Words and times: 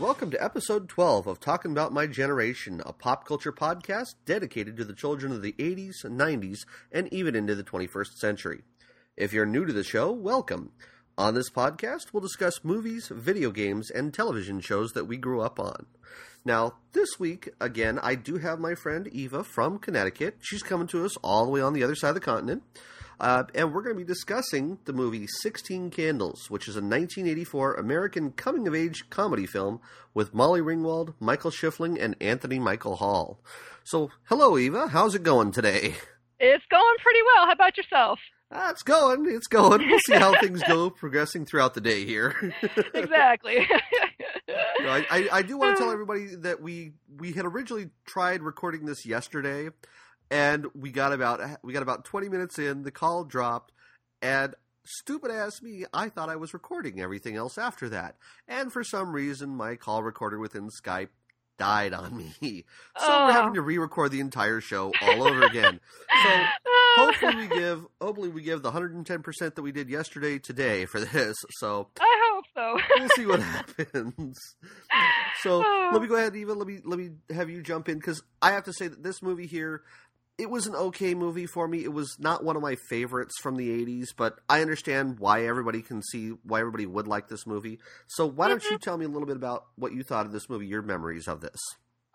Welcome 0.00 0.30
to 0.30 0.42
episode 0.42 0.88
12 0.88 1.26
of 1.26 1.40
Talking 1.40 1.72
About 1.72 1.92
My 1.92 2.06
Generation, 2.06 2.80
a 2.86 2.92
pop 2.94 3.26
culture 3.26 3.52
podcast 3.52 4.14
dedicated 4.24 4.78
to 4.78 4.84
the 4.86 4.94
children 4.94 5.30
of 5.30 5.42
the 5.42 5.52
80s, 5.58 6.06
90s, 6.06 6.60
and 6.90 7.12
even 7.12 7.36
into 7.36 7.54
the 7.54 7.62
21st 7.62 8.14
century. 8.14 8.62
If 9.18 9.34
you're 9.34 9.44
new 9.44 9.66
to 9.66 9.74
the 9.74 9.84
show, 9.84 10.10
welcome. 10.10 10.72
On 11.18 11.34
this 11.34 11.50
podcast, 11.50 12.14
we'll 12.14 12.22
discuss 12.22 12.64
movies, 12.64 13.08
video 13.12 13.50
games, 13.50 13.90
and 13.90 14.14
television 14.14 14.60
shows 14.60 14.92
that 14.92 15.04
we 15.04 15.18
grew 15.18 15.42
up 15.42 15.60
on. 15.60 15.84
Now, 16.46 16.76
this 16.92 17.20
week, 17.20 17.50
again, 17.60 17.98
I 18.02 18.14
do 18.14 18.38
have 18.38 18.58
my 18.58 18.74
friend 18.74 19.06
Eva 19.08 19.44
from 19.44 19.78
Connecticut. 19.78 20.38
She's 20.40 20.62
coming 20.62 20.86
to 20.86 21.04
us 21.04 21.14
all 21.18 21.44
the 21.44 21.50
way 21.50 21.60
on 21.60 21.74
the 21.74 21.84
other 21.84 21.94
side 21.94 22.08
of 22.08 22.14
the 22.14 22.20
continent. 22.20 22.62
Uh, 23.20 23.44
and 23.54 23.74
we're 23.74 23.82
going 23.82 23.94
to 23.94 24.02
be 24.02 24.06
discussing 24.06 24.78
the 24.86 24.92
movie 24.94 25.26
16 25.42 25.90
Candles, 25.90 26.48
which 26.48 26.66
is 26.66 26.74
a 26.74 26.80
1984 26.80 27.74
American 27.74 28.32
coming 28.32 28.66
of 28.66 28.74
age 28.74 29.10
comedy 29.10 29.44
film 29.44 29.78
with 30.14 30.32
Molly 30.32 30.62
Ringwald, 30.62 31.12
Michael 31.20 31.50
Schoeffling, 31.50 32.00
and 32.00 32.16
Anthony 32.18 32.58
Michael 32.58 32.96
Hall. 32.96 33.38
So, 33.84 34.10
hello, 34.24 34.56
Eva. 34.56 34.88
How's 34.88 35.14
it 35.14 35.22
going 35.22 35.52
today? 35.52 35.94
It's 36.38 36.64
going 36.70 36.96
pretty 37.02 37.20
well. 37.34 37.44
How 37.44 37.52
about 37.52 37.76
yourself? 37.76 38.18
Ah, 38.50 38.70
it's 38.70 38.82
going. 38.82 39.26
It's 39.28 39.46
going. 39.46 39.86
We'll 39.86 40.00
see 40.00 40.14
how 40.14 40.40
things 40.40 40.62
go 40.62 40.88
progressing 40.90 41.44
throughout 41.44 41.74
the 41.74 41.80
day 41.80 42.04
here. 42.06 42.52
exactly. 42.94 43.58
I, 44.48 45.06
I, 45.10 45.28
I 45.30 45.42
do 45.42 45.58
want 45.58 45.76
to 45.76 45.82
tell 45.82 45.92
everybody 45.92 46.34
that 46.36 46.60
we 46.60 46.92
we 47.18 47.32
had 47.32 47.44
originally 47.44 47.90
tried 48.06 48.42
recording 48.42 48.86
this 48.86 49.06
yesterday, 49.06 49.68
and 50.30 50.66
we 50.74 50.90
got 50.90 51.12
about 51.12 51.40
we 51.62 51.72
got 51.72 51.82
about 51.82 52.04
20 52.04 52.28
minutes 52.28 52.58
in 52.58 52.82
the 52.82 52.90
call 52.90 53.24
dropped 53.24 53.72
and 54.22 54.54
stupid 54.84 55.30
ass 55.30 55.60
me 55.62 55.84
i 55.92 56.08
thought 56.08 56.28
i 56.28 56.36
was 56.36 56.54
recording 56.54 57.00
everything 57.00 57.36
else 57.36 57.58
after 57.58 57.88
that. 57.88 58.16
And 58.48 58.72
for 58.72 58.84
some 58.84 59.12
reason 59.12 59.56
my 59.56 59.76
call 59.76 60.02
recorder 60.02 60.38
within 60.38 60.68
skype 60.68 61.08
died 61.60 61.92
on 61.92 62.16
me. 62.16 62.64
So 62.98 63.06
oh. 63.06 63.26
we're 63.26 63.32
having 63.32 63.54
to 63.54 63.62
re-record 63.62 64.10
the 64.10 64.20
entire 64.20 64.60
show 64.60 64.92
all 65.00 65.22
over 65.22 65.42
again. 65.42 65.80
So 66.22 66.30
hopefully 66.96 67.36
we 67.36 67.46
give 67.48 67.86
hopefully 68.00 68.28
we 68.28 68.42
give 68.42 68.62
the 68.62 68.72
110% 68.72 69.54
that 69.54 69.62
we 69.62 69.72
did 69.72 69.88
yesterday 69.88 70.38
today 70.38 70.84
for 70.86 71.00
this. 71.00 71.36
So 71.52 71.88
i 71.98 72.30
hope 72.32 72.44
so. 72.54 72.78
we'll 72.98 73.08
see 73.10 73.26
what 73.26 73.40
happens. 73.40 74.56
So 75.42 75.62
oh. 75.64 75.90
let 75.92 76.02
me 76.02 76.08
go 76.08 76.16
ahead 76.16 76.36
even 76.36 76.58
let 76.58 76.66
me 76.66 76.80
let 76.84 76.98
me 76.98 77.10
have 77.30 77.48
you 77.48 77.62
jump 77.62 77.88
in 77.88 77.98
because 77.98 78.22
i 78.42 78.52
have 78.52 78.64
to 78.64 78.72
say 78.72 78.88
that 78.88 79.02
this 79.02 79.22
movie 79.22 79.46
here 79.46 79.82
it 80.40 80.48
was 80.48 80.66
an 80.66 80.74
okay 80.74 81.14
movie 81.14 81.44
for 81.44 81.68
me. 81.68 81.84
It 81.84 81.92
was 81.92 82.16
not 82.18 82.42
one 82.42 82.56
of 82.56 82.62
my 82.62 82.74
favorites 82.74 83.34
from 83.40 83.56
the 83.56 83.68
80s, 83.84 84.08
but 84.16 84.38
I 84.48 84.62
understand 84.62 85.18
why 85.18 85.44
everybody 85.44 85.82
can 85.82 86.02
see 86.02 86.30
why 86.44 86.60
everybody 86.60 86.86
would 86.86 87.06
like 87.06 87.28
this 87.28 87.46
movie. 87.46 87.78
So 88.06 88.26
why 88.26 88.48
don't 88.48 88.64
you 88.64 88.70
mm-hmm. 88.70 88.76
tell 88.78 88.96
me 88.96 89.04
a 89.04 89.08
little 89.08 89.26
bit 89.26 89.36
about 89.36 89.66
what 89.76 89.92
you 89.92 90.02
thought 90.02 90.24
of 90.24 90.32
this 90.32 90.48
movie, 90.48 90.66
your 90.66 90.80
memories 90.80 91.28
of 91.28 91.42
this? 91.42 91.58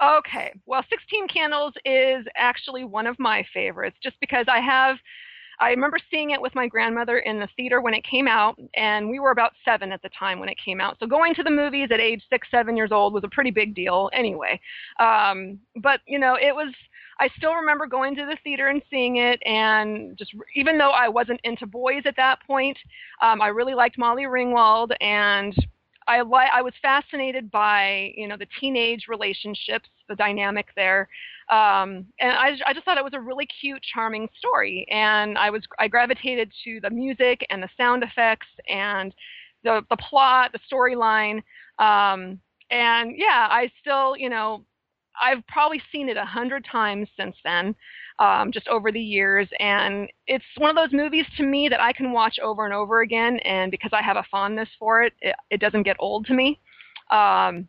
Okay. 0.04 0.54
Well, 0.66 0.84
16 0.90 1.28
Candles 1.28 1.74
is 1.86 2.26
actually 2.36 2.84
one 2.84 3.06
of 3.06 3.18
my 3.20 3.46
favorites 3.54 3.98
just 4.02 4.20
because 4.20 4.48
I 4.50 4.60
have 4.60 4.98
I 5.60 5.70
remember 5.70 5.98
seeing 6.12 6.32
it 6.32 6.42
with 6.42 6.54
my 6.54 6.68
grandmother 6.68 7.20
in 7.20 7.40
the 7.40 7.48
theater 7.56 7.80
when 7.80 7.94
it 7.94 8.04
came 8.04 8.28
out, 8.28 8.60
and 8.76 9.10
we 9.10 9.20
were 9.20 9.32
about 9.32 9.54
seven 9.64 9.94
at 9.94 10.02
the 10.02 10.10
time 10.10 10.40
when 10.40 10.50
it 10.50 10.58
came 10.64 10.82
out. 10.82 10.98
So 11.00 11.08
going 11.08 11.34
to 11.36 11.44
the 11.44 11.50
movies 11.50 11.88
at 11.92 12.02
age 12.02 12.22
six, 12.30 12.50
seven 12.52 12.76
years 12.76 12.92
old 12.92 13.14
was 13.14 13.24
a 13.24 13.30
pretty 13.30 13.52
big 13.52 13.74
deal 13.74 14.10
anyway. 14.12 14.60
Um, 15.00 15.60
but, 15.78 16.02
you 16.06 16.20
know, 16.20 16.36
it 16.36 16.54
was 16.54 16.74
I 17.20 17.30
still 17.38 17.54
remember 17.54 17.88
going 17.88 18.16
to 18.16 18.26
the 18.26 18.38
theater 18.44 18.68
and 18.68 18.82
seeing 18.90 19.18
it, 19.18 19.42
and 19.46 20.18
just 20.18 20.34
even 20.56 20.78
though 20.78 20.92
I 20.92 21.08
wasn't 21.08 21.40
into 21.44 21.66
boys 21.66 22.04
at 22.06 22.16
that 22.18 22.40
point, 22.46 22.78
um, 23.22 23.42
I 23.42 23.48
really 23.48 23.74
liked 23.74 23.98
Molly 23.98 24.24
Ringwald, 24.24 24.92
and 25.02 25.56
I 26.08 26.22
li- 26.22 26.50
I 26.54 26.62
was 26.62 26.74
fascinated 26.82 27.50
by 27.50 28.14
you 28.16 28.28
know 28.28 28.38
the 28.38 28.48
teenage 28.60 29.06
relationships, 29.08 29.90
the 30.10 30.16
dynamic 30.16 30.68
there, 30.76 31.08
um, 31.50 32.06
and 32.20 32.32
I 32.32 32.58
I 32.66 32.74
just 32.74 32.86
thought 32.86 32.98
it 32.98 33.04
was 33.04 33.14
a 33.14 33.22
really 33.22 33.48
cute, 33.62 33.82
charming 33.82 34.28
story, 34.38 34.86
and 34.92 35.38
I 35.38 35.50
was 35.50 35.64
I 35.80 35.88
gravitated 35.88 36.52
to 36.66 36.80
the 36.82 36.90
music 36.90 37.46
and 37.50 37.64
the 37.64 37.70
sound 37.78 38.04
effects 38.04 38.48
and 38.70 39.14
the 39.64 39.86
the 39.90 39.98
plot, 39.98 40.52
the 40.54 40.60
storyline. 40.72 41.42
Um, 41.80 42.40
and 42.72 43.14
yeah, 43.16 43.48
I 43.50 43.72
still, 43.82 44.18
you 44.18 44.30
know, 44.30 44.66
I've 45.22 45.46
probably 45.48 45.82
seen 45.92 46.10
it 46.10 46.18
a 46.18 46.26
hundred 46.26 46.66
times 46.70 47.08
since 47.18 47.36
then, 47.44 47.76
um, 48.20 48.52
just 48.52 48.68
over 48.68 48.92
the 48.92 49.02
years, 49.02 49.48
and 49.60 50.10
it's 50.28 50.46
one 50.58 50.70
of 50.70 50.76
those 50.76 50.98
movies 50.98 51.26
to 51.38 51.44
me 51.44 51.68
that 51.70 51.82
I 51.82 51.94
can 51.94 52.12
watch 52.12 52.40
over 52.42 52.66
and 52.66 52.74
over 52.74 53.02
again, 53.02 53.40
and 53.40 53.72
because 53.72 53.92
I 53.94 54.02
have 54.02 54.18
a 54.18 54.26
fondness 54.30 54.70
for 54.80 55.04
it, 55.04 55.14
it, 55.22 55.36
it 55.50 55.60
doesn't 55.60 55.84
get 55.84 55.98
old 56.00 56.26
to 56.28 56.34
me. 56.34 56.60
Um, 57.12 57.68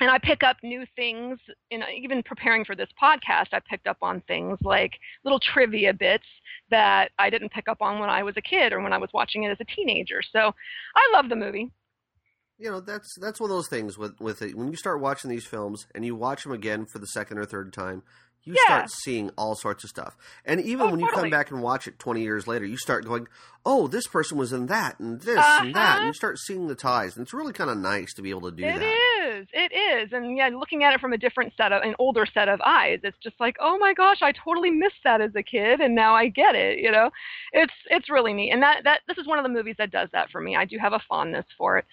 and 0.00 0.10
I 0.10 0.18
pick 0.18 0.42
up 0.42 0.56
new 0.64 0.84
things. 0.96 1.38
In 1.70 1.82
even 1.96 2.22
preparing 2.24 2.64
for 2.64 2.74
this 2.74 2.88
podcast, 3.00 3.48
I 3.52 3.60
picked 3.68 3.86
up 3.86 3.98
on 4.02 4.20
things 4.22 4.58
like 4.62 4.92
little 5.24 5.38
trivia 5.38 5.94
bits 5.94 6.24
that 6.70 7.12
I 7.18 7.30
didn't 7.30 7.52
pick 7.52 7.68
up 7.68 7.80
on 7.80 8.00
when 8.00 8.10
I 8.10 8.24
was 8.24 8.36
a 8.36 8.42
kid 8.42 8.72
or 8.72 8.80
when 8.80 8.92
I 8.92 8.98
was 8.98 9.10
watching 9.14 9.44
it 9.44 9.50
as 9.50 9.58
a 9.60 9.76
teenager. 9.76 10.20
So 10.32 10.52
I 10.96 11.10
love 11.14 11.28
the 11.28 11.36
movie 11.36 11.70
you 12.62 12.70
know 12.70 12.80
that's 12.80 13.18
that's 13.20 13.40
one 13.40 13.50
of 13.50 13.56
those 13.56 13.68
things 13.68 13.98
with 13.98 14.20
with 14.20 14.40
it. 14.40 14.56
When 14.56 14.68
you 14.68 14.76
start 14.76 15.00
watching 15.00 15.28
these 15.28 15.44
films 15.44 15.86
and 15.94 16.06
you 16.06 16.14
watch 16.14 16.44
them 16.44 16.52
again 16.52 16.86
for 16.86 17.00
the 17.00 17.08
second 17.08 17.38
or 17.38 17.44
third 17.44 17.72
time, 17.72 18.04
you 18.44 18.54
yeah. 18.54 18.64
start 18.64 18.90
seeing 18.90 19.30
all 19.36 19.56
sorts 19.56 19.82
of 19.82 19.90
stuff. 19.90 20.16
And 20.44 20.60
even 20.60 20.86
oh, 20.86 20.90
when 20.92 21.00
you 21.00 21.08
come 21.08 21.28
back 21.28 21.50
and 21.50 21.60
watch 21.60 21.88
it 21.88 21.98
20 21.98 22.22
years 22.22 22.46
later, 22.46 22.64
you 22.64 22.76
start 22.76 23.04
going, 23.04 23.26
"Oh, 23.66 23.88
this 23.88 24.06
person 24.06 24.38
was 24.38 24.52
in 24.52 24.66
that 24.66 25.00
and 25.00 25.20
this 25.20 25.38
uh-huh. 25.38 25.64
and 25.64 25.74
that." 25.74 25.98
And 25.98 26.06
you 26.06 26.12
start 26.12 26.38
seeing 26.38 26.68
the 26.68 26.76
ties. 26.76 27.16
And 27.16 27.24
it's 27.24 27.34
really 27.34 27.52
kind 27.52 27.68
of 27.68 27.78
nice 27.78 28.14
to 28.14 28.22
be 28.22 28.30
able 28.30 28.42
to 28.42 28.56
do 28.56 28.64
it 28.64 28.74
that. 28.74 28.82
It 28.82 28.86
is. 28.86 29.48
It 29.52 29.72
is. 29.72 30.12
And 30.12 30.36
yeah, 30.36 30.48
looking 30.48 30.84
at 30.84 30.94
it 30.94 31.00
from 31.00 31.12
a 31.12 31.18
different 31.18 31.54
set 31.56 31.72
of 31.72 31.82
an 31.82 31.96
older 31.98 32.26
set 32.26 32.48
of 32.48 32.60
eyes, 32.64 33.00
it's 33.02 33.18
just 33.24 33.40
like, 33.40 33.56
"Oh 33.58 33.76
my 33.78 33.92
gosh, 33.92 34.22
I 34.22 34.30
totally 34.32 34.70
missed 34.70 35.02
that 35.02 35.20
as 35.20 35.34
a 35.34 35.42
kid 35.42 35.80
and 35.80 35.96
now 35.96 36.14
I 36.14 36.28
get 36.28 36.54
it." 36.54 36.78
You 36.78 36.92
know? 36.92 37.10
It's 37.52 37.74
it's 37.90 38.08
really 38.08 38.32
neat. 38.32 38.52
And 38.52 38.62
that 38.62 38.84
that 38.84 39.00
this 39.08 39.18
is 39.18 39.26
one 39.26 39.40
of 39.40 39.44
the 39.44 39.48
movies 39.50 39.76
that 39.78 39.90
does 39.90 40.08
that 40.12 40.30
for 40.30 40.40
me. 40.40 40.54
I 40.54 40.64
do 40.64 40.78
have 40.78 40.92
a 40.92 41.00
fondness 41.08 41.46
for 41.58 41.78
it. 41.78 41.86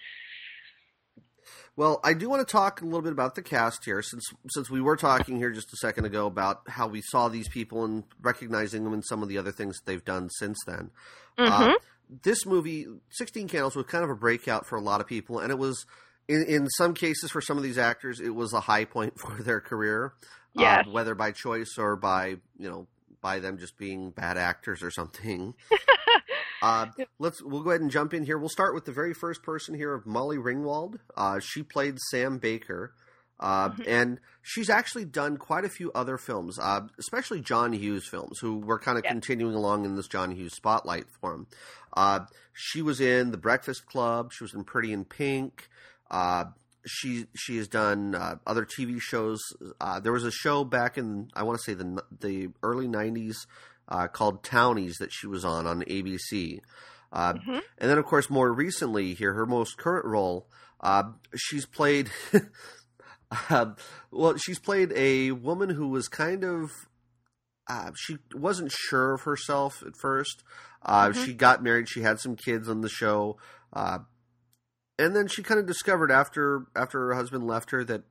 Well, 1.80 1.98
I 2.04 2.12
do 2.12 2.28
want 2.28 2.46
to 2.46 2.52
talk 2.52 2.82
a 2.82 2.84
little 2.84 3.00
bit 3.00 3.12
about 3.12 3.36
the 3.36 3.42
cast 3.42 3.86
here, 3.86 4.02
since 4.02 4.22
since 4.50 4.68
we 4.68 4.82
were 4.82 4.98
talking 4.98 5.38
here 5.38 5.50
just 5.50 5.72
a 5.72 5.78
second 5.78 6.04
ago 6.04 6.26
about 6.26 6.60
how 6.68 6.86
we 6.86 7.00
saw 7.00 7.28
these 7.28 7.48
people 7.48 7.86
and 7.86 8.04
recognizing 8.20 8.84
them 8.84 8.92
and 8.92 9.02
some 9.02 9.22
of 9.22 9.30
the 9.30 9.38
other 9.38 9.50
things 9.50 9.78
that 9.78 9.86
they've 9.86 10.04
done 10.04 10.28
since 10.28 10.58
then. 10.66 10.90
Uh, 11.38 11.50
mm-hmm. 11.50 11.70
Uh, 11.70 11.74
this 12.22 12.44
movie, 12.44 12.86
Sixteen 13.08 13.48
Candles, 13.48 13.76
was 13.76 13.86
kind 13.86 14.04
of 14.04 14.10
a 14.10 14.14
breakout 14.14 14.66
for 14.66 14.76
a 14.76 14.82
lot 14.82 15.00
of 15.00 15.06
people, 15.06 15.38
and 15.38 15.50
it 15.50 15.56
was 15.56 15.86
in 16.28 16.44
in 16.46 16.68
some 16.68 16.92
cases 16.92 17.30
for 17.30 17.40
some 17.40 17.56
of 17.56 17.62
these 17.62 17.78
actors, 17.78 18.20
it 18.20 18.34
was 18.34 18.52
a 18.52 18.60
high 18.60 18.84
point 18.84 19.18
for 19.18 19.42
their 19.42 19.62
career. 19.62 20.12
Yes. 20.52 20.86
Uh, 20.86 20.90
whether 20.90 21.14
by 21.14 21.32
choice 21.32 21.76
or 21.78 21.96
by 21.96 22.36
you 22.58 22.68
know 22.68 22.88
by 23.22 23.38
them 23.38 23.56
just 23.56 23.78
being 23.78 24.10
bad 24.10 24.36
actors 24.36 24.82
or 24.82 24.90
something. 24.90 25.54
Uh, 26.62 26.86
let's 27.18 27.42
we'll 27.42 27.62
go 27.62 27.70
ahead 27.70 27.80
and 27.80 27.90
jump 27.90 28.12
in 28.14 28.24
here. 28.24 28.38
We'll 28.38 28.48
start 28.48 28.74
with 28.74 28.84
the 28.84 28.92
very 28.92 29.14
first 29.14 29.42
person 29.42 29.74
here 29.74 29.94
of 29.94 30.06
Molly 30.06 30.36
Ringwald. 30.36 30.96
Uh, 31.16 31.40
she 31.40 31.62
played 31.62 31.98
Sam 32.10 32.38
Baker. 32.38 32.94
Uh, 33.38 33.70
mm-hmm. 33.70 33.82
and 33.86 34.20
she's 34.42 34.68
actually 34.68 35.06
done 35.06 35.38
quite 35.38 35.64
a 35.64 35.68
few 35.68 35.90
other 35.92 36.18
films, 36.18 36.58
uh, 36.58 36.82
especially 36.98 37.40
John 37.40 37.72
Hughes 37.72 38.06
films, 38.06 38.38
who 38.40 38.58
were 38.58 38.78
kind 38.78 38.98
of 38.98 39.04
continuing 39.04 39.54
along 39.54 39.86
in 39.86 39.96
this 39.96 40.08
John 40.08 40.30
Hughes 40.30 40.54
spotlight 40.54 41.06
for 41.20 41.34
him. 41.34 41.46
Uh, 41.94 42.20
she 42.52 42.82
was 42.82 43.00
in 43.00 43.30
The 43.30 43.38
Breakfast 43.38 43.86
Club. 43.86 44.32
She 44.32 44.44
was 44.44 44.54
in 44.54 44.64
Pretty 44.64 44.92
in 44.92 45.04
Pink. 45.04 45.68
Uh, 46.10 46.44
she 46.86 47.26
she 47.34 47.56
has 47.56 47.68
done 47.68 48.14
uh, 48.14 48.36
other 48.46 48.66
TV 48.66 49.00
shows. 49.00 49.40
there 50.02 50.12
was 50.12 50.24
a 50.24 50.30
show 50.30 50.64
back 50.64 50.98
in 50.98 51.30
I 51.34 51.42
want 51.42 51.58
to 51.58 51.64
say 51.64 51.74
the 51.74 52.02
the 52.20 52.48
early 52.62 52.86
'90s 52.86 53.36
uh, 53.90 54.06
called 54.08 54.42
Townies 54.42 54.96
that 54.98 55.12
she 55.12 55.26
was 55.26 55.44
on 55.44 55.66
on 55.66 55.82
ABC. 55.82 56.60
Uh, 57.12 57.34
mm-hmm. 57.34 57.58
And 57.78 57.90
then, 57.90 57.98
of 57.98 58.04
course, 58.04 58.30
more 58.30 58.52
recently 58.52 59.14
here, 59.14 59.34
her 59.34 59.46
most 59.46 59.76
current 59.76 60.06
role, 60.06 60.46
uh, 60.80 61.04
she's 61.36 61.66
played. 61.66 62.10
Um, 63.48 63.76
well, 64.10 64.36
she's 64.36 64.58
played 64.58 64.92
a 64.94 65.32
woman 65.32 65.70
who 65.70 65.88
was 65.88 66.08
kind 66.08 66.44
of. 66.44 66.70
Uh, 67.68 67.92
she 67.94 68.16
wasn't 68.34 68.72
sure 68.72 69.14
of 69.14 69.22
herself 69.22 69.82
at 69.86 69.96
first. 69.96 70.42
Uh, 70.82 71.08
mm-hmm. 71.08 71.24
She 71.24 71.34
got 71.34 71.62
married. 71.62 71.88
She 71.88 72.00
had 72.00 72.18
some 72.18 72.34
kids 72.34 72.68
on 72.68 72.80
the 72.80 72.88
show, 72.88 73.36
uh, 73.72 73.98
and 74.98 75.14
then 75.14 75.28
she 75.28 75.42
kind 75.42 75.60
of 75.60 75.66
discovered 75.66 76.10
after 76.10 76.66
after 76.74 76.98
her 77.06 77.14
husband 77.14 77.46
left 77.46 77.70
her 77.70 77.84
that, 77.84 78.02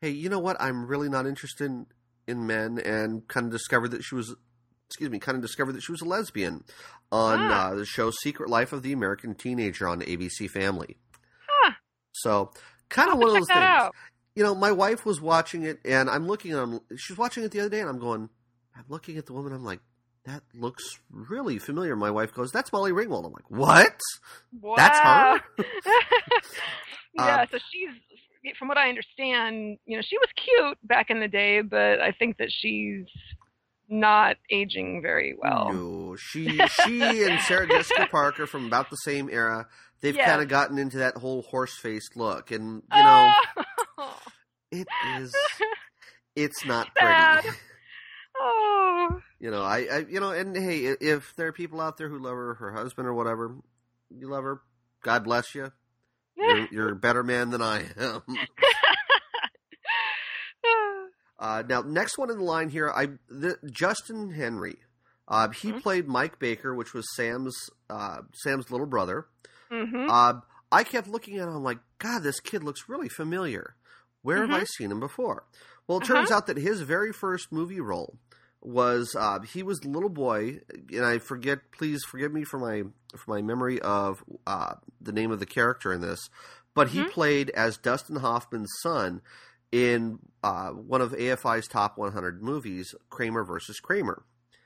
hey, 0.00 0.10
you 0.10 0.28
know 0.28 0.38
what? 0.38 0.60
I'm 0.60 0.86
really 0.86 1.08
not 1.08 1.26
interested 1.26 1.66
in, 1.66 1.86
in 2.26 2.46
men, 2.46 2.78
and 2.78 3.26
kind 3.28 3.46
of 3.46 3.52
discovered 3.52 3.92
that 3.92 4.02
she 4.02 4.14
was 4.14 4.34
excuse 4.92 5.10
me, 5.10 5.18
kind 5.18 5.36
of 5.36 5.42
discovered 5.42 5.72
that 5.72 5.82
she 5.82 5.90
was 5.90 6.02
a 6.02 6.04
lesbian 6.04 6.64
on 7.10 7.38
ah. 7.40 7.70
uh, 7.70 7.74
the 7.74 7.86
show 7.86 8.10
Secret 8.10 8.50
Life 8.50 8.74
of 8.74 8.82
the 8.82 8.92
American 8.92 9.34
Teenager 9.34 9.88
on 9.88 10.02
ABC 10.02 10.50
Family. 10.50 10.98
Huh. 11.48 11.72
So, 12.12 12.50
kind 12.90 13.10
of 13.10 13.18
one 13.18 13.28
of 13.28 13.34
those 13.34 13.48
things. 13.48 13.58
Out. 13.58 13.94
You 14.34 14.42
know, 14.42 14.54
my 14.54 14.70
wife 14.70 15.06
was 15.06 15.20
watching 15.20 15.62
it, 15.62 15.80
and 15.84 16.10
I'm 16.10 16.26
looking 16.26 16.52
at. 16.52 16.98
She's 16.98 17.16
watching 17.16 17.42
it 17.42 17.50
the 17.52 17.60
other 17.60 17.70
day, 17.70 17.80
and 17.80 17.88
I'm 17.88 17.98
going. 17.98 18.28
I'm 18.76 18.84
looking 18.88 19.16
at 19.16 19.26
the 19.26 19.32
woman. 19.32 19.52
I'm 19.52 19.64
like, 19.64 19.80
that 20.24 20.42
looks 20.54 20.98
really 21.10 21.58
familiar. 21.58 21.96
My 21.96 22.10
wife 22.10 22.34
goes, 22.34 22.50
"That's 22.52 22.72
Molly 22.72 22.92
Ringwald." 22.92 23.26
I'm 23.26 23.32
like, 23.32 23.50
"What? 23.50 24.00
Wow. 24.60 24.74
That's 24.76 24.98
her." 24.98 25.40
yeah, 27.14 27.42
uh, 27.42 27.46
so 27.50 27.58
she's 27.70 27.90
from 28.58 28.68
what 28.68 28.78
I 28.78 28.88
understand, 28.88 29.78
you 29.86 29.96
know, 29.96 30.02
she 30.02 30.18
was 30.18 30.28
cute 30.36 30.78
back 30.82 31.10
in 31.10 31.20
the 31.20 31.28
day, 31.28 31.60
but 31.60 32.00
I 32.00 32.12
think 32.12 32.38
that 32.38 32.50
she's 32.50 33.06
not 33.92 34.36
aging 34.50 35.02
very 35.02 35.36
well. 35.40 35.72
No, 35.72 36.16
she 36.16 36.58
she 36.84 37.22
and 37.24 37.38
Sarah 37.42 37.68
Jessica 37.68 38.08
Parker 38.10 38.46
from 38.46 38.66
about 38.66 38.90
the 38.90 38.96
same 38.96 39.28
era. 39.30 39.68
They've 40.00 40.16
Yes. 40.16 40.28
kind 40.28 40.42
of 40.42 40.48
gotten 40.48 40.78
into 40.78 40.96
that 40.98 41.16
whole 41.16 41.42
horse 41.42 41.76
faced 41.78 42.16
look, 42.16 42.50
and 42.50 42.82
you 42.92 43.02
know 43.02 43.32
Oh. 43.98 44.18
it 44.72 44.88
is 45.16 45.34
it's 46.34 46.64
not 46.64 46.88
pretty. 46.96 47.48
oh. 48.40 49.20
You 49.38 49.50
know, 49.50 49.62
I, 49.62 49.78
I 49.92 49.98
you 50.08 50.20
know, 50.20 50.30
and 50.30 50.56
hey, 50.56 50.78
if 51.00 51.34
there 51.36 51.48
are 51.48 51.52
people 51.52 51.80
out 51.80 51.98
there 51.98 52.08
who 52.08 52.18
love 52.18 52.34
her, 52.34 52.54
her 52.54 52.72
husband 52.72 53.06
or 53.06 53.14
whatever, 53.14 53.56
you 54.10 54.28
love 54.28 54.44
her. 54.44 54.60
God 55.02 55.24
bless 55.24 55.54
you. 55.54 55.70
You're, 56.36 56.68
you're 56.72 56.92
a 56.92 56.96
better 56.96 57.22
man 57.22 57.50
than 57.50 57.60
I 57.62 57.84
am. 57.98 58.22
Uh, 61.42 61.62
now, 61.68 61.82
next 61.82 62.16
one 62.18 62.30
in 62.30 62.38
the 62.38 62.44
line 62.44 62.68
here, 62.70 62.88
I 62.88 63.08
the, 63.28 63.58
Justin 63.70 64.30
Henry. 64.30 64.76
Uh, 65.26 65.48
he 65.48 65.72
Mhm. 65.72 65.82
played 65.82 66.06
Mike 66.06 66.38
Baker, 66.38 66.72
which 66.74 66.94
was 66.94 67.04
Sam's 67.16 67.56
uh, 67.90 68.22
Sam's 68.32 68.70
little 68.70 68.86
brother. 68.86 69.26
hmm 69.70 70.08
Uh, 70.08 70.34
I 70.70 70.84
kept 70.84 71.08
looking 71.08 71.38
at 71.38 71.48
him, 71.48 71.62
like, 71.62 71.78
God, 71.98 72.22
this 72.22 72.40
kid 72.40 72.62
looks 72.62 72.88
really 72.88 73.08
familiar. 73.08 73.74
Where 74.22 74.40
have 74.42 74.52
I 74.52 74.60
Mhm. 74.60 74.66
seen 74.78 74.90
him 74.92 75.00
before? 75.00 75.44
Well, 75.86 75.98
it 75.98 76.02
Uh-huh. 76.04 76.14
turns 76.14 76.30
out 76.30 76.46
that 76.46 76.56
his 76.56 76.80
very 76.82 77.12
first 77.12 77.50
movie 77.50 77.80
role 77.80 78.18
was 78.60 79.16
uh, 79.18 79.40
he 79.40 79.64
was 79.64 79.80
the 79.80 79.88
little 79.88 80.08
boy, 80.08 80.60
and 80.92 81.04
I 81.04 81.18
forget. 81.18 81.72
Please 81.72 82.04
forgive 82.04 82.32
me 82.32 82.44
for 82.44 82.60
my 82.60 82.84
for 83.16 83.30
my 83.30 83.42
memory 83.42 83.80
of 83.80 84.22
uh, 84.46 84.74
the 85.00 85.12
name 85.12 85.32
of 85.32 85.40
the 85.40 85.46
character 85.46 85.92
in 85.92 86.00
this, 86.00 86.20
but 86.74 86.90
he 86.90 87.02
Mhm. 87.02 87.10
played 87.10 87.50
as 87.50 87.76
Dustin 87.76 88.16
Hoffman's 88.16 88.70
son 88.80 89.20
in 89.72 90.18
uh, 90.44 90.68
one 90.68 91.00
of 91.00 91.12
AFI's 91.12 91.66
top 91.66 91.96
100 91.98 92.42
movies, 92.42 92.94
Kramer 93.10 93.42
versus 93.44 93.80
Kramer. 93.80 94.22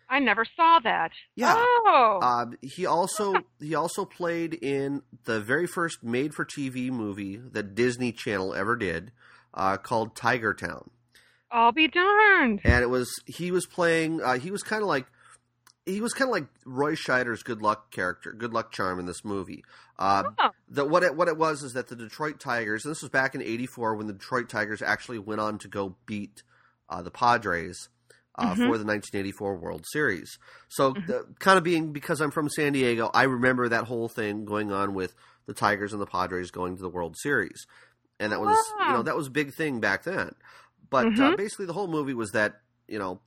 I 0.09 0.21
never 0.21 0.45
saw 0.57 0.79
that. 0.81 1.11
Yeah. 1.35 1.55
Oh. 1.57 2.21
Uh, 2.23 2.47
he 2.63 2.87
also 2.87 3.35
he 3.61 3.75
also 3.75 4.05
played 4.05 4.55
in 4.55 5.03
the 5.25 5.41
very 5.41 5.67
first 5.67 6.05
made 6.05 6.33
for 6.35 6.45
TV 6.45 6.91
movie 6.91 7.37
that 7.37 7.75
Disney 7.75 8.13
Channel 8.13 8.55
ever 8.55 8.77
did, 8.77 9.11
uh, 9.55 9.77
called 9.79 10.15
Tiger 10.15 10.55
Town, 10.55 10.91
I'll 11.51 11.73
be 11.73 11.89
darned. 11.89 12.61
and 12.63 12.83
it 12.85 12.89
was 12.91 13.11
he 13.27 13.51
was 13.51 13.67
playing 13.67 14.21
uh, 14.23 14.39
he 14.39 14.53
was 14.53 14.63
kind 14.63 14.83
of 14.83 14.89
like 14.89 15.07
he 15.87 16.01
was 16.01 16.13
kind 16.13 16.29
of 16.29 16.33
like 16.33 16.47
Roy 16.65 16.95
Scheider's 16.95 17.43
Good 17.43 17.63
Luck 17.63 17.91
character, 17.91 18.33
Good 18.33 18.53
Luck 18.53 18.73
Charm 18.73 18.99
in 18.99 19.07
this 19.07 19.25
movie. 19.25 19.65
Uh, 19.99 20.25
Oh. 20.39 20.51
the, 20.69 20.85
what 20.85 21.03
it 21.03 21.17
what 21.17 21.29
it 21.29 21.39
was 21.39 21.63
is 21.63 21.73
that 21.75 21.89
the 21.89 21.97
Detroit 21.97 22.41
Tigers, 22.41 22.85
and 22.85 22.91
this 22.91 23.01
was 23.03 23.11
back 23.11 23.35
in 23.35 23.41
'84 23.43 23.95
when 23.95 24.07
the 24.07 24.13
Detroit 24.13 24.49
Tigers 24.49 24.83
actually 24.83 25.19
went 25.21 25.41
on 25.41 25.59
to 25.59 25.69
go 25.69 25.97
beat 26.05 26.43
uh, 26.89 27.01
the 27.03 27.11
Padres 27.11 27.89
uh, 28.39 28.53
Mhm. 28.55 28.57
for 28.67 28.77
the 28.79 28.85
1984 28.85 29.57
World 29.57 29.85
Series. 29.93 30.39
So, 30.69 30.93
Mhm. 30.95 31.07
the, 31.07 31.27
kind 31.39 31.57
of 31.57 31.65
being 31.65 31.93
because 31.93 32.21
I'm 32.21 32.31
from 32.31 32.51
San 32.51 32.75
Diego, 32.75 33.11
I 33.15 33.23
remember 33.23 33.69
that 33.71 33.85
whole 33.85 34.09
thing 34.11 34.45
going 34.45 34.71
on 34.73 34.93
with 34.93 35.15
the 35.47 35.55
Tigers 35.55 35.93
and 35.95 36.03
the 36.03 36.07
Padres 36.07 36.51
going 36.51 36.77
to 36.77 36.83
the 36.83 36.91
World 36.91 37.17
Series, 37.19 37.67
and 38.21 38.33
that 38.33 38.41
was 38.41 38.57
you 38.89 38.93
know 38.93 39.03
that 39.05 39.17
was 39.17 39.29
a 39.29 39.31
big 39.31 39.55
thing 39.55 39.81
back 39.81 40.03
then. 40.05 40.35
But 40.91 41.07
uh, 41.07 41.11
Mhm. 41.33 41.37
basically, 41.39 41.67
the 41.67 41.73
whole 41.73 41.89
movie 41.89 42.13
was 42.15 42.33
that 42.33 42.61
you 42.89 42.99
know. 42.99 43.21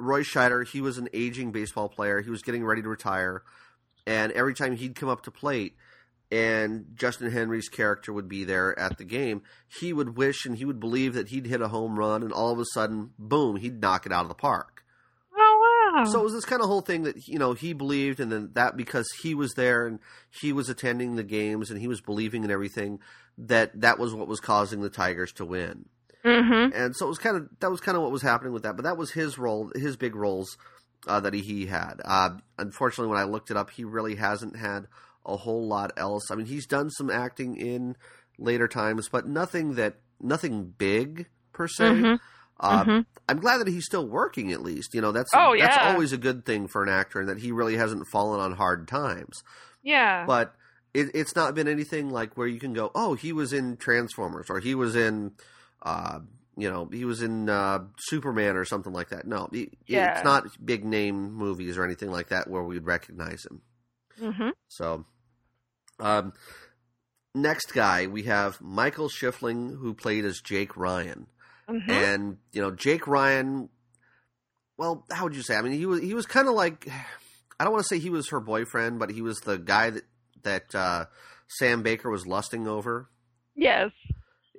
Roy 0.00 0.22
Scheider, 0.22 0.66
he 0.66 0.80
was 0.80 0.98
an 0.98 1.08
aging 1.12 1.52
baseball 1.52 1.88
player. 1.88 2.20
He 2.20 2.30
was 2.30 2.42
getting 2.42 2.64
ready 2.64 2.82
to 2.82 2.88
retire. 2.88 3.42
And 4.06 4.32
every 4.32 4.54
time 4.54 4.76
he'd 4.76 4.96
come 4.96 5.08
up 5.08 5.22
to 5.24 5.30
plate 5.30 5.76
and 6.32 6.86
Justin 6.94 7.30
Henry's 7.30 7.68
character 7.68 8.12
would 8.12 8.28
be 8.28 8.44
there 8.44 8.78
at 8.78 8.98
the 8.98 9.04
game, 9.04 9.42
he 9.68 9.92
would 9.92 10.16
wish 10.16 10.46
and 10.46 10.56
he 10.56 10.64
would 10.64 10.80
believe 10.80 11.14
that 11.14 11.28
he'd 11.28 11.46
hit 11.46 11.60
a 11.60 11.68
home 11.68 11.98
run 11.98 12.22
and 12.22 12.32
all 12.32 12.52
of 12.52 12.58
a 12.58 12.64
sudden, 12.72 13.10
boom, 13.18 13.56
he'd 13.56 13.80
knock 13.80 14.06
it 14.06 14.12
out 14.12 14.22
of 14.22 14.28
the 14.28 14.34
park. 14.34 14.84
Oh 15.36 15.92
wow. 15.94 16.04
So 16.04 16.20
it 16.20 16.24
was 16.24 16.32
this 16.32 16.44
kind 16.44 16.62
of 16.62 16.68
whole 16.68 16.80
thing 16.80 17.02
that, 17.02 17.28
you 17.28 17.38
know, 17.38 17.52
he 17.52 17.72
believed 17.72 18.20
and 18.20 18.32
then 18.32 18.50
that 18.54 18.76
because 18.76 19.06
he 19.22 19.34
was 19.34 19.52
there 19.54 19.86
and 19.86 19.98
he 20.30 20.52
was 20.52 20.68
attending 20.68 21.16
the 21.16 21.24
games 21.24 21.70
and 21.70 21.80
he 21.80 21.88
was 21.88 22.00
believing 22.00 22.44
in 22.44 22.50
everything, 22.50 23.00
that 23.36 23.78
that 23.80 23.98
was 23.98 24.14
what 24.14 24.28
was 24.28 24.40
causing 24.40 24.80
the 24.80 24.90
Tigers 24.90 25.32
to 25.32 25.44
win 25.44 25.86
hmm 26.22 26.68
and 26.74 26.94
so 26.94 27.06
it 27.06 27.08
was 27.08 27.18
kind 27.18 27.36
of 27.36 27.48
that 27.60 27.70
was 27.70 27.80
kind 27.80 27.96
of 27.96 28.02
what 28.02 28.12
was 28.12 28.22
happening 28.22 28.52
with 28.52 28.62
that. 28.64 28.76
But 28.76 28.82
that 28.84 28.96
was 28.96 29.10
his 29.12 29.38
role, 29.38 29.70
his 29.74 29.96
big 29.96 30.14
roles 30.14 30.56
uh, 31.06 31.20
that 31.20 31.32
he, 31.34 31.40
he 31.40 31.66
had. 31.66 31.94
Uh, 32.04 32.30
unfortunately, 32.58 33.10
when 33.10 33.18
I 33.20 33.24
looked 33.24 33.50
it 33.50 33.56
up, 33.56 33.70
he 33.70 33.84
really 33.84 34.16
hasn't 34.16 34.56
had 34.56 34.86
a 35.24 35.36
whole 35.36 35.66
lot 35.66 35.92
else. 35.96 36.30
I 36.30 36.34
mean, 36.34 36.46
he's 36.46 36.66
done 36.66 36.90
some 36.90 37.10
acting 37.10 37.56
in 37.56 37.96
later 38.38 38.68
times, 38.68 39.08
but 39.08 39.26
nothing 39.26 39.74
that 39.76 39.96
nothing 40.20 40.74
big 40.76 41.26
per 41.52 41.66
se. 41.68 41.84
Mhm. 41.84 42.18
Uh, 42.58 42.84
Mhm. 42.84 43.06
I'm 43.28 43.38
glad 43.40 43.58
that 43.58 43.68
he's 43.68 43.86
still 43.86 44.06
working 44.06 44.52
at 44.52 44.60
least. 44.62 44.92
You 44.94 45.00
know, 45.00 45.12
that's 45.12 45.30
Oh, 45.34 45.54
that's 45.58 45.76
yeah. 45.76 45.92
always 45.92 46.12
a 46.12 46.18
good 46.18 46.44
thing 46.44 46.68
for 46.68 46.82
an 46.82 46.88
actor, 46.90 47.20
and 47.20 47.28
that 47.30 47.38
he 47.38 47.52
really 47.52 47.76
hasn't 47.76 48.06
fallen 48.08 48.38
on 48.40 48.52
hard 48.52 48.86
times 48.86 49.42
Yeah. 49.82 50.26
but 50.26 50.54
it, 50.92 51.08
it's 51.14 51.34
not 51.36 51.54
been 51.54 51.68
anything 51.68 52.10
like 52.10 52.36
where 52.36 52.48
you 52.48 52.58
can 52.60 52.72
go, 52.74 52.90
oh, 52.94 53.14
he 53.14 53.32
was 53.32 53.52
in 53.54 53.76
Transformers 53.78 54.46
or 54.50 54.58
he 54.60 54.74
was 54.74 54.94
in, 54.96 55.32
uh, 55.82 56.20
you 56.56 56.70
know, 56.70 56.88
he 56.92 57.04
was 57.04 57.22
in 57.22 57.48
uh, 57.48 57.80
Superman 57.98 58.56
or 58.56 58.64
something 58.64 58.92
like 58.92 59.10
that. 59.10 59.26
No, 59.26 59.48
it- 59.52 59.72
Yeah. 59.86 60.14
it's 60.16 60.24
not 60.24 60.44
big 60.64 60.84
name 60.84 61.32
movies 61.32 61.78
or 61.78 61.84
anything 61.84 62.10
like 62.10 62.28
that 62.28 62.48
where 62.50 62.62
we'd 62.62 62.84
recognize 62.84 63.44
him. 63.46 63.62
hmm 64.18 64.50
So, 64.68 65.06
um, 65.98 66.32
next 67.34 67.72
guy 67.72 68.06
we 68.06 68.24
have 68.24 68.60
Michael 68.60 69.08
Schoeffling 69.08 69.78
who 69.78 69.94
played 69.94 70.24
as 70.24 70.40
Jake 70.40 70.76
Ryan, 70.76 71.26
hmm 71.68 71.90
and 71.90 72.38
you 72.52 72.60
know 72.60 72.70
Jake 72.72 73.06
Ryan. 73.06 73.68
Well, 74.76 75.04
how 75.12 75.24
would 75.24 75.36
you 75.36 75.42
say? 75.42 75.56
I 75.56 75.62
mean, 75.62 75.72
he 75.72 75.86
was 75.86 76.00
he 76.00 76.14
was 76.14 76.26
kind 76.26 76.48
of 76.48 76.54
like 76.54 76.88
I 77.58 77.64
don't 77.64 77.72
want 77.72 77.84
to 77.84 77.88
say 77.94 77.98
he 78.00 78.10
was 78.10 78.30
her 78.30 78.40
boyfriend, 78.40 78.98
but 78.98 79.10
he 79.10 79.22
was 79.22 79.38
the 79.40 79.58
guy 79.58 79.90
that 79.90 80.04
that 80.42 80.74
uh, 80.74 81.04
Sam 81.48 81.82
Baker 81.82 82.10
was 82.10 82.26
lusting 82.26 82.66
over. 82.66 83.08
Yes. 83.54 83.90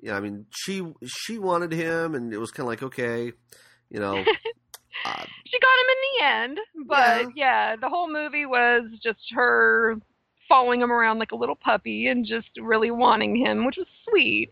Know, 0.02 0.14
I 0.16 0.20
mean, 0.20 0.46
she 0.52 0.84
she 1.06 1.38
wanted 1.38 1.72
him, 1.72 2.16
and 2.16 2.34
it 2.34 2.38
was 2.38 2.52
kind 2.52 2.66
of 2.66 2.70
like 2.70 2.84
okay, 2.84 3.32
you 3.90 4.00
know. 4.00 4.16
uh, 5.06 5.26
She 5.46 5.60
got 5.60 5.80
him 5.80 5.90
in 5.90 5.98
the 6.14 6.26
end, 6.26 6.60
but 6.88 7.36
yeah. 7.36 7.76
the 7.76 7.90
whole 7.90 8.12
movie 8.12 8.46
was 8.46 8.84
just 9.04 9.20
her 9.32 9.98
following 10.50 10.82
him 10.82 10.92
around 10.92 11.20
like 11.20 11.32
a 11.32 11.36
little 11.36 11.56
puppy 11.56 12.08
and 12.08 12.26
just 12.26 12.50
really 12.60 12.92
wanting 12.92 13.36
him, 13.36 13.66
which 13.66 13.78
was 13.78 13.88
sweet. 14.10 14.52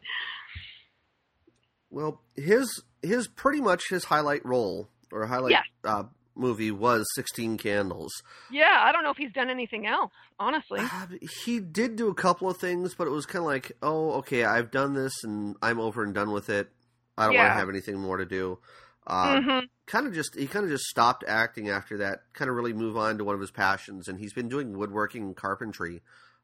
well, 1.89 2.21
his 2.35 2.83
his 3.01 3.27
pretty 3.27 3.61
much 3.61 3.89
his 3.89 4.05
highlight 4.05 4.45
role 4.45 4.89
or 5.11 5.25
highlight 5.25 5.51
Yes. 5.51 5.63
uh, 5.83 6.03
movie 6.39 6.71
was 6.71 7.05
Sixteen 7.15 7.57
Candles. 7.57 8.11
Yeah, 8.51 8.79
I 8.81 8.91
don't 8.91 9.03
know 9.03 9.11
if 9.11 9.17
he's 9.17 9.33
done 9.33 9.49
anything 9.49 9.85
else, 9.85 10.11
honestly. 10.39 10.79
Uh, 10.81 11.07
he 11.43 11.59
did 11.59 11.95
do 11.95 12.09
a 12.09 12.13
couple 12.15 12.49
of 12.49 12.57
things, 12.57 12.95
but 12.95 13.07
it 13.07 13.11
was 13.11 13.25
kind 13.25 13.39
of 13.43 13.45
like, 13.47 13.71
oh, 13.81 14.13
okay, 14.13 14.43
I've 14.45 14.71
done 14.71 14.93
this 14.93 15.23
and 15.23 15.55
I'm 15.61 15.79
over 15.79 16.03
and 16.03 16.13
done 16.13 16.31
with 16.31 16.49
it. 16.49 16.69
I 17.17 17.25
don't 17.27 17.35
want 17.35 17.49
to 17.49 17.59
have 17.59 17.69
anything 17.69 17.99
more 17.99 18.17
to 18.17 18.25
do. 18.25 18.59
Uh, 19.05 19.41
hmm 19.41 19.59
Kind 19.85 20.05
of 20.05 20.13
just 20.13 20.35
he 20.37 20.45
kind 20.45 20.63
of 20.65 20.69
just 20.71 20.83
stopped 20.85 21.23
acting 21.27 21.67
after 21.69 21.97
that. 21.97 22.19
Kind 22.33 22.47
of 22.47 22.55
really 22.55 22.73
move 22.73 22.95
on 22.95 23.17
to 23.17 23.23
one 23.23 23.33
of 23.33 23.41
his 23.41 23.49
passions, 23.49 24.07
and 24.07 24.19
he's 24.19 24.33
been 24.33 24.47
doing 24.47 24.77
woodworking 24.77 25.23
and 25.23 25.35
carpentry 25.35 25.95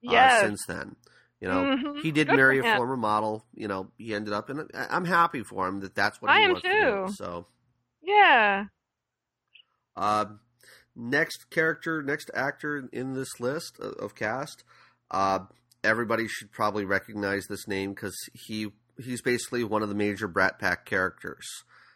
uh, 0.08 0.12
Yes. 0.12 0.42
since 0.42 0.66
then. 0.68 0.96
You 1.40 1.50
know, 1.50 1.64
Mhm. 1.78 2.02
he 2.02 2.12
did 2.12 2.26
Good 2.28 2.38
marry 2.38 2.58
a 2.58 2.64
former 2.64 2.98
model. 2.98 3.46
You 3.54 3.68
know, 3.68 3.92
he 4.00 4.16
ended 4.16 4.34
up, 4.34 4.50
and 4.50 4.68
I'm 4.74 5.06
happy 5.06 5.44
for 5.44 5.68
him 5.68 5.82
that 5.82 5.94
that's 5.94 6.20
what 6.24 6.32
I 6.32 6.40
he 6.40 6.46
am 6.46 6.52
wants 6.54 6.64
to 6.64 6.70
do. 6.72 7.08
too. 7.08 7.14
So, 7.14 7.46
Yeah. 8.02 8.66
Uh, 9.98 10.26
next 10.96 11.50
character, 11.50 12.02
next 12.02 12.30
actor 12.34 12.88
in 12.92 13.14
this 13.14 13.40
list 13.40 13.80
of, 13.80 14.16
cast, 14.16 14.64
uh, 15.12 15.40
everybody 15.84 16.28
should 16.28 16.52
probably 16.52 16.86
recognize 16.86 17.46
this 17.48 17.68
name 17.68 17.94
because 17.94 18.16
he 18.34 18.68
he's 19.04 19.22
basically 19.22 19.64
one 19.64 19.84
of 19.84 19.90
the 19.90 19.96
major 19.96 20.28
Brat 20.28 20.58
Pack 20.58 20.86
characters. 20.86 21.46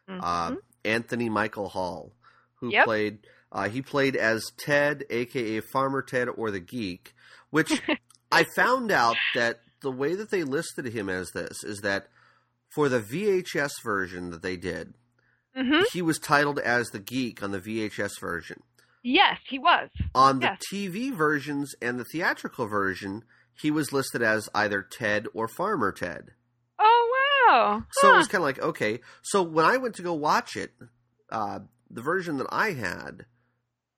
Uh, 0.08 0.51
Mhm. 0.51 0.58
Anthony 0.84 1.29
Michael 1.29 1.70
Hall, 1.70 2.13
who 2.56 2.70
Yep. 2.72 2.86
played 2.86 3.20
uh, 3.51 3.68
he 3.70 3.82
played 3.82 4.15
as 4.15 4.44
Ted, 4.60 5.06
aka 5.10 5.60
Farmer 5.62 6.01
Ted 6.03 6.27
or 6.29 6.51
the 6.51 6.60
Geek, 6.60 7.13
which 7.50 7.72
I 8.32 8.44
found 8.56 8.91
out 8.91 9.15
that 9.34 9.62
the 9.82 9.91
way 9.91 10.13
that 10.15 10.29
they 10.29 10.44
listed 10.44 10.86
him 10.88 11.10
as 11.10 11.32
this 11.32 11.63
is 11.63 11.79
that 11.79 12.10
for 12.75 12.89
the 12.89 13.00
VHS 13.00 13.72
version 13.84 14.29
that 14.29 14.41
they 14.44 14.56
did, 14.58 14.94
hmm 15.56 15.82
he 15.94 16.01
was 16.01 16.20
titled 16.20 16.60
as 16.60 16.89
the 16.89 17.00
Geek 17.00 17.41
on 17.41 17.51
the 17.51 17.60
VHS 17.60 18.20
version. 18.20 18.62
Yes, 19.01 19.39
he 19.48 19.58
was. 19.60 19.89
On 20.13 20.39
the 20.39 20.58
TV 20.72 21.13
versions 21.13 21.74
and 21.82 22.00
the 22.00 22.06
theatrical 22.06 22.68
version, 22.68 23.24
he 23.60 23.72
was 23.72 23.94
listed 23.94 24.22
as 24.22 24.50
either 24.53 24.82
Ted 24.82 25.27
or 25.34 25.48
Farmer 25.48 25.91
Ted. 25.91 26.32
Oh 26.77 27.46
wow. 27.48 27.84
So 27.91 28.13
it 28.13 28.18
was 28.18 28.27
kind 28.27 28.41
of 28.41 28.46
like, 28.46 28.60
okay. 28.60 29.00
So 29.24 29.41
when 29.41 29.65
I 29.65 29.77
went 29.77 29.96
to 29.96 30.01
go 30.01 30.13
watch 30.13 30.56
it, 30.56 30.72
uh, 31.32 31.60
the 31.89 32.01
version 32.01 32.38
that 32.38 32.48
I 32.51 32.72
had, 32.74 33.25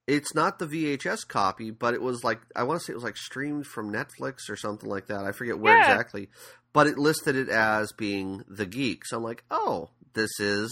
it's 0.07 0.33
not 0.33 0.59
the 0.59 0.67
VHS 0.67 1.27
copy, 1.27 1.71
but 1.71 1.93
it 1.93 2.01
was 2.01 2.23
like 2.23 2.39
I 2.55 2.63
want 2.63 2.79
to 2.79 2.85
say 2.85 2.91
it 2.91 2.95
was 2.95 3.03
like 3.03 3.17
streamed 3.17 3.65
from 3.67 3.91
Netflix 3.91 4.49
or 4.49 4.55
something 4.55 4.89
like 4.89 5.07
that. 5.07 5.25
I 5.25 5.31
forget 5.31 5.59
where 5.59 5.75
Yeah. 5.75 5.81
exactly, 5.81 6.29
but 6.73 6.87
it 6.87 6.97
listed 6.97 7.35
it 7.35 7.49
as 7.49 7.91
being 7.91 8.43
the 8.47 8.65
geek. 8.65 9.05
So 9.05 9.17
I'm 9.17 9.23
like, 9.23 9.43
oh, 9.51 9.89
this 10.13 10.39
is 10.39 10.71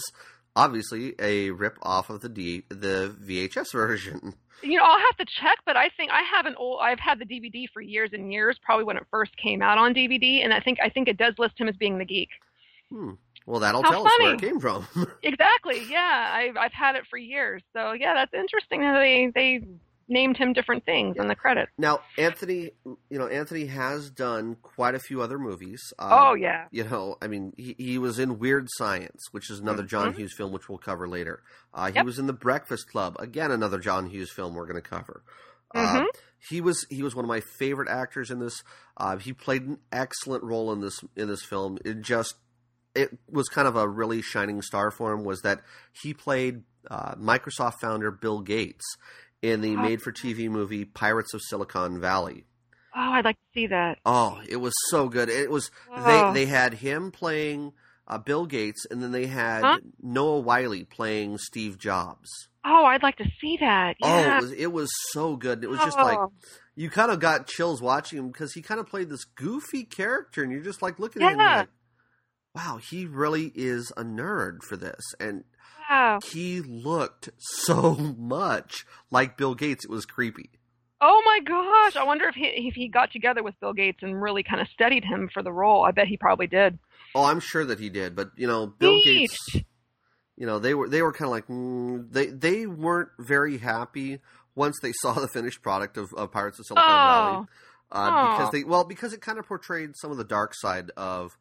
obviously 0.56 1.14
a 1.18 1.50
rip 1.50 1.78
off 1.82 2.10
of 2.10 2.20
the 2.20 2.28
D 2.28 2.64
the 2.68 3.14
VHS 3.22 3.72
version. 3.72 4.34
You 4.62 4.78
know, 4.78 4.84
I'll 4.84 4.98
have 4.98 5.16
to 5.16 5.24
check, 5.40 5.58
but 5.64 5.76
I 5.76 5.88
think 5.96 6.10
I 6.10 6.22
have 6.36 6.46
an 6.46 6.54
old. 6.56 6.80
I've 6.82 7.00
had 7.00 7.18
the 7.18 7.24
DVD 7.24 7.66
for 7.72 7.80
years 7.80 8.10
and 8.12 8.32
years, 8.32 8.58
probably 8.62 8.84
when 8.84 8.96
it 8.96 9.04
first 9.10 9.36
came 9.36 9.62
out 9.62 9.78
on 9.78 9.94
DVD, 9.94 10.44
and 10.44 10.52
I 10.52 10.60
think 10.60 10.78
I 10.82 10.90
think 10.90 11.08
it 11.08 11.16
does 11.16 11.34
list 11.38 11.58
him 11.58 11.68
as 11.68 11.76
being 11.76 11.98
the 11.98 12.04
geek. 12.04 12.28
Hmm. 12.90 13.12
Well, 13.46 13.60
that'll 13.60 13.82
How 13.82 13.90
tell 13.90 14.06
us 14.06 14.12
where 14.18 14.34
it 14.34 14.40
came 14.40 14.60
from. 14.60 14.86
Exactly. 15.22 15.82
Yeah, 15.88 16.30
I've 16.32 16.56
I've 16.56 16.72
had 16.72 16.96
it 16.96 17.02
for 17.08 17.16
years. 17.16 17.62
So 17.72 17.92
yeah, 17.92 18.14
that's 18.14 18.34
interesting 18.34 18.80
that 18.80 18.98
they 18.98 19.32
they 19.34 19.66
named 20.10 20.36
him 20.36 20.52
different 20.52 20.84
things 20.84 21.16
in 21.18 21.28
the 21.28 21.34
credits. 21.34 21.70
now, 21.78 22.00
Anthony, 22.18 22.70
you 22.84 23.18
know, 23.18 23.26
Anthony 23.28 23.66
has 23.66 24.10
done 24.10 24.56
quite 24.62 24.94
a 24.94 24.98
few 24.98 25.22
other 25.22 25.38
movies. 25.38 25.80
Um, 25.98 26.08
oh 26.12 26.34
yeah. 26.34 26.66
You 26.70 26.84
know, 26.84 27.16
I 27.22 27.28
mean, 27.28 27.52
he, 27.56 27.74
he 27.78 27.98
was 27.98 28.18
in 28.18 28.38
Weird 28.38 28.66
Science, 28.72 29.28
which 29.30 29.48
is 29.50 29.60
another 29.60 29.82
John 29.84 30.12
Mhm. 30.12 30.16
Hughes 30.16 30.34
film, 30.36 30.52
which 30.52 30.68
we'll 30.68 30.78
cover 30.78 31.08
later. 31.08 31.42
Uh, 31.72 31.86
he 31.88 31.94
Yep. 31.94 32.04
was 32.04 32.18
in 32.18 32.26
The 32.26 32.32
Breakfast 32.32 32.88
Club, 32.90 33.16
again 33.18 33.50
another 33.50 33.78
John 33.78 34.06
Hughes 34.10 34.30
film 34.32 34.54
we're 34.54 34.66
going 34.66 34.82
to 34.82 34.88
cover. 34.88 35.22
Uh, 35.74 36.04
he 36.48 36.60
was 36.60 36.84
he 36.90 37.02
was 37.02 37.14
one 37.14 37.24
of 37.24 37.28
my 37.28 37.40
favorite 37.40 37.88
actors 37.88 38.30
in 38.32 38.40
this. 38.40 38.64
Uh, 38.96 39.16
he 39.18 39.32
played 39.32 39.62
an 39.62 39.78
excellent 39.92 40.42
role 40.42 40.72
in 40.72 40.80
this 40.80 40.98
in 41.14 41.28
this 41.28 41.44
film. 41.44 41.78
It 41.84 42.00
just 42.02 42.34
it 42.96 43.16
was 43.30 43.48
kind 43.48 43.68
of 43.68 43.76
a 43.76 43.86
really 43.86 44.20
shining 44.20 44.62
star 44.62 44.90
for 44.90 45.12
him 45.12 45.22
was 45.22 45.42
that 45.42 45.60
he 46.02 46.12
played 46.12 46.64
uh, 46.90 47.14
Microsoft 47.14 47.74
founder 47.80 48.10
Bill 48.10 48.40
Gates 48.40 48.84
in 49.42 49.60
the 49.60 49.76
Oh. 49.76 49.80
made-for-TV 49.82 50.48
movie 50.50 50.84
Pirates 50.84 51.32
of 51.34 51.40
Silicon 51.42 52.00
Valley. 52.00 52.44
Oh, 52.94 53.12
I'd 53.12 53.24
like 53.24 53.36
to 53.36 53.46
see 53.54 53.66
that. 53.68 53.98
Oh, 54.04 54.40
it 54.48 54.56
was 54.56 54.74
so 54.90 55.08
good. 55.08 55.28
It 55.28 55.50
was 55.50 55.70
Oh. 55.90 56.32
they 56.32 56.40
they 56.44 56.46
had 56.46 56.74
him 56.74 57.10
playing 57.10 57.72
uh, 58.06 58.18
Bill 58.18 58.44
Gates, 58.46 58.84
and 58.90 59.00
then 59.02 59.12
they 59.12 59.26
had 59.26 59.62
Huh? 59.62 59.78
Noah 60.02 60.40
Wyle 60.40 60.74
playing 60.90 61.38
Steve 61.38 61.78
Jobs. 61.78 62.28
Oh, 62.64 62.84
I'd 62.84 63.04
like 63.04 63.16
to 63.18 63.30
see 63.40 63.56
that. 63.60 63.96
Oh, 64.02 64.18
it 64.36 64.42
was 64.42 64.52
it 64.52 64.72
was 64.72 64.90
so 65.12 65.36
good. 65.36 65.62
It 65.62 65.70
was 65.70 65.78
just 65.78 65.96
like 65.96 66.18
Oh. 66.18 66.32
you 66.74 66.90
kind 66.90 67.12
of 67.12 67.20
got 67.20 67.46
chills 67.46 67.80
watching 67.80 68.18
him 68.18 68.28
because 68.28 68.52
he 68.52 68.62
kind 68.62 68.80
of 68.80 68.86
played 68.88 69.08
this 69.08 69.24
goofy 69.24 69.84
character, 69.84 70.42
and 70.42 70.50
you're 70.52 70.60
just 70.60 70.82
like 70.82 70.98
looking 70.98 71.22
at 71.22 71.32
him, 71.34 71.38
Yeah. 71.38 71.56
like, 71.58 71.68
wow, 72.54 72.78
he 72.78 73.06
really 73.06 73.52
is 73.54 73.92
a 73.96 74.02
nerd 74.02 74.64
for 74.64 74.76
this, 74.76 75.00
and 75.20 75.44
Wow. 75.90 76.20
he 76.32 76.60
looked 76.60 77.30
so 77.38 77.94
much 78.18 78.86
like 79.10 79.36
Bill 79.36 79.54
Gates. 79.54 79.84
It 79.84 79.90
was 79.90 80.06
creepy. 80.06 80.50
Oh 81.00 81.22
my 81.24 81.40
gosh! 81.44 81.96
I 81.96 82.04
wonder 82.04 82.26
if 82.28 82.34
he 82.34 82.44
if 82.44 82.74
he 82.74 82.88
got 82.88 83.10
together 83.10 83.42
with 83.42 83.58
Bill 83.58 83.72
Gates 83.72 83.98
and 84.02 84.20
really 84.20 84.42
kind 84.42 84.60
of 84.60 84.68
studied 84.68 85.04
him 85.04 85.30
for 85.32 85.42
the 85.42 85.52
role. 85.52 85.82
I 85.84 85.90
bet 85.92 86.06
he 86.08 86.16
probably 86.16 86.46
did. 86.46 86.78
Oh, 87.14 87.24
I'm 87.24 87.40
sure 87.40 87.64
that 87.64 87.80
he 87.80 87.88
did, 87.88 88.14
but 88.14 88.30
you 88.36 88.46
know, 88.46 88.66
Bill. 88.66 89.00
Gates. 89.02 89.36
You 90.36 90.46
know, 90.46 90.58
they 90.58 90.74
were 90.74 90.88
they 90.88 91.02
were 91.02 91.12
kind 91.12 91.26
of 91.26 91.30
like 91.32 91.46
mm, 91.48 92.10
they 92.12 92.26
they 92.26 92.66
weren't 92.66 93.10
very 93.18 93.58
happy 93.58 94.20
once 94.54 94.76
they 94.82 94.92
saw 95.02 95.12
the 95.14 95.28
finished 95.28 95.60
product 95.62 95.96
of, 95.96 96.08
of 96.16 96.30
Pirates 96.32 96.58
of 96.58 96.66
Silicon 96.66 96.86
Valley, 96.88 97.46
Oh. 97.92 97.98
uh, 97.98 98.30
because 98.36 98.50
they 98.52 98.64
well 98.64 98.84
because 98.84 99.12
it 99.12 99.20
kind 99.20 99.38
of 99.38 99.46
portrayed 99.46 99.90
some 99.96 100.10
of 100.10 100.16
the 100.18 100.24
dark 100.24 100.52
side 100.54 100.90
of 100.96 101.36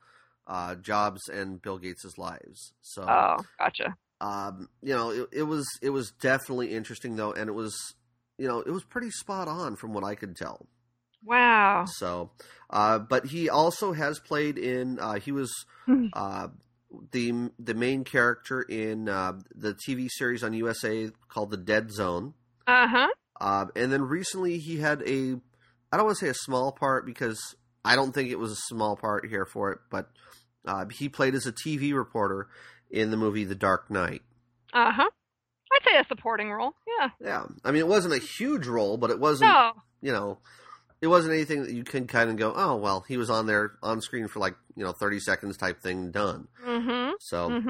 uh, 0.48 0.76
Jobs 0.76 1.22
and 1.30 1.62
Bill 1.62 1.78
Gates' 1.78 2.18
lives. 2.18 2.74
So, 2.82 3.04
Oh, 3.04 3.38
gotcha. 3.58 3.96
Um, 4.22 4.70
you 4.82 4.94
know, 4.94 5.12
it, 5.12 5.30
it 5.32 5.44
was 5.44 5.66
it 5.82 5.90
was 5.92 6.12
definitely 6.22 6.74
interesting 6.74 7.16
though, 7.16 7.32
and 7.32 7.50
it 7.50 7.54
was 7.54 7.76
you 8.38 8.48
know 8.48 8.60
it 8.60 8.72
was 8.72 8.84
pretty 8.84 9.12
spot 9.12 9.48
on 9.48 9.76
from 9.76 9.94
what 9.94 10.04
I 10.04 10.16
could 10.16 10.36
tell. 10.36 10.66
Wow. 11.26 11.86
So, 11.86 12.32
uh, 12.70 13.00
but 13.00 13.26
he 13.28 13.50
also 13.50 13.92
has 13.94 14.20
played 14.20 14.58
in. 14.58 15.00
Uh, 15.00 15.16
he 15.20 15.32
was 15.32 15.52
Hmm. 15.86 16.08
uh, 16.14 16.48
the 17.12 17.50
the 17.60 17.74
main 17.74 18.04
character 18.04 18.62
in 18.62 19.10
uh, 19.10 19.34
the 19.56 19.74
TV 19.88 20.08
series 20.10 20.44
on 20.44 20.54
USA 20.54 21.10
called 21.28 21.52
The 21.52 21.58
Dead 21.58 21.92
Zone. 21.92 22.34
Uh 22.68 22.88
huh. 22.88 23.08
Uh, 23.40 23.66
and 23.76 23.92
then 23.92 24.04
recently 24.04 24.60
he 24.60 24.78
had 24.78 25.02
a. 25.04 25.36
I 25.92 25.98
don't 25.98 26.06
want 26.06 26.18
to 26.20 26.26
say 26.26 26.30
a 26.30 26.36
small 26.36 26.72
part 26.72 27.06
because 27.06 27.40
I 27.84 27.96
don't 27.96 28.12
think 28.12 28.30
it 28.30 28.38
was 28.40 28.52
a 28.52 28.62
small 28.68 28.96
part 28.96 29.26
here 29.28 29.46
for 29.46 29.72
it, 29.72 29.80
but 29.90 30.10
uh, 30.66 30.86
he 30.92 31.10
played 31.10 31.34
as 31.36 31.48
a 31.48 31.52
TV 31.52 31.96
reporter 31.96 32.48
in 32.90 33.12
the 33.12 33.18
movie 33.18 33.44
The 33.44 33.56
Dark 33.56 33.90
Knight. 33.92 34.22
Uh 34.74 34.92
huh. 34.92 35.10
I'd 35.72 35.84
say 35.86 35.98
a 35.98 36.06
supporting 36.08 36.52
role. 36.52 36.74
Yeah. 37.00 37.10
Yeah, 37.22 37.46
I 37.64 37.72
mean 37.72 37.82
it 37.82 37.88
wasn't 37.88 38.14
a 38.16 38.20
huge 38.20 38.66
role, 38.68 38.98
but 38.98 39.10
it 39.12 39.20
wasn't. 39.20 39.52
No. 39.52 39.72
you 40.02 40.12
know, 40.12 40.40
it 41.02 41.08
wasn't 41.08 41.34
anything 41.34 41.64
that 41.64 41.72
you 41.74 41.84
can 41.84 42.08
kind 42.08 42.30
of 42.30 42.38
go, 42.38 42.54
oh 42.56 42.76
well, 42.78 43.06
he 43.08 43.18
was 43.18 43.30
on 43.30 43.46
there 43.46 43.74
on 43.84 44.02
screen 44.02 44.28
for 44.28 44.40
like 44.40 44.56
you 44.76 44.84
know 44.84 44.92
thirty 44.92 45.20
seconds 45.20 45.58
type 45.58 45.82
thing 45.82 46.12
done. 46.12 46.48
Mm-hmm. 46.66 47.12
So, 47.20 47.50
hmm 47.62 47.70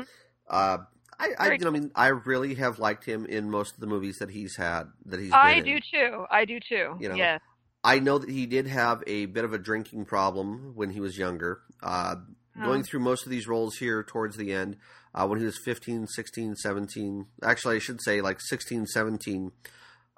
uh, 0.50 0.78
I, 1.20 1.30
I, 1.38 1.52
you 1.52 1.58
know, 1.60 1.68
I 1.68 1.72
mean, 1.72 1.92
I 1.96 2.08
really 2.08 2.56
have 2.56 2.80
liked 2.80 3.04
him 3.06 3.26
in 3.26 3.52
most 3.52 3.74
of 3.76 3.82
the 3.82 3.88
movies 3.88 4.20
that 4.20 4.30
he's 4.32 4.56
had 4.56 4.86
that 5.06 5.20
he's. 5.20 5.32
I 5.34 5.60
do 5.60 5.76
in. 5.76 5.82
too. 5.92 6.26
I 6.32 6.46
do 6.46 6.60
too. 6.62 6.96
You 7.00 7.10
know, 7.10 7.16
yes. 7.16 7.42
I 7.84 8.00
know 8.00 8.18
that 8.20 8.30
he 8.30 8.46
did 8.46 8.68
have 8.68 9.04
a 9.06 9.26
bit 9.26 9.44
of 9.44 9.54
a 9.54 9.58
drinking 9.58 10.06
problem 10.06 10.72
when 10.76 10.90
he 10.90 11.00
was 11.02 11.18
younger. 11.18 11.62
Uh, 11.84 12.16
Going 12.62 12.82
Oh. 12.82 12.84
through 12.84 13.00
most 13.02 13.26
of 13.26 13.30
these 13.30 13.48
roles 13.48 13.78
here 13.78 14.04
towards 14.04 14.36
the 14.36 14.52
end, 14.54 14.76
uh, 15.20 15.28
when 15.28 15.40
he 15.40 15.46
was 15.46 15.58
15, 15.58 16.08
16, 16.08 16.56
17, 16.56 17.26
actually, 17.44 17.76
I 17.76 17.80
should 17.80 18.02
say 18.02 18.22
like 18.22 18.40
16, 18.40 18.86
17, 18.86 19.52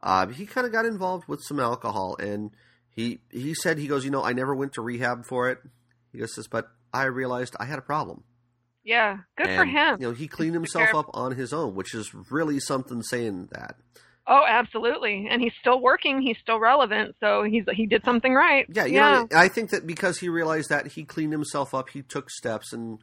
uh, 0.04 0.28
he 0.28 0.46
kind 0.46 0.68
of 0.68 0.72
got 0.72 0.86
involved 0.86 1.28
with 1.28 1.42
some 1.42 1.60
alcohol. 1.60 2.16
And 2.20 2.52
he, 2.90 3.22
he 3.32 3.56
said, 3.56 3.80
he 3.80 3.88
goes, 3.88 4.06
you 4.06 4.12
know, 4.12 4.24
I 4.24 4.34
never 4.34 4.54
went 4.54 4.74
to 4.74 4.82
rehab 4.82 5.26
for 5.26 5.50
it. 5.50 5.58
He 6.12 6.20
goes, 6.20 6.36
but 6.50 6.68
I 6.94 7.06
realized 7.06 7.56
I 7.60 7.66
had 7.66 7.80
a 7.80 7.82
problem. 7.82 8.24
Yeah. 8.84 9.20
Good 9.38 9.56
for 9.56 9.66
him. 9.66 9.98
You 10.00 10.10
know, 10.10 10.14
he 10.14 10.28
cleaned 10.28 10.54
himself 10.54 10.94
up 10.94 11.10
on 11.14 11.36
his 11.36 11.52
own, 11.52 11.74
which 11.74 11.96
is 11.96 12.12
really 12.30 12.60
something 12.60 13.02
saying 13.02 13.50
that. 13.54 13.78
Oh, 14.28 14.44
absolutely. 14.48 15.28
And 15.30 15.42
he's 15.42 15.54
still 15.60 15.82
working. 15.82 16.22
He's 16.22 16.38
still 16.42 16.60
relevant. 16.60 17.16
So 17.20 17.44
he's 17.44 17.64
he 17.74 17.88
did 17.88 18.06
something 18.06 18.34
right. 18.34 18.68
Yeah, 18.70 18.86
you 18.86 18.96
yeah. 18.96 19.12
know, 19.12 19.28
I 19.36 19.48
think 19.48 19.72
that 19.72 19.88
because 19.88 20.20
he 20.20 20.30
realized 20.30 20.70
that 20.70 20.88
he 20.88 21.04
cleaned 21.04 21.32
himself 21.32 21.74
up, 21.74 21.90
he 21.90 22.04
took 22.04 22.30
steps, 22.30 22.72
and 22.72 23.00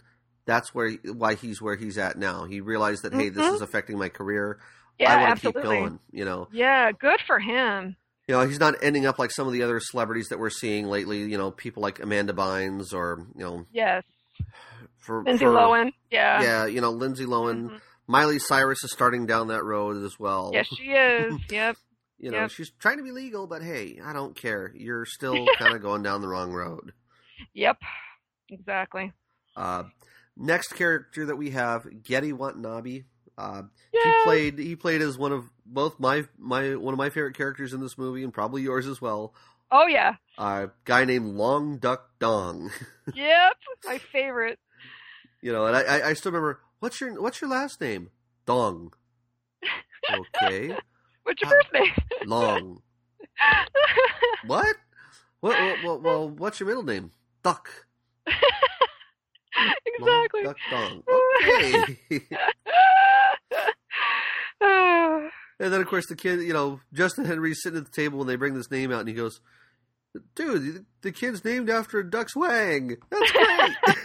that's 0.49 0.75
where 0.75 0.91
why 1.05 1.35
he's 1.35 1.61
where 1.63 1.77
he's 1.77 1.99
at 1.99 2.17
now. 2.19 2.45
He 2.47 2.61
realized 2.61 3.03
that 3.05 3.13
hey, 3.13 3.29
this 3.29 3.45
Mhm. 3.47 3.55
is 3.55 3.61
affecting 3.61 3.99
my 3.99 4.09
career. 4.09 4.59
yeah. 4.99 5.15
I 5.15 5.23
want 5.29 5.41
to 5.41 5.53
keep 5.53 5.63
going. 5.63 6.01
You 6.11 6.25
know, 6.25 6.49
Yeah. 6.51 6.91
Good 6.91 7.21
for 7.27 7.39
him. 7.39 7.95
you 8.27 8.35
know, 8.35 8.45
he's 8.47 8.59
not 8.59 8.75
ending 8.83 9.07
up 9.07 9.19
like 9.19 9.31
some 9.31 9.47
of 9.47 9.53
the 9.53 9.63
other 9.63 9.79
celebrities 9.81 10.29
that 10.31 10.39
we're 10.39 10.51
seeing 10.51 10.87
lately. 10.89 11.19
You 11.31 11.39
know, 11.39 11.51
people 11.53 11.83
like 11.83 12.01
Amanda 12.01 12.33
Bynes 12.33 12.93
or 12.93 13.27
you 13.37 13.45
know, 13.45 13.67
Yes. 13.73 14.03
for 14.97 15.23
Lindsay 15.23 15.45
for- 15.45 15.53
Lohan. 15.53 15.93
Yeah. 16.11 16.43
Yeah, 16.43 16.67
you 16.67 16.81
know, 16.81 16.91
Lindsay 16.91 17.27
Lohan, 17.27 17.69
Mhm. 17.71 17.81
Miley 18.07 18.39
Cyrus 18.39 18.83
is 18.83 18.91
starting 18.93 19.27
down 19.27 19.49
that 19.49 19.63
road 19.65 20.03
as 20.03 20.19
well. 20.19 20.51
Yes, 20.55 20.67
she 20.77 20.91
is. 20.93 21.35
Yep. 21.51 21.77
You 22.19 22.31
know, 22.33 22.39
Yep. 22.39 22.51
she's 22.51 22.71
trying 22.81 22.97
to 22.97 23.05
be 23.05 23.13
legal, 23.13 23.47
but 23.47 23.63
hey, 23.63 24.01
I 24.05 24.13
don't 24.13 24.35
care. 24.37 24.73
You're 24.75 25.05
still 25.05 25.47
kind 25.59 25.77
of 25.77 25.83
going 25.83 26.03
down 26.03 26.21
the 26.23 26.29
wrong 26.29 26.53
road. 26.53 26.93
Yep. 27.55 27.79
Exactly. 28.49 29.13
Uh, 29.57 29.85
next 30.39 30.69
character 30.75 31.27
that 31.27 31.37
we 31.37 31.51
have, 31.51 31.85
Gedde 32.03 32.33
Watanabe. 32.33 33.03
Uh. 33.37 33.63
He 33.93 34.13
played 34.25 34.59
he 34.59 34.77
played 34.77 35.03
as 35.03 35.19
one 35.19 35.33
of 35.33 35.45
both 35.67 35.99
my 36.01 36.25
my 36.39 36.77
one 36.77 36.95
of 36.95 36.99
my 36.99 37.11
favorite 37.11 37.37
characters 37.37 37.75
in 37.75 37.81
this 37.81 37.99
movie, 37.99 38.23
and 38.25 38.33
probably 38.33 38.63
yours 38.63 38.87
as 38.87 39.01
well. 39.01 39.35
Oh 39.71 39.87
yeah. 39.87 40.15
A 40.39 40.71
guy 40.85 41.05
named 41.05 41.35
Long 41.35 41.79
Duck 41.79 42.11
Dong. 42.19 42.71
Yep. 43.15 43.53
My 43.87 43.99
favorite. 43.99 44.59
you 45.41 45.51
know, 45.53 45.67
and 45.67 45.75
I, 45.77 45.81
I 45.83 46.09
I 46.09 46.13
still 46.15 46.31
remember 46.33 46.61
what's 46.81 47.01
your 47.01 47.21
what's 47.21 47.41
your 47.41 47.51
last 47.51 47.81
name? 47.81 48.11
Dong. 48.47 48.93
Okay, 50.11 50.75
What's 51.25 51.43
your 51.43 51.51
Uh, 51.51 51.55
first 51.55 51.73
name? 51.75 51.93
Long. 52.27 52.83
What? 54.47 54.77
What? 55.41 55.57
Well, 55.59 55.77
well, 55.85 56.01
well, 56.01 56.29
what's 56.31 56.61
your 56.61 56.67
middle 56.69 56.83
name? 56.83 57.13
Duck. 57.43 57.69
Exactly. 59.87 60.43
Duck 60.45 60.57
Dong. 60.71 61.03
Okay. 61.11 62.23
And 65.61 65.73
then, 65.73 65.81
of 65.81 65.89
course, 65.89 66.07
the 66.07 66.15
kid, 66.15 66.41
you 66.43 66.53
know, 66.53 66.81
Justin 66.93 67.25
Henry's 67.25 67.61
sitting 67.63 67.79
at 67.79 67.85
the 67.85 67.91
table 67.91 68.19
when 68.19 68.29
they 68.29 68.37
bring 68.37 68.55
this 68.55 68.71
name 68.71 68.93
out, 68.93 69.01
and 69.01 69.09
he 69.09 69.15
goes, 69.15 69.41
"Dude, 70.37 70.87
the 71.03 71.11
kid's 71.11 71.45
named 71.45 71.69
after 71.69 71.99
a 71.99 72.09
duck's 72.09 72.37
wang. 72.37 72.97
That's 73.11 73.33
great." 73.33 73.77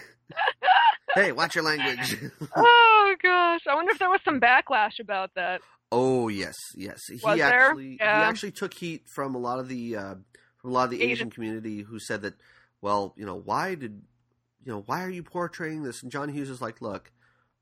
hey, 1.16 1.32
watch 1.32 1.54
your 1.54 1.64
language. 1.64 2.18
oh 2.56 3.16
gosh, 3.22 3.62
I 3.70 3.76
wonder 3.76 3.92
if 3.92 4.00
there 4.00 4.10
was 4.10 4.22
some 4.26 4.40
backlash 4.40 5.00
about 5.00 5.30
that. 5.36 5.62
oh 5.92 6.28
yes, 6.28 6.56
yes. 6.76 7.00
He 7.08 7.20
Was 7.24 7.38
there? 7.38 7.70
actually 7.70 7.98
Yeah. 8.00 8.24
he 8.24 8.30
actually 8.30 8.52
took 8.52 8.74
heat 8.74 9.04
from 9.14 9.36
a 9.36 9.40
lot 9.40 9.60
of 9.60 9.68
the 9.68 9.96
uh, 9.96 10.16
from 10.58 10.72
a 10.72 10.74
lot 10.74 10.86
of 10.86 10.90
the 10.90 10.98
Asian. 11.04 11.12
Asian. 11.12 11.30
community 11.30 11.82
who 11.84 12.00
said 12.00 12.24
that, 12.24 12.34
well, 12.82 13.14
you 13.16 13.28
know, 13.28 13.36
why 13.36 13.76
did 13.76 14.02
you 14.66 14.72
know 14.72 14.84
why 14.86 15.04
are 15.04 15.10
you 15.10 15.24
portraying 15.24 15.84
this? 15.84 16.02
And 16.04 16.12
John 16.12 16.30
Hughes 16.30 16.50
is 16.50 16.62
like, 16.62 16.82
look, 16.82 17.12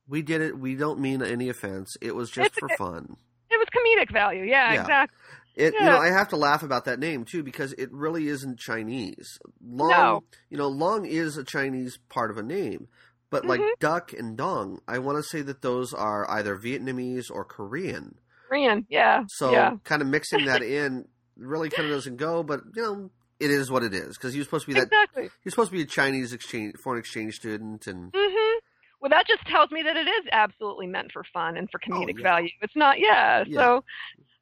we 0.07 0.21
did 0.21 0.41
it. 0.41 0.57
We 0.57 0.75
don't 0.75 0.99
mean 0.99 1.21
any 1.21 1.49
offense. 1.49 1.95
It 2.01 2.15
was 2.15 2.29
just 2.29 2.49
It's 2.51 2.59
for 2.59 2.69
fun. 2.77 3.15
It 3.49 3.57
was 3.57 3.67
comedic 3.75 4.11
value. 4.11 4.43
Yeah, 4.43 4.73
Yeah. 4.73 4.81
exactly. 4.81 5.17
It, 5.55 5.73
Yeah. 5.73 5.79
you 5.83 5.89
know, 5.91 5.97
I 5.99 6.07
have 6.07 6.29
to 6.29 6.37
laugh 6.37 6.63
about 6.63 6.85
that 6.85 6.99
name 6.99 7.25
too 7.25 7.43
because 7.43 7.73
it 7.73 7.91
really 7.91 8.27
isn't 8.27 8.57
Chinese. 8.59 9.37
Long, 9.61 9.89
No. 9.89 10.23
you 10.49 10.57
know, 10.57 10.67
Long 10.69 11.05
is 11.05 11.35
a 11.37 11.43
Chinese 11.43 11.97
part 12.09 12.31
of 12.31 12.37
a 12.37 12.43
name, 12.43 12.87
but 13.29 13.45
like 13.45 13.59
Mhm. 13.59 13.79
Duck 13.79 14.13
and 14.13 14.37
Dong, 14.37 14.79
I 14.87 14.99
want 14.99 15.17
to 15.17 15.23
say 15.23 15.41
that 15.41 15.61
those 15.61 15.93
are 15.93 16.29
either 16.31 16.57
Vietnamese 16.57 17.29
or 17.29 17.43
Korean. 17.43 18.17
Korean, 18.47 18.85
yeah. 18.89 19.23
So 19.27 19.51
yeah. 19.51 19.75
kind 19.83 20.01
of 20.01 20.07
mixing 20.07 20.45
that 20.45 20.61
in 20.63 21.07
really 21.37 21.69
kind 21.69 21.87
of 21.89 21.95
doesn't 21.95 22.17
go, 22.17 22.43
but 22.43 22.61
you 22.75 22.81
know, 22.81 23.11
it 23.41 23.51
is 23.51 23.69
what 23.71 23.83
it 23.83 23.93
is 23.93 24.17
because 24.17 24.35
you're 24.35 24.45
supposed 24.45 24.65
to 24.67 24.73
be 24.73 24.79
that 24.79 24.87
Exactly. 24.87 25.29
you're 25.43 25.49
supposed 25.51 25.71
to 25.71 25.75
be 25.77 25.81
a 25.81 25.85
Chinese 25.85 26.31
exchange 26.33 26.75
foreign 26.83 26.99
exchange 26.99 27.35
student, 27.35 27.87
and 27.87 28.11
Mm-hmm. 28.13 28.57
Well, 29.01 29.09
that 29.09 29.25
just 29.27 29.43
tells 29.47 29.71
me 29.71 29.81
that 29.81 29.97
it 29.97 30.07
is 30.07 30.25
absolutely 30.31 30.85
meant 30.85 31.11
for 31.11 31.23
fun 31.33 31.57
and 31.57 31.67
for 31.71 31.79
comedic 31.79 32.13
Oh, 32.15 32.17
yeah. 32.19 32.23
value. 32.23 32.49
It's 32.61 32.75
not, 32.75 32.99
yeah. 32.99 33.43
Yeah. 33.47 33.59
So 33.59 33.83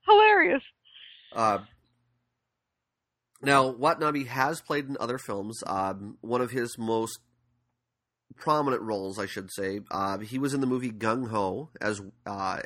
hilarious. 0.05 0.61
Uh, 1.33 1.59
now, 3.41 3.69
Watanabe 3.69 4.25
has 4.25 4.59
played 4.61 4.89
in 4.89 4.97
other 4.99 5.17
films. 5.17 5.63
Um, 5.65 6.17
one 6.19 6.41
of 6.41 6.51
his 6.51 6.77
most 6.77 7.19
prominent 8.35 8.81
roles, 8.81 9.17
I 9.17 9.27
should 9.27 9.49
say, 9.51 9.79
uh, 9.91 10.17
he 10.19 10.37
was 10.39 10.53
in 10.53 10.59
the 10.59 10.67
movie 10.67 10.91
Gung 10.91 11.29
Ho 11.29 11.69
as 11.79 12.01
uh, 12.25 12.59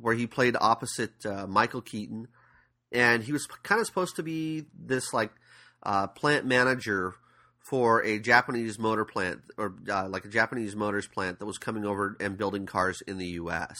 where 0.00 0.14
he 0.14 0.28
played 0.28 0.56
opposite 0.60 1.26
uh, 1.26 1.46
Michael 1.48 1.80
Keaton, 1.82 2.28
and 2.92 3.24
he 3.24 3.32
was 3.32 3.46
kind 3.64 3.80
of 3.80 3.86
supposed 3.88 4.14
to 4.16 4.22
be 4.22 4.66
this 4.78 5.12
like 5.12 5.32
uh, 5.82 6.06
plant 6.08 6.46
manager 6.46 7.14
for 7.60 8.02
a 8.04 8.18
Japanese 8.18 8.78
motor 8.78 9.04
plant 9.04 9.40
or 9.56 9.74
uh, 9.90 10.08
like 10.08 10.24
a 10.24 10.28
Japanese 10.28 10.74
motors 10.76 11.06
plant 11.06 11.38
that 11.38 11.46
was 11.46 11.58
coming 11.58 11.84
over 11.84 12.16
and 12.20 12.36
building 12.36 12.66
cars 12.66 13.02
in 13.06 13.18
the 13.18 13.26
U.S. 13.28 13.76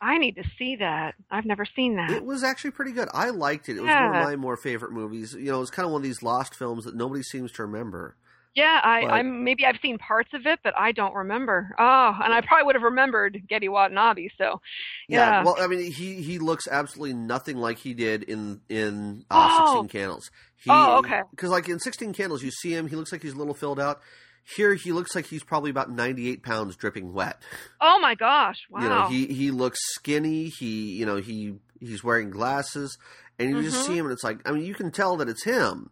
I 0.00 0.18
need 0.18 0.36
to 0.36 0.44
see 0.58 0.76
that. 0.76 1.14
I've 1.30 1.44
never 1.46 1.64
seen 1.64 1.96
that. 1.96 2.10
It 2.10 2.24
was 2.24 2.44
actually 2.44 2.72
pretty 2.72 2.92
good. 2.92 3.08
I 3.12 3.30
liked 3.30 3.68
it. 3.68 3.76
It 3.76 3.80
was 3.80 3.88
one 3.90 4.04
of 4.16 4.24
my 4.24 4.36
more 4.36 4.56
favorite 4.56 4.92
movies. 4.92 5.32
You 5.34 5.46
know, 5.46 5.56
it 5.56 5.60
was 5.60 5.70
kind 5.70 5.86
of 5.86 5.92
one 5.92 6.00
of 6.00 6.04
these 6.04 6.22
lost 6.22 6.54
films 6.54 6.84
that 6.84 6.94
nobody 6.94 7.22
seems 7.22 7.52
to 7.52 7.62
remember. 7.62 8.16
Yeah, 8.54 8.80
I, 8.84 9.00
But- 9.02 9.10
I'm 9.14 9.42
maybe 9.42 9.66
I've 9.66 9.80
seen 9.82 9.98
parts 9.98 10.30
of 10.32 10.46
it, 10.46 10.60
but 10.62 10.74
I 10.78 10.92
don't 10.92 11.14
remember. 11.14 11.74
Oh, 11.76 12.18
and 12.22 12.32
I 12.32 12.40
probably 12.40 12.66
would 12.66 12.76
have 12.76 12.82
remembered 12.82 13.42
Gedde 13.50 13.68
Watanabe. 13.68 14.28
So, 14.38 14.60
yeah. 15.08 15.42
Well, 15.42 15.56
I 15.58 15.66
mean, 15.66 15.90
he 15.90 16.22
he 16.22 16.38
looks 16.38 16.68
absolutely 16.68 17.14
nothing 17.14 17.56
like 17.56 17.78
he 17.78 17.94
did 17.94 18.22
in 18.22 18.60
in 18.68 19.24
uh, 19.28 19.48
Oh. 19.50 19.66
Sixteen 19.82 19.88
Candles. 20.00 20.30
He, 20.64 20.70
Oh, 20.70 20.98
okay. 20.98 21.20
Because 21.30 21.50
like 21.50 21.68
in 21.68 21.78
Sixteen 21.78 22.12
Candles, 22.12 22.42
you 22.42 22.50
see 22.50 22.72
him. 22.74 22.88
He 22.88 22.96
looks 22.96 23.12
like 23.12 23.22
he's 23.22 23.34
a 23.34 23.36
little 23.36 23.54
filled 23.54 23.78
out. 23.80 24.00
Here, 24.56 24.74
he 24.74 24.92
looks 24.92 25.14
like 25.14 25.26
he's 25.26 25.42
probably 25.44 25.70
about 25.70 25.90
ninety 25.90 26.28
eight 26.30 26.42
pounds, 26.42 26.76
dripping 26.76 27.12
wet. 27.12 27.42
oh 27.80 27.98
my 28.00 28.14
gosh, 28.14 28.58
wow. 28.70 28.80
You 28.82 28.88
know, 28.88 29.08
he 29.08 29.26
he 29.34 29.50
looks 29.50 29.78
skinny. 29.94 30.50
He 30.58 30.92
you 30.92 31.06
know 31.06 31.16
he 31.16 31.54
he's 31.80 32.02
wearing 32.04 32.30
glasses, 32.30 32.98
and 33.38 33.50
you 33.50 33.62
just 33.62 33.78
Mhm. 33.78 33.86
see 33.86 33.98
him, 33.98 34.06
and 34.06 34.12
it's 34.12 34.24
like 34.24 34.40
I 34.46 34.52
mean, 34.52 34.64
you 34.64 34.74
can 34.74 34.90
tell 34.90 35.16
that 35.18 35.28
it's 35.28 35.44
him. 35.44 35.90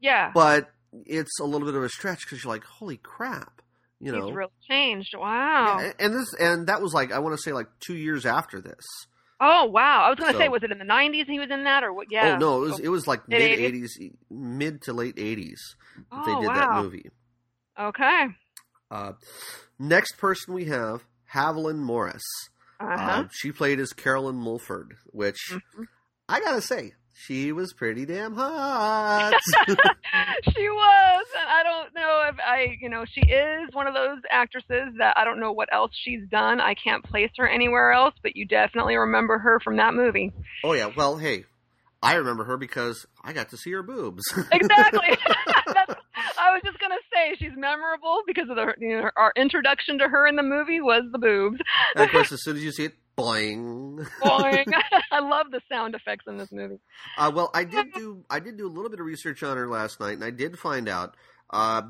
yeah, 0.00 0.32
but 0.34 0.70
it's 1.06 1.40
a 1.40 1.44
little 1.44 1.66
bit 1.66 1.74
of 1.76 1.82
a 1.82 1.88
stretch 1.88 2.20
because 2.26 2.44
you're 2.44 2.52
like, 2.52 2.64
holy 2.64 2.98
crap, 2.98 3.62
you 4.00 4.12
know. 4.12 4.26
he's 4.26 4.34
really 4.34 4.52
changed. 4.68 5.14
Wow. 5.18 5.78
Yeah, 5.80 5.92
and 5.98 6.14
this 6.14 6.34
and 6.38 6.66
that 6.66 6.82
was 6.82 6.92
like 6.92 7.10
I 7.10 7.18
want 7.20 7.34
to 7.36 7.42
say 7.42 7.52
like 7.52 7.68
two 7.80 7.96
years 7.96 8.26
after 8.26 8.60
this. 8.60 8.84
Oh 9.40 9.66
wow. 9.66 10.02
I 10.04 10.10
was 10.10 10.18
gonna 10.18 10.32
So- 10.32 10.38
say, 10.38 10.48
was 10.48 10.62
it 10.62 10.70
in 10.72 10.78
the 10.78 10.84
'90s 10.84 11.26
he 11.26 11.38
was 11.38 11.50
in 11.50 11.64
that, 11.64 11.82
or 11.84 11.92
what? 11.92 12.06
Yeah. 12.10 12.34
Oh 12.34 12.38
no, 12.38 12.56
it 12.64 12.66
was 12.70 12.80
it 12.80 12.88
was 12.88 13.06
like 13.06 13.28
mid 13.28 13.40
Mid-eighties? 13.40 13.98
mid 14.30 14.82
to 14.82 14.92
late 14.92 15.18
eighties 15.18 15.60
that 15.96 16.04
Oh, 16.12 16.24
they 16.24 16.40
did 16.40 16.46
wow. 16.48 16.54
that 16.54 16.82
movie. 16.82 17.10
Okay. 17.78 18.26
Uh, 18.90 19.12
next 19.78 20.18
person 20.18 20.54
we 20.54 20.66
have 20.66 21.04
Haviland 21.32 21.78
Morris. 21.80 22.22
Uh 22.80 22.84
Uh, 22.84 23.24
she 23.32 23.50
played 23.52 23.80
as 23.80 23.92
Carolyn 23.92 24.36
Mulford, 24.36 24.96
which 25.06 25.38
Mhm. 25.50 25.86
I 26.28 26.40
gotta 26.40 26.60
say 26.60 26.94
she 27.14 27.52
was 27.52 27.72
pretty 27.72 28.04
damn 28.04 28.34
hot. 28.34 29.32
she 29.68 30.68
was, 30.68 31.26
and 31.38 31.48
I 31.48 31.62
don't 31.62 31.94
know 31.94 32.22
if 32.28 32.36
I, 32.44 32.76
you 32.80 32.88
know, 32.88 33.04
she 33.10 33.20
is 33.20 33.72
one 33.72 33.86
of 33.86 33.94
those 33.94 34.18
actresses 34.30 34.94
that 34.98 35.16
I 35.16 35.24
don't 35.24 35.40
know 35.40 35.52
what 35.52 35.72
else 35.72 35.92
she's 35.94 36.28
done. 36.28 36.60
I 36.60 36.74
can't 36.74 37.04
place 37.04 37.30
her 37.38 37.48
anywhere 37.48 37.92
else, 37.92 38.14
but 38.22 38.36
you 38.36 38.46
definitely 38.46 38.96
remember 38.96 39.38
her 39.38 39.60
from 39.60 39.76
that 39.76 39.94
movie. 39.94 40.32
oh 40.64 40.72
yeah, 40.72 40.90
well 40.96 41.16
hey, 41.16 41.44
I 42.02 42.16
remember 42.16 42.44
her 42.44 42.58
because 42.58 43.06
I 43.22 43.32
got 43.32 43.48
to 43.50 43.56
see 43.56 43.72
her 43.72 43.82
boobs. 43.82 44.22
Exactly. 44.52 45.16
I 46.36 46.52
was 46.52 46.62
just 46.64 46.78
gonna 46.78 46.96
say 47.12 47.36
she's 47.38 47.56
memorable 47.56 48.22
because 48.26 48.50
of 48.50 48.56
the, 48.56 48.74
you 48.78 49.00
know, 49.00 49.10
our 49.16 49.32
introduction 49.36 49.98
to 49.98 50.08
her 50.08 50.26
in 50.26 50.36
the 50.36 50.42
movie 50.42 50.80
was 50.80 51.04
the 51.12 51.18
boobs. 51.18 51.58
And 51.94 52.04
of 52.04 52.10
course, 52.10 52.30
as 52.32 52.42
soon 52.42 52.56
as 52.56 52.62
you 52.62 52.72
see 52.72 52.86
it, 52.86 52.94
boing. 53.16 54.06
Boing. 54.22 54.64
I 55.10 55.20
love 55.20 55.50
the 55.50 55.60
sound 55.70 55.94
effects 55.94 56.24
in 56.26 56.36
this 56.38 56.50
movie. 56.52 56.78
Uh, 57.18 57.30
well, 57.34 57.50
I 57.54 57.64
did 57.64 57.92
do 57.92 58.24
I 58.30 58.40
did 58.40 58.56
do 58.56 58.66
a 58.66 58.72
little 58.72 58.90
bit 58.90 59.00
of 59.00 59.06
research 59.06 59.42
on 59.42 59.56
her 59.56 59.68
last 59.68 60.00
night, 60.00 60.12
and 60.14 60.24
I 60.24 60.30
did 60.30 60.58
find 60.58 60.88
out 60.88 61.16
uh, 61.50 61.82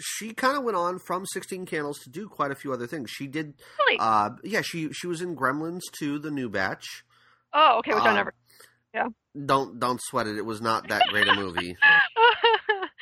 she 0.00 0.32
kind 0.32 0.56
of 0.56 0.64
went 0.64 0.76
on 0.76 0.98
from 0.98 1.24
Sixteen 1.26 1.66
Candles 1.66 1.98
to 2.00 2.10
do 2.10 2.28
quite 2.28 2.50
a 2.50 2.54
few 2.54 2.72
other 2.72 2.86
things. 2.86 3.10
She 3.10 3.26
did, 3.26 3.54
Really? 3.86 3.98
uh, 4.00 4.30
yeah, 4.44 4.62
she 4.62 4.90
she 4.92 5.06
was 5.06 5.20
in 5.20 5.36
Gremlins 5.36 5.80
2, 5.98 6.18
the 6.18 6.30
new 6.30 6.48
batch. 6.48 6.86
oh, 7.52 7.78
okay, 7.78 7.94
which 7.94 8.04
uh, 8.04 8.08
I 8.08 8.14
never. 8.14 8.34
Yeah. 8.94 9.08
Don't 9.46 9.78
don't 9.78 10.00
sweat 10.02 10.26
it; 10.26 10.36
it 10.36 10.44
was 10.44 10.60
not 10.60 10.88
that 10.88 11.02
great 11.10 11.28
a 11.28 11.34
movie. 11.34 11.76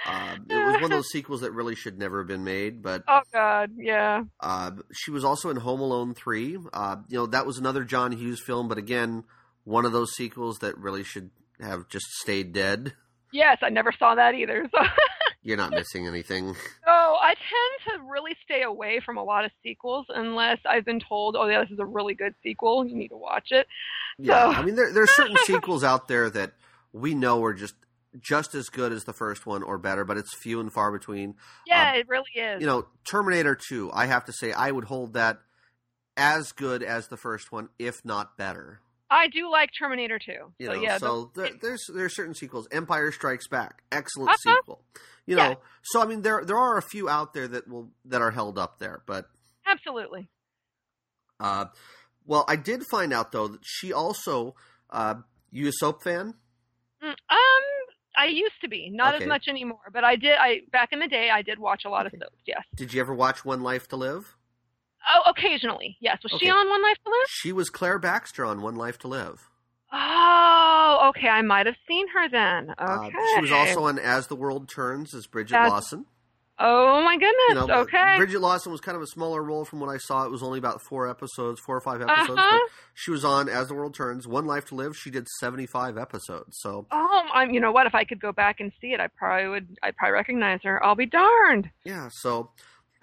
Uh, 0.08 0.36
it 0.48 0.54
was 0.54 0.74
one 0.74 0.84
of 0.84 0.90
those 0.98 1.08
sequels 1.10 1.40
that 1.42 1.52
really 1.52 1.74
should 1.74 1.98
never 1.98 2.18
have 2.18 2.26
been 2.26 2.44
made. 2.44 2.82
But 2.82 3.04
oh 3.06 3.20
God, 3.32 3.72
yeah. 3.76 4.24
uh, 4.40 4.72
she 4.92 5.10
was 5.10 5.24
also 5.24 5.50
in 5.50 5.56
Home 5.58 5.80
Alone 5.80 6.14
3. 6.14 6.58
Uh, 6.72 6.96
you 7.08 7.18
know, 7.18 7.26
that 7.26 7.46
was 7.46 7.58
another 7.58 7.84
John 7.84 8.12
Hughes 8.12 8.40
film, 8.40 8.68
but 8.68 8.78
again, 8.78 9.24
one 9.64 9.84
of 9.84 9.92
those 9.92 10.12
sequels 10.14 10.58
that 10.60 10.78
really 10.78 11.04
should 11.04 11.30
have 11.60 11.88
just 11.88 12.06
stayed 12.20 12.52
dead. 12.52 12.94
Yes, 13.32 13.58
I 13.62 13.68
never 13.68 13.92
saw 13.92 14.14
that 14.14 14.34
either. 14.34 14.68
So. 14.74 14.82
You're 15.42 15.56
not 15.56 15.70
missing 15.70 16.06
anything. 16.06 16.54
Oh, 16.86 17.16
I 17.22 17.28
tend 17.34 17.98
to 18.02 18.10
really 18.10 18.32
stay 18.44 18.62
away 18.62 19.00
from 19.04 19.16
a 19.16 19.22
lot 19.22 19.44
of 19.44 19.50
sequels 19.62 20.06
unless 20.08 20.58
I've 20.68 20.84
been 20.84 21.00
told, 21.00 21.36
oh, 21.36 21.46
yeah, 21.46 21.60
this 21.62 21.70
is 21.70 21.78
a 21.78 21.86
really 21.86 22.14
good 22.14 22.34
sequel. 22.42 22.86
You 22.86 22.96
need 22.96 23.08
to 23.08 23.16
watch 23.16 23.48
it. 23.50 23.66
Yeah, 24.18 24.52
So- 24.52 24.58
I 24.58 24.64
mean, 24.64 24.74
there 24.74 24.92
there 24.92 25.02
are 25.04 25.06
certain 25.08 25.36
sequels 25.44 25.84
out 25.84 26.08
there 26.08 26.28
that 26.30 26.52
we 26.92 27.14
know 27.14 27.42
are 27.44 27.54
just 27.54 27.74
just 28.20 28.54
as 28.54 28.68
good 28.68 28.92
as 28.92 29.04
the 29.04 29.12
first 29.12 29.46
one 29.46 29.62
or 29.62 29.78
better, 29.78 30.04
but 30.04 30.16
it's 30.16 30.34
few 30.36 30.60
and 30.60 30.72
far 30.72 30.90
between. 30.92 31.34
Yeah, 31.66 31.90
Um, 31.92 31.96
it 31.96 32.08
really 32.08 32.30
is. 32.34 32.60
You 32.60 32.66
know, 32.66 32.86
Terminator 33.04 33.54
Two. 33.56 33.90
I 33.92 34.06
have 34.06 34.24
to 34.26 34.32
say, 34.32 34.52
I 34.52 34.70
would 34.70 34.84
hold 34.84 35.14
that 35.14 35.38
as 36.16 36.52
good 36.52 36.82
as 36.82 37.08
the 37.08 37.16
first 37.16 37.52
one, 37.52 37.68
if 37.78 38.04
not 38.04 38.36
better. 38.36 38.80
I 39.10 39.28
do 39.28 39.50
like 39.50 39.70
Terminator 39.78 40.18
2. 40.18 40.32
You 40.58 40.66
so, 40.66 40.72
know, 40.74 40.82
yeah, 40.82 40.98
so 40.98 41.30
the- 41.34 41.42
there, 41.42 41.50
there's 41.62 41.86
there 41.94 42.04
are 42.04 42.08
certain 42.10 42.34
sequels. 42.34 42.68
Empire 42.70 43.10
Strikes 43.10 43.46
Back, 43.48 43.82
excellent 43.90 44.30
Uh-huh. 44.30 44.56
sequel. 44.56 44.82
You 45.26 45.36
know, 45.36 45.48
Yeah. 45.50 45.54
so 45.82 46.02
I 46.02 46.06
mean, 46.06 46.20
there 46.22 46.44
there 46.44 46.58
are 46.58 46.76
a 46.76 46.82
few 46.82 47.08
out 47.08 47.32
there 47.32 47.48
that 47.48 47.68
will 47.68 47.90
that 48.04 48.20
are 48.20 48.32
held 48.32 48.58
up 48.58 48.78
there, 48.78 49.02
but 49.06 49.30
absolutely. 49.66 50.28
uh, 51.40 51.66
well, 52.26 52.44
I 52.48 52.56
did 52.56 52.84
find 52.90 53.12
out 53.12 53.32
though 53.32 53.48
that 53.48 53.60
she 53.64 53.92
also. 53.92 54.54
Uh, 54.90 55.16
you 55.50 55.68
a 55.68 55.72
soap 55.72 56.02
fan? 56.02 56.34
Mm, 57.02 57.08
Um, 57.10 57.62
I 58.18 58.26
used 58.26 58.60
to 58.62 58.68
be, 58.68 58.90
not 58.90 59.14
Okay. 59.14 59.24
as 59.24 59.28
much 59.28 59.44
anymore, 59.48 59.90
but 59.92 60.02
I 60.04 60.16
did. 60.16 60.36
I 60.38 60.62
back 60.72 60.88
in 60.92 60.98
the 60.98 61.06
day, 61.08 61.30
I 61.30 61.42
did 61.42 61.58
watch 61.58 61.84
a 61.84 61.88
lot 61.90 62.06
Okay. 62.06 62.16
of 62.16 62.22
soaps. 62.24 62.42
Yes. 62.46 62.64
Did 62.74 62.92
you 62.92 63.00
ever 63.00 63.14
watch 63.14 63.44
One 63.44 63.62
Life 63.62 63.86
to 63.88 63.96
Live? 63.96 64.34
Oh, 65.14 65.30
occasionally. 65.30 65.96
Yes. 66.00 66.18
Was 66.24 66.32
Okay. 66.34 66.46
she 66.46 66.50
on 66.50 66.68
One 66.68 66.82
Life 66.82 66.96
to 67.04 67.10
Live? 67.10 67.26
She 67.28 67.52
was 67.52 67.70
Claire 67.70 67.98
Baxter 68.00 68.44
on 68.44 68.60
One 68.60 68.74
Life 68.74 68.98
to 69.00 69.08
Live. 69.08 69.48
Oh, 69.92 71.06
okay. 71.10 71.28
I 71.28 71.42
might 71.42 71.66
have 71.66 71.76
seen 71.86 72.08
her 72.08 72.28
then. 72.28 72.74
Uh, 72.78 72.98
Okay. 73.06 73.16
she 73.34 73.40
was 73.40 73.52
also 73.52 73.84
on 73.84 73.98
As 73.98 74.26
the 74.26 74.36
World 74.36 74.68
Turns 74.68 75.14
as 75.14 75.26
Bridget 75.26 75.56
As- 75.56 75.70
Lawson. 75.70 76.06
Oh 76.60 77.02
my 77.02 77.14
goodness. 77.16 77.62
You 77.62 77.66
know, 77.68 77.80
okay. 77.82 78.16
Bridget 78.16 78.40
Lawson 78.40 78.72
was 78.72 78.80
kind 78.80 78.96
of 78.96 79.02
a 79.02 79.06
smaller 79.06 79.42
role 79.42 79.64
from 79.64 79.78
what 79.80 79.88
I 79.88 79.98
saw. 79.98 80.24
It 80.24 80.30
was 80.30 80.42
only 80.42 80.58
about 80.58 80.82
four 80.82 81.08
episodes, 81.08 81.60
four 81.60 81.76
or 81.76 81.80
five 81.80 82.00
episodes. 82.02 82.30
Uh-huh. 82.38 82.58
But 82.62 82.70
she 82.94 83.10
was 83.12 83.24
on 83.24 83.48
As 83.48 83.68
the 83.68 83.74
World 83.74 83.94
Turns, 83.94 84.26
One 84.26 84.46
Life 84.46 84.66
to 84.66 84.74
Live. 84.74 84.96
She 84.96 85.10
did 85.10 85.28
seventy-five 85.40 85.96
episodes. 85.96 86.56
So 86.60 86.86
Oh, 86.90 87.22
I'm. 87.32 87.50
You 87.50 87.60
know 87.60 87.70
what? 87.72 87.86
If 87.86 87.94
I 87.94 88.04
could 88.04 88.20
go 88.20 88.32
back 88.32 88.58
and 88.60 88.72
see 88.80 88.88
it, 88.92 89.00
I 89.00 89.06
probably 89.06 89.48
would. 89.48 89.76
I'd 89.82 89.96
probably 89.96 90.14
recognize 90.14 90.60
her. 90.64 90.84
I'll 90.84 90.94
be 90.96 91.06
darned. 91.06 91.70
yeah, 91.84 92.08
so 92.12 92.50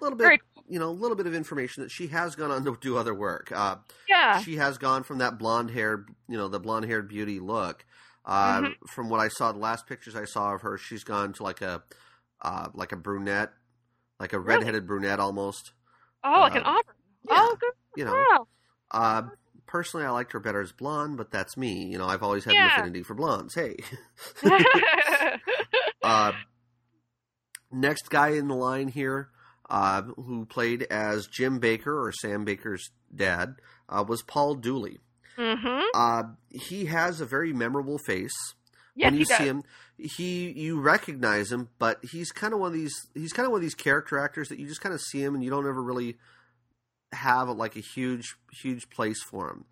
a 0.00 0.04
little 0.04 0.18
bit, 0.18 0.24
Very 0.24 0.40
you 0.68 0.78
know, 0.78 0.88
a 0.88 0.90
little 0.90 1.16
bit 1.16 1.26
of 1.26 1.34
information 1.34 1.82
that 1.82 1.90
she 1.90 2.08
has 2.08 2.34
gone 2.34 2.50
on 2.50 2.64
to 2.64 2.76
do 2.80 2.98
other 2.98 3.14
work. 3.14 3.50
Uh, 3.54 3.76
Yeah. 4.08 4.40
she 4.40 4.56
has 4.56 4.76
gone 4.78 5.04
from 5.04 5.18
that 5.18 5.38
blonde 5.38 5.70
haired, 5.70 6.08
you 6.28 6.36
know, 6.36 6.48
the 6.48 6.58
blonde 6.60 6.84
haired 6.86 7.08
beauty 7.08 7.38
look. 7.40 7.84
Uh, 8.24 8.60
Mhm. 8.62 8.74
From 8.88 9.08
what 9.08 9.20
I 9.20 9.28
saw, 9.28 9.52
the 9.52 9.58
last 9.60 9.86
pictures 9.86 10.16
I 10.16 10.24
saw 10.24 10.54
of 10.54 10.62
her, 10.62 10.76
she's 10.76 11.04
gone 11.04 11.32
to 11.34 11.42
like 11.44 11.62
a, 11.62 11.82
uh, 12.46 12.68
like 12.72 12.92
a 12.92 12.96
brunette, 12.96 13.52
like 14.20 14.32
a 14.32 14.38
Really? 14.38 14.58
redheaded 14.60 14.86
brunette 14.86 15.20
almost. 15.20 15.72
oh, 16.24 16.40
like 16.40 16.54
an 16.54 16.62
uh, 16.62 16.68
auburn. 16.70 16.94
yeah, 17.28 17.36
Oh, 17.38 17.56
good. 17.60 17.72
You 17.96 18.04
know, 18.06 18.12
Wow. 18.30 18.46
uh, 18.92 19.22
personally, 19.66 20.06
I 20.06 20.10
liked 20.10 20.32
her 20.32 20.40
better 20.40 20.60
as 20.62 20.72
blonde, 20.72 21.16
but 21.18 21.30
that's 21.30 21.56
me. 21.56 21.84
You 21.86 21.98
know, 21.98 22.06
I've 22.06 22.22
always 22.22 22.44
had 22.44 22.54
an 22.54 22.66
affinity 22.66 23.02
for 23.02 23.14
blondes. 23.14 23.54
Hey, 23.54 23.76
uh, 26.02 26.32
next 27.72 28.08
guy 28.10 28.28
in 28.30 28.48
the 28.48 28.54
line 28.54 28.88
here, 28.88 29.30
uh, 29.70 30.02
who 30.02 30.46
played 30.46 30.84
as 30.84 31.26
Jim 31.26 31.58
Baker 31.58 32.00
or 32.06 32.12
Sam 32.12 32.44
Baker's 32.44 32.90
dad, 33.14 33.56
uh, 33.88 34.04
was 34.06 34.22
Paul 34.22 34.54
Dooley. 34.56 34.98
mhm. 35.36 35.82
Uh, 35.94 36.22
he 36.50 36.86
has 36.86 37.20
a 37.20 37.26
very 37.26 37.52
memorable 37.52 37.98
face. 37.98 38.54
Yes, 38.96 39.10
when 39.10 39.14
you 39.14 39.18
he 39.20 39.24
does. 39.26 39.38
see 39.38 39.44
him, 39.44 39.62
he 39.98 40.50
you 40.52 40.80
recognize 40.80 41.52
him, 41.52 41.68
but 41.78 41.98
he's 42.02 42.32
kind 42.32 42.54
of 42.54 42.60
one 42.60 42.68
of 42.68 42.72
these. 42.72 43.08
He's 43.14 43.32
kind 43.32 43.44
of 43.44 43.52
one 43.52 43.58
of 43.58 43.62
these 43.62 43.74
character 43.74 44.18
actors 44.18 44.48
that 44.48 44.58
you 44.58 44.66
just 44.66 44.80
kind 44.80 44.94
of 44.94 45.00
see 45.00 45.22
him 45.22 45.34
and 45.34 45.44
you 45.44 45.50
don't 45.50 45.66
ever 45.66 45.82
really 45.82 46.16
have 47.12 47.48
like 47.50 47.76
a 47.76 47.80
huge 47.80 48.36
huge 48.62 48.88
place 48.90 49.22
for 49.22 49.50
him. 49.50 49.64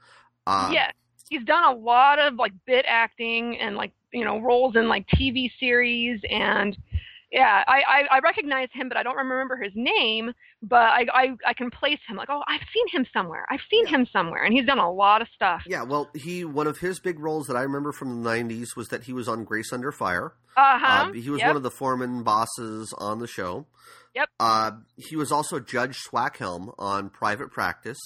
Uh, 0.46 0.70
yes, 0.72 0.92
he's 1.28 1.44
done 1.44 1.64
a 1.64 1.74
lot 1.76 2.18
of 2.18 2.34
like 2.34 2.52
bit 2.66 2.84
acting 2.86 3.58
and 3.58 3.76
like 3.76 3.92
you 4.12 4.24
know 4.24 4.38
roles 4.40 4.76
in 4.76 4.88
like 4.88 5.06
TV 5.08 5.50
series 5.58 6.20
and 6.30 6.76
yeah, 7.34 7.64
I, 7.66 7.82
I, 7.88 8.16
I 8.16 8.18
recognize 8.20 8.68
him, 8.72 8.88
but 8.88 8.96
I 8.96 9.02
don't 9.02 9.16
remember 9.16 9.56
his 9.56 9.72
name. 9.74 10.32
But 10.62 10.76
I, 10.82 11.06
I, 11.12 11.36
I 11.48 11.52
can 11.52 11.68
place 11.70 11.98
him 12.08 12.16
like, 12.16 12.28
oh, 12.30 12.42
I've 12.46 12.60
seen 12.72 12.86
him 12.88 13.06
somewhere. 13.12 13.44
I've 13.50 13.60
seen 13.68 13.86
him 13.86 14.06
somewhere, 14.12 14.44
and 14.44 14.54
he's 14.54 14.64
done 14.66 14.78
a 14.78 14.90
lot 14.90 15.20
of 15.20 15.28
stuff. 15.34 15.62
Yeah, 15.66 15.82
well, 15.82 16.08
he 16.14 16.44
one 16.44 16.66
of 16.68 16.78
his 16.78 17.00
big 17.00 17.18
roles 17.18 17.46
that 17.48 17.56
I 17.56 17.62
remember 17.62 17.90
from 17.92 18.22
the 18.22 18.30
'90s 18.30 18.76
was 18.76 18.88
that 18.88 19.02
he 19.04 19.12
was 19.12 19.26
on 19.28 19.42
Grace 19.44 19.72
Under 19.72 19.90
Fire. 19.90 20.32
Uh-huh. 20.56 21.08
Uh, 21.08 21.12
he 21.12 21.28
was 21.28 21.40
Yep. 21.40 21.48
one 21.48 21.56
of 21.56 21.62
the 21.64 21.70
foreman 21.72 22.22
bosses 22.22 22.94
on 22.98 23.18
the 23.18 23.26
show. 23.26 23.66
Yep. 24.14 24.28
Uh, 24.38 24.70
he 24.96 25.16
was 25.16 25.32
also 25.32 25.58
Judge 25.58 25.98
Swackhelm 26.08 26.72
on 26.78 27.10
Private 27.10 27.50
Practice. 27.50 27.98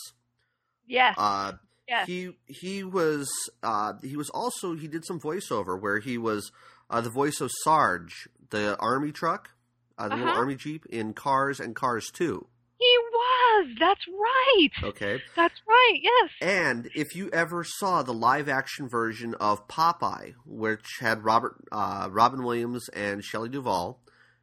Yes. 0.86 1.14
Uh, 1.18 1.52
yes. 1.86 2.06
He 2.06 2.30
he 2.46 2.82
was 2.82 3.28
uh, 3.62 3.92
he 4.02 4.16
was 4.16 4.30
also 4.30 4.74
he 4.74 4.88
did 4.88 5.04
some 5.04 5.20
voiceover 5.20 5.78
where 5.78 5.98
he 5.98 6.16
was 6.16 6.50
uh, 6.90 7.02
the 7.02 7.10
voice 7.10 7.42
of 7.42 7.50
Sarge, 7.62 8.26
the 8.50 8.76
army 8.78 9.12
truck, 9.12 9.50
uh, 9.98 10.08
the 10.08 10.16
little 10.16 10.30
Uh-huh. 10.30 10.40
army 10.40 10.56
jeep 10.56 10.86
in 10.86 11.12
Cars 11.14 11.60
and 11.60 11.74
Cars 11.76 12.10
Two. 12.12 12.46
he 12.78 12.98
was. 13.12 13.68
That's 13.80 14.06
right. 14.06 14.68
Okay, 14.84 15.20
That's 15.34 15.60
right. 15.68 15.98
Yes. 16.00 16.30
and 16.40 16.88
if 16.94 17.16
you 17.16 17.28
ever 17.30 17.64
saw 17.64 18.02
the 18.04 18.12
live 18.14 18.48
action 18.48 18.88
version 18.88 19.34
of 19.40 19.66
Popeye, 19.66 20.34
which 20.46 20.98
had 21.00 21.24
Robert 21.24 21.56
uh, 21.72 22.08
Robin 22.10 22.44
Williams 22.44 22.88
and 22.90 23.24
Shelley 23.24 23.48
Duvall, 23.48 24.00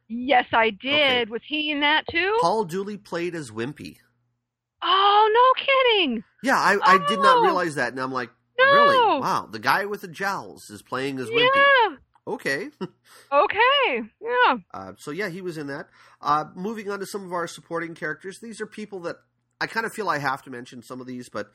Yes, 0.08 0.44
I 0.52 0.70
did. 0.70 1.30
Was 1.30 1.40
he 1.48 1.70
in 1.72 1.80
that 1.80 2.04
too? 2.08 2.36
Paul 2.40 2.64
Dooley 2.64 2.96
played 2.96 3.34
as 3.34 3.50
Wimpy. 3.50 3.96
Oh, 4.82 5.30
no 5.32 5.64
kidding. 5.64 6.22
Yeah, 6.44 6.56
I, 6.58 6.76
I 6.84 6.98
did 7.08 7.18
not 7.18 7.38
Oh. 7.38 7.42
realize 7.42 7.74
that, 7.76 7.92
and 7.92 8.00
I'm 8.00 8.12
like, 8.12 8.30
No. 8.58 8.64
really? 8.72 9.20
Wow, 9.20 9.48
the 9.50 9.58
guy 9.58 9.86
with 9.86 10.02
the 10.02 10.08
jowls 10.08 10.70
is 10.70 10.82
playing 10.82 11.18
as 11.18 11.28
Wimpy. 11.28 11.96
Okay. 12.26 12.68
Okay. 13.32 14.02
Yeah. 14.20 14.56
Uh, 14.74 14.92
so 14.98 15.10
yeah, 15.10 15.28
he 15.28 15.40
was 15.40 15.56
in 15.58 15.68
that. 15.68 15.88
Uh, 16.20 16.44
moving 16.54 16.90
on 16.90 16.98
to 17.00 17.06
some 17.06 17.24
of 17.24 17.32
our 17.32 17.46
supporting 17.46 17.94
characters, 17.94 18.38
these 18.42 18.60
are 18.60 18.66
people 18.66 19.00
that 19.00 19.16
I 19.60 19.66
kind 19.66 19.86
of 19.86 19.92
feel 19.92 20.08
I 20.08 20.18
have 20.18 20.42
to 20.42 20.50
mention 20.50 20.82
some 20.82 21.00
of 21.00 21.06
these, 21.06 21.28
but 21.28 21.50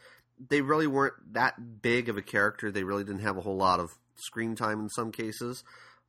they 0.49 0.62
really 0.62 0.88
weren't 0.88 1.13
that 1.34 1.81
big 1.81 2.10
of 2.10 2.17
a 2.17 2.21
character. 2.21 2.71
They 2.71 2.84
really 2.84 3.03
didn't 3.03 3.21
have 3.21 3.38
a 3.38 3.41
whole 3.41 3.57
lot 3.57 3.79
of 3.79 3.89
screen 4.15 4.55
time 4.55 4.79
in 4.79 4.89
some 4.89 5.12
cases. 5.12 5.63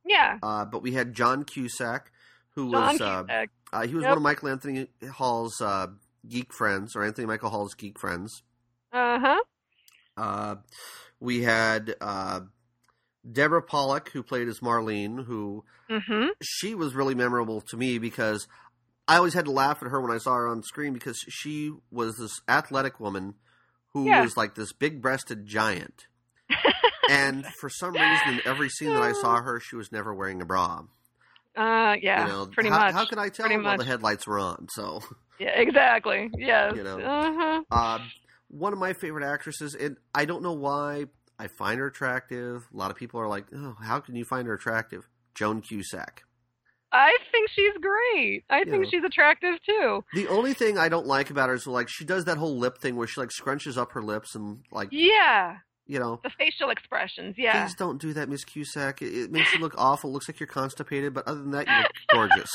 Yeah. 0.05 0.37
Uh, 0.41 0.65
but 0.65 0.81
we 0.81 0.93
had 0.93 1.13
John 1.13 1.43
Cusack, 1.43 2.11
who 2.51 2.71
John 2.71 2.93
was 2.93 3.01
uh, 3.01 3.23
Cusack. 3.23 3.49
uh, 3.73 3.87
he 3.87 3.95
was 3.95 4.03
Yep. 4.03 4.09
one 4.09 4.17
of 4.17 4.23
Michael 4.23 4.49
Anthony 4.49 4.87
Hall's 5.11 5.59
uh, 5.61 5.87
geek 6.27 6.53
friends, 6.53 6.95
or 6.95 7.03
Anthony 7.03 7.27
Michael 7.27 7.49
Hall's 7.49 7.73
geek 7.73 7.99
friends. 7.99 8.43
Uh-huh. 8.91 9.39
Uh, 10.17 10.55
we 11.19 11.41
had 11.43 11.95
uh, 12.01 12.41
Deborah 13.29 13.61
Pollack, 13.61 14.09
who 14.09 14.23
played 14.23 14.47
as 14.47 14.59
Marlene, 14.59 15.25
who 15.25 15.63
Mm-hmm. 15.89 16.27
she 16.41 16.73
was 16.73 16.95
really 16.95 17.13
memorable 17.13 17.61
to 17.61 17.77
me 17.77 17.97
because 17.99 18.47
I 19.07 19.17
always 19.17 19.33
had 19.33 19.45
to 19.45 19.51
laugh 19.51 19.83
at 19.83 19.89
her 19.89 19.99
when 20.01 20.11
I 20.11 20.17
saw 20.17 20.33
her 20.35 20.47
on 20.47 20.63
screen 20.63 20.93
because 20.93 21.17
she 21.29 21.71
was 21.91 22.15
this 22.17 22.31
athletic 22.47 22.99
woman 22.99 23.35
who 23.93 24.05
Yeah. 24.07 24.21
was 24.21 24.35
like 24.37 24.55
this 24.55 24.71
big 24.73 25.01
breasted 25.01 25.45
giant. 25.45 26.07
and 27.09 27.45
for 27.59 27.69
some 27.69 27.93
reason, 27.93 28.29
in 28.29 28.41
every 28.45 28.69
scene 28.69 28.89
that 28.93 29.01
I 29.03 29.11
saw 29.11 29.41
her, 29.41 29.59
she 29.59 29.75
was 29.75 29.91
never 29.91 30.13
wearing 30.13 30.41
a 30.41 30.45
bra. 30.45 30.83
Uh, 31.55 31.95
yeah. 32.01 32.25
you 32.25 32.31
know, 32.31 32.45
pretty 32.47 32.69
how, 32.69 32.79
much. 32.79 32.93
How 32.93 33.05
could 33.05 33.19
I 33.19 33.29
tell? 33.29 33.45
Pretty 33.45 33.61
Well, 33.61 33.77
the 33.77 33.85
headlights 33.85 34.25
were 34.25 34.39
on. 34.39 34.67
So, 34.71 35.01
Yeah, 35.39 35.49
exactly. 35.49 36.31
Yes. 36.37 36.73
You 36.75 36.83
know. 36.83 36.99
Uh-huh. 36.99 37.63
uh, 37.69 37.99
one 38.47 38.73
of 38.73 38.79
my 38.79 38.93
favorite 38.93 39.25
actresses, 39.25 39.75
and 39.75 39.97
I 40.15 40.25
don't 40.25 40.41
know 40.43 40.53
why 40.53 41.05
I 41.39 41.47
find 41.47 41.79
her 41.79 41.87
attractive. 41.87 42.67
A 42.73 42.77
lot 42.77 42.91
of 42.91 42.97
people 42.97 43.19
are 43.19 43.27
like, 43.27 43.45
"Oh, 43.53 43.75
how 43.81 43.99
can 43.99 44.15
you 44.15 44.25
find 44.25 44.47
her 44.47 44.53
attractive?" 44.53 45.07
Joan 45.35 45.61
Cusack. 45.61 46.23
I 46.91 47.17
think 47.31 47.49
she's 47.49 47.73
great. 47.81 48.43
I 48.51 48.59
You 48.59 48.65
think 48.65 48.83
know. 48.83 48.89
she's 48.91 49.03
attractive 49.03 49.55
too. 49.65 50.03
The 50.13 50.27
only 50.27 50.53
thing 50.53 50.77
I 50.77 50.89
don't 50.89 51.07
like 51.07 51.31
about 51.31 51.49
her 51.49 51.55
is 51.55 51.65
like 51.65 51.89
she 51.89 52.05
does 52.05 52.25
that 52.25 52.37
whole 52.37 52.57
lip 52.57 52.77
thing 52.77 52.95
where 52.95 53.07
she 53.07 53.19
like 53.19 53.29
scrunches 53.29 53.77
up 53.77 53.93
her 53.93 54.01
lips 54.03 54.35
and 54.35 54.63
like 54.71 54.89
Yeah. 54.91 55.57
you 55.87 55.97
know. 55.99 56.19
The 56.23 56.29
facial 56.37 56.69
expressions. 56.69 57.33
Yeah. 57.35 57.65
Please 57.65 57.73
don't 57.75 57.99
do 57.99 58.13
that, 58.13 58.29
Miss 58.29 58.43
Cusack. 58.45 59.01
It, 59.01 59.11
it 59.11 59.31
makes 59.31 59.51
you 59.53 59.59
look 59.59 59.73
awful. 59.75 60.11
It 60.11 60.13
looks 60.13 60.29
like 60.29 60.39
you're 60.39 60.45
constipated, 60.45 61.15
but 61.15 61.27
other 61.27 61.39
than 61.41 61.49
that, 61.51 61.65
you 61.67 61.73
look 61.77 61.91
gorgeous. 62.29 62.51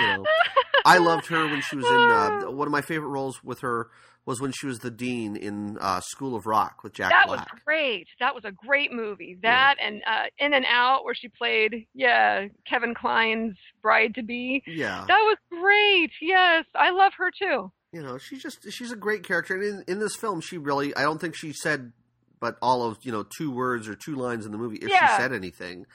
You 0.00 0.06
know, 0.16 0.24
I 0.84 0.98
loved 0.98 1.26
her 1.26 1.46
when 1.46 1.60
she 1.62 1.76
was 1.76 1.86
in 1.86 1.92
uh, 1.92 2.50
one 2.50 2.66
of 2.68 2.72
my 2.72 2.80
favorite 2.82 3.08
roles 3.08 3.42
with 3.42 3.60
her 3.60 3.88
was 4.24 4.40
when 4.40 4.50
she 4.50 4.66
was 4.66 4.80
the 4.80 4.90
dean 4.90 5.36
in 5.36 5.78
uh, 5.80 6.00
School 6.00 6.34
of 6.34 6.46
Rock 6.46 6.82
with 6.82 6.92
Jack 6.92 7.10
that 7.10 7.28
was 7.28 7.36
Black. 7.36 7.64
great. 7.64 8.08
That 8.18 8.34
was 8.34 8.44
a 8.44 8.50
great 8.50 8.92
movie. 8.92 9.38
That 9.42 9.76
and 9.80 10.02
uh, 10.04 10.24
In 10.38 10.52
and 10.52 10.64
Out, 10.68 11.04
where 11.04 11.14
she 11.14 11.28
played, 11.28 11.86
yeah, 11.94 12.46
Kevin 12.68 12.92
Kline's 12.94 13.56
bride 13.82 14.14
to 14.16 14.22
be. 14.24 14.64
Yeah, 14.66 15.04
That 15.06 15.18
was 15.20 15.36
great. 15.50 16.10
Yes, 16.20 16.64
I 16.74 16.90
love 16.90 17.12
her 17.18 17.30
too. 17.30 17.70
you 17.92 18.02
know, 18.02 18.18
she's 18.18 18.42
just 18.42 18.66
she's 18.72 18.90
a 18.90 18.96
great 18.96 19.22
character, 19.22 19.54
and 19.54 19.62
in, 19.62 19.84
in 19.86 19.98
this 20.00 20.16
film, 20.16 20.40
she 20.40 20.58
really 20.58 20.94
I 20.96 21.02
don't 21.02 21.20
think 21.20 21.36
she 21.36 21.52
said 21.52 21.92
but 22.40 22.56
all 22.60 22.82
of 22.84 22.98
you 23.02 23.12
know 23.12 23.24
two 23.38 23.50
words 23.50 23.88
or 23.88 23.94
two 23.94 24.14
lines 24.16 24.44
in 24.44 24.50
the 24.52 24.58
movie 24.58 24.76
if 24.76 24.88
Yeah. 24.90 25.06
she 25.16 25.22
said 25.22 25.32
anything. 25.32 25.86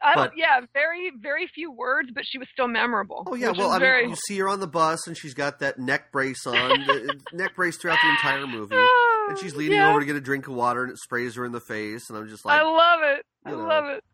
I 0.00 0.14
But- 0.14 0.28
don't, 0.28 0.38
yeah, 0.38 0.60
very 0.72 1.10
very 1.20 1.48
few 1.48 1.72
words, 1.72 2.10
but 2.14 2.24
she 2.26 2.38
was 2.38 2.46
still 2.52 2.68
memorable. 2.68 3.24
Oh 3.26 3.34
yeah, 3.34 3.50
well, 3.50 3.70
I 3.70 3.74
mean, 3.74 3.80
very... 3.80 4.08
you 4.08 4.16
see 4.28 4.38
her 4.38 4.48
on 4.48 4.60
the 4.60 4.68
bus, 4.68 5.06
and 5.06 5.16
she's 5.16 5.34
got 5.34 5.58
that 5.58 5.78
neck 5.78 6.12
brace 6.12 6.46
on, 6.46 6.86
neck 7.32 7.54
brace 7.56 7.76
throughout 7.76 7.98
the 8.02 8.08
entire 8.10 8.46
movie, 8.46 8.76
and 9.28 9.38
she's 9.38 9.56
leaning 9.56 9.78
yeah. 9.78 9.90
over 9.90 10.00
to 10.00 10.06
get 10.06 10.14
a 10.16 10.20
drink 10.20 10.46
of 10.46 10.54
water, 10.54 10.84
and 10.84 10.92
it 10.92 10.98
sprays 10.98 11.34
her 11.34 11.44
in 11.44 11.52
the 11.52 11.60
face, 11.60 12.08
and 12.08 12.18
I'm 12.18 12.28
just 12.28 12.44
like, 12.44 12.60
I 12.60 12.62
love 12.62 13.00
it. 13.02 13.26
I 13.44 13.50
know, 13.50 13.58
love 13.58 13.84
it. 13.86 14.04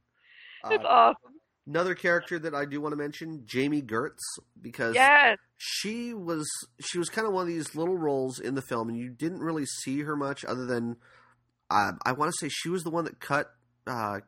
It's 0.71 0.85
uh, 0.85 0.89
awesome. 0.89 1.35
another 1.67 1.95
character 1.95 2.39
that 2.39 2.55
I 2.55 2.65
do 2.65 2.81
want 2.81 2.93
to 2.93 2.97
mention, 2.97 3.43
Jami 3.45 3.83
Gertz, 3.83 4.21
because 4.61 4.95
Yes. 4.95 5.37
she 5.59 6.15
was 6.15 6.49
she 6.81 6.99
was 6.99 7.11
kind 7.11 7.27
of 7.27 7.35
one 7.35 7.43
of 7.43 7.49
these 7.49 7.75
little 7.75 7.99
roles 7.99 8.39
in 8.39 8.55
the 8.55 8.63
film, 8.63 8.89
and 8.89 8.97
you 8.97 9.11
didn't 9.11 9.41
really 9.41 9.67
see 9.83 10.01
her 10.01 10.17
much 10.17 10.47
other 10.47 10.65
than 10.65 10.97
uh, 11.71 11.93
I 12.07 12.13
want 12.13 12.33
to 12.33 12.39
say 12.41 12.49
she 12.51 12.71
was 12.71 12.83
the 12.85 12.91
one 12.91 13.05
that 13.05 13.21
cut 13.21 13.51
uh, 13.87 14.21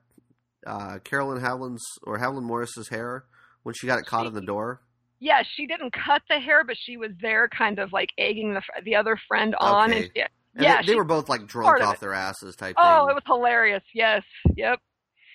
uh, 0.66 0.98
Carolyn 1.04 1.40
Havlin's 1.42 1.84
or 2.02 2.18
Havlin 2.18 2.42
Morris's 2.42 2.88
hair 2.88 3.24
when 3.62 3.74
she 3.74 3.86
got 3.86 3.98
it 3.98 4.06
caught 4.06 4.26
in 4.26 4.34
the 4.34 4.40
door. 4.42 4.80
Yeah, 5.18 5.42
she 5.56 5.66
didn't 5.66 5.92
cut 5.94 6.22
the 6.28 6.38
hair, 6.38 6.62
but 6.64 6.76
she 6.78 6.96
was 6.98 7.10
there, 7.22 7.48
kind 7.48 7.78
of 7.78 7.92
like 7.92 8.10
egging 8.18 8.52
the 8.54 8.62
the 8.84 8.96
other 8.96 9.18
friend 9.28 9.54
on. 9.58 9.90
Okay. 9.90 9.98
And 10.02 10.10
she, 10.14 10.20
And 10.20 10.30
yeah, 10.64 10.82
they, 10.82 10.88
they 10.88 10.94
were 10.96 11.04
both 11.04 11.28
like 11.28 11.46
drunk 11.46 11.80
off 11.82 12.00
their 12.00 12.12
asses 12.12 12.54
type 12.56 12.74
Oh, 12.78 13.06
thing. 13.06 13.10
it 13.10 13.14
was 13.14 13.22
hilarious. 13.26 13.82
Yes. 13.94 14.22
Yep. 14.56 14.78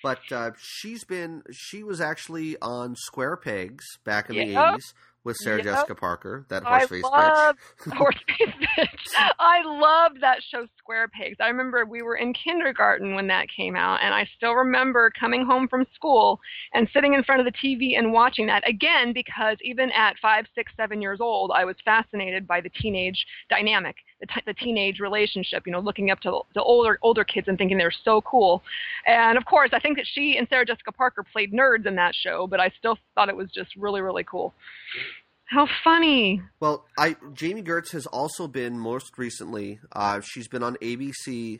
But 0.03 0.19
uh, 0.31 0.51
she's 0.59 1.03
been 1.03 1.43
she 1.51 1.83
was 1.83 1.99
actually 2.01 2.57
on 2.61 2.95
Square 2.95 3.37
Pegs 3.37 3.85
back 4.03 4.29
in 4.29 4.35
the 4.35 4.45
Yep. 4.45 4.69
eighties 4.73 4.93
with 5.23 5.37
Sarah 5.37 5.57
Yep. 5.57 5.65
Jessica 5.65 5.95
Parker, 5.95 6.45
that 6.49 6.65
I 6.65 6.79
horse 6.79 6.89
face 6.89 7.03
love 7.03 7.55
bitch. 7.85 7.93
Horseface 7.97 8.67
Bitch. 8.77 9.31
I 9.39 9.61
loved 9.63 10.21
that 10.21 10.39
show, 10.41 10.65
Square 10.77 11.09
Pegs. 11.09 11.37
I 11.39 11.47
remember 11.47 11.85
we 11.85 12.01
were 12.01 12.15
in 12.15 12.33
kindergarten 12.33 13.15
when 13.15 13.27
that 13.27 13.47
came 13.55 13.75
out, 13.75 13.99
and 14.01 14.13
I 14.13 14.27
still 14.35 14.53
remember 14.53 15.11
coming 15.19 15.45
home 15.45 15.67
from 15.67 15.85
school 15.93 16.39
and 16.73 16.89
sitting 16.93 17.13
in 17.13 17.23
front 17.23 17.45
of 17.45 17.45
the 17.45 17.51
TV 17.51 17.97
and 17.97 18.13
watching 18.13 18.47
that 18.47 18.67
again 18.67 19.13
because 19.13 19.57
even 19.63 19.91
at 19.91 20.17
five, 20.21 20.45
six, 20.55 20.71
seven 20.75 21.01
years 21.01 21.19
old, 21.21 21.51
I 21.53 21.65
was 21.65 21.75
fascinated 21.85 22.47
by 22.47 22.61
the 22.61 22.69
teenage 22.69 23.25
dynamic, 23.49 23.95
the, 24.21 24.27
t- 24.27 24.41
the 24.45 24.53
teenage 24.53 24.99
relationship. 24.99 25.63
You 25.65 25.73
know, 25.73 25.79
looking 25.79 26.11
up 26.11 26.21
to 26.21 26.41
the 26.55 26.61
older 26.61 26.97
older 27.01 27.23
kids 27.23 27.47
and 27.47 27.57
thinking 27.57 27.77
they're 27.77 27.91
so 27.91 28.21
cool. 28.21 28.63
And 29.05 29.37
of 29.37 29.45
course, 29.45 29.71
I 29.73 29.79
think 29.79 29.97
that 29.97 30.07
she 30.07 30.37
and 30.37 30.47
Sarah 30.49 30.65
Jessica 30.65 30.91
Parker 30.93 31.25
played 31.33 31.51
nerds 31.51 31.85
in 31.85 31.95
that 31.95 32.15
show, 32.15 32.47
but 32.47 32.59
I 32.59 32.71
still 32.79 32.97
thought 33.15 33.27
it 33.27 33.35
was 33.35 33.49
just 33.53 33.75
really, 33.75 34.01
really 34.01 34.23
cool. 34.23 34.53
How 35.45 35.67
funny! 35.83 36.41
Well, 36.61 36.85
I 36.97 37.17
Jami 37.33 37.61
Gertz 37.61 37.91
has 37.91 38.05
also 38.05 38.47
been 38.47 38.79
most 38.79 39.17
recently. 39.17 39.81
Uh, 39.91 40.21
she's 40.21 40.47
been 40.47 40.63
on 40.63 40.77
ABC 40.77 41.59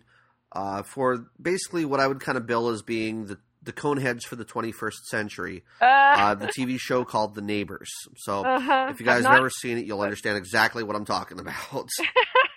uh, 0.53 0.83
for 0.83 1.25
basically 1.41 1.83
what 1.83 1.99
I 1.99 2.07
would 2.07 2.21
kind 2.21 2.37
of 2.37 2.47
bill 2.47 2.69
as 2.69 2.81
being 2.81 3.25
the 3.25 3.37
the 3.63 3.73
Coneheads 3.73 4.23
for 4.23 4.35
the 4.35 4.45
21st 4.45 5.05
century. 5.09 5.63
Uh, 5.79 5.85
Uh, 5.85 6.35
the 6.35 6.47
TV 6.47 6.79
show 6.79 7.05
called 7.05 7.35
The 7.35 7.41
Neighbors. 7.41 7.89
So 8.17 8.43
uh-huh. 8.43 8.89
if 8.91 8.99
you 8.99 9.05
guys 9.05 9.23
have 9.23 9.33
never 9.33 9.49
seen 9.49 9.77
it, 9.77 9.85
you'll 9.85 10.01
understand 10.01 10.37
exactly 10.37 10.83
what 10.83 10.95
I'm 10.95 11.05
talking 11.05 11.39
about. 11.39 11.89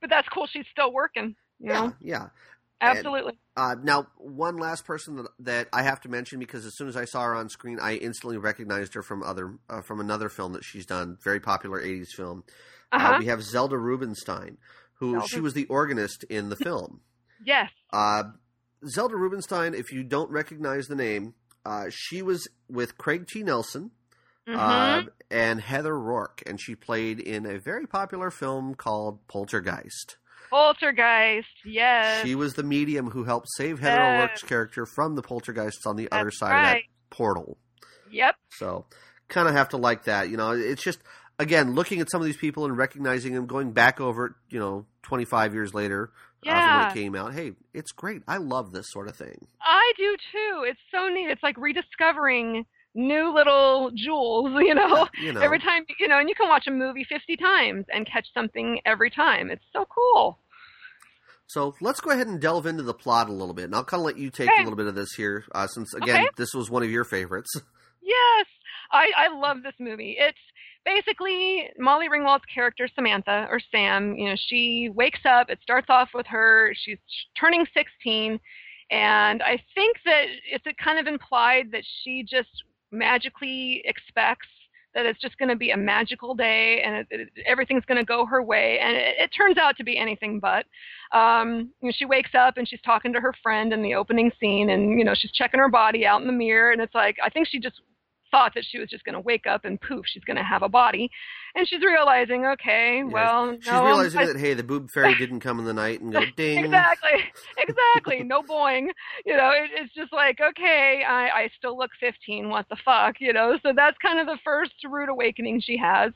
but 0.00 0.10
that's 0.10 0.28
cool. 0.28 0.46
She's 0.46 0.66
still 0.72 0.92
working. 0.92 1.34
You 1.58 1.70
yeah, 1.70 1.80
know, 1.80 1.92
yeah. 2.00 2.26
absolutely. 2.80 3.38
Uh, 3.56 3.76
now, 3.82 4.06
one 4.16 4.56
last 4.56 4.84
person 4.86 5.16
that, 5.16 5.26
that 5.40 5.68
I 5.72 5.82
have 5.82 6.00
to 6.02 6.08
mention 6.08 6.38
because 6.38 6.64
as 6.64 6.76
soon 6.76 6.88
as 6.88 6.96
I 6.96 7.04
saw 7.04 7.22
her 7.22 7.34
on 7.34 7.48
screen, 7.48 7.78
I 7.80 7.96
instantly 7.96 8.38
recognized 8.38 8.94
her 8.94 9.02
from 9.02 9.22
other 9.22 9.58
uh, 9.68 9.82
from 9.82 10.00
another 10.00 10.28
film 10.28 10.52
that 10.54 10.64
she's 10.64 10.86
done, 10.86 11.18
very 11.22 11.40
popular 11.40 11.80
'80s 11.82 12.08
film. 12.16 12.44
Uh-huh. 12.92 13.14
Uh, 13.14 13.18
we 13.18 13.26
have 13.26 13.42
Zelda 13.42 13.76
Rubinstein, 13.76 14.56
who 14.94 15.12
Zelda. 15.12 15.28
she 15.28 15.40
was 15.40 15.54
the 15.54 15.66
organist 15.66 16.24
in 16.24 16.48
the 16.48 16.56
film. 16.56 17.00
yes. 17.44 17.70
Uh, 17.92 18.24
Zelda 18.88 19.14
Rubinstein, 19.14 19.74
if 19.74 19.92
you 19.92 20.02
don't 20.02 20.30
recognize 20.30 20.86
the 20.86 20.96
name, 20.96 21.34
uh, 21.66 21.86
she 21.90 22.22
was 22.22 22.48
with 22.68 22.96
Craig 22.96 23.26
T. 23.26 23.42
Nelson 23.42 23.90
Mhm. 24.48 24.56
uh, 24.56 25.10
and 25.30 25.60
Heather 25.60 25.96
Rourke, 25.98 26.42
and 26.46 26.60
she 26.60 26.74
played 26.74 27.20
in 27.20 27.46
a 27.46 27.58
very 27.58 27.86
popular 27.86 28.30
film 28.30 28.74
called 28.74 29.26
Poltergeist. 29.28 30.16
Poltergeist. 30.50 31.48
Yes. 31.64 32.24
She 32.26 32.34
was 32.34 32.54
the 32.54 32.62
medium 32.64 33.10
who 33.10 33.24
helped 33.24 33.46
save 33.56 33.78
Heather 33.78 34.00
Yes. 34.02 34.16
O'Rourke's 34.18 34.42
character 34.42 34.86
from 34.86 35.14
the 35.14 35.22
poltergeists 35.22 35.86
on 35.86 35.96
the 35.96 36.10
other 36.10 36.24
That's 36.24 36.38
side 36.38 36.56
of 36.56 36.74
that 36.74 36.82
portal. 37.16 37.56
Yep. 38.10 38.34
So, 38.50 38.86
kind 39.28 39.46
of 39.48 39.54
have 39.54 39.68
to 39.70 39.76
like 39.76 40.04
that. 40.04 40.28
You 40.28 40.36
know, 40.36 40.50
it's 40.52 40.82
just 40.82 40.98
again 41.38 41.74
looking 41.74 42.00
at 42.00 42.10
some 42.10 42.20
of 42.20 42.26
these 42.26 42.36
people 42.36 42.64
and 42.64 42.76
recognizing 42.76 43.34
them, 43.34 43.46
going 43.46 43.72
back 43.72 44.00
over 44.00 44.26
it. 44.26 44.32
You 44.48 44.58
know, 44.58 44.86
twenty 45.02 45.24
five 45.24 45.54
years 45.54 45.72
later 45.72 46.10
uh, 46.46 46.50
when 46.50 46.90
it 46.90 46.94
came 46.94 47.14
out. 47.14 47.32
Hey, 47.34 47.52
it's 47.72 47.92
great. 47.92 48.22
I 48.26 48.38
love 48.38 48.72
this 48.72 48.86
sort 48.90 49.06
of 49.08 49.14
thing. 49.14 49.46
I 49.62 49.92
do 49.96 50.16
too. 50.32 50.64
It's 50.66 50.80
so 50.90 51.08
neat. 51.08 51.30
It's 51.30 51.42
like 51.44 51.56
rediscovering 51.56 52.66
new 52.94 53.32
little 53.34 53.90
jewels, 53.94 54.50
you 54.60 54.74
know. 54.74 55.06
You 55.22 55.32
know, 55.32 55.40
Every 55.40 55.58
time, 55.58 55.84
you 55.98 56.08
know, 56.08 56.18
and 56.18 56.28
you 56.28 56.34
can 56.34 56.48
watch 56.48 56.66
a 56.66 56.70
movie 56.70 57.04
50 57.04 57.36
times 57.36 57.84
and 57.92 58.06
catch 58.06 58.26
something 58.34 58.80
every 58.86 59.10
time. 59.10 59.50
It's 59.50 59.64
so 59.72 59.86
cool. 59.86 60.38
So 61.46 61.74
let's 61.80 62.00
go 62.00 62.10
ahead 62.10 62.28
and 62.28 62.40
delve 62.40 62.66
into 62.66 62.82
the 62.84 62.94
plot 62.94 63.28
a 63.28 63.32
little 63.32 63.54
bit, 63.54 63.64
and 63.64 63.74
I'll 63.74 63.84
kind 63.84 64.00
of 64.00 64.04
let 64.06 64.16
you 64.18 64.30
take 64.30 64.48
Okay. 64.48 64.60
a 64.60 64.62
little 64.64 64.76
bit 64.76 64.86
of 64.86 64.94
this 64.94 65.12
here, 65.14 65.44
uh, 65.52 65.66
since 65.66 65.92
again 65.94 66.14
Okay. 66.14 66.28
this 66.36 66.54
was 66.54 66.70
one 66.70 66.82
of 66.82 66.90
your 66.90 67.04
favorites. 67.04 67.50
Yes, 68.02 68.46
I, 68.90 69.10
I 69.16 69.28
love 69.28 69.58
this 69.62 69.74
movie. 69.78 70.16
It's 70.18 70.38
basically 70.84 71.68
Molly 71.78 72.08
Ringwald's 72.08 72.44
character 72.52 72.88
Samantha 72.94 73.46
or 73.50 73.60
Sam. 73.70 74.16
You 74.16 74.30
know, 74.30 74.36
she 74.36 74.90
wakes 74.92 75.20
up. 75.24 75.48
It 75.50 75.58
starts 75.62 75.86
off 75.90 76.08
with 76.14 76.26
her. 76.26 76.72
She's 76.74 76.98
turning 77.38 77.66
16, 77.74 78.40
and 78.90 79.42
I 79.42 79.62
think 79.74 79.98
that 80.06 80.24
it's 80.50 80.64
kind 80.82 80.98
of 80.98 81.06
implied 81.06 81.72
that 81.72 81.84
she 82.02 82.24
just 82.28 82.48
magically 82.90 83.82
expects 83.84 84.46
that 84.94 85.06
it's 85.06 85.20
just 85.20 85.38
going 85.38 85.48
to 85.48 85.56
be 85.56 85.70
a 85.70 85.76
magical 85.76 86.34
day 86.34 86.82
and 86.84 86.96
it, 86.96 87.06
it, 87.10 87.28
everything's 87.46 87.84
going 87.84 87.98
to 87.98 88.04
go 88.04 88.26
her 88.26 88.42
way. 88.42 88.78
And 88.80 88.96
it, 88.96 89.16
it 89.18 89.28
turns 89.28 89.56
out 89.56 89.76
to 89.76 89.84
be 89.84 89.96
anything 89.96 90.40
but. 90.40 90.66
Um, 91.16 91.70
you 91.80 91.88
know, 91.88 91.92
she 91.96 92.04
wakes 92.04 92.30
up 92.34 92.56
and 92.56 92.68
she's 92.68 92.80
talking 92.82 93.12
to 93.12 93.20
her 93.20 93.34
friend 93.42 93.72
in 93.72 93.82
the 93.82 93.94
opening 93.94 94.30
scene, 94.40 94.70
and 94.70 94.98
you 94.98 95.04
know 95.04 95.14
she's 95.14 95.32
checking 95.32 95.60
her 95.60 95.68
body 95.68 96.06
out 96.06 96.20
in 96.20 96.26
the 96.26 96.32
mirror, 96.32 96.72
and 96.72 96.80
it's 96.80 96.94
like 96.94 97.16
I 97.24 97.30
think 97.30 97.48
she 97.48 97.58
just 97.58 97.80
thought 98.30 98.52
that 98.54 98.64
she 98.68 98.78
was 98.78 98.88
just 98.88 99.04
going 99.04 99.14
to 99.14 99.20
wake 99.20 99.46
up 99.46 99.64
and 99.64 99.80
poof, 99.80 100.04
she's 100.06 100.24
going 100.24 100.36
to 100.36 100.42
have 100.42 100.62
a 100.62 100.68
body, 100.68 101.10
and 101.54 101.66
she's 101.68 101.82
realizing, 101.82 102.46
okay, 102.46 102.98
Yeah, 102.98 103.04
well, 103.04 103.56
She's 103.60 103.72
no, 103.72 103.84
realizing 103.84 104.20
I- 104.20 104.26
that 104.26 104.36
hey, 104.38 104.54
the 104.54 104.62
boob 104.62 104.90
fairy 104.90 105.14
didn't 105.16 105.40
come 105.40 105.58
in 105.58 105.64
the 105.64 105.72
night 105.74 106.00
and 106.00 106.12
go 106.12 106.20
ding. 106.36 106.64
Exactly, 106.64 107.24
exactly. 107.58 108.22
No 108.22 108.42
boing. 108.42 108.88
You 109.26 109.36
know, 109.36 109.50
it, 109.50 109.70
it's 109.74 109.94
just 109.94 110.12
like, 110.12 110.38
okay, 110.40 111.02
I, 111.06 111.28
I 111.28 111.50
still 111.58 111.76
look 111.76 111.90
15. 112.00 112.48
What 112.48 112.66
the 112.68 112.76
fuck? 112.84 113.16
You 113.20 113.32
know, 113.32 113.58
so 113.62 113.72
that's 113.74 113.96
kind 113.98 114.18
of 114.20 114.26
the 114.26 114.38
first 114.44 114.72
rude 114.88 115.08
awakening 115.08 115.60
she 115.60 115.76
has. 115.76 116.12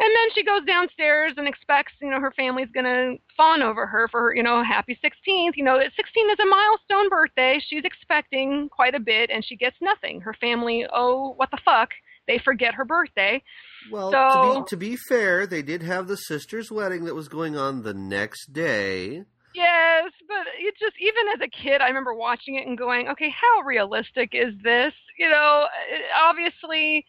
And 0.00 0.10
then 0.14 0.28
she 0.34 0.44
goes 0.44 0.64
downstairs 0.64 1.32
and 1.36 1.48
expects, 1.48 1.92
you 2.00 2.08
know, 2.08 2.20
her 2.20 2.32
family's 2.36 2.70
going 2.72 2.84
to 2.84 3.16
fawn 3.36 3.62
over 3.62 3.84
her 3.86 4.06
for 4.08 4.20
her, 4.20 4.34
you 4.34 4.44
know, 4.44 4.62
happy 4.62 4.96
16th. 5.04 5.56
You 5.56 5.64
know, 5.64 5.80
16 5.80 6.30
is 6.30 6.38
a 6.38 6.46
milestone 6.46 7.08
birthday. 7.08 7.60
She's 7.66 7.84
expecting 7.84 8.68
quite 8.68 8.94
a 8.94 9.00
bit 9.00 9.30
and 9.30 9.44
she 9.44 9.56
gets 9.56 9.76
nothing. 9.80 10.20
Her 10.20 10.34
family, 10.34 10.86
oh, 10.92 11.32
what 11.36 11.50
the 11.50 11.58
fuck? 11.64 11.90
They 12.28 12.38
forget 12.38 12.74
her 12.74 12.84
birthday. 12.84 13.42
Well, 13.90 14.12
So- 14.12 14.54
to 14.54 14.60
be 14.60 14.68
to 14.68 14.76
be 14.76 14.96
fair, 15.08 15.46
they 15.46 15.62
did 15.62 15.82
have 15.82 16.06
the 16.06 16.16
sister's 16.16 16.70
wedding 16.70 17.04
that 17.06 17.14
was 17.14 17.28
going 17.28 17.56
on 17.56 17.82
the 17.82 17.94
next 17.94 18.52
day. 18.52 19.24
Yes, 19.54 20.12
but 20.28 20.46
it 20.60 20.74
just 20.78 20.94
even 21.00 21.26
as 21.34 21.40
a 21.40 21.48
kid, 21.48 21.80
I 21.80 21.88
remember 21.88 22.14
watching 22.14 22.54
it 22.56 22.66
and 22.66 22.78
going, 22.78 23.08
"Okay, 23.08 23.30
how 23.30 23.62
realistic 23.62 24.30
is 24.32 24.54
this?" 24.62 24.92
You 25.18 25.28
know, 25.30 25.66
obviously, 26.14 27.06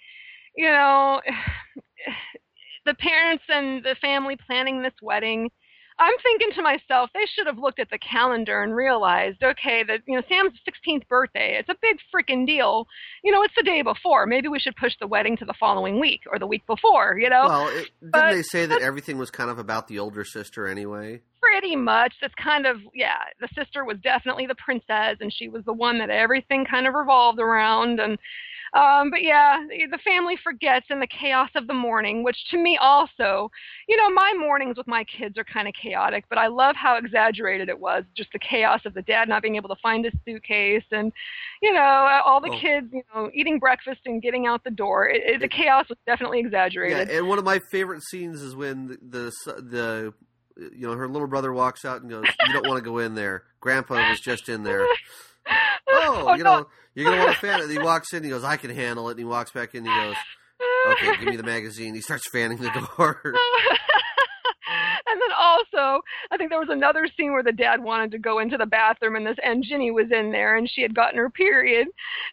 you 0.56 0.70
know, 0.70 1.22
the 2.90 2.96
parents 2.96 3.44
and 3.50 3.84
the 3.84 3.96
family 4.02 4.36
planning 4.48 4.82
this 4.82 4.94
wedding. 5.02 5.50
I'm 6.00 6.16
thinking 6.24 6.52
to 6.56 6.62
myself, 6.62 7.10
they 7.14 7.26
should 7.36 7.46
have 7.46 7.58
looked 7.58 7.78
at 7.78 7.90
the 7.92 8.00
calendar 8.00 8.64
and 8.64 8.74
realized, 8.74 9.44
okay, 9.44 9.84
that 9.84 10.00
you 10.08 10.16
know 10.16 10.24
Sam's 10.30 10.54
16th 10.68 11.08
birthday. 11.08 11.58
It's 11.60 11.70
a 11.70 11.76
big 11.82 11.98
freaking 12.14 12.48
deal. 12.48 12.88
You 13.22 13.34
know, 13.34 13.44
it's 13.44 13.54
the 13.56 13.64
day 13.64 13.82
before. 13.82 14.26
Maybe 14.26 14.48
we 14.48 14.60
should 14.60 14.78
push 14.78 14.94
the 15.00 15.08
wedding 15.08 15.36
to 15.38 15.46
the 15.46 15.54
following 15.60 16.00
week 16.00 16.22
or 16.32 16.40
the 16.40 16.48
week 16.48 16.66
before. 16.66 17.20
You 17.20 17.30
know, 17.30 17.44
Well, 17.46 17.68
it, 17.68 17.90
didn't 18.02 18.32
they 18.32 18.44
say 18.44 18.66
that 18.66 18.82
everything 18.82 19.18
was 19.18 19.30
kind 19.30 19.50
of 19.50 19.60
about 19.60 19.88
the 19.88 20.00
older 20.00 20.24
sister 20.24 20.68
anyway? 20.68 21.22
pretty 21.42 21.76
much 21.76 22.14
that's 22.22 22.34
kind 22.36 22.66
of 22.66 22.78
yeah 22.94 23.20
the 23.40 23.48
sister 23.56 23.86
was 23.86 23.98
definitely 24.04 24.46
the 24.46 24.56
princess 24.56 25.16
and 25.22 25.34
she 25.34 25.48
was 25.48 25.64
the 25.64 25.74
one 25.74 25.98
that 25.98 26.10
everything 26.10 26.66
kind 26.66 26.86
of 26.86 26.94
revolved 26.94 27.40
around 27.40 28.00
and 28.00 28.18
um 28.74 29.10
but 29.10 29.22
yeah 29.22 29.66
the 29.92 29.98
family 30.04 30.38
forgets 30.44 30.86
in 30.90 31.00
the 31.00 31.08
chaos 31.08 31.50
of 31.56 31.68
the 31.68 31.74
morning 31.74 32.24
which 32.24 32.38
to 32.50 32.58
me 32.58 32.78
also 32.82 33.50
you 33.88 33.98
know 33.98 34.10
my 34.10 34.34
mornings 34.38 34.78
with 34.78 34.88
my 34.88 35.04
kids 35.04 35.38
are 35.38 35.44
kind 35.44 35.68
of 35.68 35.74
chaotic 35.74 36.26
but 36.30 36.38
i 36.38 36.48
love 36.48 36.76
how 36.76 36.96
exaggerated 36.98 37.70
it 37.70 37.80
was 37.80 38.04
just 38.16 38.32
the 38.34 38.40
chaos 38.40 38.82
of 38.86 38.94
the 38.94 39.02
dad 39.04 39.28
not 39.30 39.42
being 39.42 39.56
able 39.56 39.70
to 39.70 39.76
find 39.82 40.06
his 40.06 40.14
suitcase 40.26 40.84
and 40.92 41.12
you 41.62 41.74
know 41.74 41.82
all 42.26 42.40
the 42.42 42.50
Oh. 42.50 42.60
kids 42.60 42.88
you 42.92 43.04
know 43.14 43.30
eating 43.34 43.60
breakfast 43.60 44.02
and 44.06 44.22
getting 44.22 44.48
out 44.48 44.64
the 44.64 44.72
door 44.72 45.08
it, 45.08 45.22
it, 45.24 45.42
the 45.42 45.48
chaos 45.48 45.88
was 45.90 45.98
definitely 46.06 46.40
exaggerated. 46.40 47.10
Yeah, 47.10 47.18
and 47.18 47.28
one 47.28 47.38
of 47.38 47.46
my 47.46 47.60
favorite 47.72 48.02
scenes 48.04 48.42
is 48.42 48.56
when 48.56 48.88
the, 48.88 48.98
the 49.46 49.62
the 49.62 50.14
you 50.76 50.88
know 50.88 50.94
her 50.96 51.08
little 51.08 51.28
brother 51.28 51.54
walks 51.54 51.86
out 51.86 52.02
and 52.02 52.10
goes, 52.10 52.26
"You 52.48 52.54
don't 52.54 52.66
want 52.66 52.84
to 52.84 52.90
go 52.90 52.98
in 52.98 53.16
there. 53.16 53.44
Grandpa 53.60 54.10
was 54.10 54.20
just 54.20 54.50
in 54.50 54.64
there." 54.64 54.88
Oh, 55.92 56.36
you 56.36 56.44
no. 56.44 56.60
know, 56.60 56.68
you're 56.96 57.06
gonna 57.10 57.24
want 57.24 57.34
to 57.36 57.40
fan 57.40 57.60
it. 57.60 57.64
And 57.64 57.72
he 57.72 57.80
walks 57.80 58.14
in. 58.14 58.24
He 58.24 58.30
goes, 58.30 58.44
"I 58.44 58.58
can 58.58 58.70
handle 58.70 59.08
it." 59.10 59.14
And 59.14 59.20
he 59.20 59.26
walks 59.26 59.52
back 59.52 59.74
in. 59.76 59.86
He 59.86 59.92
goes, 59.92 60.16
"Okay, 60.92 61.18
give 61.18 61.30
me 61.30 61.36
the 61.36 61.44
magazine." 61.44 61.96
He 61.96 62.02
starts 62.02 62.28
fanning 62.32 62.58
the 62.58 62.70
door. 62.98 63.22
and 65.08 65.20
then 65.22 65.32
also, 65.38 66.02
I 66.32 66.38
think 66.38 66.50
there 66.52 66.60
was 66.60 66.70
another 66.70 67.08
scene 67.18 67.32
where 67.32 67.44
the 67.44 67.52
dad 67.52 67.82
wanted 67.84 68.12
to 68.12 68.20
go 68.20 68.40
into 68.40 68.58
the 68.58 68.66
bathroom, 68.66 69.16
and 69.16 69.26
this 69.26 69.38
and 69.44 69.64
Ginny 69.64 69.92
was 69.92 70.12
in 70.12 70.32
there, 70.32 70.56
and 70.56 70.70
she 70.70 70.82
had 70.82 70.94
gotten 70.94 71.18
her 71.18 71.30
period, 71.30 71.88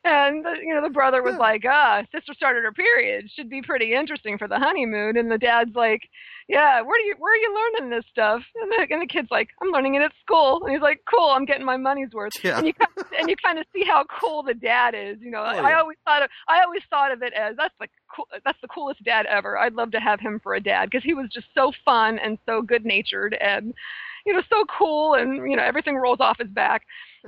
and 0.04 0.44
the, 0.44 0.54
you 0.62 0.74
know 0.74 0.82
the 0.82 0.90
brother 0.90 1.22
was 1.22 1.34
Yeah. 1.34 1.38
like, 1.38 1.64
"Ah, 1.66 2.02
sister 2.12 2.34
started 2.34 2.64
her 2.64 2.72
period. 2.72 3.30
Should 3.34 3.48
be 3.48 3.62
pretty 3.62 3.94
interesting 3.94 4.36
for 4.38 4.48
the 4.48 4.58
honeymoon." 4.58 5.16
And 5.16 5.30
the 5.30 5.38
dad's 5.38 5.74
like, 5.74 6.02
"Yeah, 6.48 6.80
where 6.82 6.98
do 7.00 7.04
you 7.06 7.14
where 7.18 7.32
are 7.32 7.36
you 7.36 7.54
learning 7.54 7.90
this 7.90 8.04
stuff?" 8.10 8.42
And 8.60 8.70
the 8.72 8.86
and 8.94 9.02
the 9.02 9.06
kid's 9.06 9.30
like, 9.30 9.48
"I'm 9.62 9.70
learning 9.70 9.94
it 9.96 10.02
at 10.02 10.12
school." 10.24 10.62
And 10.64 10.72
he's 10.72 10.82
like, 10.82 11.00
"Cool, 11.12 11.30
I'm 11.30 11.44
getting 11.44 11.64
my 11.64 11.76
money's 11.76 12.12
worth." 12.12 12.32
Yeah. 12.44 12.58
And 12.58 12.66
you 12.66 12.74
kind 12.74 12.90
of, 12.96 13.06
and 13.18 13.28
you 13.28 13.36
kind 13.36 13.58
of 13.58 13.66
see 13.74 13.84
how 13.84 14.04
cool 14.20 14.42
the 14.42 14.54
dad 14.54 14.94
is. 14.94 15.18
You 15.20 15.30
know, 15.30 15.40
I, 15.42 15.58
Oh, 15.58 15.64
I 15.64 15.74
always 15.74 15.98
thought 16.04 16.22
of 16.22 16.30
I 16.48 16.62
always 16.62 16.82
thought 16.90 17.12
of 17.12 17.22
it 17.22 17.32
as 17.32 17.56
that's 17.56 17.74
the 17.80 17.88
cool, 18.14 18.26
that's 18.44 18.60
the 18.60 18.68
coolest 18.68 19.02
dad 19.04 19.26
ever. 19.26 19.58
I'd 19.58 19.74
love 19.74 19.90
to 19.92 20.00
have 20.00 20.20
him 20.20 20.40
for 20.42 20.54
a 20.54 20.60
dad 20.60 20.90
because 20.90 21.04
he 21.04 21.14
was 21.14 21.28
just 21.30 21.46
so 21.54 21.72
fun 21.84 22.18
and 22.18 22.38
so 22.46 22.62
good 22.62 22.84
natured 22.84 23.34
and 23.40 23.74
you 24.24 24.32
know 24.32 24.42
so 24.50 24.64
cool 24.66 25.14
and 25.14 25.50
you 25.50 25.56
know 25.56 25.62
everything 25.62 25.96
rolls 25.96 26.20
off 26.20 26.38
his 26.38 26.48
back. 26.48 26.82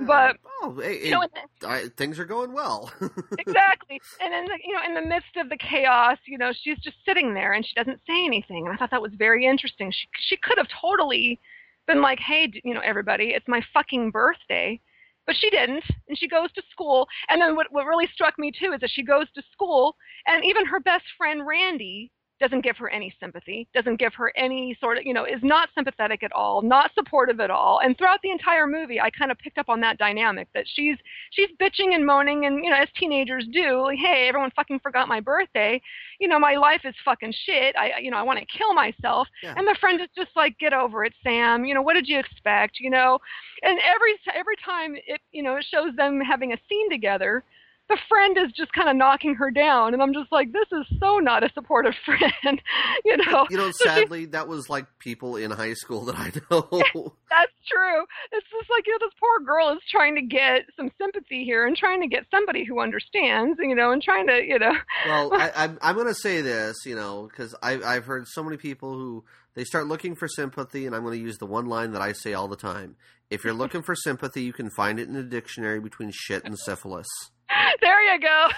But 0.05 0.37
oh, 0.61 0.79
hey, 0.81 1.05
you 1.05 1.11
know, 1.11 1.25
the, 1.61 1.67
I, 1.67 1.87
things 1.97 2.19
are 2.19 2.25
going 2.25 2.53
well. 2.53 2.91
exactly. 3.39 4.01
And 4.21 4.33
then 4.33 4.47
you 4.63 4.73
know 4.73 4.81
in 4.85 4.93
the 4.93 5.07
midst 5.07 5.35
of 5.37 5.49
the 5.49 5.57
chaos, 5.57 6.17
you 6.25 6.37
know 6.37 6.51
she's 6.53 6.79
just 6.79 6.97
sitting 7.05 7.33
there 7.33 7.53
and 7.53 7.65
she 7.65 7.73
doesn't 7.75 7.99
say 8.07 8.25
anything. 8.25 8.65
And 8.65 8.73
I 8.73 8.77
thought 8.77 8.91
that 8.91 9.01
was 9.01 9.13
very 9.17 9.45
interesting. 9.45 9.91
She 9.91 10.07
she 10.19 10.37
could 10.37 10.57
have 10.57 10.67
totally 10.81 11.39
been 11.87 12.01
like, 12.01 12.19
hey, 12.19 12.51
you 12.63 12.73
know 12.73 12.81
everybody, 12.81 13.29
it's 13.29 13.47
my 13.47 13.61
fucking 13.73 14.11
birthday. 14.11 14.79
But 15.25 15.35
she 15.35 15.51
didn't, 15.51 15.83
and 16.07 16.17
she 16.17 16.27
goes 16.27 16.51
to 16.53 16.63
school. 16.71 17.07
And 17.29 17.39
then 17.39 17.55
what, 17.55 17.67
what 17.69 17.85
really 17.85 18.07
struck 18.11 18.39
me 18.39 18.51
too 18.51 18.71
is 18.73 18.79
that 18.81 18.89
she 18.89 19.03
goes 19.03 19.27
to 19.35 19.43
school, 19.51 19.95
and 20.25 20.43
even 20.43 20.65
her 20.65 20.79
best 20.79 21.05
friend 21.17 21.45
Randy 21.45 22.11
doesn't 22.39 22.61
give 22.61 22.77
her 22.77 22.89
any 22.89 23.13
sympathy, 23.19 23.67
doesn't 23.73 23.99
give 23.99 24.13
her 24.13 24.31
any 24.37 24.77
sort 24.79 24.97
of, 24.97 25.03
you 25.05 25.13
know, 25.13 25.25
is 25.25 25.41
not 25.43 25.69
sympathetic 25.75 26.23
at 26.23 26.31
all, 26.31 26.61
not 26.61 26.91
supportive 26.95 27.39
at 27.39 27.51
all. 27.51 27.79
And 27.83 27.97
throughout 27.97 28.19
the 28.23 28.31
entire 28.31 28.67
movie, 28.67 28.99
I 28.99 29.09
kind 29.09 29.31
of 29.31 29.37
picked 29.37 29.57
up 29.57 29.69
on 29.69 29.81
that 29.81 29.97
dynamic 29.97 30.47
that 30.53 30.65
she's 30.67 30.97
she's 31.31 31.49
bitching 31.59 31.93
and 31.93 32.05
moaning, 32.05 32.45
and 32.45 32.63
you 32.63 32.69
know, 32.69 32.77
as 32.77 32.87
teenagers 32.97 33.47
do, 33.51 33.81
like, 33.81 33.99
hey, 33.99 34.27
everyone 34.27 34.51
fucking 34.55 34.79
forgot 34.79 35.07
my 35.07 35.19
birthday. 35.19 35.81
You 36.19 36.27
know, 36.27 36.39
my 36.39 36.55
life 36.55 36.81
is 36.85 36.95
fucking 37.03 37.33
shit. 37.45 37.75
I, 37.77 37.99
you 38.01 38.11
know, 38.11 38.17
I 38.17 38.23
want 38.23 38.39
to 38.39 38.45
kill 38.45 38.73
myself. 38.73 39.27
Yeah. 39.43 39.53
And 39.57 39.67
the 39.67 39.77
friend 39.79 40.01
is 40.01 40.09
just 40.15 40.31
like, 40.35 40.57
get 40.59 40.73
over 40.73 41.03
it, 41.05 41.13
Sam. 41.23 41.65
You 41.65 41.73
know, 41.73 41.81
what 41.81 41.93
did 41.93 42.07
you 42.07 42.19
expect? 42.19 42.79
You 42.79 42.89
know, 42.89 43.19
and 43.63 43.79
every 43.79 44.19
every 44.33 44.55
time 44.63 44.95
it, 44.95 45.21
you 45.31 45.43
know, 45.43 45.57
it 45.57 45.65
shows 45.69 45.95
them 45.95 46.21
having 46.21 46.53
a 46.53 46.57
scene 46.69 46.89
together 46.89 47.43
the 47.89 47.97
friend 48.07 48.37
is 48.37 48.51
just 48.53 48.71
kind 48.73 48.89
of 48.89 48.95
knocking 48.95 49.35
her 49.35 49.51
down 49.51 49.93
and 49.93 50.01
i'm 50.01 50.13
just 50.13 50.31
like 50.31 50.51
this 50.51 50.67
is 50.71 50.85
so 50.99 51.17
not 51.17 51.43
a 51.43 51.49
supportive 51.53 51.93
friend 52.05 52.61
you 53.05 53.17
know? 53.17 53.47
You 53.49 53.57
know, 53.57 53.71
sadly, 53.71 54.25
that 54.27 54.47
was 54.47 54.69
like 54.69 54.85
people 54.99 55.35
in 55.35 55.51
high 55.51 55.73
school 55.73 56.05
that 56.05 56.15
I 56.15 56.31
know. 56.49 56.67
that's 57.29 57.51
true. 57.67 58.05
It's 58.31 58.47
just 58.49 58.69
like 58.69 58.85
you 58.85 58.93
know 58.93 58.99
this 58.99 59.13
poor 59.19 59.45
girl 59.45 59.71
is 59.73 59.79
trying 59.89 60.15
to 60.15 60.21
get 60.21 60.63
some 60.75 60.91
sympathy 60.99 61.43
here 61.43 61.65
and 61.65 61.75
trying 61.75 62.01
to 62.01 62.07
get 62.07 62.25
somebody 62.31 62.65
who 62.65 62.79
understands 62.79 63.59
you 63.59 63.75
know 63.75 63.91
and 63.91 64.01
trying 64.01 64.27
to 64.27 64.43
you 64.43 64.59
know? 64.59 64.73
Well, 65.05 65.33
I, 65.39 65.51
I'm 65.55 65.77
I'm 65.81 65.95
going 65.95 66.07
to 66.07 66.15
say 66.15 66.41
this, 66.41 66.77
you 66.85 66.95
know, 66.95 67.29
because 67.29 67.55
I've 67.61 68.05
heard 68.05 68.27
so 68.27 68.43
many 68.43 68.57
people 68.57 68.93
who 68.93 69.23
they 69.55 69.63
start 69.63 69.87
looking 69.87 70.15
for 70.15 70.27
sympathy, 70.27 70.85
and 70.85 70.95
I'm 70.95 71.03
going 71.03 71.17
to 71.17 71.23
use 71.23 71.37
the 71.37 71.45
one 71.45 71.65
line 71.65 71.91
that 71.93 72.01
I 72.01 72.13
say 72.13 72.33
all 72.33 72.47
the 72.47 72.55
time: 72.55 72.95
If 73.29 73.43
you're 73.43 73.53
looking 73.53 73.81
for 73.83 73.95
sympathy, 73.95 74.41
you 74.41 74.53
can 74.53 74.69
find 74.69 74.99
it 74.99 75.07
in 75.07 75.13
the 75.13 75.23
dictionary 75.23 75.79
between 75.79 76.11
shit 76.11 76.45
and 76.45 76.57
syphilis. 76.57 77.07
There 77.81 78.13
you 78.13 78.19
go. 78.19 78.47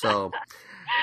So 0.00 0.30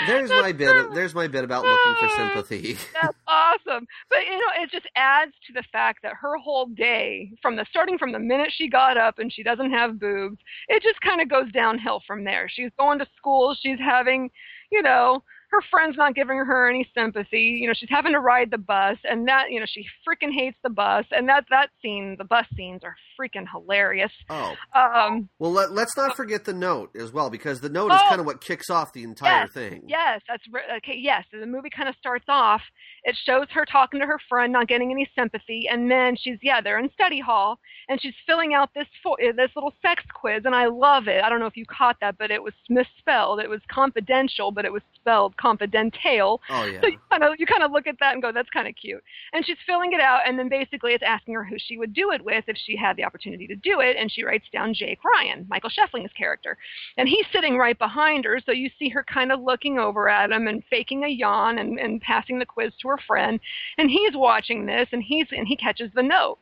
there's 0.07 0.29
my 0.29 0.51
bit. 0.51 0.93
There's 0.93 1.13
my 1.13 1.27
bit 1.27 1.43
about 1.43 1.63
looking 1.63 1.95
for 1.99 2.09
sympathy. 2.15 2.77
That's 3.01 3.17
awesome. 3.27 3.85
But 4.09 4.19
you 4.25 4.37
know, 4.37 4.63
it 4.63 4.71
just 4.71 4.87
adds 4.95 5.33
to 5.47 5.53
the 5.53 5.63
fact 5.71 5.99
that 6.03 6.13
her 6.19 6.37
whole 6.37 6.65
day, 6.67 7.31
from 7.41 7.55
the 7.55 7.65
starting 7.69 7.97
from 7.97 8.11
the 8.11 8.19
minute 8.19 8.49
she 8.51 8.67
got 8.69 8.97
up 8.97 9.19
and 9.19 9.31
she 9.31 9.43
doesn't 9.43 9.71
have 9.71 9.99
boobs, 9.99 10.37
it 10.69 10.81
just 10.81 11.01
kind 11.01 11.21
of 11.21 11.29
goes 11.29 11.51
downhill 11.51 12.01
from 12.07 12.23
there. 12.23 12.49
She's 12.49 12.71
going 12.79 12.99
to 12.99 13.07
school. 13.17 13.55
She's 13.61 13.79
having, 13.79 14.31
you 14.71 14.81
know, 14.81 15.23
her 15.51 15.61
friend's 15.71 15.97
not 15.97 16.15
giving 16.15 16.37
her 16.37 16.69
any 16.69 16.87
sympathy. 16.95 17.59
You 17.61 17.67
know, 17.67 17.73
she's 17.73 17.89
having 17.89 18.13
to 18.13 18.19
ride 18.19 18.51
the 18.51 18.57
bus, 18.57 18.97
and 19.03 19.27
that 19.27 19.51
you 19.51 19.59
know 19.59 19.65
she 19.67 19.85
freaking 20.07 20.31
hates 20.33 20.57
the 20.63 20.69
bus, 20.69 21.05
and 21.11 21.27
that 21.29 21.45
that 21.49 21.69
scene, 21.81 22.15
the 22.17 22.23
bus 22.23 22.45
scenes 22.55 22.81
are 22.83 22.95
freaking 23.19 23.45
hilarious. 23.51 24.11
Oh, 24.29 24.55
Um, 24.73 25.27
well, 25.39 25.51
let, 25.51 25.71
let's 25.71 25.97
not 25.97 26.15
forget 26.15 26.45
the 26.45 26.53
note 26.53 26.91
as 26.95 27.11
well, 27.11 27.29
because 27.29 27.59
the 27.59 27.69
note 27.69 27.91
is 27.91 27.99
Oh. 28.03 28.09
kind 28.09 28.19
of 28.21 28.25
what 28.25 28.41
kicks 28.41 28.69
off 28.69 28.93
the 28.93 29.03
entire 29.03 29.41
yes, 29.43 29.51
thing. 29.53 29.83
Yes, 29.87 30.21
that's 30.27 30.43
okay. 30.77 30.95
Yes, 30.97 31.25
the 31.31 31.45
movie 31.45 31.69
kind 31.69 31.89
of 31.89 31.95
starts 31.95 32.25
off. 32.29 32.61
It 33.03 33.17
shows 33.25 33.47
her 33.51 33.65
talking 33.65 33.99
to 33.99 34.05
her 34.05 34.19
friend, 34.29 34.53
not 34.53 34.67
getting 34.67 34.91
any 34.91 35.09
sympathy, 35.17 35.67
and 35.69 35.89
then 35.91 36.15
she's 36.15 36.37
yeah, 36.41 36.61
they're 36.61 36.79
in 36.79 36.89
study 36.91 37.19
hall, 37.19 37.59
and 37.89 38.01
she's 38.01 38.13
filling 38.25 38.53
out 38.53 38.69
this 38.73 38.87
fo- 39.03 39.13
uh, 39.13 39.31
this 39.35 39.49
little 39.55 39.73
sex 39.81 40.03
quiz, 40.13 40.43
and 40.45 40.55
I 40.55 40.67
love 40.67 41.07
it. 41.07 41.23
I 41.23 41.29
don't 41.29 41.39
know 41.39 41.45
if 41.47 41.57
you 41.57 41.65
caught 41.65 41.97
that, 42.01 42.17
but 42.17 42.31
it 42.31 42.41
was 42.43 42.53
misspelled. 42.69 43.39
It 43.39 43.49
was 43.49 43.61
confidential, 43.69 44.51
but 44.51 44.65
it 44.65 44.71
was 44.71 44.83
spelled 44.95 45.35
confidential. 45.39 46.41
Oh 46.49 46.65
yeah. 46.65 46.81
So 46.81 46.87
you 46.87 46.99
kind 47.09 47.23
of 47.23 47.33
you 47.37 47.45
kind 47.45 47.63
of 47.63 47.71
look 47.71 47.87
at 47.87 47.95
that 47.99 48.13
and 48.13 48.21
go, 48.21 48.31
that's 48.31 48.49
kind 48.49 48.67
of 48.67 48.75
cute. 48.75 49.03
And 49.33 49.45
she's 49.45 49.57
filling 49.65 49.93
it 49.93 50.01
out, 50.01 50.21
and 50.27 50.37
then 50.37 50.49
basically 50.49 50.93
it's 50.93 51.03
asking 51.05 51.33
her 51.35 51.43
who 51.43 51.55
she 51.57 51.77
would 51.77 51.93
do 51.93 52.11
it 52.11 52.23
with 52.23 52.43
if 52.47 52.57
she 52.57 52.75
had 52.75 52.97
the 52.97 53.03
opportunity 53.03 53.47
to 53.47 53.55
do 53.55 53.79
it, 53.79 53.97
and 53.97 54.11
she 54.11 54.23
writes 54.23 54.45
down 54.51 54.73
Jake 54.73 54.99
Ryan, 55.03 55.45
Michael 55.49 55.69
Schoeffling's 55.69 56.13
character, 56.13 56.57
and 56.97 57.07
he's 57.07 57.25
sitting 57.31 57.57
right 57.57 57.77
behind 57.77 58.25
her, 58.25 58.39
so 58.45 58.51
you 58.51 58.69
see 58.77 58.89
her 58.89 59.03
kind 59.03 59.31
of 59.31 59.41
looking 59.41 59.79
over 59.79 60.09
at 60.09 60.31
him 60.31 60.47
and 60.47 60.63
faking 60.69 61.03
a 61.03 61.07
yawn 61.07 61.57
and, 61.59 61.79
and 61.79 62.01
passing 62.01 62.39
the 62.39 62.45
quiz 62.45 62.73
to 62.81 62.89
her 62.89 62.99
friend, 63.07 63.39
and 63.77 63.89
he's 63.89 64.15
watching 64.15 64.65
this, 64.65 64.87
and 64.91 65.03
he's 65.03 65.27
and 65.31 65.47
he 65.47 65.55
catches 65.55 65.91
the 65.95 66.03
note. 66.03 66.37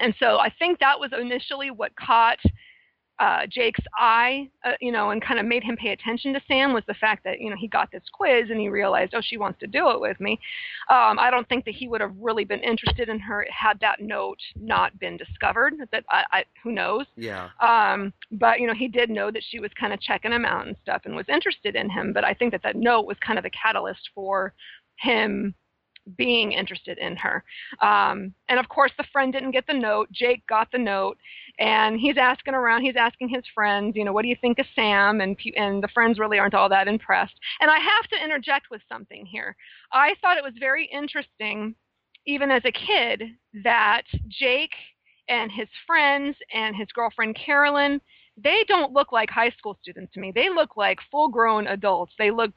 And 0.00 0.14
so 0.18 0.38
I 0.38 0.52
think 0.58 0.80
that 0.80 1.00
was 1.00 1.12
initially 1.18 1.70
what 1.70 1.96
caught 1.96 2.38
uh, 3.18 3.46
Jake's 3.48 3.80
eye, 3.98 4.48
uh, 4.64 4.72
you 4.80 4.92
know, 4.92 5.10
and 5.10 5.22
kind 5.22 5.40
of 5.40 5.46
made 5.46 5.64
him 5.64 5.76
pay 5.76 5.90
attention 5.90 6.32
to 6.34 6.40
Sam 6.46 6.72
was 6.72 6.84
the 6.86 6.94
fact 6.94 7.24
that 7.24 7.40
you 7.40 7.50
know 7.50 7.56
he 7.58 7.66
got 7.66 7.90
this 7.90 8.02
quiz 8.12 8.50
and 8.50 8.60
he 8.60 8.68
realized, 8.68 9.14
oh, 9.14 9.20
she 9.20 9.36
wants 9.36 9.58
to 9.60 9.66
do 9.66 9.90
it 9.90 10.00
with 10.00 10.20
me. 10.20 10.38
Um, 10.88 11.18
I 11.18 11.30
don't 11.30 11.48
think 11.48 11.64
that 11.64 11.74
he 11.74 11.88
would 11.88 12.00
have 12.00 12.14
really 12.20 12.44
been 12.44 12.60
interested 12.60 13.08
in 13.08 13.18
her 13.18 13.46
had 13.50 13.80
that 13.80 14.00
note 14.00 14.38
not 14.56 14.98
been 14.98 15.16
discovered. 15.16 15.74
That 15.90 16.04
I, 16.10 16.24
I 16.32 16.44
who 16.62 16.72
knows. 16.72 17.06
yeah. 17.16 17.48
Um, 17.60 18.12
but 18.32 18.60
you 18.60 18.66
know, 18.66 18.74
he 18.74 18.88
did 18.88 19.10
know 19.10 19.30
that 19.30 19.42
she 19.48 19.58
was 19.58 19.70
kind 19.78 19.92
of 19.92 20.00
checking 20.00 20.32
him 20.32 20.44
out 20.44 20.66
and 20.66 20.76
stuff 20.82 21.02
and 21.04 21.16
was 21.16 21.26
interested 21.28 21.74
in 21.74 21.90
him. 21.90 22.12
But 22.12 22.24
I 22.24 22.34
think 22.34 22.52
that 22.52 22.62
that 22.62 22.76
note 22.76 23.06
was 23.06 23.16
kind 23.24 23.38
of 23.38 23.42
the 23.42 23.50
catalyst 23.50 24.10
for 24.14 24.54
him 24.96 25.54
being 26.16 26.52
interested 26.52 26.98
in 26.98 27.16
her. 27.16 27.44
Um, 27.80 28.34
and 28.48 28.58
of 28.58 28.68
course, 28.68 28.92
the 28.96 29.04
friend 29.12 29.32
didn't 29.32 29.52
get 29.52 29.66
the 29.66 29.74
note. 29.74 30.10
Jake 30.12 30.46
got 30.46 30.70
the 30.72 30.78
note, 30.78 31.18
and 31.58 31.98
he's 31.98 32.16
asking 32.16 32.54
around. 32.54 32.82
He's 32.82 32.96
asking 32.96 33.28
his 33.28 33.44
friends, 33.54 33.96
you 33.96 34.04
know, 34.04 34.12
what 34.12 34.22
do 34.22 34.28
you 34.28 34.36
think 34.40 34.58
of 34.58 34.66
Sam? 34.74 35.20
And 35.20 35.36
and 35.56 35.82
the 35.82 35.88
friends 35.88 36.18
really 36.18 36.38
aren't 36.38 36.54
all 36.54 36.68
that 36.68 36.88
impressed. 36.88 37.34
And 37.60 37.70
I 37.70 37.78
have 37.78 38.08
to 38.10 38.24
interject 38.24 38.66
with 38.70 38.82
something 38.88 39.26
here. 39.26 39.56
I 39.92 40.14
thought 40.20 40.38
it 40.38 40.44
was 40.44 40.54
very 40.58 40.86
interesting, 40.86 41.74
even 42.26 42.50
as 42.50 42.62
a 42.64 42.72
kid, 42.72 43.22
that 43.64 44.02
Jake 44.28 44.74
and 45.28 45.50
his 45.52 45.68
friends 45.86 46.36
and 46.54 46.74
his 46.74 46.88
girlfriend 46.94 47.36
Carolyn 47.36 48.00
they 48.42 48.64
don't 48.68 48.92
look 48.92 49.12
like 49.12 49.30
high 49.30 49.50
school 49.50 49.76
students 49.82 50.12
to 50.14 50.20
me. 50.20 50.32
They 50.34 50.48
look 50.48 50.76
like 50.76 50.98
full 51.10 51.28
grown 51.28 51.66
adults. 51.66 52.12
They 52.18 52.30
look 52.30 52.52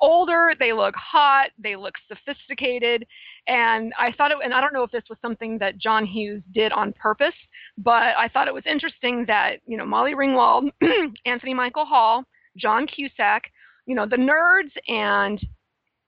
older, 0.00 0.52
they 0.58 0.72
look 0.72 0.94
hot, 0.96 1.48
they 1.58 1.76
look 1.76 1.94
sophisticated. 2.08 3.06
And 3.46 3.92
I 3.98 4.12
thought 4.12 4.30
it, 4.30 4.38
and 4.42 4.52
I 4.52 4.60
don't 4.60 4.72
know 4.72 4.82
if 4.82 4.90
this 4.90 5.04
was 5.08 5.18
something 5.22 5.58
that 5.58 5.78
John 5.78 6.04
Hughes 6.04 6.42
did 6.52 6.72
on 6.72 6.92
purpose, 6.92 7.34
but 7.78 8.16
I 8.16 8.28
thought 8.28 8.48
it 8.48 8.54
was 8.54 8.64
interesting 8.66 9.26
that, 9.26 9.60
you 9.66 9.76
know, 9.76 9.86
Molly 9.86 10.14
Ringwald, 10.14 10.70
Anthony 11.26 11.54
Michael 11.54 11.84
Hall, 11.84 12.24
John 12.56 12.86
Cusack, 12.86 13.44
you 13.86 13.94
know, 13.94 14.06
the 14.06 14.16
nerds 14.16 14.72
and 14.88 15.40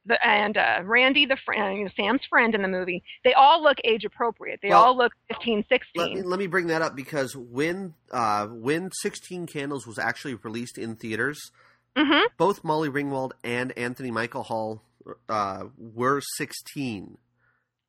the, 0.07 0.27
and 0.27 0.57
uh, 0.57 0.81
Randy, 0.85 1.27
the 1.27 1.37
friend, 1.45 1.77
you 1.79 1.85
know, 1.85 1.91
Sam's 1.95 2.23
friend 2.29 2.55
in 2.55 2.63
the 2.63 2.69
movie, 2.69 3.03
they 3.25 3.35
all 3.35 3.63
look 3.63 3.77
age 3.85 4.05
appropriate. 4.05 4.59
They 4.63 4.71
Well, 4.71 4.85
all 4.85 4.97
look 4.97 5.13
15, 5.29 5.65
16. 5.69 5.87
Let 5.97 6.11
me, 6.13 6.23
let 6.23 6.39
me 6.39 6.47
bring 6.47 6.69
that 6.69 6.83
up 6.83 6.97
because 6.97 7.37
when 7.37 7.95
uh, 8.11 8.47
when 8.47 8.91
Sixteen 8.93 9.47
Candles 9.47 9.87
was 9.87 9.99
actually 9.99 10.35
released 10.35 10.79
in 10.79 10.97
theaters, 10.97 11.39
hmm 12.05 12.27
both 12.37 12.63
Molly 12.65 12.89
Ringwald 12.89 13.33
and 13.43 13.77
Anthony 13.77 14.11
Michael 14.11 14.45
Hall 14.45 14.83
uh, 15.29 15.65
were 15.77 16.21
16. 16.37 17.19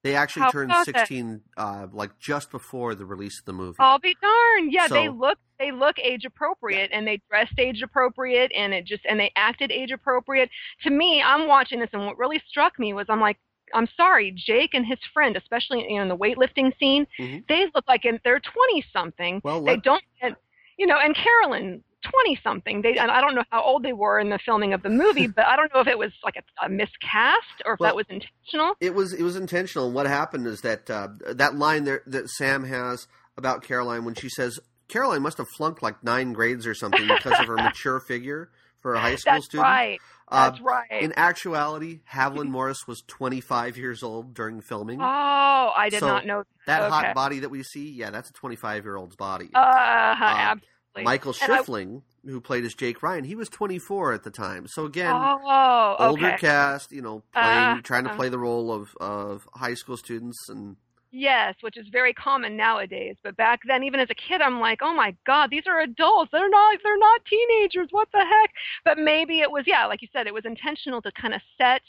They 0.03 0.15
actually 0.15 0.43
How 0.43 0.51
turned 0.51 0.73
16 0.85 1.41
uh, 1.57 1.87
like 1.91 2.17
just 2.19 2.51
before 2.51 2.95
the 2.95 3.05
release 3.05 3.39
of 3.39 3.45
the 3.45 3.53
movie. 3.53 3.75
I'll 3.79 3.99
be 3.99 4.15
darned. 4.21 4.71
Yeah, 4.71 4.87
they 4.87 5.09
look 5.09 5.37
they 5.59 5.71
look 5.71 5.99
age 5.99 6.23
appropriate 6.23 6.89
and 6.93 7.05
they 7.05 7.21
dressed 7.29 7.59
age 7.59 7.81
appropriate 7.81 8.51
and 8.55 8.73
it 8.73 8.85
just 8.85 9.05
and 9.05 9.19
they 9.19 9.31
acted 9.35 9.71
age 9.71 9.91
appropriate. 9.91 10.49
To 10.83 10.89
me, 10.89 11.21
I'm 11.21 11.47
watching 11.47 11.79
this 11.81 11.89
and 11.91 12.05
what 12.05 12.17
really 12.17 12.41
struck 12.47 12.79
me 12.79 12.93
was 12.93 13.07
I'm 13.09 13.19
like 13.19 13.37
I'm 13.73 13.87
sorry, 13.95 14.31
Jake 14.31 14.73
and 14.73 14.85
his 14.85 14.97
friend, 15.13 15.35
especially 15.35 15.81
you 15.91 15.97
know, 15.97 16.01
in 16.03 16.07
the 16.07 16.17
weightlifting 16.17 16.71
scene, 16.79 17.05
Mhm. 17.19 17.45
they 17.47 17.67
look 17.75 17.87
like 17.87 18.05
in, 18.05 18.19
they're 18.23 18.39
20 18.39 18.83
something. 18.91 19.41
Well, 19.43 19.61
They 19.61 19.77
don't, 19.77 20.03
and, 20.21 20.35
you 20.77 20.87
know, 20.87 20.97
and 20.97 21.15
Carolyn, 21.15 21.83
20 22.03 22.39
something. 22.43 22.81
They, 22.81 22.97
and 22.97 23.11
I 23.11 23.21
don't 23.21 23.35
know 23.35 23.43
how 23.51 23.61
old 23.63 23.83
they 23.83 23.93
were 23.93 24.19
in 24.19 24.29
the 24.29 24.39
filming 24.39 24.73
of 24.73 24.81
the 24.83 24.89
movie, 24.89 25.27
but 25.35 25.45
I 25.45 25.55
don't 25.55 25.73
know 25.73 25.81
if 25.81 25.87
it 25.87 25.97
was 25.97 26.11
like 26.23 26.35
a, 26.37 26.65
a 26.65 26.69
miscast 26.69 27.61
or 27.65 27.73
if 27.73 27.79
Well- 27.79 27.89
that 27.89 27.95
was 27.95 28.05
intentional. 28.09 28.75
it 28.79 28.93
was 28.95 29.13
it 29.13 29.23
was 29.23 29.35
intentional. 29.35 29.85
And 29.87 29.95
what 29.95 30.07
happened 30.07 30.47
is 30.47 30.61
that 30.61 30.89
uh, 30.89 31.09
that 31.33 31.55
line 31.55 31.83
there 31.83 32.01
that 32.07 32.29
Sam 32.29 32.63
has 32.65 33.07
about 33.37 33.63
Caroline 33.63 34.05
when 34.05 34.15
she 34.15 34.29
says 34.29 34.59
Caroline 34.87 35.21
must 35.21 35.37
have 35.37 35.47
flunked 35.57 35.81
like 35.83 36.03
nine 36.03 36.33
grades 36.33 36.65
or 36.65 36.73
something 36.73 37.07
because 37.07 37.39
of 37.39 37.45
her 37.47 37.55
mature 37.57 37.99
figure 37.99 38.49
for 38.81 38.95
a 38.95 38.99
high 38.99 39.15
school 39.15 39.41
student. 39.41 39.41
That's 39.41 39.45
student. 39.45 39.63
right. 39.67 39.99
Uh, 40.31 40.49
That's 40.51 40.61
right. 40.61 41.01
in 41.01 41.11
actuality, 41.17 42.01
Haviland 42.11 42.49
Morris 42.49 42.87
was 42.87 43.01
25 43.07 43.77
years 43.77 44.03
old 44.03 44.35
during 44.35 44.61
filming. 44.61 45.01
oh, 45.01 45.03
I 45.03 45.89
did 45.89 46.01
So, 46.01 46.07
not 46.07 46.25
know. 46.27 46.43
that 46.67 46.83
okay. 46.83 46.89
hot 46.91 47.15
body 47.15 47.39
that 47.39 47.49
we 47.49 47.63
see, 47.63 47.89
yeah, 47.91 48.11
that's 48.11 48.29
a 48.29 48.33
25 48.33 48.83
year 48.85 48.95
old's 48.95 49.15
body. 49.15 49.49
Uh, 49.55 49.57
absolutely. 49.59 50.67
Michael 50.95 51.33
and 51.41 51.51
I- 51.53 51.57
Schoeffling, 51.59 52.01
who 52.25 52.41
played 52.41 52.65
as 52.65 52.73
Jake 52.73 53.01
Ryan, 53.03 53.23
he 53.23 53.35
was 53.35 53.49
24 53.49 54.13
at 54.13 54.23
the 54.23 54.31
time. 54.31 54.67
So 54.67 54.85
again, 54.85 55.15
Oh, 55.15 55.95
older 55.99 56.27
okay. 56.27 56.37
cast, 56.37 56.91
you 56.91 57.01
know, 57.01 57.23
playing, 57.33 57.77
Uh, 57.77 57.81
trying 57.81 58.03
to 58.05 58.11
uh. 58.11 58.15
play 58.15 58.29
the 58.29 58.39
role 58.39 58.71
of, 58.71 58.95
of 58.99 59.47
high 59.55 59.73
school 59.75 59.97
students 59.97 60.49
and 60.49 60.77
Yes, 61.11 61.55
which 61.61 61.75
is 61.75 61.87
very 61.87 62.13
common 62.13 62.55
nowadays. 62.55 63.15
But 63.23 63.35
back 63.35 63.61
then, 63.65 63.83
even 63.83 63.99
as 63.99 64.11
a 64.11 64.13
kid, 64.15 64.41
I'm 64.41 64.59
like, 64.59 64.79
oh 64.83 64.93
my 64.93 65.15
god, 65.25 65.49
these 65.49 65.65
are 65.65 65.79
adults. 65.79 66.29
They're 66.31 66.47
not. 66.49 66.77
They're 66.83 66.99
not 66.99 67.25
teenagers. 67.25 67.87
What 67.89 68.09
the 68.11 68.19
heck? 68.19 68.51
But 68.85 68.99
maybe 68.99 69.39
it 69.39 69.49
was, 69.49 69.63
yeah, 69.65 69.87
like 69.87 70.03
you 70.03 70.07
said, 70.13 70.27
it 70.27 70.33
was 70.35 70.45
intentional 70.45 71.01
to 71.01 71.11
kind 71.13 71.33
of 71.33 71.41
set, 71.57 71.81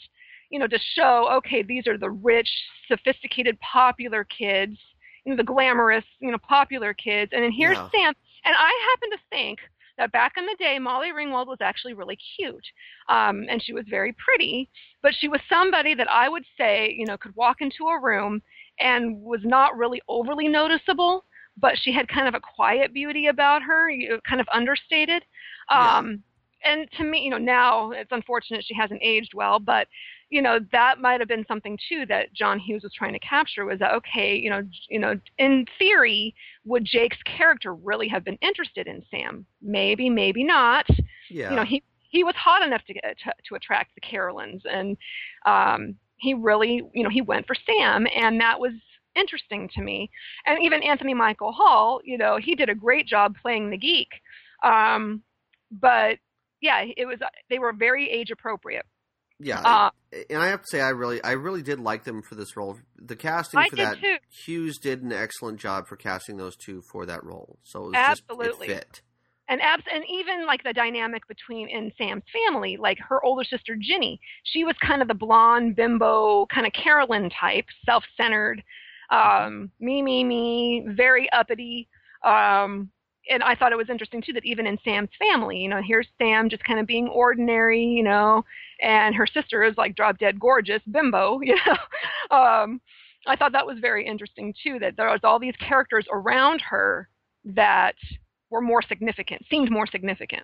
you 0.49 0.57
know, 0.57 0.65
to 0.65 0.79
show, 0.95 1.29
okay, 1.33 1.61
these 1.61 1.85
are 1.85 1.99
the 1.99 2.09
rich, 2.09 2.49
sophisticated, 2.87 3.59
popular 3.59 4.23
kids, 4.23 4.79
you 5.23 5.29
know, 5.33 5.37
the 5.37 5.43
glamorous, 5.43 6.03
you 6.19 6.31
know, 6.31 6.39
popular 6.39 6.95
kids. 6.95 7.31
And 7.31 7.43
then 7.43 7.51
here's 7.51 7.77
Yeah. 7.77 7.89
Sam. 7.91 8.13
And 8.45 8.55
I 8.57 8.71
happen 8.89 9.11
to 9.11 9.23
think 9.29 9.59
that 9.97 10.11
back 10.11 10.33
in 10.37 10.45
the 10.45 10.55
day, 10.57 10.79
Molly 10.79 11.09
Ringwald 11.09 11.47
was 11.47 11.59
actually 11.61 11.93
really 11.93 12.17
cute, 12.37 12.65
um, 13.09 13.45
and 13.49 13.61
she 13.61 13.73
was 13.73 13.85
very 13.89 14.13
pretty. 14.13 14.69
But 15.01 15.13
she 15.19 15.27
was 15.27 15.41
somebody 15.49 15.93
that 15.95 16.09
I 16.09 16.29
would 16.29 16.45
say, 16.57 16.93
you 16.97 17.05
know, 17.05 17.17
could 17.17 17.35
walk 17.35 17.57
into 17.59 17.87
a 17.87 18.01
room 18.01 18.41
and 18.79 19.21
was 19.21 19.41
not 19.43 19.77
really 19.77 20.01
overly 20.07 20.47
noticeable, 20.47 21.25
but 21.57 21.77
she 21.81 21.91
had 21.91 22.07
kind 22.07 22.27
of 22.27 22.33
a 22.33 22.41
quiet 22.55 22.93
beauty 22.93 23.27
about 23.27 23.61
her, 23.61 23.89
you 23.89 24.09
know, 24.09 24.19
kind 24.27 24.41
of 24.41 24.47
understated. 24.53 25.23
Yeah. 25.69 25.97
Um, 25.97 26.23
and 26.63 26.87
to 26.97 27.03
me, 27.03 27.23
you 27.23 27.29
know, 27.29 27.37
now 27.37 27.91
it's 27.91 28.11
unfortunate 28.11 28.63
she 28.65 28.75
hasn't 28.75 29.01
aged 29.03 29.33
well, 29.33 29.59
but 29.59 29.87
you 30.31 30.41
know 30.41 30.59
that 30.71 30.99
might 30.99 31.19
have 31.19 31.29
been 31.29 31.45
something 31.47 31.77
too 31.87 32.05
that 32.07 32.33
John 32.33 32.57
Hughes 32.57 32.81
was 32.81 32.93
trying 32.93 33.13
to 33.13 33.19
capture 33.19 33.65
was 33.65 33.77
that 33.79 33.93
okay, 33.93 34.35
you 34.35 34.49
know, 34.49 34.63
you 34.89 34.97
know, 34.97 35.19
in 35.37 35.65
theory, 35.77 36.33
would 36.65 36.85
Jake's 36.85 37.21
character 37.25 37.75
really 37.75 38.07
have 38.07 38.23
been 38.23 38.37
interested 38.41 38.87
in 38.87 39.03
Sam? 39.11 39.45
Maybe, 39.61 40.09
maybe 40.09 40.43
not 40.43 40.87
yeah. 41.31 41.49
you 41.49 41.55
know 41.55 41.63
he 41.63 41.83
he 42.09 42.23
was 42.23 42.35
hot 42.35 42.61
enough 42.61 42.83
to 42.85 42.93
get 42.93 43.17
to, 43.23 43.33
to 43.47 43.55
attract 43.55 43.91
the 43.95 44.01
Carolyns 44.01 44.61
and 44.69 44.97
um 45.45 45.95
he 46.17 46.33
really 46.33 46.81
you 46.93 47.03
know 47.03 47.09
he 47.09 47.21
went 47.21 47.47
for 47.47 47.55
Sam 47.65 48.05
and 48.15 48.39
that 48.39 48.59
was 48.59 48.73
interesting 49.15 49.69
to 49.75 49.81
me 49.81 50.09
and 50.45 50.59
even 50.61 50.83
Anthony 50.83 51.13
Michael 51.13 51.51
Hall 51.51 52.01
you 52.03 52.17
know 52.17 52.37
he 52.37 52.55
did 52.55 52.69
a 52.69 52.75
great 52.75 53.07
job 53.07 53.35
playing 53.41 53.69
the 53.69 53.77
geek 53.77 54.09
um 54.63 55.21
but 55.71 56.17
yeah 56.61 56.83
it 56.97 57.05
was 57.05 57.19
they 57.49 57.59
were 57.59 57.73
very 57.73 58.09
age 58.09 58.31
appropriate 58.31 58.85
Yeah, 59.43 59.61
uh, 59.61 59.89
and 60.29 60.39
I 60.39 60.47
have 60.47 60.61
to 60.61 60.67
say, 60.67 60.81
I 60.81 60.89
really, 60.89 61.23
I 61.23 61.31
really 61.31 61.61
did 61.61 61.79
like 61.79 62.03
them 62.03 62.21
for 62.21 62.35
this 62.35 62.55
role. 62.55 62.77
The 62.97 63.15
casting 63.15 63.59
I 63.59 63.69
for 63.69 63.75
that, 63.77 63.99
too. 63.99 64.17
Hughes 64.45 64.77
did 64.77 65.01
an 65.01 65.11
excellent 65.11 65.59
job 65.59 65.87
for 65.87 65.95
casting 65.95 66.37
those 66.37 66.55
two 66.55 66.81
for 66.91 67.05
that 67.05 67.23
role. 67.23 67.57
So 67.63 67.85
it 67.85 67.87
was 67.87 67.95
Absolutely. 67.95 68.67
just 68.67 68.79
it 68.79 68.85
fit. 68.85 69.01
And 69.47 69.61
abs- 69.61 69.83
and 69.93 70.03
even 70.09 70.45
like 70.45 70.63
the 70.63 70.73
dynamic 70.73 71.27
between 71.27 71.67
in 71.69 71.91
Sam's 71.97 72.23
family, 72.31 72.77
like 72.77 72.99
her 72.99 73.23
older 73.23 73.43
sister 73.43 73.75
Ginny, 73.79 74.21
she 74.43 74.63
was 74.63 74.75
kind 74.85 75.01
of 75.01 75.07
the 75.07 75.13
blonde 75.13 75.75
bimbo, 75.75 76.45
kind 76.45 76.65
of 76.65 76.73
Carolyn 76.73 77.29
type, 77.29 77.65
self-centered, 77.85 78.63
um, 79.09 79.69
me, 79.79 80.01
me, 80.01 80.23
me, 80.23 80.85
very 80.87 81.29
uppity. 81.31 81.89
Um, 82.23 82.91
and 83.31 83.41
I 83.41 83.55
thought 83.55 83.71
it 83.71 83.77
was 83.77 83.89
interesting 83.89 84.21
too 84.21 84.33
that 84.33 84.45
even 84.45 84.67
in 84.67 84.77
Sam's 84.83 85.09
family, 85.17 85.57
you 85.57 85.69
know, 85.69 85.81
here's 85.81 86.07
Sam 86.17 86.49
just 86.49 86.63
kind 86.63 86.79
of 86.79 86.85
being 86.85 87.07
ordinary, 87.07 87.83
you 87.83 88.03
know, 88.03 88.43
and 88.81 89.15
her 89.15 89.25
sister 89.25 89.63
is 89.63 89.77
like 89.77 89.95
drop 89.95 90.19
dead 90.19 90.39
gorgeous 90.39 90.81
bimbo, 90.91 91.39
you 91.43 91.55
know. 91.55 92.37
um, 92.37 92.81
I 93.25 93.35
thought 93.35 93.53
that 93.53 93.65
was 93.65 93.79
very 93.79 94.05
interesting 94.05 94.53
too 94.63 94.79
that 94.79 94.97
there 94.97 95.09
was 95.09 95.21
all 95.23 95.39
these 95.39 95.55
characters 95.55 96.05
around 96.11 96.61
her 96.61 97.07
that 97.45 97.95
were 98.49 98.61
more 98.61 98.81
significant, 98.81 99.45
seemed 99.49 99.71
more 99.71 99.87
significant. 99.87 100.43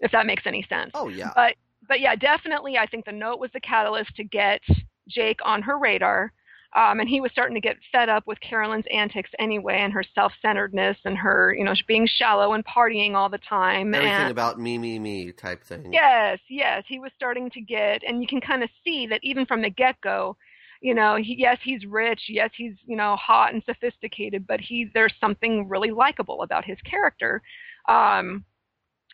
If 0.00 0.12
that 0.12 0.26
makes 0.26 0.44
any 0.46 0.64
sense. 0.68 0.92
Oh 0.94 1.08
yeah. 1.08 1.32
But 1.34 1.54
but 1.86 2.00
yeah, 2.00 2.16
definitely 2.16 2.78
I 2.78 2.86
think 2.86 3.04
the 3.04 3.12
note 3.12 3.38
was 3.38 3.50
the 3.52 3.60
catalyst 3.60 4.14
to 4.16 4.24
get 4.24 4.62
Jake 5.08 5.40
on 5.44 5.62
her 5.62 5.78
radar 5.78 6.32
um, 6.76 7.00
and 7.00 7.08
he 7.08 7.20
was 7.20 7.32
starting 7.32 7.54
to 7.54 7.60
get 7.60 7.76
fed 7.90 8.08
up 8.08 8.26
with 8.26 8.40
Carolyn's 8.40 8.84
antics 8.92 9.30
anyway, 9.38 9.78
and 9.80 9.92
her 9.92 10.04
self-centeredness, 10.14 10.98
and 11.04 11.16
her, 11.16 11.54
you 11.56 11.64
know, 11.64 11.74
being 11.86 12.06
shallow 12.06 12.52
and 12.52 12.64
partying 12.64 13.14
all 13.14 13.28
the 13.28 13.38
time. 13.38 13.94
Everything 13.94 14.14
and, 14.14 14.30
about 14.30 14.60
me, 14.60 14.78
me, 14.78 14.98
me 14.98 15.32
type 15.32 15.64
thing. 15.64 15.92
Yes, 15.92 16.38
yes, 16.48 16.84
he 16.86 16.98
was 16.98 17.10
starting 17.16 17.50
to 17.50 17.60
get, 17.60 18.02
and 18.06 18.20
you 18.20 18.28
can 18.28 18.40
kind 18.40 18.62
of 18.62 18.68
see 18.84 19.06
that 19.06 19.20
even 19.22 19.46
from 19.46 19.62
the 19.62 19.70
get-go. 19.70 20.36
You 20.80 20.94
know, 20.94 21.16
he, 21.16 21.34
yes, 21.36 21.58
he's 21.64 21.84
rich. 21.84 22.20
Yes, 22.28 22.50
he's 22.56 22.74
you 22.86 22.96
know 22.96 23.16
hot 23.16 23.52
and 23.52 23.62
sophisticated, 23.64 24.46
but 24.46 24.60
he 24.60 24.88
there's 24.94 25.14
something 25.20 25.68
really 25.68 25.90
likable 25.90 26.42
about 26.42 26.64
his 26.64 26.78
character. 26.82 27.42
Um, 27.88 28.44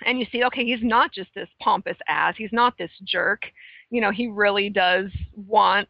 and 0.05 0.19
you 0.19 0.27
see, 0.31 0.45
okay, 0.45 0.65
he's 0.65 0.83
not 0.83 1.13
just 1.13 1.31
this 1.35 1.49
pompous 1.61 1.97
ass. 2.09 2.35
He's 2.37 2.53
not 2.53 2.77
this 2.77 2.91
jerk. 3.05 3.43
You 3.91 4.01
know, 4.01 4.11
he 4.11 4.27
really 4.27 4.69
does 4.69 5.11
want 5.35 5.89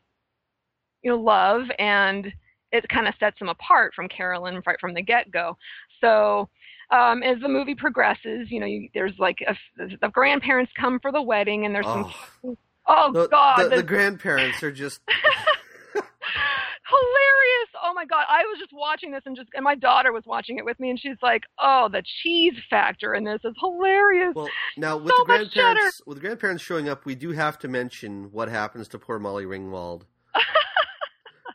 you 1.05 1.11
know 1.11 1.19
love 1.19 1.67
and 1.79 2.33
it 2.73 2.89
kind 2.89 3.07
of 3.07 3.15
sets 3.21 3.41
him 3.41 3.49
apart 3.49 3.93
from 3.95 4.09
Carolyn 4.09 4.61
right 4.67 4.81
from 4.81 4.95
the 4.95 5.03
get 5.03 5.31
go. 5.31 5.57
So 6.01 6.49
um, 6.91 7.23
as 7.23 7.41
the 7.41 7.49
movie 7.49 7.75
progresses, 7.75 8.51
you 8.51 8.61
know, 8.61 8.67
you, 8.67 8.89
there's 8.95 9.15
like 9.19 9.39
a, 9.47 9.55
the 9.77 10.09
grandparents 10.09 10.73
come 10.79 10.99
for 11.01 11.13
the 11.13 11.23
wedding, 11.23 11.65
and 11.65 11.75
there's 11.75 11.87
oh. 11.89 12.13
some. 12.43 12.57
Oh 12.87 13.11
the, 13.15 13.29
God! 13.29 13.61
The, 13.61 13.69
the, 13.71 13.77
the 13.77 13.83
grandparents 13.83 14.63
are 14.63 14.71
just 14.71 15.01
hilarious. 15.09 16.05
Oh 17.83 17.95
my 17.95 18.05
God! 18.05 18.27
I 18.29 18.43
was 18.43 18.59
just 18.59 18.75
watching 18.75 19.11
this, 19.11 19.23
and 19.25 19.35
just 19.35 19.49
and 19.55 19.65
my 19.65 19.75
daughter 19.75 20.13
was 20.13 20.25
watching 20.27 20.59
it 20.59 20.67
with 20.67 20.79
me, 20.79 20.91
and 20.91 21.01
she's 21.01 21.17
like, 21.23 21.45
"Oh, 21.59 21.89
the 21.91 22.03
cheese 22.23 22.53
factor 22.69 23.15
in 23.15 23.25
this 23.25 23.41
is 23.43 23.55
hilarious." 23.59 24.35
Well, 24.35 24.51
now 24.77 24.99
with 24.99 25.09
so 25.09 25.15
the 25.21 25.25
grandparents, 25.25 26.03
with 26.07 26.19
the 26.19 26.21
grandparents 26.21 26.63
showing 26.63 26.91
up, 26.91 27.07
we 27.07 27.15
do 27.15 27.33
have 27.33 27.59
to 27.61 27.69
mention 27.69 28.31
what 28.33 28.51
happens 28.51 28.87
to 28.89 28.99
poor 28.99 29.19
Molly 29.19 29.47
Ringwald 29.47 30.03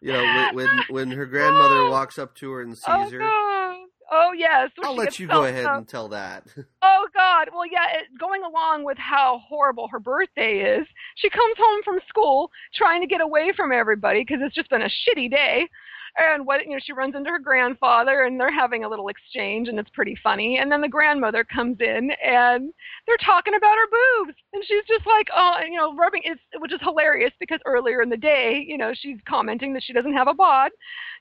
you 0.02 0.12
know, 0.14 0.50
when, 0.54 0.70
when 0.89 1.12
her 1.12 1.26
grandmother 1.26 1.82
Oh. 1.84 1.91
walks 1.91 2.18
up 2.20 2.36
to 2.36 2.52
her 2.52 2.62
and 2.62 2.72
oh, 2.72 2.76
sees 2.76 2.84
oh 2.88 3.10
her. 3.12 3.20
God! 3.20 3.76
Oh 4.12 4.32
yes. 4.36 4.72
I'll 4.84 4.95
let 4.95 5.20
you 5.20 5.28
go 5.28 5.43
ahead 5.45 5.66
up. 5.66 5.78
and 5.78 5.88
tell 5.88 6.08
that. 6.10 6.45
Oh 6.82 7.08
God! 7.16 7.50
Well, 7.54 7.66
yeah. 7.66 8.00
It, 8.00 8.08
going 8.20 8.43
along 8.43 8.84
with 8.84 8.97
how 8.97 9.39
horrible 9.47 9.88
her 9.89 10.00
birthday 10.00 10.60
is, 10.80 10.86
she 11.16 11.30
comes 11.30 11.56
home 11.58 11.82
from 11.84 12.00
school 12.10 12.52
trying 12.74 13.02
to 13.02 13.08
get 13.08 13.22
away 13.22 13.52
from 13.56 13.72
everybody 13.72 14.20
because 14.22 14.39
it's 14.41 14.56
just 14.56 14.70
been 14.70 14.82
a 14.82 14.89
shitty 14.89 15.30
day. 15.32 15.70
And 16.18 16.45
what 16.45 16.66
you 16.66 16.72
know, 16.72 16.80
she 16.84 16.93
runs 16.93 17.16
into 17.16 17.30
her 17.30 17.39
grandfather, 17.39 18.24
and 18.24 18.39
they're 18.39 18.51
having 18.51 18.84
a 18.84 18.89
little 18.89 19.10
exchange, 19.10 19.68
and 19.68 19.80
it's 19.80 19.89
pretty 19.91 20.18
funny. 20.22 20.57
And 20.57 20.72
then 20.72 20.82
the 20.82 20.88
grandmother 20.88 21.43
comes 21.43 21.78
in, 21.80 22.12
and 22.24 22.74
they're 23.05 23.18
talking 23.26 23.53
about 23.55 23.76
her 23.78 24.26
boobs, 24.26 24.38
and 24.53 24.64
she's 24.66 24.84
just 24.88 25.05
like, 25.05 25.28
oh, 25.36 25.57
you 25.70 25.78
know, 25.78 25.95
rubbing 25.95 26.22
it's 26.26 26.41
which 26.57 26.74
is 26.74 26.80
hilarious 26.82 27.32
because 27.39 27.60
earlier 27.66 28.01
in 28.01 28.10
the 28.10 28.18
day, 28.18 28.64
you 28.68 28.78
know, 28.78 28.93
she's 28.93 29.18
commenting 29.28 29.74
that 29.74 29.84
she 29.84 29.93
doesn't 29.93 30.14
have 30.14 30.28
a 30.28 30.34
bod, 30.34 30.72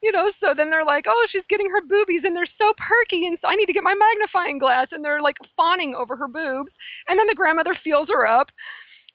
you 0.03 0.13
know. 0.13 0.33
So 0.41 0.55
then 0.57 0.71
they're 0.71 0.85
like, 0.85 1.05
oh, 1.09 1.27
she's 1.31 1.45
getting 1.49 1.71
her 1.71 1.83
boobies, 1.83 2.23
and 2.25 2.35
they're 2.35 2.47
so 2.59 2.73
perky, 2.77 3.27
and 3.27 3.39
so 3.41 3.49
I 3.49 3.57
need 3.57 3.67
to 3.67 3.73
get 3.73 3.85
my 3.85 3.95
magnifying 3.95 4.59
glass, 4.59 4.89
and 4.93 5.05
they're 5.05 5.23
like 5.23 5.37
fawning 5.57 5.95
over 5.95 6.17
her 6.17 6.29
boobs, 6.29 6.73
and 7.09 7.19
then 7.19 7.27
the 7.27 7.35
grandmother 7.35 7.77
feels 7.85 8.09
her 8.09 8.27
up. 8.27 8.49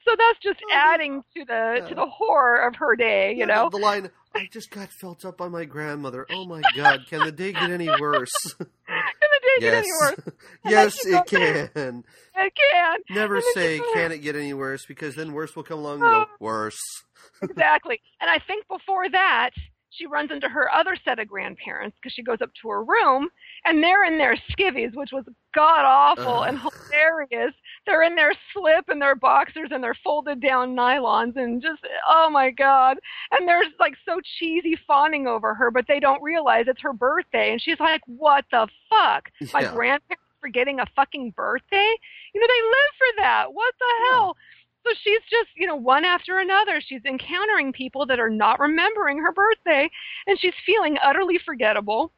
So 0.06 0.12
that's 0.18 0.40
just 0.40 0.60
Oh, 0.64 0.68
yeah. 0.70 0.82
adding 0.94 1.24
to 1.36 1.46
the 1.46 1.86
to 1.90 1.96
the 1.96 2.06
horror 2.06 2.68
of 2.68 2.76
her 2.76 2.96
day, 2.96 3.32
you 3.32 3.40
Yeah, 3.40 3.46
know. 3.46 3.70
the, 3.70 3.78
line. 3.78 4.10
I 4.36 4.48
just 4.52 4.70
got 4.72 4.90
felt 4.90 5.24
up 5.26 5.38
by 5.38 5.48
my 5.48 5.64
grandmother. 5.66 6.26
Oh 6.30 6.46
my 6.46 6.62
God! 6.76 7.02
Can 7.10 7.20
the 7.24 7.32
day 7.32 7.52
get 7.54 7.70
any 7.70 7.88
worse? 8.00 8.34
Can 8.58 8.68
the 8.88 9.40
day 9.42 9.60
get 9.60 9.74
yes, 9.74 9.78
any 9.86 9.92
worse? 9.92 10.36
yes, 10.66 11.06
it 11.06 11.12
goes- 11.12 11.70
can. 11.74 12.04
It 12.36 12.54
can. 12.56 13.00
Never 13.12 13.42
say, 13.54 13.80
"Can 13.94 14.12
it 14.12 14.20
get 14.20 14.36
any 14.36 14.54
worse?" 14.54 14.86
Because 14.86 15.16
then 15.16 15.34
worse 15.34 15.56
will 15.56 15.64
come 15.64 15.80
along 15.80 16.02
and 16.02 16.10
Oh. 16.16 16.26
go 16.26 16.30
worse. 16.40 16.80
exactly. 17.42 18.02
And 18.20 18.30
I 18.30 18.40
think 18.40 18.68
before 18.68 19.08
that, 19.10 19.52
she 19.92 20.08
runs 20.08 20.32
into 20.32 20.50
her 20.50 20.74
other 20.74 20.98
set 21.06 21.20
of 21.20 21.28
grandparents 21.28 21.96
because 22.02 22.14
she 22.14 22.24
goes 22.24 22.42
up 22.42 22.50
to 22.64 22.70
her 22.70 22.84
room 22.84 23.30
and 23.66 23.84
they're 23.84 24.04
in 24.04 24.18
their 24.18 24.36
skivvies, 24.52 24.96
which 24.96 25.12
was 25.14 25.24
god 25.54 25.86
awful 25.86 26.42
and 26.44 26.60
hilarious. 26.60 27.54
They're 27.86 28.04
in 28.04 28.16
their 28.16 28.34
slip 28.54 28.86
and 28.88 29.02
their 29.02 29.16
boxers 29.16 29.70
and 29.72 29.84
their 29.84 29.96
folded 30.04 30.42
down 30.42 30.76
nylons 30.76 31.36
and 31.36 31.62
just, 31.62 31.82
oh 32.10 32.30
my 32.30 32.50
god. 32.50 32.98
And 33.32 33.48
they're 33.48 33.64
like 33.80 33.96
so 34.06 34.20
cheesy 34.40 34.78
fawning 34.88 35.28
over 35.28 35.54
her, 35.54 35.70
but 35.70 35.86
they 35.88 36.00
don't 36.00 36.22
realize 36.22 36.66
it's 36.68 36.82
her 36.82 36.94
birthday. 36.94 37.52
And 37.52 37.62
she's 37.62 37.80
like, 37.80 38.02
what 38.06 38.46
the 38.52 38.68
fuck? 38.90 39.30
My 39.54 39.62
Yeah. 39.62 39.74
grandparents 39.74 40.24
forgetting 40.40 40.80
a 40.80 40.86
fucking 40.96 41.32
birthday? 41.32 41.96
You 42.34 42.42
know, 42.42 42.48
they 42.48 42.62
live 42.68 42.94
for 42.98 43.22
that. 43.24 43.54
What 43.54 43.74
the 43.80 43.86
Yeah. 43.86 44.16
hell? 44.16 44.38
So 44.86 44.94
she's 45.02 45.22
just, 45.30 45.50
you 45.56 45.66
know, 45.66 45.78
one 45.78 46.04
after 46.04 46.40
another, 46.40 46.82
she's 46.82 47.06
encountering 47.06 47.72
people 47.72 48.06
that 48.06 48.20
are 48.20 48.30
not 48.30 48.60
remembering 48.60 49.18
her 49.20 49.32
birthday, 49.32 49.90
and 50.28 50.38
she's 50.38 50.54
feeling 50.66 50.98
utterly 51.02 51.38
forgettable, 51.46 52.12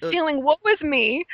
Uh, 0.00 0.10
feeling 0.10 0.42
what 0.42 0.58
was 0.64 0.80
me, 0.80 1.24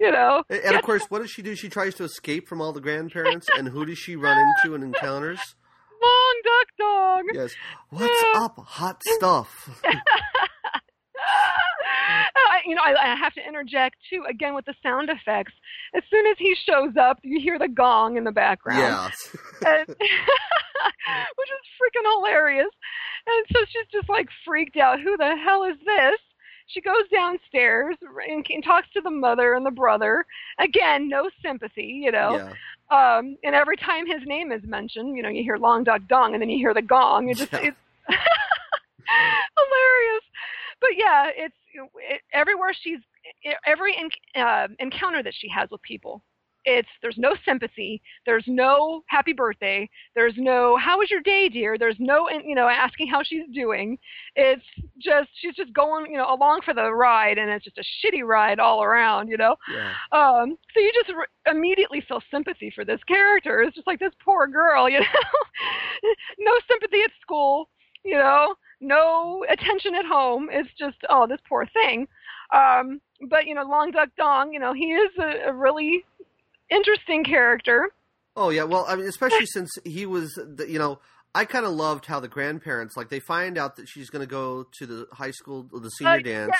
you 0.00 0.10
know. 0.10 0.42
And, 0.48 0.76
of 0.76 0.82
course, 0.82 1.04
what 1.08 1.20
does 1.20 1.30
she 1.30 1.42
do? 1.42 1.54
She 1.54 1.68
tries 1.68 1.94
to 1.96 2.04
escape 2.04 2.48
from 2.48 2.60
all 2.60 2.72
the 2.72 2.80
grandparents, 2.80 3.48
and 3.56 3.68
who 3.68 3.84
does 3.84 3.98
she 3.98 4.16
run 4.16 4.38
into 4.38 4.74
and 4.74 4.82
encounters? 4.84 5.38
Long 6.02 6.40
Duck 6.44 6.68
Dong. 6.78 7.28
Yes. 7.34 7.54
What's 7.90 8.24
up, 8.36 8.58
hot 8.66 9.02
stuff? 9.04 9.80
Oh, 12.36 12.50
I, 12.50 12.60
you 12.64 12.74
know, 12.74 12.82
I, 12.84 13.12
I 13.12 13.16
have 13.16 13.34
to 13.34 13.46
interject 13.46 13.96
too 14.08 14.24
again 14.28 14.54
with 14.54 14.64
the 14.64 14.74
sound 14.82 15.10
effects. 15.10 15.52
As 15.94 16.02
soon 16.10 16.26
as 16.26 16.36
he 16.38 16.54
shows 16.54 16.96
up, 17.00 17.18
you 17.22 17.40
hear 17.40 17.58
the 17.58 17.68
gong 17.68 18.16
in 18.16 18.24
the 18.24 18.32
background. 18.32 18.78
yeah. 18.80 19.08
and, 19.66 19.88
which 19.88 19.98
is 19.98 21.64
freaking 21.76 22.06
hilarious. 22.16 22.70
And 23.26 23.46
so 23.52 23.58
she's 23.68 23.86
just 23.92 24.08
like 24.08 24.28
freaked 24.44 24.76
out. 24.76 25.00
Who 25.00 25.16
the 25.16 25.36
hell 25.44 25.64
is 25.64 25.76
this? 25.84 26.20
She 26.68 26.80
goes 26.80 27.08
downstairs 27.12 27.96
and, 28.28 28.46
and 28.48 28.62
talks 28.64 28.88
to 28.94 29.00
the 29.00 29.10
mother 29.10 29.54
and 29.54 29.64
the 29.66 29.70
brother. 29.70 30.24
Again, 30.58 31.08
no 31.08 31.28
sympathy, 31.42 32.00
you 32.04 32.12
know. 32.12 32.36
Yeah. 32.36 32.52
Um, 33.18 33.36
and 33.42 33.54
every 33.54 33.76
time 33.76 34.06
his 34.06 34.20
name 34.26 34.52
is 34.52 34.62
mentioned, 34.64 35.16
you 35.16 35.22
know, 35.22 35.28
you 35.28 35.42
hear 35.42 35.56
Long 35.58 35.84
Duck 35.84 36.02
Dong, 36.08 36.32
and 36.34 36.40
then 36.42 36.48
you 36.48 36.58
hear 36.58 36.72
the 36.74 36.82
gong. 36.82 37.28
It 37.28 37.36
just 37.38 37.52
Yeah. 37.52 37.58
it's 37.70 37.76
hilarious. 39.56 40.24
But 40.80 40.90
yeah, 40.96 41.30
it's 41.34 41.54
it, 41.74 42.20
everywhere 42.32 42.72
she's 42.78 43.00
every 43.66 43.94
en- 43.96 44.42
uh, 44.42 44.68
encounter 44.78 45.22
that 45.22 45.34
she 45.34 45.48
has 45.48 45.68
with 45.70 45.82
people. 45.82 46.22
It's 46.64 46.88
there's 47.02 47.18
no 47.18 47.34
sympathy, 47.44 48.02
there's 48.26 48.44
no 48.46 49.02
happy 49.06 49.32
birthday, 49.32 49.88
there's 50.14 50.34
no 50.36 50.76
how 50.76 50.98
was 50.98 51.10
your 51.10 51.20
day, 51.20 51.48
dear. 51.48 51.78
There's 51.78 51.96
no 51.98 52.28
you 52.28 52.54
know 52.54 52.68
asking 52.68 53.08
how 53.08 53.22
she's 53.22 53.44
doing. 53.54 53.98
It's 54.36 54.64
just 54.98 55.28
she's 55.40 55.54
just 55.54 55.72
going 55.72 56.10
you 56.10 56.18
know 56.18 56.32
along 56.32 56.60
for 56.64 56.74
the 56.74 56.92
ride, 56.92 57.38
and 57.38 57.50
it's 57.50 57.64
just 57.64 57.78
a 57.78 58.06
shitty 58.06 58.22
ride 58.22 58.58
all 58.58 58.82
around, 58.82 59.28
you 59.28 59.36
know. 59.36 59.56
Yeah. 59.72 59.92
Um, 60.12 60.56
so 60.74 60.80
you 60.80 60.92
just 60.94 61.16
re- 61.16 61.52
immediately 61.52 62.02
feel 62.06 62.22
sympathy 62.30 62.72
for 62.74 62.84
this 62.84 63.02
character. 63.04 63.62
It's 63.62 63.76
just 63.76 63.86
like 63.86 64.00
this 64.00 64.14
poor 64.24 64.46
girl, 64.46 64.88
you 64.88 65.00
know. 65.00 65.06
no 66.38 66.52
sympathy 66.68 67.02
at 67.02 67.10
school, 67.20 67.68
you 68.04 68.14
know. 68.14 68.54
No 68.80 69.44
attention 69.48 69.94
at 69.94 70.04
home. 70.04 70.48
It's 70.52 70.70
just 70.78 70.96
oh, 71.08 71.26
this 71.26 71.40
poor 71.48 71.66
thing. 71.66 72.06
Um, 72.54 73.00
but 73.28 73.46
you 73.46 73.54
know, 73.54 73.64
Long 73.64 73.90
Duck 73.90 74.10
Dong, 74.16 74.52
you 74.52 74.60
know, 74.60 74.72
he 74.72 74.92
is 74.92 75.10
a, 75.18 75.48
a 75.48 75.52
really 75.52 76.04
interesting 76.70 77.24
character. 77.24 77.90
Oh 78.36 78.50
yeah. 78.50 78.64
Well, 78.64 78.84
I 78.88 78.96
mean, 78.96 79.06
especially 79.06 79.46
since 79.46 79.70
he 79.84 80.06
was, 80.06 80.32
the, 80.34 80.66
you 80.68 80.78
know, 80.78 81.00
I 81.34 81.44
kind 81.44 81.66
of 81.66 81.72
loved 81.72 82.06
how 82.06 82.20
the 82.20 82.28
grandparents, 82.28 82.96
like, 82.96 83.08
they 83.10 83.20
find 83.20 83.58
out 83.58 83.76
that 83.76 83.88
she's 83.88 84.10
going 84.10 84.26
to 84.26 84.30
go 84.30 84.66
to 84.78 84.86
the 84.86 85.06
high 85.12 85.30
school, 85.32 85.68
the 85.72 85.90
senior 85.90 86.12
Uh, 86.12 86.18
dance. 86.20 86.56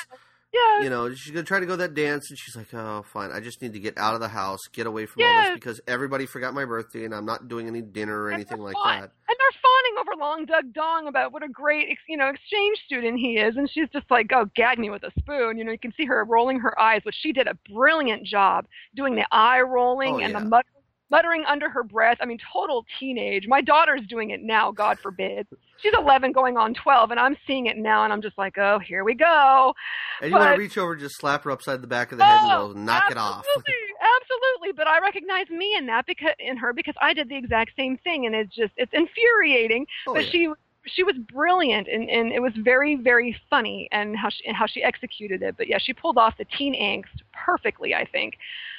Yes. 0.53 0.84
You 0.84 0.90
know, 0.90 1.12
she's 1.12 1.30
gonna 1.32 1.44
try 1.44 1.61
to 1.61 1.66
go 1.66 1.76
that 1.76 1.92
dance, 1.94 2.30
and 2.30 2.38
she's 2.38 2.57
like, 2.57 2.72
"Oh, 2.72 3.03
fine. 3.12 3.30
I 3.32 3.40
just 3.40 3.61
need 3.61 3.74
to 3.74 3.78
get 3.80 3.99
out 3.99 4.14
of 4.14 4.20
the 4.20 4.28
house, 4.28 4.61
get 4.72 4.86
away 4.86 5.05
from 5.07 5.22
all 5.22 5.28
this, 5.42 5.55
because 5.55 5.80
everybody 5.86 6.24
forgot 6.24 6.55
my 6.55 6.64
birthday, 6.64 7.05
and 7.05 7.14
I'm 7.14 7.26
not 7.26 7.49
doing 7.49 7.66
any 7.66 7.82
dinner 7.82 8.18
or 8.22 8.28
And 8.28 8.34
anything 8.36 8.59
like 8.61 8.74
that." 8.82 9.03
And 9.28 9.36
they're 9.38 9.61
fawning 9.62 9.99
over 10.01 10.12
Long 10.18 10.44
Duck 10.46 10.64
Dong 10.72 11.07
about 11.07 11.32
what 11.32 11.42
a 11.42 11.49
great, 11.49 11.88
ex- 11.90 12.01
you 12.09 12.16
know, 12.16 12.28
exchange 12.28 12.78
student 12.86 13.18
he 13.18 13.36
is, 13.36 13.57
and 13.57 13.68
she's 13.70 13.88
just 13.90 14.11
like, 14.11 14.30
"Oh, 14.32 14.46
gag 14.55 14.78
me 14.78 14.88
with 14.88 15.03
a 15.03 15.12
spoon." 15.18 15.59
You 15.59 15.64
know, 15.64 15.72
you 15.72 15.78
can 15.78 15.92
see 15.96 16.07
her 16.07 16.24
rolling 16.24 16.61
her 16.61 16.78
eyes, 16.80 17.03
which 17.05 17.16
she 17.20 17.32
did 17.32 17.46
a 17.46 17.55
brilliant 17.70 18.24
job 18.24 18.66
doing 18.94 19.16
the 19.16 19.26
eye 19.30 19.61
rolling 19.61 20.14
Oh, 20.14 20.18
and 20.20 20.32
yeah. 20.32 20.40
the 20.40 20.46
mut- 20.46 20.66
muttering 21.11 21.45
under 21.47 21.69
her 21.69 21.83
breath. 21.83 22.19
I 22.21 22.27
mean, 22.27 22.39
total 22.53 22.85
teenage. 22.99 23.47
My 23.47 23.61
daughter's 23.61 24.03
doing 24.07 24.31
it 24.31 24.43
now. 24.43 24.71
God 24.71 24.99
forbid. 24.99 25.47
She's 25.81 25.93
11, 25.97 26.33
going 26.33 26.57
on 26.57 26.75
12, 26.75 27.11
and 27.13 27.21
I'm 27.21 27.37
seeing 27.47 27.67
it 27.67 27.77
now, 27.77 28.03
and 28.05 28.13
I'm 28.13 28.21
just 28.21 28.37
like, 28.37 28.59
"Oh, 28.59 28.79
here 28.81 29.05
we 29.05 29.15
go." 29.15 29.75
And 30.21 30.31
you 30.31 30.37
want 30.37 30.55
to 30.55 30.59
reach 30.59 30.77
over, 30.77 30.93
and 30.93 31.01
just 31.01 31.17
slap 31.17 31.45
her 31.45 31.51
upside 31.53 31.81
the 31.83 31.87
back 31.87 32.11
of 32.13 32.19
the 32.19 32.25
head, 32.25 32.39
Oh, 32.43 32.67
and 32.67 32.75
go, 32.75 32.81
"Knock 32.81 33.11
it 33.11 33.17
off." 33.17 33.45
absolutely, 33.47 33.75
Absolutely, 34.21 34.73
but 34.73 34.87
I 34.87 35.01
recognize 35.01 35.49
me 35.51 35.75
in 35.77 35.87
that 35.87 36.07
because 36.07 36.33
in 36.39 36.57
her 36.57 36.73
because 36.73 36.95
I 37.01 37.15
did 37.15 37.29
the 37.29 37.37
exact 37.37 37.73
same 37.77 37.97
thing, 37.99 38.27
and 38.27 38.35
it's 38.35 38.55
just 38.55 38.73
it's 38.77 38.93
infuriating. 38.93 39.87
Oh, 40.07 40.15
but 40.15 40.25
yeah. 40.25 40.31
she 40.31 40.49
she 40.87 41.03
was 41.05 41.17
brilliant, 41.33 41.89
and 41.89 42.09
and 42.09 42.33
it 42.33 42.41
was 42.41 42.53
very 42.57 42.95
very 42.97 43.37
funny, 43.51 43.89
and 43.93 44.17
how 44.17 44.29
she 44.31 44.45
and 44.47 44.57
how 44.57 44.67
she 44.67 44.83
executed 44.83 45.43
it. 45.43 45.57
But 45.57 45.69
yeah, 45.69 45.79
she 45.79 45.93
pulled 45.93 46.19
off 46.19 46.37
the 46.39 46.45
teen 46.45 46.75
angst 46.75 47.23
perfectly, 47.33 47.95
I 47.95 48.05
think. 48.05 48.35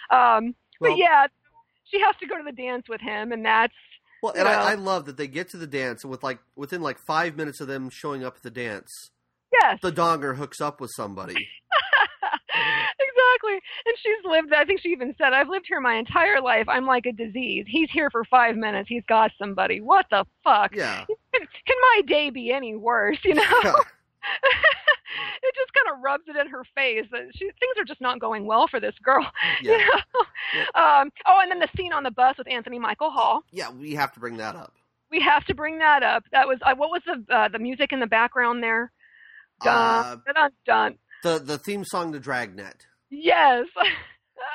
Um, 0.10 0.56
Well- 0.80 0.92
but 0.92 0.98
yeah, 0.98 1.28
she 1.90 2.00
has 2.02 2.16
to 2.20 2.28
go 2.28 2.38
to 2.38 2.44
the 2.44 2.52
dance 2.52 2.86
with 2.88 3.02
him, 3.02 3.32
and 3.32 3.46
that's 3.46 3.74
Well, 4.22 4.34
and 4.36 4.48
I, 4.48 4.72
I 4.72 4.74
love 4.76 5.06
that 5.06 5.18
they 5.18 5.28
get 5.28 5.50
to 5.50 5.58
the 5.58 5.68
dance, 5.68 6.04
and 6.04 6.12
with 6.12 6.24
like 6.24 6.40
within 6.56 6.82
like 6.82 7.00
five 7.00 7.36
minutes 7.36 7.62
of 7.62 7.68
them 7.68 7.90
showing 7.90 8.24
up 8.24 8.38
at 8.38 8.44
the 8.44 8.52
dance, 8.52 9.12
yes. 9.62 9.80
the 9.82 9.92
donger 9.92 10.36
hooks 10.36 10.62
up 10.62 10.82
with 10.82 10.92
somebody. 10.96 11.36
exactly. 13.00 13.60
And 13.86 13.96
she's 14.02 14.26
lived, 14.26 14.54
I 14.54 14.66
think 14.66 14.82
she 14.82 14.90
even 14.90 15.16
said, 15.18 15.34
I've 15.34 15.50
lived 15.50 15.66
here 15.68 15.82
my 15.82 15.96
entire 15.96 16.42
life. 16.42 16.68
I'm 16.68 16.86
like 16.86 17.06
a 17.06 17.12
disease. 17.12 17.66
He's 17.68 17.90
here 17.92 18.10
for 18.10 18.24
five 18.26 18.56
minutes. 18.56 18.90
He's 18.90 19.04
got 19.08 19.32
somebody. 19.38 19.82
What 19.82 20.06
the 20.12 20.26
fuck? 20.44 20.76
Yeah. 20.76 21.06
Can, 21.34 21.42
can 21.66 21.78
my 21.82 22.02
day 22.08 22.30
be 22.30 22.52
any 22.52 22.76
worse, 22.76 23.18
you 23.24 23.36
know? 23.36 23.76
it 25.44 25.56
just 25.56 25.74
kind 25.74 25.96
of 25.96 26.04
rubs 26.04 26.24
it 26.28 26.36
in 26.36 26.48
her 26.48 26.64
face 26.76 27.06
that 27.12 27.30
she, 27.36 27.46
things 27.46 27.76
are 27.78 27.86
just 27.86 28.02
not 28.02 28.20
going 28.20 28.46
well 28.46 28.68
for 28.68 28.80
this 28.80 28.96
girl. 29.04 29.26
you 29.62 29.72
yeah. 29.72 29.78
know? 29.78 30.82
Um, 30.82 31.12
oh, 31.28 31.40
and 31.42 31.52
then 31.52 31.60
the 31.60 31.70
scene 31.78 31.94
on 31.94 32.04
the 32.04 32.12
bus 32.12 32.38
with 32.38 32.48
Anthony 32.50 32.80
Michael 32.80 33.12
Hall. 33.12 33.44
Yeah, 33.52 33.72
we 33.72 33.94
have 33.96 34.14
to 34.14 34.20
bring 34.20 34.38
that 34.38 34.56
up. 34.56 34.74
We 35.12 35.22
have 35.22 35.46
to 35.46 35.56
bring 35.56 35.80
that 35.80 36.04
up. 36.04 36.24
That 36.32 36.48
was 36.48 36.60
uh, 36.62 36.76
what 36.76 36.90
was 36.92 37.02
the 37.06 37.34
uh, 37.34 37.48
the 37.48 37.60
music 37.60 37.92
in 37.92 38.00
the 38.00 38.08
background 38.08 38.62
there? 38.62 38.92
Uh, 39.62 40.18
Dun, 40.26 40.34
dun, 40.36 40.52
dun. 40.66 40.98
the 41.24 41.40
the 41.40 41.58
theme 41.58 41.84
song 41.84 42.14
to 42.14 42.20
Dragnet. 42.20 42.86
Yes. 43.10 43.66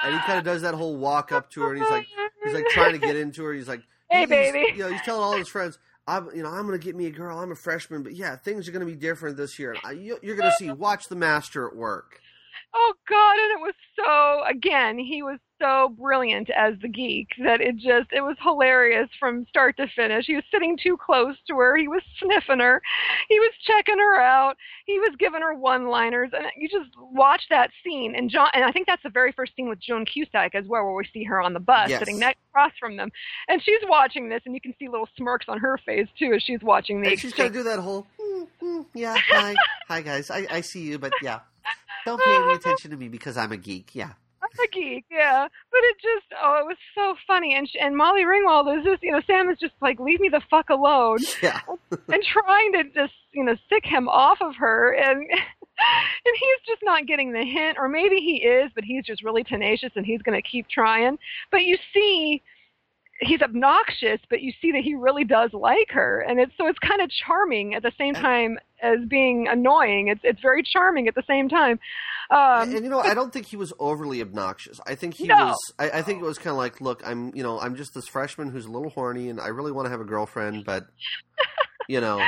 And 0.03 0.15
he 0.15 0.21
kind 0.21 0.39
of 0.39 0.45
does 0.45 0.63
that 0.63 0.75
whole 0.75 0.97
walk 0.97 1.33
up 1.33 1.51
to 1.51 1.63
her, 1.63 1.73
and 1.73 1.83
he's 1.83 1.91
like, 1.91 2.07
he's 2.45 2.55
like 2.55 2.67
trying 2.71 2.93
to 2.93 2.99
get 2.99 3.17
into 3.17 3.45
her. 3.45 3.53
He's 3.53 3.69
like, 3.69 3.83
Hey, 4.11 4.21
he's, 4.21 4.29
baby. 4.29 4.65
You 4.77 4.85
know, 4.85 4.89
he's 4.91 5.03
telling 5.03 5.23
all 5.23 5.37
his 5.37 5.49
friends, 5.49 5.79
I'm, 6.07 6.29
you 6.35 6.43
know, 6.43 6.51
I'm 6.51 6.67
gonna 6.67 6.79
get 6.79 6.95
me 6.95 7.07
a 7.07 7.11
girl. 7.11 7.39
I'm 7.39 7.51
a 7.53 7.57
freshman, 7.57 8.03
but 8.03 8.15
yeah, 8.15 8.37
things 8.37 8.69
are 8.69 8.73
gonna 8.73 8.85
be 8.85 8.95
different 8.95 9.37
this 9.37 9.59
year. 9.59 9.77
I, 9.83 9.93
you, 9.93 10.19
you're 10.23 10.37
gonna 10.37 10.53
see. 10.53 10.71
Watch 10.71 11.09
the 11.09 11.17
master 11.17 11.67
at 11.67 11.75
work. 11.75 12.21
Oh 12.77 12.95
God, 13.09 13.37
and 13.39 13.53
it 13.53 13.61
was 13.61 13.75
so 13.97 14.43
again, 14.51 14.99
he 14.99 15.23
was 15.23 15.39
so 15.61 15.95
brilliant 15.97 16.51
as 16.51 16.75
the 16.83 16.89
geek 16.89 17.29
that 17.45 17.61
it 17.61 17.77
just 17.77 18.13
it 18.13 18.21
was 18.23 18.37
hilarious 18.43 19.09
from 19.21 19.47
start 19.49 19.77
to 19.77 19.87
finish. 19.95 20.27
He 20.27 20.35
was 20.35 20.43
sitting 20.51 20.77
too 20.77 20.97
close 20.97 21.37
to 21.49 21.55
her, 21.57 21.77
he 21.77 21.87
was 21.87 22.03
sniffing 22.19 22.59
her, 22.59 22.83
he 23.29 23.39
was 23.39 23.53
checking 23.65 23.99
her 23.99 24.21
out, 24.21 24.57
he 24.87 24.99
was 24.99 25.15
giving 25.21 25.41
her 25.43 25.55
one 25.55 25.87
liners 25.87 26.31
and 26.33 26.47
you 26.57 26.69
just 26.69 26.91
watch 26.99 27.43
that 27.51 27.71
scene. 27.85 28.17
And 28.17 28.29
John 28.29 28.49
and 28.55 28.65
I 28.65 28.73
think 28.73 28.89
that's 28.89 29.05
the 29.05 29.11
very 29.11 29.31
first 29.31 29.55
scene 29.55 29.69
with 29.69 29.79
Joan 29.81 30.05
Cusack 30.05 30.55
as 30.57 30.67
well 30.67 30.83
where 30.85 30.95
we 30.95 31.09
see 31.13 31.23
her 31.25 31.41
on 31.41 31.53
the 31.55 31.61
bus 31.61 31.91
Yes. 31.91 32.01
sitting 32.01 32.19
next 32.19 32.39
across 32.51 32.73
from 32.81 32.97
them. 32.97 33.11
And 33.49 33.63
she's 33.63 33.81
watching 33.85 34.29
this 34.29 34.43
and 34.47 34.55
you 34.55 34.61
can 34.61 34.75
see 34.81 34.89
little 34.89 35.09
smirks 35.17 35.47
on 35.49 35.59
her 35.61 35.79
face 35.87 36.09
too 36.19 36.33
as 36.35 36.43
she's 36.43 36.63
watching 36.63 37.01
the 37.01 37.11
And 37.11 37.21
she's 37.21 37.35
gonna 37.35 37.51
do 37.51 37.63
that 37.63 37.79
whole, 37.79 38.09
mm, 38.21 38.49
mm, 38.61 38.87
yeah, 38.95 39.17
hi, 39.29 39.55
hi 39.87 40.01
guys, 40.03 40.29
I, 40.31 40.47
I 40.51 40.61
see 40.63 40.81
you, 40.83 40.99
but 40.99 41.13
yeah, 41.23 41.41
don't 42.05 42.21
pay 42.23 42.35
any 42.35 42.55
attention 42.55 42.91
to 42.91 42.97
me 42.97 43.09
because 43.09 43.37
I'm 43.37 43.53
a 43.53 43.57
geek. 43.57 43.95
Yeah, 43.95 44.13
I'm 44.43 44.65
a 44.65 44.69
geek, 44.69 45.05
yeah. 45.11 45.49
But 45.71 45.81
it 45.83 45.97
just, 46.03 46.27
oh, 46.43 46.59
it 46.61 46.67
was 46.67 46.77
so 46.95 47.15
funny. 47.27 47.55
And 47.55 47.69
sh- 47.69 47.77
and 47.81 47.97
Molly 47.97 48.23
Ringwald 48.23 48.79
is 48.79 48.85
just, 48.85 49.03
you 49.03 49.13
know, 49.13 49.21
Sam 49.27 49.49
is 49.51 49.59
just 49.59 49.75
like, 49.81 49.99
leave 49.99 50.21
me 50.21 50.29
the 50.29 50.43
fuck 50.51 50.71
alone, 50.71 51.19
yeah. 51.43 51.61
and 51.91 52.23
trying 52.25 52.73
to 52.73 52.85
just, 52.95 53.15
you 53.33 53.45
know, 53.45 53.57
sick 53.69 53.85
him 53.85 54.09
off 54.09 54.39
of 54.41 54.55
her, 54.57 54.93
and 54.93 55.19
and 55.31 56.35
he's 56.39 56.67
just 56.67 56.83
not 56.83 57.07
getting 57.07 57.33
the 57.33 57.45
hint, 57.45 57.79
or 57.79 57.89
maybe 57.89 58.17
he 58.17 58.37
is, 58.37 58.71
but 58.75 58.85
he's 58.85 59.05
just 59.05 59.23
really 59.25 59.45
tenacious 59.45 59.91
and 59.97 60.07
he's 60.07 60.23
going 60.23 60.41
to 60.41 60.49
keep 60.49 60.69
trying. 60.69 61.19
But 61.51 61.63
you 61.63 61.77
see. 61.93 62.43
He's 63.21 63.41
obnoxious, 63.43 64.21
but 64.29 64.43
you 64.43 64.53
see 64.61 64.73
that 64.73 64.83
he 64.83 64.95
really 64.95 65.25
does 65.25 65.53
like 65.53 65.91
her, 65.91 66.21
and 66.21 66.41
it's 66.41 66.53
so 66.59 66.67
it's 66.67 66.79
kind 66.81 67.01
of 67.01 67.09
charming 67.11 67.75
at 67.75 67.83
the 67.83 67.93
same 67.97 68.15
time 68.15 68.59
as 68.83 68.99
being 69.09 69.47
annoying. 69.49 70.09
It's 70.09 70.21
it's 70.25 70.41
very 70.41 70.63
charming 70.63 71.07
at 71.07 71.15
the 71.15 71.23
same 71.27 71.49
time. 71.49 71.79
Um, 72.31 72.75
and 72.75 72.85
you 72.85 72.91
know, 72.91 73.01
I 73.01 73.15
don't 73.15 73.33
think 73.33 73.47
he 73.47 73.57
was 73.57 73.73
overly 73.79 74.21
obnoxious. 74.21 74.81
I 74.87 74.95
think 74.95 75.15
he 75.15 75.29
No. 75.29 75.35
was. 75.37 75.57
I, 75.79 75.91
I 75.91 76.03
think 76.03 76.23
it 76.23 76.25
was 76.25 76.39
kind 76.39 76.49
of 76.51 76.57
like, 76.57 76.81
look, 76.81 77.03
I'm, 77.07 77.35
you 77.37 77.43
know, 77.43 77.61
I'm 77.61 77.77
just 77.77 77.95
this 77.95 78.09
freshman 78.09 78.51
who's 78.51 78.65
a 78.65 78.71
little 78.71 78.91
horny, 78.91 79.29
and 79.29 79.41
I 79.41 79.49
really 79.49 79.73
want 79.73 79.87
to 79.87 79.91
have 79.91 80.01
a 80.01 80.05
girlfriend, 80.05 80.65
but, 80.65 80.87
you 81.87 82.01
know, 82.01 82.25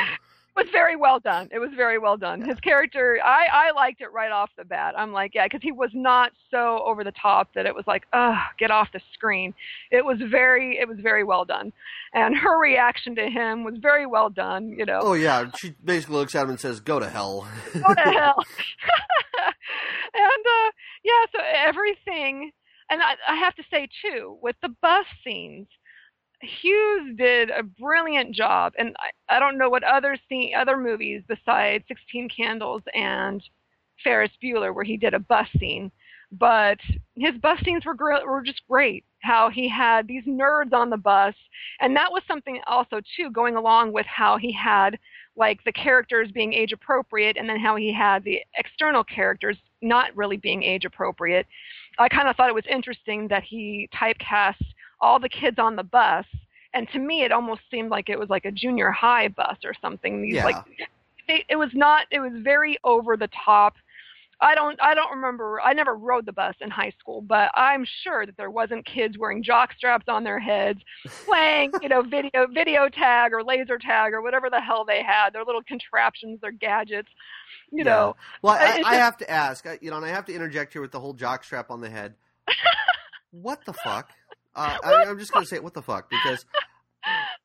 was 0.57 0.67
very 0.73 0.97
well 0.97 1.21
done. 1.21 1.49
It 1.53 1.59
was 1.59 1.71
very 1.77 1.99
well 1.99 2.17
done. 2.17 2.41
His 2.41 2.59
character, 2.61 3.19
I, 3.23 3.47
I 3.53 3.71
liked 3.73 4.01
it 4.01 4.13
right 4.13 4.33
off 4.33 4.51
the 4.57 4.65
bat. 4.65 4.95
I'm 4.97 5.13
like, 5.13 5.35
yeah, 5.35 5.45
because 5.45 5.61
he 5.63 5.71
was 5.71 5.91
not 5.93 6.33
so 6.51 6.83
over 6.85 7.05
the 7.05 7.13
top 7.13 7.51
that 7.55 7.67
it 7.67 7.75
was 7.75 7.87
like, 7.87 8.05
ugh, 8.13 8.39
get 8.59 8.71
off 8.71 8.89
the 8.93 9.01
screen. 9.13 9.53
It 9.91 10.05
was 10.05 10.19
very, 10.31 10.79
it 10.79 10.89
was 10.89 10.99
very 11.01 11.25
well 11.25 11.45
done, 11.45 11.73
and 12.15 12.37
her 12.37 12.59
reaction 12.59 13.15
to 13.17 13.29
him 13.29 13.65
was 13.65 13.75
very 13.81 14.07
well 14.07 14.31
done. 14.31 14.71
You 14.71 14.87
know, 14.87 15.01
oh 15.03 15.13
yeah, 15.13 15.51
she 15.59 15.75
basically 15.85 16.17
looks 16.17 16.35
at 16.35 16.45
him 16.45 16.51
and 16.51 16.61
says, 16.61 16.81
"Go 16.81 16.99
to 16.99 17.09
hell." 17.09 17.47
go 17.75 17.95
to 17.95 18.01
hell. 18.01 18.37
and 20.15 20.47
uh, 20.47 20.71
yeah, 21.05 21.25
so 21.33 21.39
everything, 21.55 22.51
and 22.91 23.03
I, 23.03 23.15
I 23.29 23.37
have 23.37 23.55
to 23.57 23.63
say 23.71 23.89
too, 24.03 24.39
with 24.43 24.57
the 24.63 24.71
bus 24.81 25.07
scenes, 25.23 25.69
Hughes 26.41 27.17
did 27.17 27.51
a 27.51 27.63
brilliant 27.63 28.35
job, 28.35 28.75
and 28.79 28.95
I, 28.99 29.37
I 29.37 29.41
don't 29.41 29.59
know 29.59 29.71
what 29.71 29.83
other 29.85 30.17
scene, 30.29 30.53
other 30.55 30.77
movies 30.77 31.23
besides 31.27 31.85
Sixteen 31.89 32.29
Candles 32.29 32.83
and 32.95 33.43
Ferris 34.05 34.33
Bueller 34.43 34.75
where 34.75 34.85
he 34.85 34.97
did 34.97 35.15
a 35.15 35.19
bus 35.19 35.49
scene, 35.59 35.91
but 36.33 36.79
his 37.17 37.35
bus 37.41 37.59
scenes 37.65 37.87
were 37.87 37.95
gr- 37.95 38.27
were 38.27 38.43
just 38.43 38.63
great. 38.69 39.05
How 39.23 39.49
he 39.49 39.69
had 39.69 40.07
these 40.07 40.25
nerds 40.25 40.73
on 40.73 40.91
the 40.91 40.97
bus, 40.97 41.35
and 41.81 41.97
that 41.97 42.13
was 42.13 42.23
something 42.29 42.61
also 42.67 43.01
too 43.17 43.31
going 43.31 43.57
along 43.57 43.93
with 43.93 44.07
how 44.07 44.37
he 44.37 44.53
had 44.53 44.99
like 45.37 45.63
the 45.65 45.73
characters 45.73 46.31
being 46.33 46.53
age 46.53 46.73
appropriate, 46.73 47.37
and 47.37 47.49
then 47.49 47.59
how 47.59 47.77
he 47.77 47.93
had 47.93 48.25
the 48.25 48.41
external 48.59 49.05
characters 49.05 49.57
not 49.83 50.15
really 50.17 50.37
being 50.37 50.63
age 50.63 50.85
appropriate. 50.85 51.47
I 51.99 52.09
kind 52.09 52.29
of 52.29 52.37
thought 52.37 52.49
it 52.49 52.55
was 52.55 52.67
interesting 52.71 53.27
that 53.29 53.43
he 53.43 53.89
typecast 53.95 54.63
all 55.01 55.19
the 55.19 55.29
kids 55.29 55.59
on 55.59 55.77
the 55.77 55.83
bus, 55.85 56.27
and 56.75 56.89
to 56.91 56.99
me, 56.99 57.23
it 57.23 57.33
almost 57.33 57.63
seemed 57.71 57.91
like 57.91 58.09
it 58.09 58.19
was 58.19 58.29
like 58.29 58.45
a 58.45 58.53
junior 58.53 58.91
high 58.91 59.29
bus 59.29 59.59
or 59.65 59.73
something. 59.81 60.23
These 60.23 60.37
Yeah. 60.37 60.45
like 60.45 60.57
they, 61.27 61.45
it 61.49 61.57
was 61.57 61.71
not. 61.75 62.07
It 62.11 62.21
was 62.21 62.33
very 62.43 62.77
over 62.85 63.17
the 63.17 63.29
top. 63.45 63.75
I 64.41 64.55
don't. 64.55 64.81
I 64.83 64.95
don't 64.95 65.11
remember. 65.11 65.61
I 65.63 65.73
never 65.73 65.97
rode 65.97 66.27
the 66.27 66.33
bus 66.33 66.55
in 66.61 66.71
high 66.71 66.93
school, 66.99 67.23
but 67.23 67.51
I'm 67.55 67.87
sure 68.03 68.27
that 68.27 68.37
there 68.37 68.51
wasn't 68.51 68.85
kids 68.85 69.17
wearing 69.19 69.43
jock 69.43 69.73
straps 69.73 70.05
on 70.09 70.25
their 70.25 70.39
heads, 70.39 70.81
playing, 71.25 71.73
you 71.81 71.89
know, 71.89 72.03
video 72.03 72.47
video 72.53 72.89
tag 72.89 73.33
or 73.33 73.43
laser 73.43 73.79
tag 73.79 74.13
or 74.13 74.21
whatever 74.21 74.51
the 74.51 74.61
hell 74.61 74.85
they 74.85 75.03
had. 75.03 75.31
Their 75.33 75.45
little 75.45 75.63
contraptions, 75.63 76.41
their 76.41 76.53
gadgets. 76.53 77.09
You 77.73 77.85
Yeah. 77.85 77.91
know, 77.91 78.17
Well, 78.43 78.53
I, 78.53 78.83
I 78.85 78.97
have 78.97 79.17
to 79.19 79.31
ask, 79.31 79.67
uh, 79.67 79.77
you 79.81 79.91
know, 79.91 79.97
and 79.97 80.05
I 80.05 80.11
have 80.11 80.27
to 80.27 80.35
interject 80.35 80.73
here 80.73 80.83
with 80.83 80.93
the 80.93 81.01
whole 81.01 81.15
jock 81.15 81.43
strap 81.43 81.71
on 81.71 81.81
the 81.81 81.91
head. 81.91 82.15
what 83.31 83.65
the 83.65 83.73
fuck? 83.73 84.11
Uh, 84.57 84.79
I, 84.85 85.05
I'm 85.07 85.19
just 85.19 85.33
gonna 85.33 85.47
say, 85.47 85.59
what 85.61 85.75
the 85.75 85.83
fuck? 85.83 86.11
Because 86.11 86.45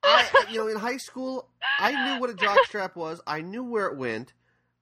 I, 0.04 0.46
you 0.50 0.58
know, 0.60 0.68
in 0.68 0.78
high 0.78 0.98
school, 0.98 1.48
I 1.80 1.92
knew 1.92 2.20
what 2.22 2.30
a 2.30 2.34
jock 2.34 2.60
strap 2.66 2.96
was. 2.96 3.22
I 3.28 3.42
knew 3.42 3.64
where 3.64 3.88
it 3.88 3.98
went. 3.98 4.34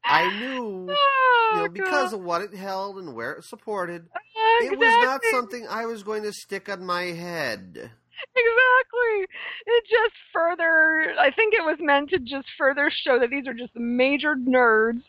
I 0.05 0.29
knew, 0.39 0.87
you 0.89 0.95
Oh, 0.97 1.53
know, 1.55 1.67
because 1.69 2.11
God. 2.11 2.19
of 2.19 2.23
what 2.23 2.41
it 2.41 2.53
held 2.53 2.97
and 2.97 3.13
where 3.15 3.33
it 3.33 3.43
supported. 3.43 4.07
Ah, 4.15 4.63
It 4.63 4.77
was 4.79 4.93
not 5.05 5.21
something 5.31 5.67
I 5.67 5.85
was 5.87 6.03
going 6.03 6.23
to 6.23 6.31
stick 6.31 6.69
on 6.69 6.85
my 6.85 7.03
head. 7.03 7.91
Exactly. 8.35 9.27
It 9.65 9.83
just 9.89 10.13
further, 10.33 11.13
I 11.19 11.31
think 11.31 11.53
it 11.53 11.63
was 11.65 11.77
meant 11.79 12.09
to 12.11 12.19
just 12.19 12.47
further 12.57 12.89
show 12.91 13.19
that 13.19 13.29
these 13.29 13.47
are 13.47 13.53
just 13.53 13.75
major 13.75 14.35
nerds. 14.35 15.01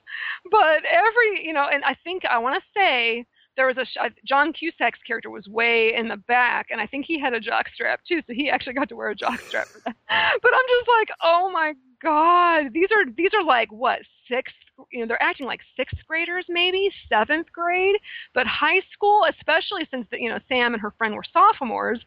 But 0.50 0.82
every, 0.90 1.44
you 1.46 1.52
know, 1.52 1.66
and 1.70 1.84
I 1.84 1.96
think, 2.04 2.24
I 2.24 2.38
want 2.38 2.56
to 2.56 2.68
say, 2.76 3.26
there 3.56 3.66
was 3.66 3.76
a, 3.76 3.82
uh, 4.02 4.08
John 4.26 4.52
Cusack's 4.52 5.00
character 5.06 5.30
was 5.30 5.46
way 5.48 5.94
in 5.94 6.08
the 6.08 6.16
back, 6.16 6.68
and 6.70 6.80
I 6.80 6.86
think 6.86 7.04
he 7.06 7.18
had 7.18 7.32
a 7.34 7.40
jock 7.40 7.66
strap 7.74 8.00
too, 8.06 8.20
so 8.26 8.32
he 8.32 8.48
actually 8.50 8.74
got 8.74 8.88
to 8.90 8.96
wear 8.96 9.10
a 9.10 9.14
jock 9.14 9.40
strap 9.46 9.68
for 9.72 9.80
that. 9.84 9.96
But 10.42 10.50
I'm 10.54 10.68
just 10.78 10.88
like, 10.98 11.08
oh 11.22 11.50
my 11.52 11.74
god, 12.02 12.72
these 12.72 12.88
are, 12.92 13.10
these 13.16 13.30
are 13.34 13.44
like, 13.44 13.70
what, 13.72 14.00
sixth 14.28 14.54
you 14.90 15.00
know 15.00 15.06
they're 15.06 15.22
acting 15.22 15.44
like 15.46 15.60
sixth 15.76 15.98
graders 16.06 16.46
maybe 16.48 16.90
seventh 17.08 17.46
grade 17.52 17.96
but 18.32 18.46
high 18.46 18.80
school 18.92 19.26
especially 19.28 19.86
since 19.90 20.06
the, 20.10 20.18
you 20.18 20.30
know 20.30 20.38
sam 20.48 20.72
and 20.72 20.80
her 20.80 20.92
friend 20.96 21.14
were 21.14 21.24
sophomores 21.32 22.00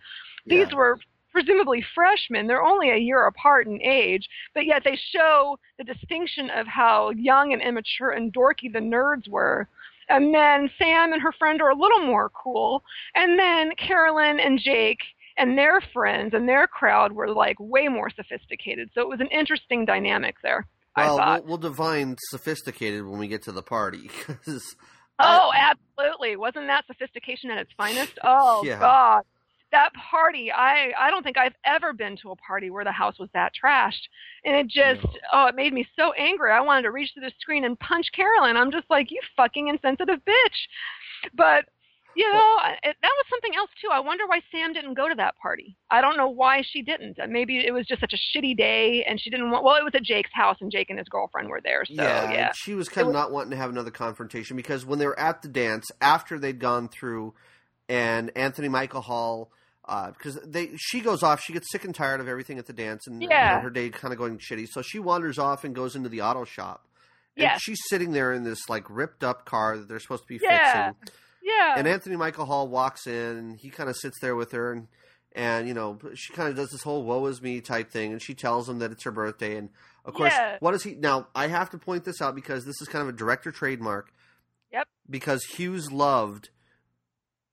these 0.48 0.68
Yeah. 0.72 0.78
were 0.78 1.00
presumably 1.32 1.84
freshmen 1.94 2.48
they're 2.48 2.64
only 2.64 2.90
a 2.92 2.98
year 2.98 3.26
apart 3.28 3.68
in 3.68 3.80
age 3.84 4.28
but 4.56 4.66
yet 4.66 4.82
they 4.84 4.98
show 5.12 5.58
the 5.78 5.84
distinction 5.84 6.50
of 6.52 6.66
how 6.66 7.10
young 7.12 7.54
and 7.54 7.62
immature 7.62 8.12
and 8.12 8.34
dorky 8.34 8.72
the 8.72 8.80
nerds 8.80 9.28
were 9.28 9.68
and 10.10 10.34
then 10.34 10.70
sam 10.78 11.14
and 11.14 11.22
her 11.22 11.32
friend 11.34 11.62
are 11.62 11.70
a 11.70 11.76
little 11.76 12.02
more 12.06 12.30
cool 12.32 12.84
and 13.16 13.38
then 13.40 13.72
carolyn 13.76 14.40
and 14.40 14.60
jake 14.60 15.00
and 15.38 15.58
their 15.58 15.82
friends 15.82 16.34
and 16.34 16.48
their 16.48 16.68
crowd 16.68 17.12
were 17.14 17.30
like 17.30 17.56
way 17.60 17.88
more 17.88 18.10
sophisticated 18.10 18.90
so 18.94 19.02
it 19.02 19.08
was 19.10 19.20
an 19.20 19.28
interesting 19.28 19.86
dynamic 19.86 20.36
there 20.44 20.68
Well, 20.96 21.16
I 21.18 21.22
thought. 21.22 21.40
we'll, 21.46 21.60
we'll 21.60 21.72
define 21.72 22.16
sophisticated 22.30 23.06
when 23.06 23.20
we 23.20 23.28
get 23.28 23.44
to 23.44 23.52
the 23.52 23.64
party. 23.64 24.10
'cause 24.26 24.76
Oh, 25.20 25.52
absolutely. 25.56 26.36
Wasn't 26.36 26.68
that 26.68 26.86
sophistication 26.88 27.52
at 27.52 27.58
its 27.60 27.72
finest? 27.78 28.18
Oh 28.24 28.62
Yeah. 28.66 28.80
God. 28.80 29.24
That 29.74 29.90
party, 30.10 30.52
I 30.52 30.92
I 30.98 31.10
don't 31.12 31.24
think 31.24 31.38
I've 31.38 31.56
ever 31.66 31.92
been 31.94 32.16
to 32.22 32.30
a 32.32 32.36
party 32.36 32.70
where 32.70 32.84
the 32.86 32.92
house 32.92 33.18
was 33.20 33.30
that 33.34 33.52
trashed. 33.62 34.08
And 34.46 34.56
it 34.56 34.68
just 34.68 35.04
No. 35.04 35.20
oh, 35.34 35.48
it 35.48 35.56
made 35.56 35.74
me 35.74 35.86
so 36.00 36.14
angry. 36.14 36.52
I 36.52 36.62
wanted 36.62 36.84
to 36.84 36.92
reach 36.92 37.12
through 37.14 37.26
the 37.26 37.34
screen 37.40 37.66
and 37.66 37.78
punch 37.80 38.08
Carolyn. 38.16 38.56
I'm 38.56 38.72
just 38.72 38.88
like, 38.90 39.12
you 39.12 39.20
fucking 39.36 39.68
insensitive 39.68 40.20
bitch. 40.26 40.58
But 41.34 41.66
you 42.16 42.32
know, 42.32 42.58
it, 42.84 42.96
that 43.02 43.12
was 43.18 43.26
something 43.28 43.54
else 43.58 43.72
too. 43.82 43.90
I 43.92 44.00
wonder 44.00 44.28
why 44.28 44.42
Sam 44.52 44.72
didn't 44.74 44.94
go 44.94 45.10
to 45.10 45.16
that 45.16 45.36
party. 45.42 45.76
I 45.90 46.00
don't 46.02 46.16
know 46.18 46.30
why 46.30 46.62
she 46.62 46.84
didn't. 46.84 47.18
Uh, 47.20 47.26
Maybe 47.28 47.66
it 47.66 47.72
was 47.72 47.88
just 47.88 48.02
such 48.02 48.14
a 48.14 48.38
shitty 48.38 48.56
day, 48.56 49.04
and 49.10 49.20
she 49.20 49.32
didn't 49.32 49.50
want. 49.50 49.64
Well, 49.64 49.76
it 49.78 49.84
was 49.84 49.96
at 49.96 50.04
Jake's 50.04 50.30
house, 50.32 50.58
and 50.62 50.72
Jake 50.72 50.92
and 50.92 51.00
his 51.00 51.08
girlfriend 51.10 51.50
were 51.50 51.62
there. 51.64 51.84
So 51.86 51.96
yeah, 51.96 52.32
yeah, 52.32 52.52
she 52.56 52.76
was 52.76 52.88
kind 52.88 53.08
of 53.08 53.08
was- 53.08 53.16
not 53.16 53.32
wanting 53.32 53.50
to 53.52 53.58
have 53.58 53.72
another 53.72 53.90
confrontation 53.90 54.56
because 54.56 54.86
when 54.86 55.00
they 55.00 55.08
were 55.08 55.20
at 55.20 55.42
the 55.42 55.48
dance 55.48 55.90
after 56.02 56.38
they'd 56.38 56.60
gone 56.60 56.88
through, 56.88 57.34
and 57.90 58.32
Anthony 58.36 58.70
Michael 58.70 59.02
Hall, 59.02 59.52
Uh, 59.86 60.12
because 60.12 60.40
they 60.46 60.72
she 60.78 61.02
goes 61.02 61.24
off, 61.24 61.42
she 61.42 61.52
gets 61.52 61.70
sick 61.72 61.84
and 61.84 61.94
tired 61.94 62.22
of 62.22 62.28
everything 62.30 62.58
at 62.58 62.66
the 62.68 62.74
dance, 62.74 63.06
and 63.06 63.22
you 63.22 63.28
know, 63.28 63.60
her 63.60 63.70
day 63.70 63.90
kind 63.90 64.14
of 64.14 64.18
going 64.18 64.38
shitty, 64.38 64.66
so 64.70 64.82
she 64.82 64.98
wanders 64.98 65.38
off 65.38 65.64
and 65.66 65.76
goes 65.76 65.96
into 65.96 66.08
the 66.08 66.22
auto 66.22 66.46
shop. 66.46 66.88
And 67.36 67.44
Yes. 67.44 67.62
she's 67.62 67.80
sitting 67.90 68.12
there 68.14 68.32
in 68.32 68.44
this 68.44 68.70
like 68.70 68.86
ripped 68.90 69.24
up 69.26 69.44
car 69.46 69.78
that 69.78 69.88
they're 69.90 70.00
supposed 70.00 70.24
to 70.24 70.28
be 70.28 70.40
Yeah. 70.42 70.92
fixing. 70.94 71.14
yeah. 71.42 71.76
And 71.78 71.86
Anthony 71.88 72.16
Michael 72.16 72.46
Hall 72.46 72.68
walks 72.70 73.08
in, 73.08 73.38
and 73.38 73.60
he 73.60 73.70
kind 73.70 73.90
of 73.90 73.98
sits 73.98 74.18
there 74.22 74.36
with 74.36 74.52
her, 74.54 74.72
and 74.72 74.88
and 75.36 75.68
you 75.68 75.74
know 75.74 76.00
she 76.16 76.32
kind 76.32 76.48
of 76.48 76.56
does 76.56 76.70
this 76.70 76.84
whole 76.84 77.04
"woe 77.04 77.26
is 77.26 77.42
me" 77.42 77.60
type 77.60 77.92
thing, 77.92 78.14
and 78.14 78.22
she 78.22 78.34
tells 78.34 78.70
him 78.70 78.80
that 78.80 78.92
it's 78.92 79.04
her 79.04 79.12
birthday, 79.12 79.58
and 79.58 79.70
of 80.06 80.14
course, 80.14 80.32
Yeah. 80.32 80.58
what 80.62 80.72
does 80.72 80.84
he 80.84 80.94
now? 80.96 81.28
I 81.36 81.48
have 81.48 81.70
to 81.72 81.78
point 81.78 82.06
this 82.06 82.22
out 82.22 82.36
because 82.36 82.64
this 82.66 82.80
is 82.82 82.88
kind 82.88 83.02
of 83.02 83.10
a 83.10 83.18
director 83.18 83.52
trademark. 83.52 84.14
Yep. 84.72 84.88
Because 85.10 85.44
Hughes 85.44 85.92
loved, 85.92 86.50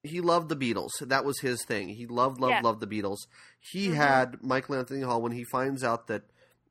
he 0.02 0.20
loved 0.20 0.48
the 0.48 0.56
Beatles. 0.56 0.90
That 1.00 1.24
was 1.24 1.38
his 1.40 1.64
thing. 1.64 1.88
He 1.90 2.06
loved, 2.06 2.40
loved, 2.40 2.50
Yeah. 2.52 2.60
loved 2.62 2.80
the 2.80 2.86
Beatles. 2.86 3.18
He 3.58 3.88
Mhm. 3.88 3.94
had 3.94 4.42
Michael 4.42 4.76
Anthony 4.76 5.02
Hall 5.02 5.20
when 5.22 5.32
he 5.32 5.44
finds 5.44 5.84
out 5.84 6.06
that, 6.08 6.22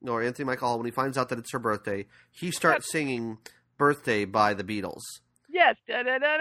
or 0.07 0.21
Anthony 0.23 0.45
Michael 0.45 0.67
Hall 0.69 0.77
when 0.77 0.85
he 0.85 0.91
finds 0.91 1.17
out 1.17 1.29
that 1.29 1.39
it's 1.39 1.51
her 1.51 1.59
birthday, 1.59 2.07
he 2.31 2.51
starts 2.51 2.87
singing 2.91 3.37
"Birthday" 3.77 4.25
by 4.25 4.53
the 4.53 4.63
Beatles. 4.63 5.01
Yes, 5.51 5.75
da, 5.87 6.03
da, 6.03 6.17
da, 6.19 6.37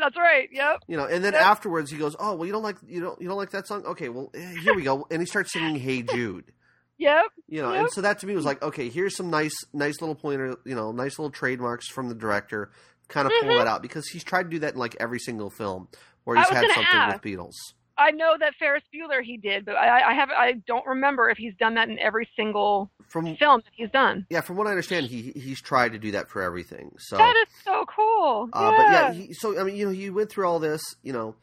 that's 0.00 0.16
right. 0.16 0.48
Yep. 0.52 0.80
You 0.88 0.96
know, 0.96 1.04
and 1.06 1.24
then 1.24 1.32
Yep. 1.32 1.42
afterwards 1.42 1.90
he 1.90 1.96
goes, 1.98 2.14
"Oh, 2.18 2.34
well, 2.34 2.46
you 2.46 2.52
don't 2.52 2.62
like 2.62 2.76
you 2.86 3.00
don't 3.00 3.20
you 3.20 3.28
don't 3.28 3.36
like 3.36 3.50
that 3.50 3.66
song? 3.66 3.84
Okay, 3.86 4.08
well, 4.08 4.30
eh, 4.34 4.54
here 4.62 4.74
we 4.74 4.82
go." 4.82 5.06
And 5.10 5.20
he 5.22 5.26
starts 5.26 5.52
singing 5.52 5.76
"Hey 5.76 6.02
Jude." 6.02 6.52
Yep. 6.98 7.26
You 7.46 7.62
know, 7.62 7.72
Yep. 7.72 7.80
and 7.80 7.90
so 7.92 8.00
that 8.00 8.18
to 8.20 8.26
me 8.26 8.34
was 8.34 8.44
like, 8.44 8.60
okay, 8.60 8.88
here's 8.88 9.14
some 9.16 9.30
nice, 9.30 9.54
nice 9.72 10.00
little 10.00 10.16
pointer, 10.16 10.56
you 10.64 10.74
know, 10.74 10.90
nice 10.90 11.16
little 11.18 11.30
trademarks 11.30 11.88
from 11.88 12.08
the 12.08 12.14
director. 12.14 12.72
Kind 13.06 13.26
of 13.28 13.32
pull 13.40 13.50
Mhm. 13.50 13.58
that 13.58 13.66
out 13.68 13.82
because 13.82 14.08
he's 14.08 14.24
tried 14.24 14.42
to 14.44 14.48
do 14.50 14.58
that 14.58 14.74
in 14.74 14.80
like 14.80 14.96
every 14.98 15.20
single 15.20 15.48
film 15.48 15.88
where 16.28 16.36
he's 16.36 16.46
I 16.50 16.52
was 16.52 16.60
had 16.60 16.74
something 16.74 16.86
ask. 16.92 17.24
with 17.24 17.32
Beatles. 17.32 17.54
I 17.96 18.12
know 18.12 18.36
that 18.38 18.52
Ferris 18.58 18.84
Bueller 18.94 19.22
he 19.24 19.38
did, 19.38 19.64
but 19.64 19.74
I, 19.74 20.10
I 20.10 20.14
have 20.14 20.28
I 20.30 20.52
don't 20.66 20.86
remember 20.86 21.30
if 21.30 21.38
he's 21.38 21.54
done 21.58 21.74
that 21.74 21.88
in 21.88 21.98
every 21.98 22.28
single 22.36 22.90
From 23.08 23.34
film 23.36 23.62
that 23.64 23.72
he's 23.74 23.90
done. 23.90 24.26
yeah, 24.30 24.42
from 24.42 24.56
what 24.56 24.66
I 24.66 24.70
understand, 24.70 25.06
he 25.06 25.32
he's 25.34 25.60
tried 25.60 25.92
to 25.92 25.98
do 25.98 26.12
that 26.12 26.28
for 26.28 26.42
everything. 26.42 26.92
So, 26.98 27.16
That 27.16 27.34
is 27.34 27.48
so 27.64 27.84
cool. 27.86 28.50
uh, 28.52 28.60
yeah. 28.60 28.76
but 28.76 28.92
yeah, 28.92 29.12
he, 29.12 29.32
so 29.32 29.58
I 29.58 29.64
mean, 29.64 29.74
you 29.74 29.86
know, 29.86 29.92
he 29.92 30.10
went 30.10 30.30
through 30.30 30.46
all 30.46 30.58
this, 30.58 30.82
you 31.02 31.12
know. 31.12 31.34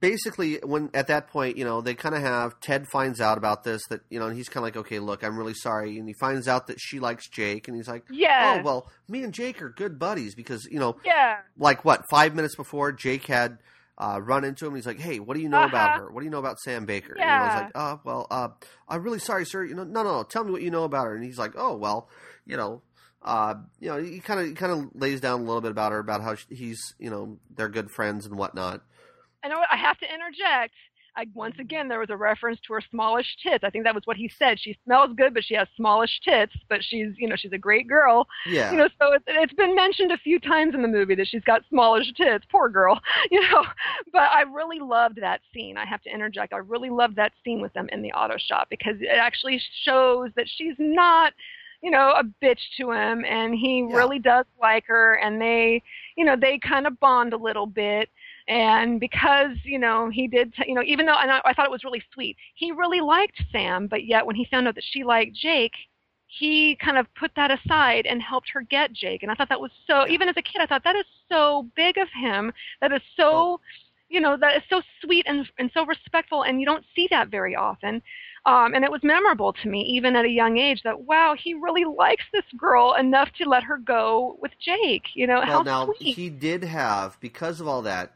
Basically, 0.00 0.58
when 0.64 0.90
at 0.92 1.06
that 1.06 1.28
point, 1.28 1.56
you 1.56 1.64
know, 1.64 1.80
they 1.80 1.94
kind 1.94 2.16
of 2.16 2.22
have 2.22 2.58
Ted 2.58 2.88
finds 2.88 3.20
out 3.20 3.38
about 3.38 3.62
this 3.62 3.80
that 3.90 4.00
you 4.10 4.18
know, 4.18 4.26
and 4.26 4.36
he's 4.36 4.48
kind 4.48 4.56
of 4.56 4.64
like, 4.64 4.76
okay, 4.76 4.98
look, 4.98 5.22
I'm 5.22 5.38
really 5.38 5.54
sorry, 5.54 5.98
and 5.98 6.08
he 6.08 6.14
finds 6.14 6.48
out 6.48 6.66
that 6.66 6.78
she 6.80 6.98
likes 6.98 7.28
Jake, 7.28 7.68
and 7.68 7.76
he's 7.76 7.86
like, 7.86 8.02
yeah. 8.10 8.56
oh 8.58 8.64
well, 8.64 8.90
me 9.06 9.22
and 9.22 9.32
Jake 9.32 9.62
are 9.62 9.68
good 9.68 9.96
buddies 10.00 10.34
because 10.34 10.66
you 10.68 10.80
know, 10.80 10.96
yeah. 11.04 11.36
like 11.56 11.84
what 11.84 12.02
five 12.10 12.34
minutes 12.34 12.56
before 12.56 12.90
Jake 12.90 13.26
had 13.26 13.58
uh, 13.98 14.20
run 14.22 14.44
into 14.44 14.64
him. 14.66 14.72
And 14.72 14.78
he's 14.78 14.86
like, 14.86 14.98
"Hey, 15.00 15.20
what 15.20 15.34
do 15.36 15.42
you 15.42 15.48
know 15.48 15.64
about 15.64 15.90
Uh-huh. 15.90 16.00
her? 16.00 16.10
What 16.10 16.20
do 16.20 16.24
you 16.24 16.30
know 16.30 16.38
about 16.38 16.58
Sam 16.60 16.84
Baker?" 16.86 17.14
And 17.14 17.24
Yeah. 17.24 17.38
he 17.38 17.44
was 17.44 17.54
like, 17.54 17.70
"Oh, 17.74 18.00
well, 18.04 18.26
uh, 18.30 18.48
I'm 18.88 19.02
really 19.02 19.18
sorry, 19.18 19.44
sir. 19.46 19.64
You 19.64 19.74
know, 19.74 19.84
no, 19.84 20.02
no, 20.02 20.16
no. 20.18 20.22
Tell 20.24 20.44
me 20.44 20.50
what 20.52 20.62
you 20.62 20.70
know 20.70 20.84
about 20.84 21.06
her." 21.06 21.14
And 21.14 21.24
he's 21.24 21.38
like, 21.38 21.52
"Oh, 21.56 21.76
well, 21.76 22.08
you 22.46 22.56
know." 22.56 22.82
Uh, 23.26 23.54
you 23.80 23.88
know, 23.88 23.96
he 24.02 24.20
kind 24.20 24.38
of 24.38 24.54
kind 24.54 24.70
of 24.70 24.90
lays 24.94 25.18
down 25.18 25.40
a 25.40 25.44
little 25.44 25.62
bit 25.62 25.70
about 25.70 25.92
her, 25.92 25.98
about 25.98 26.20
how 26.20 26.34
she, 26.34 26.54
he's, 26.54 26.78
you 26.98 27.08
know, 27.08 27.38
they're 27.56 27.70
good 27.70 27.90
friends 27.90 28.26
and 28.26 28.36
whatnot. 28.36 28.82
I 29.42 29.48
know 29.48 29.56
I 29.70 29.76
have 29.78 29.96
to 30.00 30.04
interject. 30.12 30.74
I, 31.16 31.26
once 31.34 31.56
again, 31.60 31.88
there 31.88 32.00
was 32.00 32.10
a 32.10 32.16
reference 32.16 32.58
to 32.66 32.72
her 32.72 32.80
smallish 32.90 33.36
tits. 33.42 33.62
I 33.62 33.70
think 33.70 33.84
that 33.84 33.94
was 33.94 34.04
what 34.06 34.16
he 34.16 34.28
said. 34.28 34.58
She 34.58 34.76
smells 34.84 35.10
good, 35.16 35.32
but 35.32 35.44
she 35.44 35.54
has 35.54 35.68
smallish 35.76 36.20
tits. 36.24 36.52
But 36.68 36.82
she's, 36.82 37.12
you 37.18 37.28
know, 37.28 37.36
she's 37.36 37.52
a 37.52 37.58
great 37.58 37.86
girl. 37.86 38.26
Yeah, 38.46 38.72
You 38.72 38.78
know, 38.78 38.88
so 39.00 39.12
it's, 39.12 39.24
it's 39.28 39.52
been 39.54 39.74
mentioned 39.76 40.10
a 40.10 40.18
few 40.18 40.40
times 40.40 40.74
in 40.74 40.82
the 40.82 40.88
movie 40.88 41.14
that 41.14 41.28
she's 41.28 41.44
got 41.44 41.62
smallish 41.68 42.12
tits. 42.16 42.44
Poor 42.50 42.68
girl. 42.68 43.00
You 43.30 43.40
know, 43.50 43.64
but 44.12 44.22
I 44.32 44.42
really 44.42 44.78
loved 44.80 45.20
that 45.20 45.40
scene. 45.52 45.76
I 45.76 45.84
have 45.86 46.02
to 46.02 46.10
interject. 46.12 46.52
I 46.52 46.58
really 46.58 46.90
loved 46.90 47.16
that 47.16 47.32
scene 47.44 47.60
with 47.60 47.72
them 47.72 47.88
in 47.90 48.02
the 48.02 48.12
auto 48.12 48.36
shop 48.38 48.68
because 48.70 48.96
it 49.00 49.08
actually 49.08 49.60
shows 49.84 50.30
that 50.36 50.46
she's 50.48 50.74
not, 50.78 51.32
you 51.82 51.90
know, 51.90 52.10
a 52.10 52.22
bitch 52.44 52.60
to 52.78 52.92
him, 52.92 53.24
and 53.24 53.54
he 53.54 53.80
Yeah. 53.88 53.96
really 53.96 54.18
does 54.18 54.44
like 54.60 54.84
her, 54.86 55.14
and 55.14 55.40
they, 55.40 55.82
you 56.16 56.24
know, 56.24 56.36
they 56.36 56.58
kind 56.58 56.86
of 56.86 56.98
bond 57.00 57.32
a 57.32 57.36
little 57.38 57.66
bit. 57.66 58.08
And 58.46 59.00
because 59.00 59.56
you 59.64 59.78
know 59.78 60.10
he 60.10 60.28
did, 60.28 60.54
t- 60.54 60.64
you 60.66 60.74
know, 60.74 60.82
even 60.84 61.06
though 61.06 61.18
and 61.18 61.30
I, 61.30 61.40
I 61.44 61.54
thought 61.54 61.66
it 61.66 61.70
was 61.70 61.84
really 61.84 62.02
sweet, 62.12 62.36
he 62.54 62.72
really 62.72 63.00
liked 63.00 63.42
Sam, 63.50 63.86
but 63.86 64.04
yet 64.04 64.26
when 64.26 64.36
he 64.36 64.46
found 64.50 64.68
out 64.68 64.74
that 64.74 64.84
she 64.84 65.02
liked 65.02 65.34
Jake, 65.34 65.72
he 66.38 66.76
kind 66.76 66.98
of 66.98 67.06
put 67.14 67.30
that 67.36 67.50
aside 67.50 68.06
and 68.06 68.20
helped 68.20 68.50
her 68.52 68.62
get 68.62 68.92
Jake. 68.92 69.22
And 69.22 69.30
I 69.30 69.34
thought 69.34 69.48
that 69.48 69.60
was 69.60 69.70
so, 69.86 70.06
even 70.08 70.28
as 70.28 70.36
a 70.36 70.42
kid, 70.42 70.60
I 70.60 70.66
thought 70.66 70.84
that 70.84 70.96
is 70.96 71.04
so 71.28 71.68
big 71.76 71.96
of 71.96 72.08
him. 72.14 72.52
That 72.80 72.92
is 72.92 73.02
so, 73.16 73.60
you 74.08 74.20
know, 74.20 74.36
that 74.36 74.56
is 74.56 74.62
so 74.68 74.82
sweet 75.02 75.26
and, 75.28 75.48
and 75.58 75.70
so 75.72 75.86
respectful. 75.86 76.42
And 76.42 76.60
you 76.60 76.66
don't 76.66 76.84
see 76.94 77.06
that 77.10 77.28
very 77.28 77.54
often. 77.54 78.02
Um, 78.46 78.74
and 78.74 78.84
it 78.84 78.90
was 78.90 79.00
memorable 79.02 79.54
to 79.54 79.68
me, 79.68 79.82
even 79.82 80.16
at 80.16 80.26
a 80.26 80.28
young 80.28 80.58
age, 80.58 80.82
that 80.84 81.00
wow, 81.02 81.34
he 81.40 81.54
really 81.54 81.84
likes 81.84 82.24
this 82.32 82.44
girl 82.58 82.94
enough 82.94 83.30
to 83.38 83.48
let 83.48 83.62
her 83.62 83.78
go 83.78 84.36
with 84.42 84.52
Jake. 84.60 85.04
You 85.14 85.26
know, 85.26 85.40
how 85.40 85.62
well, 85.62 85.64
now 85.64 85.94
sweet. 85.96 86.16
he 86.16 86.28
did 86.28 86.62
have 86.62 87.18
because 87.20 87.60
of 87.60 87.68
all 87.68 87.82
that, 87.82 88.12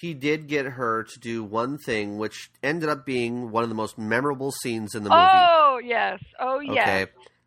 he 0.00 0.14
did 0.14 0.46
get 0.46 0.64
her 0.66 1.02
to 1.04 1.20
do 1.20 1.44
one 1.44 1.76
thing, 1.78 2.16
which 2.18 2.50
ended 2.62 2.88
up 2.88 3.04
being 3.04 3.50
one 3.50 3.62
of 3.62 3.68
the 3.68 3.74
most 3.74 3.98
memorable 3.98 4.50
scenes 4.62 4.94
in 4.94 5.02
the 5.04 5.10
movie. 5.10 5.20
oh 5.22 5.80
yes, 5.84 6.20
oh 6.38 6.60
yes. 6.60 6.88
Okay. 6.88 7.06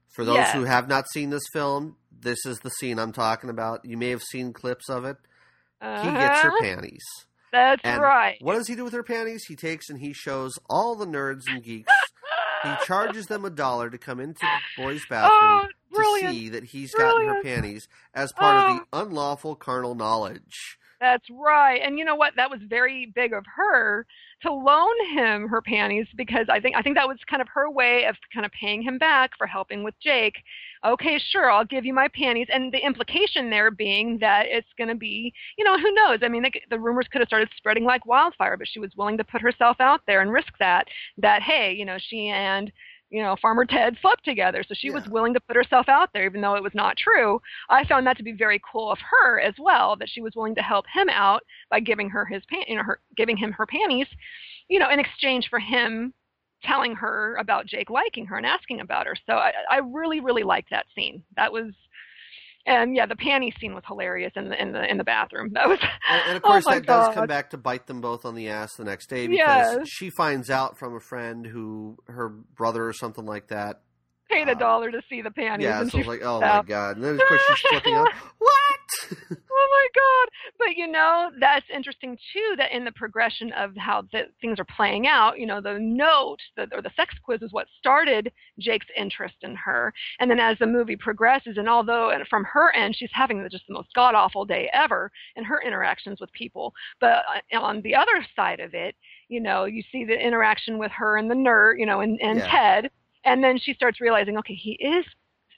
For 0.10 0.24
those 0.26 0.38
Yes. 0.38 0.54
who 0.54 0.64
have 0.66 0.88
not 0.88 1.06
seen 1.12 1.32
this 1.32 1.44
film, 1.52 1.96
this 2.12 2.46
is 2.46 2.60
the 2.60 2.70
scene 2.70 3.00
I'm 3.00 3.12
talking 3.12 3.50
about. 3.50 3.84
You 3.84 3.98
may 3.98 4.10
have 4.10 4.22
seen 4.22 4.54
clips 4.54 4.88
of 4.90 5.06
it. 5.06 5.18
He 5.82 5.88
gets 5.88 6.42
her 6.42 6.50
Uh-huh. 6.50 6.62
panties. 6.62 7.04
That's 7.52 7.82
And 7.84 8.02
right. 8.02 8.38
What 8.42 8.54
does 8.56 8.68
he 8.68 8.76
do 8.76 8.84
with 8.84 8.94
her 8.94 9.04
panties? 9.04 9.44
He 9.48 9.56
takes 9.56 9.90
and 9.90 10.00
he 10.00 10.14
shows 10.14 10.54
all 10.70 10.96
the 10.96 11.06
nerds 11.08 11.42
and 11.48 11.64
geeks. 11.64 11.92
he 12.64 12.70
charges 12.86 13.26
them 13.28 13.44
a 13.46 13.50
dollar 13.50 13.90
to 13.90 13.98
come 13.98 14.20
into 14.20 14.40
the 14.42 14.84
boys' 14.84 15.02
bathroom 15.10 15.32
oh, 15.42 15.68
to 15.96 16.04
see 16.20 16.50
that 16.50 16.64
he's 16.66 16.94
gotten 16.94 17.28
her 17.28 17.42
panties 17.44 17.88
as 18.14 18.32
part 18.34 18.56
of 18.58 18.64
Oh. 18.66 18.80
the 18.94 18.98
unlawful 19.00 19.56
carnal 19.56 19.96
knowledge. 19.96 20.78
That's 21.04 21.26
right. 21.30 21.82
And 21.84 22.00
you 22.00 22.06
know 22.06 22.16
what? 22.16 22.34
That 22.38 22.50
was 22.50 22.62
very 22.70 23.12
big 23.14 23.34
of 23.34 23.44
her 23.58 24.06
to 24.42 24.54
loan 24.54 24.94
him 25.14 25.50
her 25.50 25.62
panties 25.62 26.08
because 26.16 26.46
I 26.50 26.62
think 26.62 26.78
I 26.78 26.82
think 26.82 26.96
that 26.96 27.10
was 27.10 27.18
kind 27.30 27.42
of 27.42 27.50
her 27.54 27.70
way 27.70 28.06
of 28.06 28.16
kind 28.34 28.46
of 28.46 28.54
paying 28.54 28.82
him 28.82 28.98
back 28.98 29.32
for 29.38 29.46
helping 29.46 29.84
with 29.84 29.96
Jake. 30.00 30.36
Okay, 30.86 31.20
sure, 31.20 31.52
I'll 31.52 31.66
give 31.66 31.84
you 31.84 31.94
my 31.94 32.08
panties. 32.08 32.48
And 32.50 32.72
the 32.72 32.78
implication 32.86 33.50
there 33.50 33.70
being 33.70 34.18
that 34.20 34.46
it's 34.48 34.68
going 34.78 34.88
to 34.88 34.96
be, 34.96 35.34
you 35.58 35.66
know, 35.66 35.78
who 35.78 35.92
knows? 35.92 36.20
I 36.22 36.30
mean, 36.30 36.44
the, 36.44 36.52
the 36.70 36.80
rumors 36.80 37.08
could 37.12 37.20
have 37.20 37.28
started 37.28 37.50
spreading 37.58 37.84
like 37.84 38.06
wildfire, 38.06 38.56
but 38.56 38.70
she 38.70 38.80
was 38.80 38.92
willing 38.96 39.18
to 39.18 39.26
put 39.26 39.42
herself 39.42 39.76
out 39.82 40.00
there 40.08 40.22
and 40.22 40.32
risk 40.32 40.54
that. 40.60 40.88
That 41.18 41.42
hey, 41.42 41.74
you 41.74 41.84
know, 41.84 41.98
she 42.00 42.30
and 42.30 42.72
you 43.14 43.22
know, 43.22 43.36
Farmer 43.40 43.64
Ted 43.64 43.96
slept 44.02 44.26
together. 44.26 44.64
So 44.68 44.74
she 44.76 44.90
was 44.90 45.08
willing 45.08 45.36
to 45.36 45.40
put 45.40 45.56
herself 45.56 45.88
out 45.88 46.10
there, 46.14 46.26
even 46.26 46.42
though 46.42 46.56
it 46.56 46.64
was 46.64 46.74
not 46.74 46.98
true. 46.98 47.40
I 47.70 47.86
found 47.86 48.08
that 48.08 48.18
to 48.18 48.24
be 48.24 48.32
very 48.32 48.60
cool 48.70 48.92
of 48.92 48.98
her 49.08 49.40
as 49.40 49.54
well, 49.60 49.96
that 49.98 50.10
she 50.10 50.20
was 50.20 50.34
willing 50.36 50.56
to 50.56 50.64
help 50.64 50.86
him 50.92 51.10
out 51.10 51.44
by 51.70 51.80
giving 51.80 52.10
her 52.10 52.26
his 52.26 52.42
pan, 52.50 52.64
you 52.68 52.76
know, 52.76 52.82
her 52.82 53.00
giving 53.16 53.38
him 53.38 53.52
her 53.52 53.68
panties, 53.68 54.08
you 54.68 54.80
know, 54.80 54.90
in 54.90 55.00
exchange 55.00 55.48
for 55.48 55.60
him 55.60 56.12
telling 56.64 56.96
her 56.96 57.36
about 57.36 57.68
Jake 57.68 57.92
liking 57.92 58.26
her 58.26 58.38
and 58.38 58.48
asking 58.48 58.80
about 58.80 59.06
her. 59.06 59.16
So 59.28 59.34
I, 59.34 59.52
I 59.70 59.78
really, 59.78 60.20
really 60.20 60.44
liked 60.44 60.72
that 60.72 60.88
scene. 60.96 61.22
That 61.36 61.54
was 61.54 61.72
and 62.66 62.96
yeah, 62.96 63.06
the 63.06 63.16
panty 63.16 63.52
scene 63.60 63.74
was 63.74 63.84
hilarious 63.88 64.32
in 64.36 64.50
the 64.50 64.62
in 64.62 64.72
the 64.72 64.90
in 64.90 64.98
the 64.98 65.04
bathroom. 65.04 65.50
That 65.54 65.68
was, 65.68 65.80
and, 66.10 66.22
and 66.28 66.38
of 66.38 66.44
oh 66.46 66.48
course 66.48 66.66
my 66.66 66.76
that 66.76 66.86
God. 66.86 67.06
does 67.08 67.16
come 67.16 67.28
back 67.28 67.50
to 67.52 67.58
bite 67.58 67.88
them 67.88 68.02
both 68.02 68.26
on 68.26 68.36
the 68.36 68.50
ass 68.50 68.76
the 68.76 68.84
next 68.84 69.10
day 69.10 69.28
because 69.28 69.78
Yes. 69.78 69.88
she 69.90 70.10
finds 70.10 70.50
out 70.50 70.78
from 70.78 70.96
a 70.96 71.00
friend 71.00 71.46
who 71.46 71.98
her 72.08 72.30
brother 72.30 72.86
or 72.88 72.94
something 72.94 73.26
like 73.26 73.48
that. 73.50 73.82
paid 74.30 74.48
a 74.48 74.52
uh, 74.52 74.56
dollar 74.56 74.92
to 74.92 75.02
see 75.10 75.22
the 75.22 75.32
panties. 75.32 75.66
Yeah, 75.66 75.82
and 75.82 75.92
so 75.92 75.98
I 75.98 76.00
was 76.00 76.08
like, 76.08 76.22
oh 76.24 76.40
my 76.42 76.64
god! 76.68 76.96
And 76.98 77.06
then 77.06 77.14
of 77.16 77.22
course 77.28 77.42
she's 77.48 77.70
flipping 77.70 77.94
out. 77.96 78.08
What? 78.40 78.80
Oh 79.56 79.70
my 79.72 79.88
god! 80.02 80.56
But 80.58 80.78
you 80.78 80.88
know, 80.88 81.30
that's 81.40 81.66
interesting 81.74 82.18
too. 82.34 82.56
That 82.58 82.72
in 82.72 82.84
the 82.86 82.92
progression 82.92 83.52
of 83.54 83.76
how 83.78 84.04
the, 84.12 84.24
things 84.42 84.60
are 84.60 84.66
playing 84.66 85.06
out, 85.08 85.40
you 85.40 85.46
know, 85.46 85.62
the 85.62 85.78
note 85.80 86.38
the, 86.58 86.68
or 86.74 86.82
the 86.82 86.92
sex 86.96 87.14
quiz 87.24 87.42
is 87.42 87.54
what 87.54 87.68
started 87.78 88.32
Jake's 88.60 88.88
interest 88.98 89.36
in 89.42 89.56
her, 89.56 89.94
and 90.20 90.30
then 90.30 90.40
as 90.40 90.58
the 90.60 90.66
movie 90.66 90.96
progresses, 90.96 91.58
and 91.58 91.70
although 91.70 92.10
and 92.10 92.28
from 92.28 92.44
her 92.46 92.76
end 92.76 92.96
she's 92.96 93.12
having 93.14 93.44
the, 93.44 93.50
just 93.50 93.66
the 93.68 93.74
most 93.76 93.94
god 93.94 94.16
awful 94.16 94.44
day 94.44 94.70
ever 94.74 95.12
in 95.36 95.44
her 95.44 95.62
interactions 95.66 96.20
with 96.20 96.32
people, 96.34 96.74
but 97.00 97.24
uh, 97.54 97.60
on 97.60 97.82
the 97.82 97.96
other 97.96 98.26
side 98.36 98.60
of 98.60 98.74
it, 98.74 98.96
you 99.30 99.40
know, 99.40 99.66
you 99.66 99.84
see 99.92 100.04
the 100.04 100.20
interaction 100.20 100.78
with 100.78 100.92
her 100.92 101.18
and 101.18 101.30
the 101.30 101.36
nerd, 101.36 101.80
you 101.80 101.86
know, 101.86 102.02
and, 102.02 102.20
and 102.22 102.40
Yeah. 102.40 102.48
Ted, 102.50 102.92
and 103.24 103.44
then 103.44 103.58
she 103.60 103.74
starts 103.74 104.02
realizing, 104.02 104.38
okay, 104.38 104.56
he 104.56 104.74
is 104.74 105.06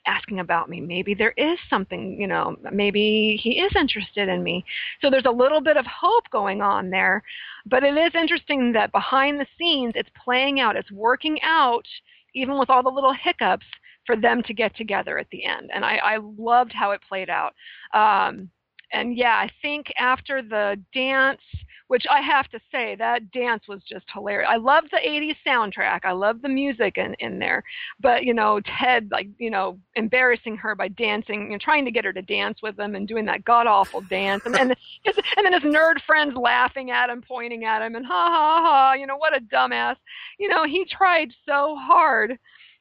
asking 0.06 0.40
about 0.40 0.68
me. 0.68 0.80
Maybe 0.80 1.14
there 1.14 1.34
is 1.36 1.58
something, 1.68 2.20
you 2.20 2.26
know, 2.26 2.56
maybe 2.72 3.38
he 3.42 3.60
is 3.60 3.72
interested 3.76 4.28
in 4.28 4.42
me. 4.42 4.64
So 5.00 5.10
there's 5.10 5.24
a 5.26 5.30
little 5.30 5.60
bit 5.60 5.76
of 5.76 5.86
hope 5.86 6.30
going 6.30 6.62
on 6.62 6.90
there. 6.90 7.22
But 7.66 7.82
it 7.82 7.96
is 7.96 8.12
interesting 8.14 8.72
that 8.72 8.92
behind 8.92 9.40
the 9.40 9.46
scenes, 9.58 9.92
it's 9.96 10.10
playing 10.22 10.60
out, 10.60 10.76
it's 10.76 10.90
working 10.90 11.38
out, 11.42 11.86
even 12.34 12.58
with 12.58 12.70
all 12.70 12.82
the 12.82 12.88
little 12.88 13.14
hiccups, 13.14 13.66
for 14.06 14.16
them 14.16 14.42
to 14.44 14.54
get 14.54 14.76
together 14.76 15.18
at 15.18 15.28
the 15.30 15.44
end. 15.44 15.70
And 15.74 15.84
I, 15.84 15.96
I 15.96 16.18
loved 16.18 16.72
how 16.72 16.92
it 16.92 17.00
played 17.08 17.28
out. 17.28 17.54
Um, 17.92 18.50
and 18.92 19.16
yeah, 19.16 19.34
I 19.34 19.50
think 19.62 19.92
after 19.98 20.42
the 20.42 20.80
dance, 20.94 21.40
which 21.88 22.04
I 22.10 22.20
have 22.20 22.48
to 22.48 22.60
say, 22.72 22.96
that 22.96 23.30
dance 23.30 23.64
was 23.68 23.80
just 23.88 24.06
hilarious. 24.12 24.48
I 24.50 24.56
love 24.56 24.84
the 24.90 24.98
80s 24.98 25.36
soundtrack. 25.46 26.00
I 26.04 26.12
love 26.12 26.42
the 26.42 26.48
music 26.48 26.98
in, 26.98 27.14
in 27.20 27.38
there 27.38 27.62
but 28.00 28.24
you 28.24 28.34
know 28.34 28.60
ted 28.78 29.08
like 29.10 29.28
you 29.38 29.50
know 29.50 29.78
embarrassing 29.94 30.56
her 30.56 30.74
by 30.74 30.88
dancing 30.88 31.42
you 31.44 31.48
know 31.50 31.58
trying 31.58 31.84
to 31.84 31.90
get 31.90 32.04
her 32.04 32.12
to 32.12 32.22
dance 32.22 32.58
with 32.62 32.78
him 32.78 32.94
and 32.94 33.08
doing 33.08 33.24
that 33.24 33.44
god 33.44 33.66
awful 33.66 34.00
dance 34.02 34.42
and 34.44 34.54
then 34.54 34.70
his, 35.04 35.14
and 35.36 35.44
then 35.44 35.52
his 35.52 35.62
nerd 35.62 36.00
friends 36.06 36.34
laughing 36.36 36.90
at 36.90 37.10
him 37.10 37.22
pointing 37.26 37.64
at 37.64 37.82
him 37.82 37.94
and 37.94 38.06
ha 38.06 38.30
ha 38.30 38.62
ha 38.62 38.92
you 38.94 39.06
know 39.06 39.16
what 39.16 39.36
a 39.36 39.40
dumbass 39.40 39.96
you 40.38 40.48
know 40.48 40.64
he 40.64 40.84
tried 40.84 41.30
so 41.48 41.76
hard 41.76 42.38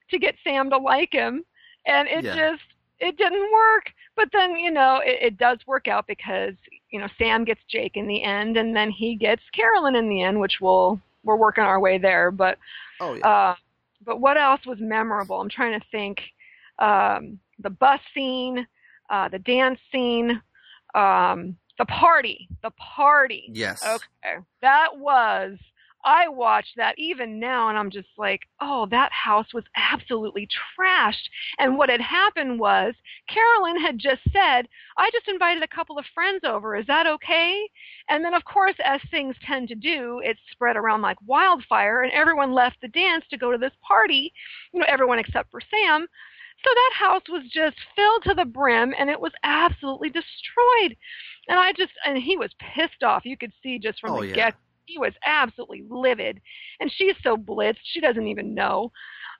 to 0.09 0.19
get 0.19 0.35
sam 0.43 0.69
to 0.69 0.77
like 0.77 1.11
him 1.11 1.43
and 1.85 2.07
it 2.07 2.23
Yeah. 2.23 2.35
just 2.35 2.63
it 2.99 3.17
didn't 3.17 3.51
work 3.51 3.85
but 4.15 4.29
then 4.31 4.55
you 4.57 4.71
know 4.71 5.01
it, 5.03 5.17
it 5.21 5.37
does 5.37 5.57
work 5.67 5.87
out 5.87 6.07
because 6.07 6.53
you 6.91 6.99
know 6.99 7.07
sam 7.17 7.43
gets 7.43 7.61
jake 7.69 7.95
in 7.97 8.07
the 8.07 8.23
end 8.23 8.57
and 8.57 8.75
then 8.75 8.89
he 8.91 9.15
gets 9.15 9.41
carolyn 9.53 9.95
in 9.95 10.07
the 10.09 10.21
end 10.21 10.39
which 10.39 10.59
we'll 10.61 10.99
we're 11.23 11.35
working 11.35 11.63
our 11.63 11.79
way 11.79 11.97
there 11.97 12.31
but 12.31 12.57
Oh 13.01 13.13
yeah. 13.15 13.27
uh, 13.27 13.55
but 14.05 14.21
what 14.21 14.37
else 14.37 14.61
was 14.65 14.77
memorable? 14.79 15.41
I'm 15.41 15.49
trying 15.49 15.77
to 15.79 15.85
think. 15.91 16.21
Um, 16.79 17.39
the 17.59 17.69
bus 17.71 17.99
scene, 18.13 18.65
uh, 19.09 19.27
the 19.29 19.39
dance 19.39 19.79
scene, 19.91 20.41
um, 20.93 21.57
the 21.77 21.85
party, 21.85 22.47
the 22.63 22.71
party. 22.71 23.49
yes. 23.53 23.81
Okay, 23.83 24.35
that 24.61 24.89
was. 24.95 25.57
I 26.05 26.27
watched 26.27 26.77
that 26.77 26.93
even 26.99 27.39
now, 27.39 27.69
and 27.69 27.77
I'm 27.77 27.89
just 27.89 28.09
like, 28.17 28.41
oh, 28.61 28.85
that 28.91 29.11
house 29.11 29.53
was 29.53 29.63
absolutely 29.75 30.47
trashed. 30.79 31.27
And 31.57 31.77
what 31.77 31.89
had 31.89 31.99
happened 31.99 32.59
was 32.59 32.93
Carolyn 33.27 33.81
had 33.81 33.97
just 33.97 34.21
said, 34.31 34.67
I 34.97 35.09
just 35.11 35.27
invited 35.27 35.63
a 35.63 35.67
couple 35.67 35.97
of 35.97 36.05
friends 36.13 36.41
over. 36.43 36.75
Is 36.75 36.85
that 36.85 37.07
okay? 37.07 37.67
And 38.07 38.23
then, 38.23 38.35
of 38.35 38.45
course, 38.45 38.75
as 38.83 39.01
things 39.09 39.35
tend 39.45 39.67
to 39.69 39.75
do, 39.75 40.21
it 40.23 40.37
spread 40.51 40.77
around 40.77 41.01
like 41.01 41.17
wildfire, 41.25 42.03
and 42.03 42.13
everyone 42.13 42.53
left 42.53 42.77
the 42.81 42.87
dance 42.87 43.25
to 43.31 43.37
go 43.37 43.51
to 43.51 43.57
this 43.57 43.73
party, 43.85 44.31
you 44.71 44.79
know, 44.79 44.85
everyone 44.87 45.19
except 45.19 45.49
for 45.49 45.59
Sam. 45.59 46.07
So 46.63 46.69
that 46.73 46.91
house 46.95 47.23
was 47.29 47.43
just 47.51 47.75
filled 47.95 48.23
to 48.23 48.33
the 48.33 48.45
brim, 48.45 48.93
and 48.97 49.09
it 49.09 49.19
was 49.19 49.33
absolutely 49.43 50.09
destroyed. 50.09 50.95
And 51.47 51.59
I 51.59 51.73
just, 51.73 51.91
and 52.05 52.17
he 52.17 52.37
was 52.37 52.51
pissed 52.59 53.03
off. 53.03 53.25
You 53.25 53.37
could 53.37 53.51
see 53.61 53.77
just 53.77 53.99
from 53.99 54.13
Oh, 54.13 54.21
the 54.21 54.27
yeah. 54.27 54.35
get, 54.35 54.55
he 54.85 54.97
was 54.97 55.13
absolutely 55.25 55.83
livid. 55.89 56.41
And 56.79 56.91
she's 56.91 57.15
so 57.23 57.37
blitzed, 57.37 57.77
she 57.83 57.99
doesn't 58.01 58.27
even 58.27 58.53
know. 58.53 58.91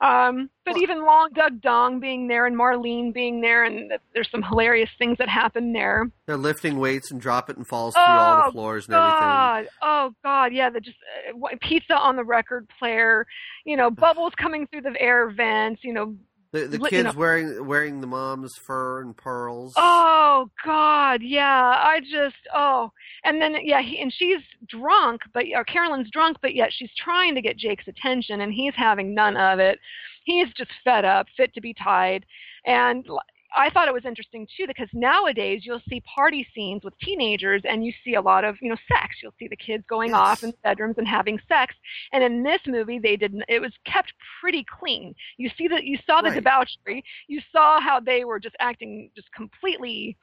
Um, 0.02 0.50
but 0.66 0.74
Well- 0.74 0.84
even 0.84 1.06
Long 1.06 1.30
Duck 1.34 1.54
Dong 1.62 2.02
being 2.02 2.28
there 2.28 2.46
and 2.46 2.56
Marlene 2.58 3.14
being 3.14 3.40
there, 3.40 3.64
and 3.64 3.90
th- 3.90 4.02
there's 4.14 4.30
some 4.30 4.44
hilarious 4.44 4.90
things 5.00 5.18
that 5.20 5.30
happen 5.30 5.72
there. 5.72 6.12
They're 6.26 6.36
lifting 6.36 6.80
weights 6.80 7.12
and 7.12 7.22
drop 7.22 7.50
it 7.50 7.56
and 7.56 7.66
falls 7.66 7.94
through 7.94 8.04
all 8.04 8.42
Oh, 8.42 8.46
the 8.48 8.52
floors 8.52 8.88
and 8.88 8.96
everything. 8.96 9.18
Oh 9.18 9.22
God, 9.22 9.68
oh 9.82 10.16
God, 10.22 10.54
yeah, 10.54 10.70
the 10.70 10.82
just 10.82 10.98
uh, 11.34 11.48
pizza 11.62 11.96
on 11.98 12.18
the 12.18 12.26
record 12.26 12.68
player, 12.78 13.26
you 13.64 13.78
know, 13.78 13.90
bubbles 13.90 14.34
coming 14.36 14.68
through 14.68 14.82
the 14.82 15.00
air 15.02 15.30
vents, 15.30 15.82
you 15.84 15.94
know. 15.94 16.16
The, 16.56 16.68
the 16.68 16.78
Li- 16.78 16.84
you 16.84 16.90
kids 16.90 17.04
know- 17.14 17.20
wearing 17.20 17.66
wearing 17.68 18.00
the 18.00 18.08
mom's 18.08 18.56
fur 18.56 19.02
and 19.02 19.16
pearls. 19.16 19.74
Oh 19.76 20.50
God, 20.64 21.22
yeah, 21.22 21.76
I 21.84 22.00
just 22.00 22.38
oh, 22.54 22.94
and 23.26 23.42
then 23.42 23.58
yeah, 23.62 23.82
he, 23.82 24.00
and 24.00 24.14
she's 24.14 24.40
drunk, 24.66 25.22
but 25.34 25.44
or 25.54 25.66
Carolyn's 25.66 26.10
drunk, 26.12 26.38
but 26.42 26.56
yet 26.56 26.72
she's 26.72 26.92
trying 26.98 27.36
to 27.36 27.42
get 27.42 27.58
Jake's 27.58 27.90
attention, 27.90 28.40
and 28.40 28.54
he's 28.54 28.74
having 28.76 29.14
none 29.14 29.36
of 29.36 29.60
it. 29.60 29.80
He's 30.24 30.48
just 30.58 30.72
fed 30.86 31.04
up, 31.04 31.28
fit 31.36 31.54
to 31.56 31.62
be 31.62 31.74
tied, 31.74 32.26
and 32.66 33.06
I 33.56 33.70
thought 33.70 33.88
it 33.88 33.94
was 33.94 34.06
interesting 34.06 34.48
too 34.58 34.68
because 34.68 34.90
nowadays 34.94 35.62
you'll 35.66 35.82
see 35.90 36.02
party 36.02 36.48
scenes 36.54 36.84
with 36.84 36.98
teenagers 37.00 37.62
and 37.66 37.86
you 37.86 37.94
see 38.04 38.16
a 38.16 38.22
lot 38.22 38.44
of 38.44 38.56
you 38.62 38.70
know 38.70 38.78
sex. 38.92 39.16
You'll 39.22 39.34
see 39.40 39.48
the 39.48 39.56
kids 39.56 39.84
going 39.90 40.12
Yes. 40.12 40.20
off 40.20 40.44
in 40.44 40.54
bedrooms 40.64 40.96
and 40.98 41.08
having 41.08 41.40
sex. 41.48 41.74
And 42.12 42.24
in 42.24 42.44
this 42.44 42.62
movie, 42.68 43.00
they 43.00 43.16
didn't. 43.16 43.44
It 43.48 43.60
was 43.62 43.74
kept 43.86 44.14
pretty 44.42 44.66
clean. 44.80 45.14
You 45.38 45.50
see 45.58 45.68
that 45.70 45.86
you 45.86 45.98
saw 46.06 46.22
the 46.22 46.30
Right. 46.30 46.36
debauchery. 46.36 47.04
You 47.28 47.42
saw 47.52 47.80
how 47.80 48.00
they 48.00 48.26
were 48.26 48.40
just 48.40 48.56
acting 48.60 49.12
just 49.16 49.32
completely, 49.34 50.18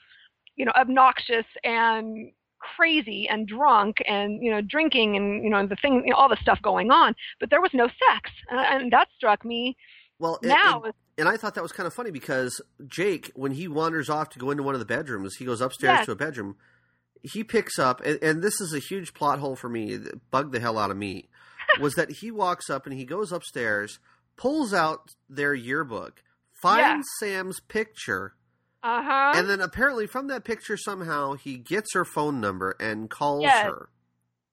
you 0.57 0.65
know, 0.65 0.73
obnoxious 0.77 1.47
and 1.65 2.33
crazy 2.77 3.29
and 3.29 3.49
drunk 3.49 3.97
and 4.07 4.41
you 4.43 4.49
know 4.51 4.61
drinking 4.61 5.17
and 5.17 5.43
you 5.43 5.51
know 5.51 5.67
the 5.67 5.75
thing 5.77 6.03
you 6.05 6.11
know, 6.11 6.17
all 6.17 6.29
the 6.29 6.37
stuff 6.43 6.63
going 6.63 6.93
on 6.93 7.13
but 7.41 7.51
there 7.51 7.61
was 7.61 7.73
no 7.75 7.89
sex 7.89 8.31
and, 8.51 8.83
and 8.83 8.93
that 8.93 9.09
struck 9.17 9.45
me 9.45 9.77
well, 10.23 10.39
and, 10.43 10.49
now 10.49 10.83
and, 10.83 10.95
and 11.19 11.29
I 11.29 11.37
thought 11.37 11.55
that 11.57 11.63
was 11.63 11.73
kind 11.73 11.87
of 11.87 11.93
funny 11.93 12.11
because 12.11 12.61
Jake, 12.87 13.31
when 13.35 13.53
he 13.53 13.69
wanders 13.69 14.09
off 14.09 14.31
to 14.31 14.39
go 14.39 14.51
into 14.51 14.63
one 14.63 14.75
of 14.75 14.79
the 14.81 14.87
bedrooms, 14.87 15.35
he 15.37 15.45
goes 15.45 15.61
upstairs 15.61 15.99
Yes. 15.99 16.07
to 16.07 16.13
a 16.13 16.17
bedroom. 16.17 16.57
He 17.23 17.45
picks 17.45 17.79
up, 17.79 18.01
and, 18.05 18.19
and 18.23 18.43
this 18.43 18.61
is 18.61 18.73
a 18.75 18.79
huge 18.79 19.13
plot 19.15 19.39
hole 19.39 19.55
for 19.57 19.69
me. 19.69 19.97
That 19.97 20.31
bugged 20.31 20.53
the 20.53 20.61
hell 20.61 20.79
out 20.79 20.91
of 20.91 20.97
me. 20.97 21.29
was 21.81 21.95
that 21.95 22.11
he 22.11 22.31
walks 22.31 22.69
up 22.71 22.87
and 22.87 22.95
he 22.97 23.05
goes 23.05 23.33
upstairs, 23.33 23.99
pulls 24.37 24.73
out 24.75 25.11
their 25.29 25.55
yearbook, 25.55 26.23
finds 26.63 27.07
Sam's 27.21 27.61
picture, 27.61 28.35
uh-huh 28.83 29.33
and 29.37 29.49
then 29.49 29.61
apparently 29.61 30.07
from 30.09 30.27
that 30.27 30.45
picture 30.45 30.77
somehow 30.77 31.35
he 31.35 31.57
gets 31.57 31.95
her 31.95 32.05
phone 32.05 32.41
number 32.41 32.75
and 32.81 33.09
calls 33.09 33.43
Yes. 33.45 33.65
her. 33.65 33.89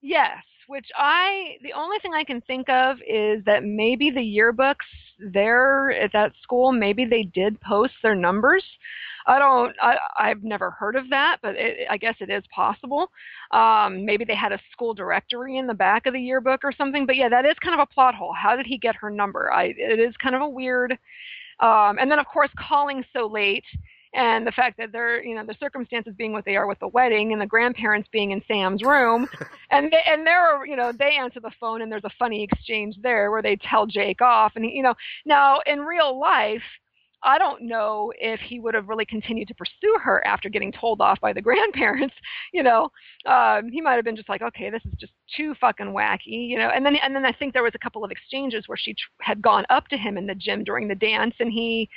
Yes, 0.00 0.42
which 0.70 0.86
I 0.96 1.56
the 1.64 1.72
only 1.72 1.98
thing 1.98 2.14
I 2.14 2.22
can 2.22 2.40
think 2.42 2.68
of 2.68 2.98
is 2.98 3.44
that 3.44 3.64
maybe 3.64 4.10
the 4.10 4.20
yearbooks 4.20 4.86
there 5.18 5.90
at 5.90 6.12
that 6.12 6.32
school 6.40 6.70
maybe 6.70 7.04
they 7.04 7.24
did 7.24 7.60
post 7.60 7.94
their 8.04 8.14
numbers. 8.14 8.62
I 9.26 9.40
don't 9.40 9.74
I 9.82 9.96
I've 10.16 10.44
never 10.44 10.70
heard 10.70 10.94
of 10.94 11.10
that, 11.10 11.38
but 11.42 11.56
it, 11.56 11.88
I 11.90 11.96
guess 11.96 12.14
it 12.20 12.30
is 12.30 12.44
possible. 12.54 13.10
Um 13.50 14.04
maybe 14.06 14.24
they 14.24 14.36
had 14.36 14.52
a 14.52 14.60
school 14.70 14.94
directory 14.94 15.58
in 15.58 15.66
the 15.66 15.74
back 15.74 16.06
of 16.06 16.12
the 16.14 16.20
yearbook 16.20 16.60
or 16.62 16.70
something, 16.72 17.04
but 17.04 17.16
yeah, 17.16 17.28
that 17.28 17.44
is 17.44 17.56
kind 17.64 17.74
of 17.74 17.80
a 17.80 17.92
plot 17.92 18.14
hole. 18.14 18.32
How 18.32 18.54
did 18.54 18.66
he 18.66 18.78
get 18.78 18.94
her 18.94 19.10
number? 19.10 19.52
I 19.52 19.74
it 19.76 19.98
is 19.98 20.14
kind 20.22 20.36
of 20.36 20.42
a 20.42 20.48
weird 20.48 20.92
um 21.58 21.98
and 21.98 22.08
then 22.08 22.20
of 22.20 22.26
course 22.26 22.50
calling 22.56 23.04
so 23.12 23.26
late 23.26 23.64
and 24.12 24.46
the 24.46 24.52
fact 24.52 24.76
that 24.78 24.92
they're 24.92 25.22
you 25.24 25.34
know 25.34 25.44
the 25.44 25.56
circumstances 25.60 26.14
being 26.16 26.32
what 26.32 26.44
they 26.44 26.56
are 26.56 26.66
with 26.66 26.78
the 26.80 26.88
wedding 26.88 27.32
and 27.32 27.40
the 27.40 27.46
grandparents 27.46 28.08
being 28.12 28.32
in 28.32 28.42
Sam's 28.48 28.82
room 28.82 29.28
and 29.70 29.92
they, 29.92 30.02
and 30.06 30.26
they're 30.26 30.66
you 30.66 30.76
know 30.76 30.92
they 30.92 31.16
answer 31.16 31.40
the 31.40 31.52
phone 31.60 31.82
and 31.82 31.90
there's 31.90 32.04
a 32.04 32.10
funny 32.18 32.42
exchange 32.42 32.96
there 33.02 33.30
where 33.30 33.42
they 33.42 33.56
tell 33.56 33.86
Jake 33.86 34.20
off 34.20 34.52
and 34.56 34.64
he, 34.64 34.72
you 34.72 34.82
know 34.82 34.94
now 35.24 35.60
in 35.66 35.80
real 35.80 36.18
life 36.18 36.62
I 37.22 37.38
don't 37.38 37.62
know 37.62 38.12
if 38.18 38.40
he 38.40 38.60
would 38.60 38.74
have 38.74 38.88
really 38.88 39.04
continued 39.04 39.48
to 39.48 39.54
pursue 39.54 39.98
her 40.02 40.26
after 40.26 40.48
getting 40.48 40.72
told 40.72 41.00
off 41.00 41.20
by 41.20 41.32
the 41.32 41.42
grandparents. 41.42 42.14
You 42.52 42.62
know, 42.62 42.90
um, 43.26 43.68
he 43.70 43.80
might 43.80 43.96
have 43.96 44.04
been 44.04 44.16
just 44.16 44.28
like, 44.28 44.42
okay, 44.42 44.70
this 44.70 44.82
is 44.86 44.92
just 44.98 45.12
too 45.36 45.54
fucking 45.60 45.88
wacky. 45.88 46.48
You 46.48 46.58
know, 46.58 46.70
and 46.70 46.84
then 46.84 46.96
and 46.96 47.14
then 47.14 47.26
I 47.26 47.32
think 47.32 47.52
there 47.52 47.62
was 47.62 47.74
a 47.74 47.78
couple 47.78 48.04
of 48.04 48.10
exchanges 48.10 48.64
where 48.66 48.78
she 48.78 48.94
tr- 48.94 49.08
had 49.20 49.42
gone 49.42 49.66
up 49.70 49.88
to 49.88 49.96
him 49.96 50.16
in 50.16 50.26
the 50.26 50.34
gym 50.34 50.64
during 50.64 50.88
the 50.88 50.94
dance, 50.94 51.34
and 51.40 51.52
he 51.52 51.88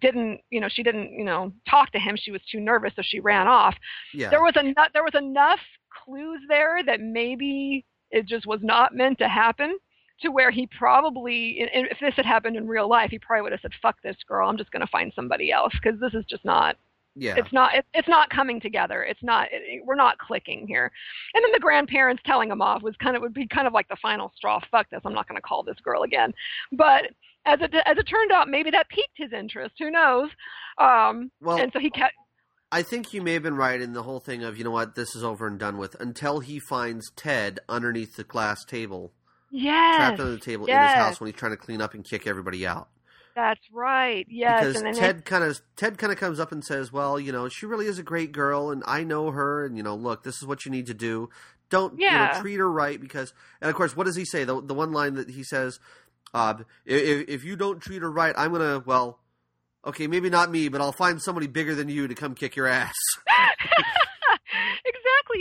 didn't, 0.00 0.40
you 0.50 0.60
know, 0.60 0.68
she 0.68 0.82
didn't, 0.82 1.12
you 1.12 1.24
know, 1.24 1.52
talk 1.68 1.90
to 1.92 1.98
him. 1.98 2.16
She 2.16 2.30
was 2.30 2.40
too 2.50 2.60
nervous, 2.60 2.92
so 2.96 3.02
she 3.04 3.20
ran 3.20 3.46
off 3.46 3.74
Yeah. 4.12 4.30
there 4.30 4.42
was 4.42 4.54
enough 4.56 4.88
there 4.92 5.04
was 5.04 5.14
enough 5.14 5.60
clues 6.04 6.40
there 6.48 6.82
that 6.84 7.00
maybe 7.00 7.84
it 8.10 8.26
just 8.26 8.46
was 8.46 8.60
not 8.62 8.94
meant 8.94 9.18
to 9.18 9.28
happen 9.28 9.78
to 10.20 10.28
where 10.30 10.50
he 10.50 10.66
probably 10.66 11.56
if 11.58 11.98
this 12.00 12.14
had 12.14 12.26
happened 12.26 12.56
in 12.56 12.66
real 12.66 12.88
life 12.88 13.10
he 13.10 13.18
probably 13.18 13.42
would 13.42 13.52
have 13.52 13.60
said 13.60 13.72
fuck 13.82 13.96
this 14.02 14.16
girl 14.28 14.48
i'm 14.48 14.56
just 14.56 14.70
going 14.70 14.80
to 14.80 14.86
find 14.90 15.12
somebody 15.14 15.50
else 15.50 15.72
because 15.82 15.98
this 16.00 16.14
is 16.14 16.24
just 16.28 16.44
not 16.44 16.76
Yeah. 17.16 17.34
It's 17.36 17.52
not. 17.52 17.74
It, 17.76 17.84
it's 17.94 18.08
not 18.08 18.28
coming 18.30 18.60
together. 18.60 19.04
It's 19.04 19.22
not. 19.22 19.46
It, 19.52 19.82
we're 19.86 19.94
not 19.94 20.18
clicking 20.18 20.66
here. 20.66 20.90
And 21.34 21.44
then 21.44 21.52
the 21.52 21.60
grandparents 21.60 22.20
telling 22.26 22.50
him 22.50 22.60
off 22.60 22.82
was 22.82 22.96
kind 22.96 23.14
of 23.14 23.22
would 23.22 23.32
be 23.34 23.46
kind 23.46 23.68
of 23.68 23.72
like 23.72 23.88
the 23.88 23.96
final 24.02 24.32
straw. 24.36 24.58
Fuck 24.70 24.90
this. 24.90 25.00
I'm 25.04 25.14
not 25.14 25.28
going 25.28 25.36
to 25.40 25.48
call 25.48 25.62
this 25.62 25.78
girl 25.84 26.02
again. 26.02 26.32
But 26.72 27.02
as 27.46 27.60
it 27.60 27.74
as 27.74 27.98
it 27.98 28.04
turned 28.04 28.32
out, 28.32 28.48
maybe 28.48 28.70
that 28.70 28.88
piqued 28.88 29.16
his 29.16 29.32
interest. 29.32 29.74
Who 29.78 29.90
knows? 29.90 30.30
Um, 30.78 31.30
well, 31.40 31.58
and 31.58 31.72
so 31.72 31.78
he 31.78 31.90
kept. 31.90 32.14
I 32.72 32.82
think 32.82 33.12
you 33.12 33.22
may 33.22 33.34
have 33.34 33.42
been 33.42 33.56
right 33.56 33.80
in 33.80 33.92
the 33.92 34.02
whole 34.02 34.20
thing 34.20 34.42
of 34.42 34.58
you 34.58 34.64
know 34.64 34.70
what 34.70 34.94
this 34.94 35.14
is 35.14 35.22
over 35.22 35.46
and 35.46 35.58
done 35.58 35.78
with 35.78 35.94
until 36.00 36.40
he 36.40 36.58
finds 36.58 37.10
Ted 37.14 37.60
underneath 37.68 38.16
the 38.16 38.24
glass 38.24 38.64
table, 38.64 39.12
yes, 39.50 39.96
trapped 39.96 40.20
under 40.20 40.32
the 40.32 40.40
table 40.40 40.66
yes. 40.66 40.76
in 40.76 40.88
his 40.88 41.06
house 41.06 41.20
when 41.20 41.30
he's 41.30 41.38
trying 41.38 41.52
to 41.52 41.56
clean 41.56 41.80
up 41.80 41.94
and 41.94 42.04
kick 42.04 42.26
everybody 42.26 42.66
out. 42.66 42.88
That's 43.34 43.60
right. 43.72 44.26
Yes, 44.28 44.60
because 44.60 44.76
and 44.76 44.86
then 44.86 44.94
Ted 44.94 45.24
kind 45.24 45.44
of 45.44 45.60
Ted 45.76 45.98
kind 45.98 46.12
of 46.12 46.18
comes 46.18 46.38
up 46.38 46.52
and 46.52 46.64
says, 46.64 46.92
"Well, 46.92 47.18
you 47.18 47.32
know, 47.32 47.48
she 47.48 47.66
really 47.66 47.86
is 47.86 47.98
a 47.98 48.02
great 48.02 48.32
girl, 48.32 48.70
and 48.70 48.82
I 48.86 49.02
know 49.02 49.30
her, 49.30 49.64
and 49.64 49.76
you 49.76 49.82
know, 49.82 49.94
look, 49.94 50.22
this 50.22 50.36
is 50.36 50.46
what 50.46 50.64
you 50.64 50.70
need 50.70 50.86
to 50.86 50.94
do. 50.94 51.30
Don't 51.68 51.98
you 51.98 52.10
know, 52.10 52.30
treat 52.40 52.56
her 52.56 52.70
right 52.70 53.00
because." 53.00 53.32
And 53.60 53.68
of 53.68 53.76
course, 53.76 53.96
what 53.96 54.04
does 54.04 54.16
he 54.16 54.24
say? 54.24 54.44
The 54.44 54.60
the 54.62 54.74
one 54.74 54.92
line 54.92 55.14
that 55.14 55.30
he 55.30 55.42
says, 55.42 55.80
uh, 56.34 56.54
if, 56.84 57.28
"If 57.28 57.44
you 57.44 57.56
don't 57.56 57.80
treat 57.80 58.02
her 58.02 58.10
right, 58.10 58.34
I'm 58.36 58.52
gonna 58.52 58.82
well." 58.84 59.20
Okay, 59.86 60.06
maybe 60.06 60.30
not 60.30 60.50
me, 60.50 60.68
but 60.68 60.80
I'll 60.80 60.92
find 60.92 61.20
somebody 61.20 61.46
bigger 61.46 61.74
than 61.74 61.88
you 61.88 62.08
to 62.08 62.14
come 62.14 62.34
kick 62.34 62.56
your 62.56 62.66
ass. 62.66 62.94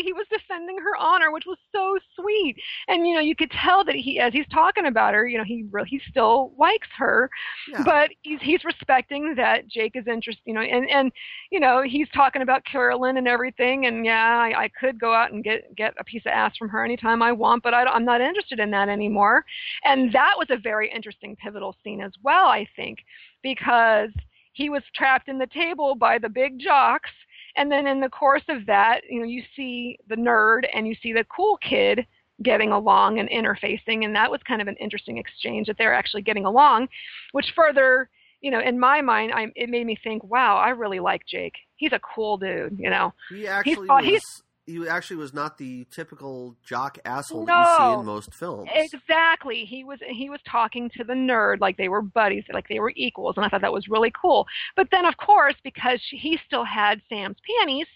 He 0.01 0.13
was 0.13 0.25
defending 0.29 0.77
her 0.79 0.95
honor, 0.97 1.31
which 1.31 1.45
was 1.45 1.57
so 1.71 1.97
sweet. 2.15 2.55
And 2.87 3.05
you 3.07 3.13
know, 3.13 3.19
you 3.21 3.35
could 3.35 3.51
tell 3.51 3.83
that 3.85 3.95
he, 3.95 4.19
as 4.19 4.33
he's 4.33 4.47
talking 4.51 4.85
about 4.85 5.13
her, 5.13 5.27
you 5.27 5.37
know, 5.37 5.43
he 5.43 5.65
really, 5.71 5.89
he 5.89 6.01
still 6.09 6.53
likes 6.57 6.87
her, 6.97 7.29
Yeah. 7.69 7.83
but 7.85 8.09
he's 8.21 8.39
he's 8.41 8.63
respecting 8.63 9.35
that 9.35 9.67
Jake 9.67 9.95
is 9.95 10.07
interested. 10.07 10.41
You 10.45 10.53
know, 10.53 10.61
and 10.61 10.89
and 10.89 11.11
you 11.51 11.59
know, 11.59 11.81
he's 11.81 12.07
talking 12.13 12.41
about 12.41 12.65
Carolyn 12.65 13.17
and 13.17 13.27
everything. 13.27 13.85
And 13.85 14.05
yeah, 14.05 14.37
I, 14.37 14.63
I 14.63 14.67
could 14.69 14.99
go 14.99 15.13
out 15.13 15.31
and 15.31 15.43
get 15.43 15.75
get 15.75 15.93
a 15.99 16.03
piece 16.03 16.23
of 16.25 16.31
ass 16.31 16.55
from 16.57 16.69
her 16.69 16.83
anytime 16.83 17.21
I 17.21 17.31
want, 17.31 17.63
but 17.63 17.73
I, 17.73 17.83
don't- 17.83 17.93
I'm 17.95 18.05
not 18.05 18.21
interested 18.21 18.59
in 18.59 18.71
that 18.71 18.89
anymore. 18.89 19.43
And 19.83 20.11
that 20.13 20.33
was 20.37 20.47
a 20.49 20.57
very 20.57 20.91
interesting, 20.91 21.35
pivotal 21.35 21.75
scene 21.83 22.01
as 22.01 22.11
well, 22.23 22.47
I 22.47 22.67
think, 22.75 22.99
because 23.41 24.09
he 24.53 24.69
was 24.69 24.83
trapped 24.95 25.27
in 25.29 25.37
the 25.37 25.47
table 25.47 25.95
by 25.95 26.17
the 26.17 26.29
big 26.29 26.59
jocks 26.59 27.09
and 27.55 27.71
then 27.71 27.87
in 27.87 27.99
the 27.99 28.09
course 28.09 28.43
of 28.49 28.65
that, 28.65 29.01
you 29.09 29.19
know, 29.19 29.25
you 29.25 29.43
see 29.55 29.97
the 30.07 30.15
nerd 30.15 30.61
and 30.73 30.87
you 30.87 30.95
see 31.01 31.13
the 31.13 31.25
cool 31.25 31.57
kid 31.57 32.05
getting 32.41 32.71
along 32.71 33.19
and 33.19 33.29
interfacing, 33.29 34.03
and 34.05 34.15
that 34.15 34.29
was 34.31 34.41
kind 34.47 34.61
of 34.61 34.67
an 34.67 34.75
interesting 34.77 35.17
exchange 35.17 35.67
that 35.67 35.77
they're 35.77 35.93
actually 35.93 36.23
getting 36.23 36.45
along, 36.45 36.87
which 37.31 37.53
further, 37.55 38.09
you 38.41 38.51
know, 38.51 38.59
in 38.59 38.79
my 38.79 39.01
mind, 39.01 39.31
I, 39.33 39.47
it 39.55 39.69
made 39.69 39.85
me 39.85 39.95
think, 40.03 40.23
wow, 40.23 40.57
I 40.57 40.69
really 40.69 40.99
like 40.99 41.25
Jake. 41.27 41.53
He's 41.75 41.93
a 41.93 41.99
cool 41.99 42.37
dude, 42.37 42.77
you 42.79 42.89
know. 42.89 43.13
he 43.29 43.47
actually 43.47 43.87
thought- 43.87 44.01
was. 44.03 44.05
he's- 44.11 44.43
he 44.65 44.87
actually 44.87 45.17
was 45.17 45.33
not 45.33 45.57
the 45.57 45.85
typical 45.91 46.55
jock 46.63 46.97
asshole 47.03 47.45
that 47.45 47.51
No. 47.53 47.85
you 47.87 47.93
see 47.95 47.99
in 47.99 48.05
most 48.05 48.33
films. 48.33 48.69
Exactly. 48.73 49.65
He 49.65 49.83
was 49.83 49.99
he 50.09 50.29
was 50.29 50.39
talking 50.49 50.89
to 50.97 51.03
the 51.03 51.13
nerd 51.13 51.59
like 51.59 51.77
they 51.77 51.89
were 51.89 52.01
buddies, 52.01 52.45
like 52.51 52.67
they 52.69 52.79
were 52.79 52.93
equals, 52.95 53.35
and 53.35 53.45
I 53.45 53.49
thought 53.49 53.61
that 53.61 53.73
was 53.73 53.87
really 53.87 54.11
cool. 54.19 54.47
But 54.75 54.87
then, 54.91 55.05
of 55.05 55.17
course, 55.17 55.55
because 55.63 55.99
she, 56.07 56.17
he 56.17 56.39
still 56.45 56.63
had 56.63 57.01
Sam's 57.09 57.37
panties, 57.59 57.87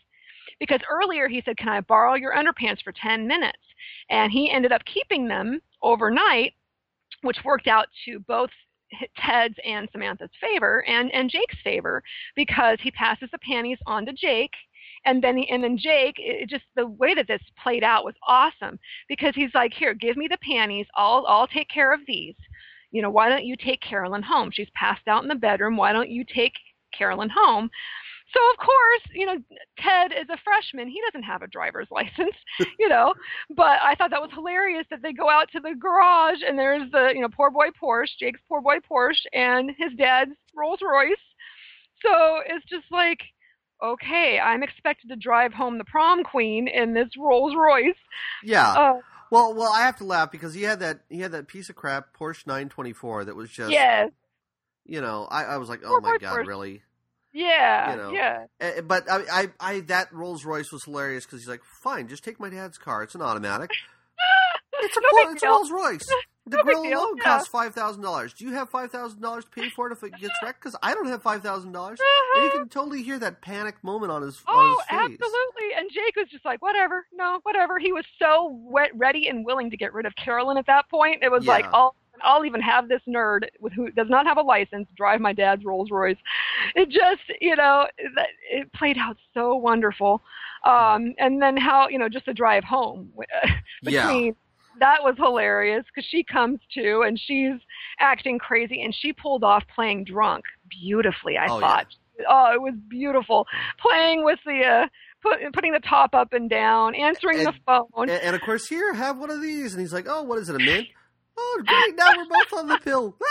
because 0.60 0.82
earlier 0.92 1.28
he 1.28 1.42
said, 1.46 1.58
"Can 1.58 1.70
I 1.70 1.82
borrow 1.82 2.16
your 2.16 2.36
underpants 2.36 2.84
for 2.84 2.92
ten 2.92 3.28
minutes?" 3.28 3.60
And 4.10 4.32
he 4.32 4.52
ended 4.52 4.72
up 4.74 4.82
keeping 4.86 5.28
them 5.28 5.62
overnight, 5.82 6.54
which 7.22 7.38
worked 7.46 7.68
out 7.68 7.88
to 8.06 8.20
both 8.20 8.50
Ted's 9.18 9.56
and 9.66 9.88
Samantha's 9.92 10.30
favor 10.42 10.84
and 10.86 11.12
and 11.14 11.30
Jake's 11.30 11.58
favor 11.64 12.04
because 12.36 12.80
he 12.82 12.92
passes 12.92 13.30
the 13.32 13.40
panties 13.40 13.80
on 13.86 14.06
to 14.06 14.14
Jake. 14.14 14.54
And 15.08 15.24
then, 15.24 15.38
he, 15.38 15.50
and 15.50 15.64
then 15.64 15.78
Jake, 15.78 16.16
it 16.18 16.50
just 16.50 16.66
the 16.76 16.86
way 16.86 17.16
that 17.16 17.28
this 17.28 17.42
played 17.64 17.84
out 17.84 18.04
was 18.04 18.14
awesome 18.28 18.78
because 19.08 19.34
he's 19.36 19.54
like, 19.56 19.74
here, 19.74 19.94
give 19.94 20.18
me 20.18 20.28
the 20.30 20.38
panties. 20.40 20.86
I'll 20.96 21.26
I'll 21.28 21.48
take 21.48 21.70
care 21.70 21.94
of 21.94 22.02
these. 22.06 22.36
You 22.92 23.02
know, 23.02 23.10
why 23.10 23.30
don't 23.30 23.46
you 23.46 23.56
take 23.56 23.82
Carolyn 23.82 24.22
home? 24.22 24.50
She's 24.52 24.70
passed 24.76 25.08
out 25.08 25.24
in 25.24 25.30
the 25.30 25.36
bedroom. 25.36 25.78
Why 25.78 25.94
don't 25.94 26.10
you 26.10 26.26
take 26.26 26.54
Carolyn 26.98 27.30
home? 27.30 27.70
So 28.34 28.40
of 28.52 28.58
course, 28.58 29.02
you 29.14 29.26
know, 29.26 29.38
Ted 29.80 30.12
is 30.12 30.28
a 30.30 30.38
freshman. 30.44 30.90
He 30.90 31.02
doesn't 31.08 31.24
have 31.24 31.42
a 31.42 31.48
driver's 31.48 31.88
license, 31.92 32.36
you 32.78 32.90
know. 32.90 33.14
But 33.56 33.80
I 33.82 33.96
thought 33.96 34.12
that 34.12 34.22
was 34.22 34.32
hilarious 34.34 34.86
that 34.90 35.02
they 35.02 35.14
go 35.14 35.30
out 35.30 35.50
to 35.54 35.62
the 35.62 35.74
garage 35.80 36.40
and 36.46 36.60
there's 36.60 36.92
the, 36.92 37.12
you 37.16 37.22
know, 37.22 37.30
poor 37.30 37.50
boy 37.50 37.68
Porsche, 37.82 38.18
Jake's 38.20 38.42
poor 38.50 38.62
boy 38.62 38.78
Porsche, 38.90 39.26
and 39.32 39.72
his 39.78 39.94
dad's 39.98 40.32
Rolls 40.54 40.80
Royce. 40.82 41.16
So 42.04 42.42
it's 42.46 42.66
just 42.70 42.86
like, 42.92 43.20
okay, 43.84 44.40
I'm 44.40 44.64
expected 44.64 45.10
to 45.10 45.16
drive 45.16 45.54
home 45.54 45.78
the 45.78 45.84
prom 45.86 46.24
queen 46.24 46.68
in 46.68 46.94
this 46.94 47.10
Rolls 47.18 47.54
Royce. 47.56 47.96
yeah. 48.44 48.70
Uh, 48.72 48.94
Well, 49.32 49.54
well, 49.54 49.72
I 49.74 49.82
have 49.82 49.98
to 49.98 50.04
laugh 50.06 50.32
because 50.32 50.54
he 50.54 50.64
had 50.64 50.80
that 50.80 51.02
he 51.10 51.20
had 51.20 51.32
that 51.34 51.48
piece 51.48 51.70
of 51.70 51.76
crap 51.76 52.18
Porsche 52.18 52.48
924 52.48 53.26
that 53.26 53.36
was 53.36 53.50
just 53.50 53.72
yes, 53.72 54.10
you 54.86 55.02
know 55.02 55.28
I, 55.30 55.44
I 55.44 55.58
was 55.58 55.68
like 55.70 55.82
oh 55.84 55.90
Poor 55.90 56.02
my 56.02 56.12
boy 56.14 56.18
god 56.20 56.40
Porsche. 56.40 56.48
really 56.48 56.82
yeah, 57.34 57.92
You 57.92 57.98
know. 57.98 58.12
yeah. 58.12 58.46
Eh, 58.60 58.82
but 58.82 59.10
I, 59.12 59.22
I 59.32 59.50
I 59.60 59.80
that 59.82 60.12
Rolls 60.14 60.44
Royce 60.46 60.72
was 60.72 60.86
hilarious 60.86 61.26
because 61.26 61.42
he's 61.42 61.50
like 61.50 61.62
fine 61.84 62.08
just 62.08 62.24
take 62.24 62.40
my 62.40 62.50
dad's 62.50 62.78
car 62.78 63.04
it's 63.04 63.14
an 63.16 63.22
automatic 63.22 63.70
it's 64.82 64.98
a 64.98 65.02
No 65.02 65.32
it's 65.32 65.42
deal. 65.42 65.52
Rolls 65.52 65.72
Royce 65.72 66.08
the 66.46 66.58
No 66.58 66.64
grill 66.64 66.82
alone 66.84 67.16
yeah. 67.18 67.24
costs 67.24 67.48
five 67.50 67.74
thousand 67.74 68.02
dollars 68.04 68.34
do 68.34 68.46
you 68.46 68.54
have 68.54 68.70
five 68.70 68.90
thousand 68.92 69.22
dollars 69.22 69.44
to 69.46 69.52
pay 69.52 69.70
for 69.70 69.88
it 69.90 69.92
if 69.92 70.02
it 70.04 70.14
gets 70.20 70.34
wrecked 70.42 70.62
because 70.62 70.76
I 70.82 70.94
don't 70.94 71.08
have 71.08 71.22
five 71.22 71.42
thousand 71.44 71.72
dollars 71.74 72.00
and 72.36 72.44
you 72.44 72.50
Uh-huh. 72.50 72.60
can 72.60 72.70
totally 72.70 73.04
hear 73.04 73.20
that 73.20 73.42
panic 73.42 73.76
moment 73.84 74.12
on 74.12 74.22
his 74.22 74.36
face. 74.38 74.46
Oh, 74.48 74.82
on 74.92 75.12
his 75.12 75.20
absolutely. 75.20 75.74
And 75.78 75.90
Jake 75.92 76.16
was 76.16 76.28
just 76.30 76.46
like, 76.46 76.62
whatever, 76.62 77.06
no, 77.14 77.40
whatever. 77.44 77.80
He 77.80 77.92
was 77.92 78.06
so 78.20 78.58
wet, 78.64 78.92
ready 78.96 79.28
and 79.28 79.46
willing 79.46 79.70
to 79.72 79.78
get 79.78 79.94
rid 79.94 80.06
of 80.06 80.16
Carolyn 80.16 80.58
at 80.58 80.66
that 80.68 80.90
point. 80.90 81.22
It 81.24 81.30
was 81.32 81.46
like, 81.46 81.66
I'll, 81.74 81.96
I'll 82.22 82.46
even 82.46 82.62
have 82.62 82.88
this 82.90 83.02
nerd 83.08 83.48
with 83.60 83.74
who 83.74 83.92
does 83.92 84.10
not 84.10 84.26
have 84.26 84.38
a 84.38 84.42
license 84.42 84.88
drive 84.96 85.20
my 85.20 85.34
dad's 85.34 85.66
Rolls 85.66 85.92
Royce. 85.92 86.18
It 86.76 86.90
just, 86.90 87.22
you 87.42 87.56
know, 87.56 87.88
that- 88.16 88.28
it 88.50 88.72
played 88.74 88.98
out 88.98 89.18
so 89.34 89.56
wonderful. 89.56 90.22
Um, 90.64 91.14
and 91.20 91.42
then 91.42 91.58
how, 91.58 91.88
you 91.90 91.98
know, 92.00 92.10
just 92.10 92.26
the 92.26 92.34
drive 92.34 92.64
home 92.64 93.12
Yeah. 93.84 94.08
That 94.80 95.04
was 95.04 95.16
hilarious 95.18 95.84
because 95.94 96.08
she 96.10 96.24
comes 96.24 96.60
to 96.76 97.02
and 97.02 97.20
she's 97.20 97.54
acting 98.00 98.40
crazy 98.40 98.82
and 98.82 98.94
she 98.96 99.14
pulled 99.14 99.44
off 99.44 99.64
playing 99.74 100.04
drunk 100.06 100.44
beautifully. 100.70 101.38
I 101.38 101.48
Oh, 101.48 101.60
yeah. 101.60 101.68
thought. 101.68 101.88
Oh, 102.30 102.52
it 102.54 102.62
was 102.62 102.74
beautiful 102.90 103.46
playing 103.80 104.24
with 104.24 104.40
the 104.46 104.64
uh, 104.66 104.88
put, 105.22 105.40
putting 105.54 105.72
the 105.72 105.80
top 105.80 106.16
up 106.16 106.34
and 106.34 106.50
down, 106.50 106.96
answering 106.96 107.44
the 107.44 107.54
phone. 107.66 107.86
and, 107.98 108.10
and 108.12 108.36
of 108.36 108.42
course 108.42 108.68
here 108.68 108.94
have 108.94 109.18
one 109.20 109.30
of 109.30 109.42
these 109.42 109.74
and 109.74 109.82
he's 109.82 109.94
like 109.94 110.06
oh 110.10 110.24
what 110.24 110.40
is 110.40 110.50
it 110.50 110.56
a 110.56 110.60
mint 110.60 110.88
oh 111.38 111.62
great 111.66 111.96
now 111.96 112.08
we're 112.18 112.26
both 112.26 112.54
on 112.54 112.68
the 112.68 112.78
pill 112.80 113.16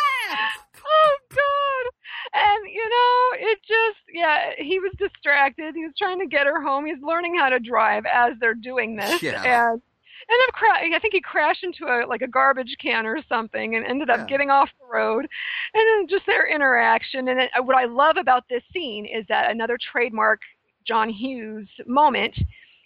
oh 0.87 1.17
God! 1.31 1.93
And 2.33 2.73
you 2.73 2.89
know, 2.89 3.49
it 3.51 3.59
just 3.67 3.99
yeah, 4.13 4.51
he 4.59 4.79
was 4.79 4.93
distracted. 4.99 5.75
He 5.75 5.85
was 5.85 5.95
trying 5.99 6.21
to 6.21 6.27
get 6.27 6.47
her 6.47 6.63
home. 6.63 6.87
He's 6.87 7.03
learning 7.03 7.37
how 7.39 7.49
to 7.49 7.59
drive 7.61 8.05
as 8.07 8.35
they're 8.41 8.55
doing 8.55 8.97
this, 8.97 9.21
Yeah. 9.23 9.71
and. 9.73 9.83
And 10.29 10.37
then 10.41 10.49
cra- 10.55 10.95
I 10.97 10.99
think 10.99 11.14
he 11.14 11.20
crashed 11.20 11.62
into 11.62 11.85
a 11.87 12.05
like 12.07 12.22
a 12.22 12.27
garbage 12.27 12.77
can 12.83 13.07
or 13.07 13.18
something, 13.29 13.77
and 13.77 13.87
ended 13.87 14.11
up 14.11 14.20
Yeah. 14.20 14.27
getting 14.27 14.51
off 14.51 14.70
the 14.81 14.87
road. 14.87 15.27
And 15.74 15.83
then 15.89 16.09
just 16.09 16.27
their 16.27 16.47
interaction. 16.47 17.29
And 17.29 17.39
then, 17.39 17.49
uh, 17.57 17.62
what 17.62 17.77
I 17.77 17.85
love 17.85 18.16
about 18.16 18.45
this 18.49 18.62
scene 18.72 19.07
is 19.07 19.24
that 19.29 19.51
another 19.51 19.79
trademark 19.79 20.41
John 20.85 21.09
Hughes 21.11 21.68
moment 21.87 22.37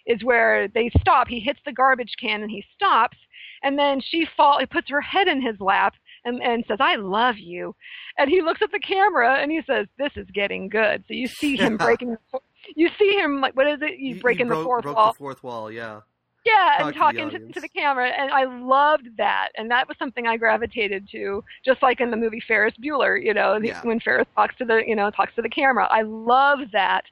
is 0.05 0.23
where 0.23 0.67
they 0.67 0.89
stop. 0.99 1.27
He 1.27 1.39
hits 1.39 1.59
the 1.65 1.71
garbage 1.71 2.13
can 2.19 2.41
and 2.41 2.49
he 2.51 2.63
stops, 2.75 3.17
and 3.63 3.77
then 3.77 4.01
she 4.01 4.25
fall. 4.37 4.59
He 4.59 4.65
puts 4.65 4.89
her 4.89 5.01
head 5.01 5.27
in 5.27 5.41
his 5.41 5.59
lap 5.59 5.95
and 6.25 6.41
and 6.43 6.63
says, 6.67 6.77
"I 6.79 6.95
love 6.95 7.37
you," 7.37 7.75
and 8.17 8.29
he 8.29 8.41
looks 8.41 8.61
at 8.61 8.71
the 8.71 8.79
camera 8.79 9.35
and 9.39 9.51
he 9.51 9.61
says, 9.65 9.87
"This 9.97 10.15
is 10.15 10.27
getting 10.31 10.69
good." 10.69 11.03
So 11.07 11.13
you 11.15 11.27
see 11.27 11.55
him 11.55 11.77
breaking. 11.77 12.17
You 12.75 12.89
see 12.99 13.15
him 13.17 13.41
like 13.41 13.55
what 13.55 13.65
is 13.67 13.81
it? 13.81 13.95
He's 13.97 14.21
breaking 14.21 14.45
he 14.45 14.49
the 14.55 14.63
fourth 14.63 14.83
broke 14.83 14.95
wall. 14.95 15.11
the 15.13 15.17
fourth 15.17 15.43
wall 15.43 15.71
yeah 15.71 16.01
Yeah, 16.43 16.75
Talk 16.79 16.87
and 16.87 16.95
talking 16.95 17.29
to, 17.29 17.35
audience. 17.35 17.53
to 17.53 17.61
the 17.61 17.69
camera, 17.69 18.09
and 18.09 18.31
I 18.31 18.45
loved 18.45 19.07
that, 19.17 19.49
and 19.57 19.69
that 19.69 19.87
was 19.87 19.95
something 19.99 20.25
I 20.25 20.37
gravitated 20.37 21.07
to, 21.11 21.43
just 21.63 21.83
like 21.83 22.01
in 22.01 22.09
the 22.09 22.17
movie 22.17 22.41
Ferris 22.47 22.73
Bueller, 22.83 23.23
you 23.23 23.33
know, 23.33 23.59
the, 23.59 23.67
Yeah. 23.67 23.81
when 23.83 23.99
Ferris 23.99 24.27
talks 24.35 24.55
to 24.57 24.65
the, 24.65 24.81
you 24.87 24.95
know, 24.95 25.11
talks 25.11 25.35
to 25.35 25.43
the 25.43 25.49
camera. 25.49 25.87
I 25.91 26.01
love 26.01 26.59
that, 26.71 27.03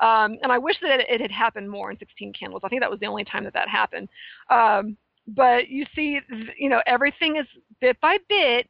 um, 0.00 0.36
and 0.42 0.50
I 0.50 0.58
wish 0.58 0.78
that 0.82 1.00
it, 1.00 1.06
it 1.08 1.20
had 1.20 1.30
happened 1.30 1.70
more 1.70 1.92
in 1.92 1.98
Sixteen 1.98 2.32
Candles. 2.32 2.62
I 2.64 2.68
think 2.68 2.82
that 2.82 2.90
was 2.90 2.98
the 2.98 3.06
only 3.06 3.24
time 3.24 3.44
that 3.44 3.52
that 3.54 3.68
happened. 3.68 4.08
Um, 4.50 4.96
but 5.28 5.68
you 5.68 5.86
see, 5.94 6.18
you 6.58 6.68
know, 6.68 6.82
everything 6.86 7.36
is 7.36 7.46
bit 7.80 8.00
by 8.00 8.18
bit. 8.28 8.68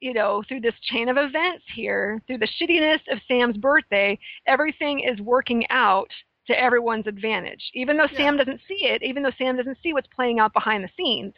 You 0.00 0.14
know, 0.14 0.44
through 0.46 0.60
this 0.60 0.78
chain 0.82 1.08
of 1.08 1.16
events 1.16 1.64
here, 1.74 2.22
through 2.28 2.38
the 2.38 2.46
shittiness 2.46 3.00
of 3.10 3.18
Sam's 3.26 3.56
birthday, 3.56 4.16
everything 4.46 5.00
is 5.00 5.20
working 5.20 5.68
out 5.70 6.08
to 6.48 6.60
everyone's 6.60 7.06
advantage. 7.06 7.70
Even 7.74 7.96
though 7.96 8.08
Yeah. 8.10 8.16
Sam 8.18 8.36
doesn't 8.36 8.60
see 8.66 8.84
it, 8.86 9.02
even 9.02 9.22
though 9.22 9.32
Sam 9.38 9.56
doesn't 9.56 9.78
see 9.82 9.92
what's 9.92 10.08
playing 10.08 10.40
out 10.40 10.52
behind 10.52 10.82
the 10.84 10.90
scenes, 10.96 11.34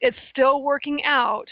it's 0.00 0.16
still 0.30 0.62
working 0.62 1.02
out 1.04 1.48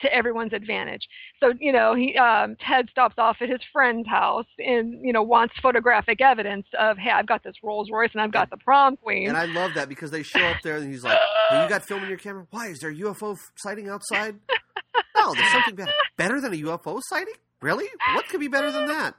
to 0.00 0.12
everyone's 0.14 0.52
advantage. 0.52 1.06
So, 1.40 1.52
you 1.58 1.72
know, 1.72 1.94
he 1.94 2.16
um, 2.16 2.56
Ted 2.66 2.88
stops 2.90 3.16
off 3.18 3.36
at 3.40 3.48
his 3.48 3.60
friend's 3.72 4.08
house 4.08 4.46
and 4.58 5.04
you 5.04 5.12
know 5.12 5.22
wants 5.22 5.54
photographic 5.60 6.20
evidence 6.20 6.66
of, 6.78 6.96
hey, 6.98 7.10
I've 7.10 7.26
got 7.26 7.42
this 7.44 7.56
Rolls 7.62 7.90
Royce 7.90 8.10
and 8.12 8.22
I've 8.22 8.32
got 8.32 8.50
the 8.50 8.56
prom 8.58 8.96
queen. 8.96 9.28
And 9.28 9.36
I 9.36 9.46
love 9.46 9.72
that 9.74 9.88
because 9.88 10.10
they 10.10 10.22
show 10.22 10.40
up 10.44 10.58
there 10.62 10.76
and 10.76 10.90
he's 10.90 11.04
like, 11.04 11.18
well, 11.50 11.64
"You 11.64 11.68
got 11.68 11.82
film 11.84 12.02
in 12.04 12.08
your 12.08 12.18
camera? 12.18 12.46
Why 12.50 12.68
is 12.68 12.80
there 12.80 12.90
a 12.90 12.94
UFO 12.94 13.36
sighting 13.56 13.88
outside? 13.88 14.36
no, 15.16 15.34
there's 15.34 15.50
something 15.52 15.74
better. 15.74 15.92
Better 16.16 16.40
than 16.40 16.52
a 16.54 16.56
UFO 16.56 17.00
sighting? 17.02 17.34
Really? 17.60 17.86
What 18.14 18.28
could 18.28 18.40
be 18.40 18.48
better 18.48 18.70
than 18.72 18.86
that?" 18.86 19.14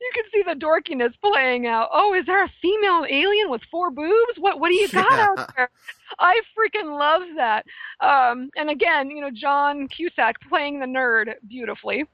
You 0.00 0.10
can 0.14 0.24
see 0.32 0.42
the 0.46 0.58
dorkiness 0.58 1.12
playing 1.22 1.66
out. 1.66 1.88
Oh, 1.92 2.14
is 2.14 2.26
there 2.26 2.44
a 2.44 2.52
female 2.60 3.04
alien 3.08 3.50
with 3.50 3.62
four 3.70 3.90
boobs? 3.90 4.38
What 4.38 4.60
what 4.60 4.68
do 4.68 4.74
you 4.74 4.88
got 4.88 5.10
yeah. 5.10 5.26
out 5.28 5.52
there? 5.56 5.70
I 6.18 6.40
freaking 6.56 6.98
love 6.98 7.22
that. 7.36 7.64
Um, 8.00 8.50
and 8.56 8.70
again, 8.70 9.10
you 9.10 9.20
know, 9.20 9.30
John 9.32 9.88
Cusack 9.88 10.36
playing 10.48 10.80
the 10.80 10.86
nerd 10.86 11.34
beautifully. 11.46 12.04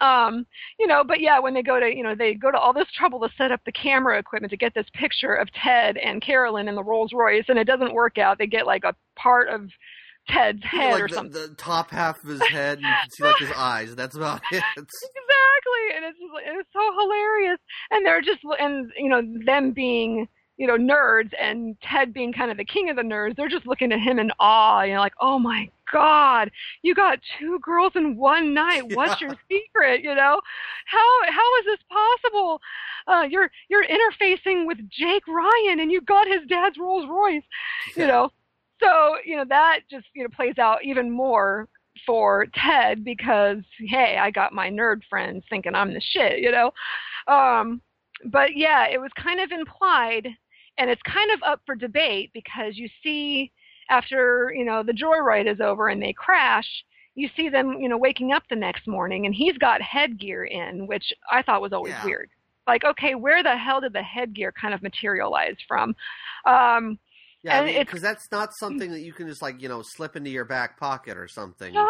Um, 0.00 0.46
you 0.78 0.86
know, 0.86 1.02
but 1.02 1.20
yeah, 1.20 1.40
when 1.40 1.52
they 1.52 1.62
go 1.62 1.80
to, 1.80 1.86
you 1.92 2.04
know, 2.04 2.14
they 2.14 2.34
go 2.34 2.50
to 2.50 2.58
all 2.58 2.72
this 2.72 2.90
trouble 2.96 3.18
to 3.20 3.34
set 3.36 3.50
up 3.50 3.60
the 3.64 3.72
camera 3.72 4.18
equipment 4.18 4.50
to 4.52 4.56
get 4.56 4.72
this 4.72 4.86
picture 4.94 5.34
of 5.34 5.52
Ted 5.52 5.96
and 5.96 6.22
Carolyn 6.22 6.68
in 6.68 6.76
the 6.76 6.84
Rolls 6.84 7.12
Royce, 7.12 7.46
and 7.48 7.58
it 7.58 7.64
doesn't 7.64 7.92
work 7.92 8.16
out. 8.16 8.38
They 8.38 8.46
get 8.46 8.66
like 8.66 8.84
a 8.84 8.94
part 9.16 9.48
of 9.48 9.68
Ted's 10.30 10.64
head 10.64 10.92
like 10.92 11.02
or 11.02 11.08
the, 11.08 11.14
something. 11.14 11.32
The 11.32 11.54
top 11.56 11.90
half 11.90 12.22
of 12.22 12.30
his 12.30 12.42
head, 12.42 12.78
and 12.78 12.86
you 12.86 12.92
can 13.02 13.10
see 13.10 13.24
like 13.24 13.38
his 13.38 13.52
eyes. 13.56 13.94
That's 13.94 14.16
about 14.16 14.42
it. 14.50 14.62
Exactly, 14.76 15.96
and 15.96 16.04
it's 16.06 16.18
just, 16.18 16.58
it's 16.58 16.68
so 16.72 16.80
hilarious. 16.98 17.58
And 17.90 18.06
they're 18.06 18.22
just, 18.22 18.40
and 18.58 18.90
you 18.96 19.08
know, 19.08 19.22
them 19.44 19.72
being 19.72 20.26
you 20.56 20.66
know 20.66 20.76
nerds, 20.76 21.32
and 21.40 21.76
Ted 21.82 22.12
being 22.12 22.32
kind 22.32 22.50
of 22.50 22.56
the 22.56 22.64
king 22.64 22.90
of 22.90 22.96
the 22.96 23.02
nerds. 23.02 23.36
They're 23.36 23.48
just 23.48 23.66
looking 23.66 23.92
at 23.92 24.00
him 24.00 24.18
in 24.18 24.30
awe. 24.38 24.82
You 24.82 24.94
know, 24.94 25.00
like, 25.00 25.14
oh 25.20 25.38
my 25.38 25.68
god, 25.92 26.50
you 26.82 26.94
got 26.94 27.18
two 27.38 27.58
girls 27.60 27.92
in 27.94 28.16
one 28.16 28.54
night. 28.54 28.82
Yeah. 28.90 28.96
What's 28.96 29.20
your 29.20 29.34
secret? 29.50 30.02
You 30.02 30.14
know, 30.14 30.40
how 30.86 31.08
how 31.28 31.58
is 31.58 31.64
this 31.66 31.80
possible? 31.90 32.60
Uh, 33.06 33.26
you're 33.28 33.50
you're 33.68 33.84
interfacing 33.84 34.66
with 34.66 34.78
Jake 34.90 35.26
Ryan, 35.26 35.80
and 35.80 35.90
you 35.90 36.00
got 36.00 36.26
his 36.26 36.40
dad's 36.48 36.78
Rolls 36.78 37.06
Royce. 37.08 37.42
You 37.96 38.06
know 38.06 38.30
so 38.82 39.16
you 39.24 39.36
know 39.36 39.44
that 39.48 39.80
just 39.90 40.06
you 40.14 40.22
know 40.22 40.28
plays 40.34 40.58
out 40.58 40.84
even 40.84 41.10
more 41.10 41.68
for 42.06 42.46
Ted 42.54 43.04
because 43.04 43.58
hey, 43.78 44.18
I 44.20 44.30
got 44.30 44.52
my 44.52 44.70
nerd 44.70 45.02
friends 45.08 45.44
thinking 45.50 45.74
I'm 45.74 45.92
the 45.92 46.00
shit, 46.00 46.40
you 46.40 46.50
know. 46.50 46.72
Um, 47.26 47.80
but 48.26 48.56
yeah, 48.56 48.86
it 48.88 49.00
was 49.00 49.10
kind 49.16 49.40
of 49.40 49.50
implied, 49.50 50.28
and 50.78 50.90
it's 50.90 51.02
kind 51.02 51.30
of 51.32 51.40
up 51.42 51.60
for 51.66 51.74
debate 51.74 52.30
because 52.34 52.76
you 52.76 52.88
see 53.02 53.52
after 53.88 54.52
you 54.56 54.64
know 54.64 54.82
the 54.82 54.92
joyride 54.92 55.52
is 55.52 55.60
over 55.60 55.88
and 55.88 56.02
they 56.02 56.12
crash, 56.12 56.68
you 57.14 57.28
see 57.36 57.48
them 57.48 57.80
you 57.80 57.88
know 57.88 57.98
waking 57.98 58.32
up 58.32 58.44
the 58.48 58.56
next 58.56 58.86
morning 58.86 59.26
and 59.26 59.34
he's 59.34 59.58
got 59.58 59.82
headgear 59.82 60.44
in, 60.44 60.86
which 60.86 61.12
I 61.30 61.42
thought 61.42 61.62
was 61.62 61.72
always 61.72 61.92
yeah. 61.92 62.04
weird. 62.04 62.30
Like, 62.66 62.84
okay, 62.84 63.14
where 63.16 63.42
the 63.42 63.56
hell 63.56 63.80
did 63.80 63.94
the 63.94 64.02
headgear 64.02 64.52
kind 64.52 64.74
of 64.74 64.82
materialize 64.82 65.56
from? 65.66 65.94
Um, 66.46 66.98
yeah, 67.42 67.64
because 67.64 68.04
I 68.04 68.08
mean, 68.08 68.14
that's 68.14 68.30
not 68.30 68.50
something 68.58 68.90
that 68.90 69.00
you 69.00 69.12
can 69.12 69.26
just 69.26 69.40
like 69.40 69.62
you 69.62 69.68
know 69.68 69.82
slip 69.82 70.14
into 70.14 70.30
your 70.30 70.44
back 70.44 70.78
pocket 70.78 71.16
or 71.16 71.26
something. 71.26 71.72
No, 71.72 71.88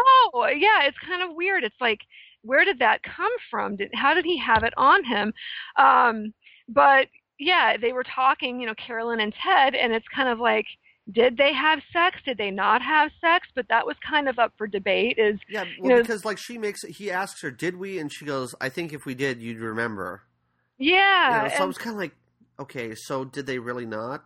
yeah, 0.57 0.85
it's 0.85 0.99
kind 0.99 1.23
of 1.23 1.35
weird. 1.35 1.65
It's 1.65 1.81
like, 1.81 2.01
where 2.43 2.65
did 2.65 2.79
that 2.79 3.03
come 3.03 3.33
from? 3.51 3.77
Did, 3.77 3.91
how 3.95 4.15
did 4.15 4.25
he 4.25 4.39
have 4.39 4.63
it 4.63 4.73
on 4.77 5.05
him? 5.05 5.33
Um, 5.77 6.35
but 6.69 7.09
yeah, 7.39 7.77
they 7.77 7.93
were 7.93 8.05
talking, 8.05 8.61
you 8.61 8.67
know, 8.67 8.75
Carolyn 8.75 9.19
and 9.19 9.35
Ted, 9.35 9.75
and 9.75 9.93
it's 9.93 10.07
kind 10.15 10.29
of 10.29 10.39
like, 10.39 10.67
did 11.11 11.37
they 11.37 11.53
have 11.53 11.81
sex? 11.93 12.19
Did 12.25 12.39
they 12.39 12.51
not 12.51 12.83
have 12.83 13.11
sex? 13.21 13.49
But 13.55 13.67
that 13.69 13.87
was 13.87 13.97
kind 14.09 14.29
of 14.29 14.39
up 14.39 14.53
for 14.57 14.69
debate. 14.69 15.19
Is 15.19 15.41
yeah, 15.49 15.65
well, 15.81 15.91
you 15.91 15.97
know, 15.97 16.03
because 16.03 16.25
like 16.25 16.39
she 16.39 16.59
makes 16.59 16.83
he 16.83 17.11
asks 17.11 17.43
her, 17.43 17.51
"Did 17.51 17.77
we?" 17.77 17.99
and 17.99 18.13
she 18.13 18.25
goes, 18.25 18.55
"I 18.61 18.69
think 18.69 18.93
if 18.93 19.05
we 19.05 19.15
did, 19.15 19.43
you'd 19.43 19.59
remember." 19.59 20.23
Yeah, 20.79 21.39
you 21.39 21.43
know, 21.43 21.49
so 21.49 21.55
and, 21.55 21.63
I 21.65 21.67
was 21.67 21.79
kind 21.79 21.97
of 21.97 22.01
like, 22.01 22.15
okay, 22.61 22.95
so 22.95 23.25
did 23.25 23.47
they 23.47 23.59
really 23.59 23.87
not? 23.87 24.25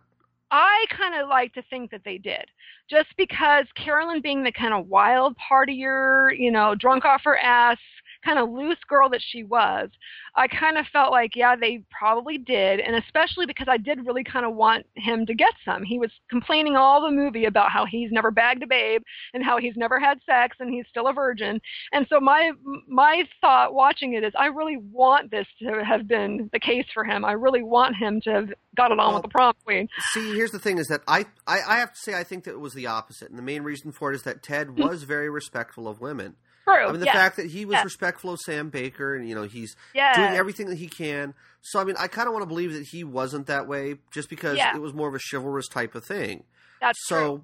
I 0.51 0.85
kind 0.89 1.15
of 1.15 1.27
like 1.27 1.53
to 1.53 1.63
think 1.69 1.91
that 1.91 2.01
they 2.05 2.17
did, 2.17 2.45
just 2.89 3.09
because 3.17 3.65
Carolyn 3.75 4.21
being 4.21 4.43
the 4.43 4.51
kind 4.51 4.73
of 4.73 4.87
wild 4.87 5.35
partier, 5.37 6.37
you 6.37 6.51
know, 6.51 6.75
drunk 6.75 7.05
off 7.05 7.21
her 7.25 7.37
ass, 7.37 7.77
kind 8.25 8.39
of 8.39 8.49
loose 8.49 8.79
girl 8.87 9.09
that 9.09 9.21
she 9.21 9.43
was, 9.43 9.89
I 10.35 10.47
kind 10.47 10.77
of 10.77 10.85
felt 10.91 11.11
like, 11.11 11.35
yeah, 11.35 11.55
they 11.55 11.83
probably 11.97 12.37
did. 12.37 12.79
And 12.79 12.95
especially 12.95 13.45
because 13.45 13.67
I 13.69 13.77
did 13.77 14.05
really 14.05 14.23
kind 14.23 14.45
of 14.45 14.55
want 14.55 14.85
him 14.95 15.25
to 15.25 15.33
get 15.33 15.53
some. 15.63 15.83
He 15.83 15.99
was 15.99 16.11
complaining 16.29 16.75
all 16.75 17.01
the 17.01 17.11
movie 17.11 17.45
about 17.45 17.71
how 17.71 17.85
he's 17.85 18.11
never 18.11 18.31
bagged 18.31 18.63
a 18.63 18.67
babe 18.67 19.01
and 19.33 19.43
how 19.43 19.57
he's 19.57 19.75
never 19.77 19.99
had 19.99 20.19
sex 20.25 20.57
and 20.59 20.69
he's 20.73 20.85
still 20.89 21.07
a 21.07 21.13
virgin. 21.13 21.61
And 21.91 22.05
so 22.09 22.19
my, 22.19 22.51
my 22.87 23.23
thought 23.39 23.73
watching 23.73 24.13
it 24.13 24.23
is 24.23 24.33
I 24.37 24.47
really 24.47 24.77
want 24.77 25.31
this 25.31 25.47
to 25.61 25.83
have 25.85 26.07
been 26.07 26.49
the 26.51 26.59
case 26.59 26.85
for 26.93 27.03
him. 27.03 27.23
I 27.23 27.33
really 27.33 27.63
want 27.63 27.95
him 27.95 28.19
to 28.21 28.31
have 28.31 28.49
got 28.75 28.91
it 28.91 28.99
on 28.99 29.07
well, 29.07 29.13
with 29.15 29.23
the 29.23 29.29
prom 29.29 29.53
queen. 29.63 29.87
See, 30.13 30.33
here's 30.33 30.51
the 30.51 30.59
thing 30.59 30.77
is 30.77 30.87
that 30.87 31.01
I, 31.07 31.25
I, 31.47 31.59
I 31.67 31.77
have 31.77 31.93
to 31.93 31.99
say 31.99 32.13
I 32.13 32.23
think 32.23 32.43
that 32.43 32.51
it 32.51 32.59
was 32.59 32.73
the 32.73 32.87
opposite. 32.87 33.29
And 33.29 33.37
the 33.37 33.43
main 33.43 33.63
reason 33.63 33.91
for 33.91 34.11
it 34.11 34.15
is 34.15 34.23
that 34.23 34.43
Ted 34.43 34.67
hmm. 34.69 34.81
was 34.81 35.03
very 35.03 35.29
respectful 35.29 35.87
of 35.87 36.01
women. 36.01 36.35
True. 36.65 36.87
I 36.87 36.91
mean, 36.91 36.99
the 36.99 37.05
yes. 37.05 37.15
fact 37.15 37.35
that 37.37 37.45
he 37.45 37.63
was 37.65 37.73
yes. 37.75 37.85
respectful 37.85 38.31
of 38.31 38.39
Sam 38.39 38.69
Baker, 38.69 39.15
and 39.15 39.29
you 39.29 39.35
know, 39.35 39.43
he's 39.43 39.75
yes. 39.93 40.17
doing 40.17 40.33
everything 40.33 40.67
that 40.67 40.77
he 40.77 40.87
can. 40.87 41.35
So, 41.61 41.79
I 41.79 41.83
mean, 41.83 41.95
I 41.97 42.07
kind 42.07 42.27
of 42.27 42.33
want 42.33 42.43
to 42.43 42.47
believe 42.47 42.73
that 42.73 42.87
he 42.91 43.03
wasn't 43.03 43.47
that 43.47 43.67
way, 43.67 43.95
just 44.11 44.29
because 44.29 44.57
yeah. 44.57 44.75
it 44.75 44.81
was 44.81 44.93
more 44.93 45.07
of 45.07 45.15
a 45.15 45.19
chivalrous 45.31 45.67
type 45.67 45.93
of 45.93 46.03
thing. 46.03 46.43
That's 46.81 46.99
so, 47.07 47.17
true. 47.17 47.43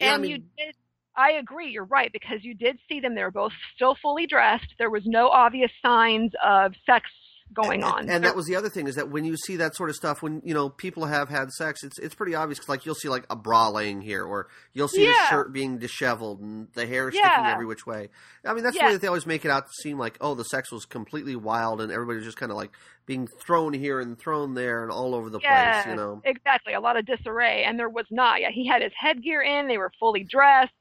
Yeah, 0.00 0.06
and 0.06 0.14
I 0.14 0.18
mean, 0.18 0.30
you 0.30 0.38
did. 0.38 0.74
I 1.16 1.32
agree. 1.32 1.70
You're 1.70 1.84
right 1.84 2.12
because 2.12 2.38
you 2.42 2.54
did 2.54 2.78
see 2.88 3.00
them. 3.00 3.14
They 3.14 3.22
were 3.22 3.30
both 3.30 3.52
still 3.74 3.96
fully 4.00 4.26
dressed. 4.26 4.74
There 4.78 4.90
was 4.90 5.02
no 5.04 5.28
obvious 5.28 5.70
signs 5.84 6.32
of 6.44 6.74
sex 6.86 7.10
going 7.54 7.82
on. 7.82 8.00
And, 8.00 8.10
and 8.10 8.24
that 8.24 8.36
was 8.36 8.46
the 8.46 8.56
other 8.56 8.68
thing 8.68 8.86
is 8.86 8.96
that 8.96 9.10
when 9.10 9.24
you 9.24 9.36
see 9.36 9.56
that 9.56 9.74
sort 9.74 9.90
of 9.90 9.96
stuff, 9.96 10.22
when 10.22 10.42
you 10.44 10.54
know 10.54 10.68
people 10.68 11.06
have 11.06 11.28
had 11.28 11.50
sex, 11.50 11.82
it's 11.82 11.98
it's 11.98 12.14
pretty 12.14 12.34
obvious. 12.34 12.58
Cause 12.58 12.68
like 12.68 12.86
you'll 12.86 12.94
see 12.94 13.08
like 13.08 13.24
a 13.30 13.36
bra 13.36 13.68
laying 13.68 14.00
here, 14.00 14.24
or 14.24 14.48
you'll 14.72 14.88
see 14.88 15.04
Yeah. 15.04 15.12
the 15.12 15.28
shirt 15.30 15.52
being 15.52 15.78
disheveled 15.78 16.40
and 16.40 16.68
the 16.74 16.86
hair 16.86 17.10
sticking 17.10 17.28
Yeah. 17.28 17.52
every 17.52 17.66
which 17.66 17.86
way. 17.86 18.08
I 18.44 18.54
mean, 18.54 18.64
that's 18.64 18.78
the 18.78 18.84
way 18.84 18.92
that 18.92 19.00
they 19.00 19.08
always 19.08 19.26
make 19.26 19.44
it 19.44 19.50
out 19.50 19.66
to 19.66 19.72
seem 19.82 19.98
like 19.98 20.16
oh, 20.20 20.34
the 20.34 20.44
sex 20.44 20.70
was 20.70 20.84
completely 20.84 21.36
wild 21.36 21.80
and 21.80 21.90
everybody 21.92 22.16
was 22.16 22.24
just 22.26 22.38
kind 22.38 22.52
of 22.52 22.56
like 22.56 22.70
being 23.06 23.26
thrown 23.46 23.72
here 23.72 24.00
and 24.00 24.18
thrown 24.18 24.54
there 24.54 24.82
and 24.82 24.92
all 24.92 25.14
over 25.14 25.30
the 25.30 25.40
yeah, 25.42 25.82
place. 25.82 25.90
You 25.90 25.96
know, 25.96 26.20
exactly. 26.24 26.74
A 26.74 26.80
lot 26.80 26.96
of 26.98 27.06
disarray, 27.06 27.64
and 27.64 27.78
there 27.78 27.88
was 27.88 28.06
not. 28.10 28.40
Yeah, 28.40 28.50
he 28.52 28.66
had 28.66 28.82
his 28.82 28.92
headgear 28.98 29.40
in. 29.42 29.66
They 29.68 29.78
were 29.78 29.92
fully 29.98 30.24
dressed. 30.24 30.72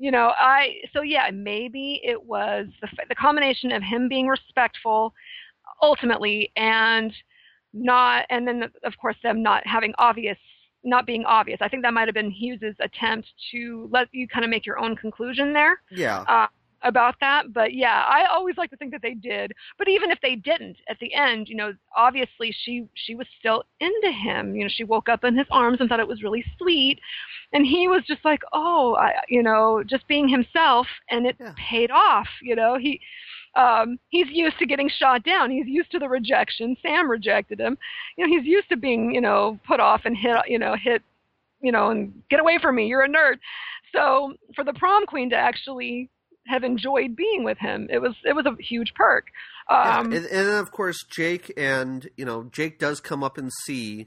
You 0.00 0.12
know, 0.12 0.32
I 0.38 0.74
so 0.92 1.02
yeah, 1.02 1.30
maybe 1.32 2.00
it 2.04 2.24
was 2.24 2.66
the 2.80 2.88
the 3.08 3.16
combination 3.16 3.72
of 3.72 3.82
him 3.82 4.08
being 4.08 4.28
respectful, 4.28 5.12
ultimately, 5.82 6.52
and 6.56 7.12
not, 7.72 8.24
and 8.30 8.46
then 8.48 8.64
of 8.84 8.96
course 9.00 9.16
them 9.22 9.42
not 9.42 9.66
having 9.66 9.92
obvious, 9.98 10.38
not 10.84 11.06
being 11.06 11.24
obvious. 11.24 11.58
I 11.60 11.68
think 11.68 11.82
that 11.82 11.92
might 11.92 12.08
have 12.08 12.14
been 12.14 12.30
Hughes's 12.30 12.76
attempt 12.80 13.28
to 13.52 13.88
let 13.92 14.08
you 14.12 14.26
kind 14.28 14.44
of 14.44 14.50
make 14.50 14.64
your 14.64 14.78
own 14.78 14.96
conclusion 14.96 15.52
there 15.52 15.80
yeah. 15.90 16.20
uh, 16.22 16.46
about 16.82 17.16
that. 17.20 17.52
But 17.52 17.74
yeah, 17.74 18.04
I 18.08 18.26
always 18.30 18.56
like 18.56 18.70
to 18.70 18.76
think 18.76 18.92
that 18.92 19.02
they 19.02 19.14
did. 19.14 19.52
But 19.76 19.88
even 19.88 20.10
if 20.10 20.20
they 20.22 20.36
didn't, 20.36 20.76
at 20.88 20.98
the 21.00 21.12
end, 21.12 21.48
you 21.48 21.56
know, 21.56 21.74
obviously 21.96 22.54
she 22.64 22.86
she 22.94 23.14
was 23.14 23.26
still 23.38 23.64
into 23.80 24.10
him. 24.12 24.54
You 24.54 24.64
know, 24.64 24.70
she 24.72 24.84
woke 24.84 25.08
up 25.08 25.24
in 25.24 25.36
his 25.36 25.46
arms 25.50 25.78
and 25.80 25.88
thought 25.88 26.00
it 26.00 26.08
was 26.08 26.22
really 26.22 26.44
sweet, 26.56 27.00
and 27.52 27.66
he 27.66 27.88
was 27.88 28.02
just 28.06 28.24
like, 28.24 28.40
oh, 28.52 28.96
I, 28.96 29.14
you 29.28 29.42
know, 29.42 29.82
just 29.84 30.06
being 30.08 30.28
himself, 30.28 30.86
and 31.10 31.26
it 31.26 31.36
Yeah. 31.40 31.52
paid 31.56 31.90
off. 31.90 32.28
You 32.40 32.56
know, 32.56 32.78
he. 32.78 33.00
Um, 33.58 33.98
he's 34.08 34.28
used 34.30 34.58
to 34.60 34.66
getting 34.66 34.88
shot 34.88 35.24
down. 35.24 35.50
He's 35.50 35.66
used 35.66 35.90
to 35.92 35.98
the 35.98 36.08
rejection. 36.08 36.76
Sam 36.80 37.10
rejected 37.10 37.58
him. 37.60 37.76
You 38.16 38.26
know, 38.26 38.36
he's 38.36 38.46
used 38.46 38.68
to 38.68 38.76
being, 38.76 39.14
you 39.14 39.20
know, 39.20 39.58
put 39.66 39.80
off 39.80 40.02
and 40.04 40.16
hit, 40.16 40.36
you 40.46 40.58
know, 40.58 40.76
hit, 40.80 41.02
you 41.60 41.72
know, 41.72 41.90
and 41.90 42.22
get 42.30 42.40
away 42.40 42.58
from 42.62 42.76
me. 42.76 42.86
You're 42.86 43.02
a 43.02 43.08
nerd. 43.08 43.38
So 43.92 44.34
for 44.54 44.62
the 44.64 44.74
prom 44.74 45.06
queen 45.06 45.30
to 45.30 45.36
actually 45.36 46.08
have 46.46 46.62
enjoyed 46.64 47.16
being 47.16 47.42
with 47.44 47.58
him. 47.58 47.88
It 47.90 47.98
was 47.98 48.14
it 48.24 48.34
was 48.34 48.46
a 48.46 48.54
huge 48.62 48.94
perk. 48.94 49.26
Yeah, 49.70 49.98
Um, 49.98 50.06
and, 50.12 50.24
and 50.24 50.48
then 50.48 50.58
of 50.60 50.70
course 50.72 50.96
Jake 51.10 51.52
and 51.56 52.08
you 52.16 52.24
know 52.24 52.44
Jake 52.52 52.78
does 52.78 53.00
come 53.00 53.22
up 53.22 53.36
and 53.36 53.50
see 53.66 54.06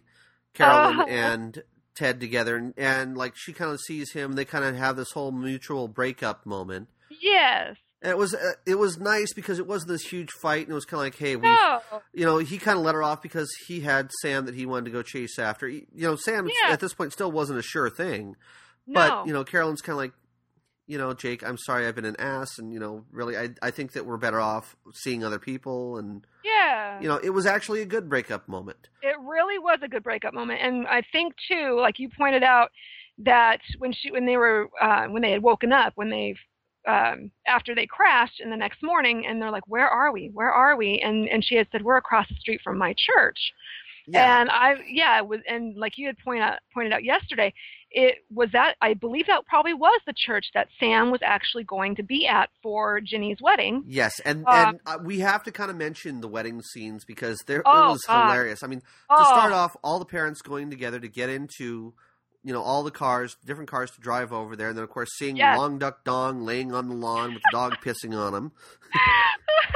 Carolyn 0.53 1.01
Uh, 1.01 1.05
and 1.07 1.63
Ted 1.95 2.19
together, 2.19 2.55
and, 2.55 2.73
and 2.77 3.17
like 3.17 3.33
she 3.35 3.53
kind 3.53 3.71
of 3.71 3.79
sees 3.81 4.13
him. 4.13 4.33
They 4.33 4.45
kind 4.45 4.65
of 4.65 4.75
have 4.75 4.95
this 4.95 5.11
whole 5.11 5.31
mutual 5.31 5.87
breakup 5.87 6.45
moment. 6.45 6.87
yes. 7.21 7.75
And 8.03 8.09
it 8.09 8.17
was 8.17 8.33
uh, 8.33 8.53
it 8.65 8.75
was 8.75 8.97
nice 8.97 9.31
because 9.33 9.59
it 9.59 9.67
wasn't 9.67 9.89
this 9.89 10.01
huge 10.01 10.31
fight, 10.41 10.63
and 10.63 10.71
it 10.71 10.73
was 10.75 10.85
kind 10.85 10.99
of 10.99 11.05
like, 11.05 11.17
hey, 11.17 11.35
we, 11.35 11.43
No. 11.47 11.81
you 12.13 12.25
know, 12.25 12.39
he 12.39 12.57
kind 12.57 12.77
of 12.79 12.83
let 12.83 12.95
her 12.95 13.03
off 13.03 13.21
because 13.21 13.49
he 13.67 13.81
had 13.81 14.09
Sam 14.21 14.45
that 14.45 14.55
he 14.55 14.65
wanted 14.65 14.85
to 14.85 14.91
go 14.91 15.03
chase 15.03 15.37
after. 15.37 15.67
You 15.67 15.85
know, 15.93 16.15
Sam 16.15 16.47
Yeah. 16.47 16.71
at 16.73 16.79
this 16.79 16.93
point 16.95 17.13
still 17.13 17.31
wasn't 17.31 17.59
a 17.59 17.61
sure 17.61 17.89
thing, 17.91 18.35
No. 18.87 18.93
but 18.95 19.27
you 19.27 19.33
know, 19.33 19.43
Carolyn's 19.43 19.81
kind 19.81 19.93
of 19.93 19.97
like, 19.97 20.13
you 20.87 20.97
know, 20.97 21.13
Jake, 21.13 21.43
I'm 21.47 21.57
sorry 21.59 21.85
I've 21.87 21.93
been 21.95 22.05
an 22.05 22.15
ass, 22.19 22.57
and 22.57 22.73
you 22.73 22.79
know, 22.79 23.05
really, 23.11 23.37
I 23.37 23.49
I 23.61 23.69
think 23.69 23.91
that 23.93 24.07
we're 24.07 24.17
better 24.17 24.41
off 24.41 24.75
seeing 24.93 25.23
other 25.23 25.37
people, 25.39 25.97
and 25.97 26.25
yeah. 26.43 26.99
you 26.99 27.07
know, 27.07 27.17
it 27.17 27.29
was 27.29 27.45
actually 27.45 27.81
a 27.81 27.85
good 27.85 28.09
breakup 28.09 28.47
moment. 28.47 28.89
It 29.03 29.15
really 29.23 29.59
was 29.59 29.77
a 29.83 29.87
good 29.87 30.01
breakup 30.03 30.33
moment, 30.33 30.59
and 30.63 30.87
I 30.87 31.03
think 31.11 31.35
too, 31.47 31.77
like 31.79 31.99
you 31.99 32.09
pointed 32.17 32.41
out, 32.41 32.71
that 33.19 33.59
when 33.77 33.93
she 33.93 34.09
when 34.09 34.25
they 34.25 34.37
were 34.37 34.69
uh, 34.81 35.05
when 35.05 35.21
they 35.21 35.31
had 35.31 35.43
woken 35.43 35.71
up 35.71 35.93
when 35.95 36.09
they 36.09 36.35
um, 36.87 37.31
after 37.47 37.75
they 37.75 37.85
crashed 37.85 38.39
and 38.39 38.51
the 38.51 38.57
next 38.57 38.81
morning 38.81 39.25
and 39.27 39.41
they're 39.41 39.51
like 39.51 39.67
where 39.67 39.87
are 39.87 40.11
we? 40.11 40.29
Where 40.33 40.51
are 40.51 40.75
we? 40.75 40.99
And 41.03 41.27
and 41.29 41.43
she 41.43 41.55
had 41.55 41.67
said 41.71 41.83
we're 41.83 41.97
across 41.97 42.27
the 42.29 42.35
street 42.35 42.61
from 42.63 42.77
my 42.77 42.93
church. 42.97 43.37
Yeah. 44.07 44.41
and 44.41 44.49
i 44.49 44.73
yeah 44.89 45.17
it 45.19 45.27
was 45.27 45.41
and 45.47 45.77
like 45.77 45.93
you 45.95 46.07
had 46.07 46.17
point 46.17 46.41
out, 46.41 46.57
pointed 46.73 46.91
out 46.91 47.03
yesterday 47.03 47.53
it 47.91 48.15
was 48.33 48.49
that 48.51 48.75
i 48.81 48.95
believe 48.95 49.27
that 49.27 49.45
probably 49.45 49.75
was 49.75 50.01
the 50.07 50.13
church 50.17 50.47
that 50.55 50.69
sam 50.79 51.11
was 51.11 51.21
actually 51.23 51.63
going 51.63 51.95
to 51.95 52.03
be 52.03 52.27
at 52.27 52.49
for 52.63 52.99
ginny's 52.99 53.37
wedding. 53.41 53.83
Yes, 53.85 54.19
and 54.25 54.43
Uh, 54.47 54.65
and 54.67 54.79
uh, 54.87 54.97
we 55.03 55.19
have 55.19 55.43
to 55.43 55.51
kind 55.51 55.69
of 55.69 55.77
mention 55.77 56.19
the 56.19 56.27
wedding 56.27 56.63
scenes 56.63 57.05
because 57.05 57.37
there 57.45 57.61
Oh, 57.63 57.89
it 57.89 57.91
was 57.91 58.05
hilarious. 58.07 58.63
I 58.63 58.67
mean, 58.67 58.79
to 58.79 58.85
oh, 59.11 59.23
start 59.23 59.53
off, 59.53 59.77
all 59.83 59.99
the 59.99 60.05
parents 60.05 60.41
going 60.41 60.71
together 60.71 60.99
to 60.99 61.07
get 61.07 61.29
into, 61.29 61.93
you 62.43 62.53
know, 62.53 62.61
all 62.61 62.83
the 62.83 62.91
cars, 62.91 63.35
different 63.45 63.69
cars 63.69 63.91
to 63.91 64.01
drive 64.01 64.33
over 64.33 64.55
there, 64.55 64.69
and 64.69 64.77
then 64.77 64.83
of 64.83 64.89
course 64.89 65.09
seeing 65.17 65.37
Yes. 65.37 65.57
Long 65.57 65.77
Duck 65.79 66.03
Dong 66.03 66.43
laying 66.43 66.73
on 66.73 66.87
the 66.89 66.95
lawn 66.95 67.33
with 67.33 67.43
the 67.43 67.49
dog 67.51 67.75
pissing 67.83 68.17
on 68.17 68.33
him. 68.33 68.51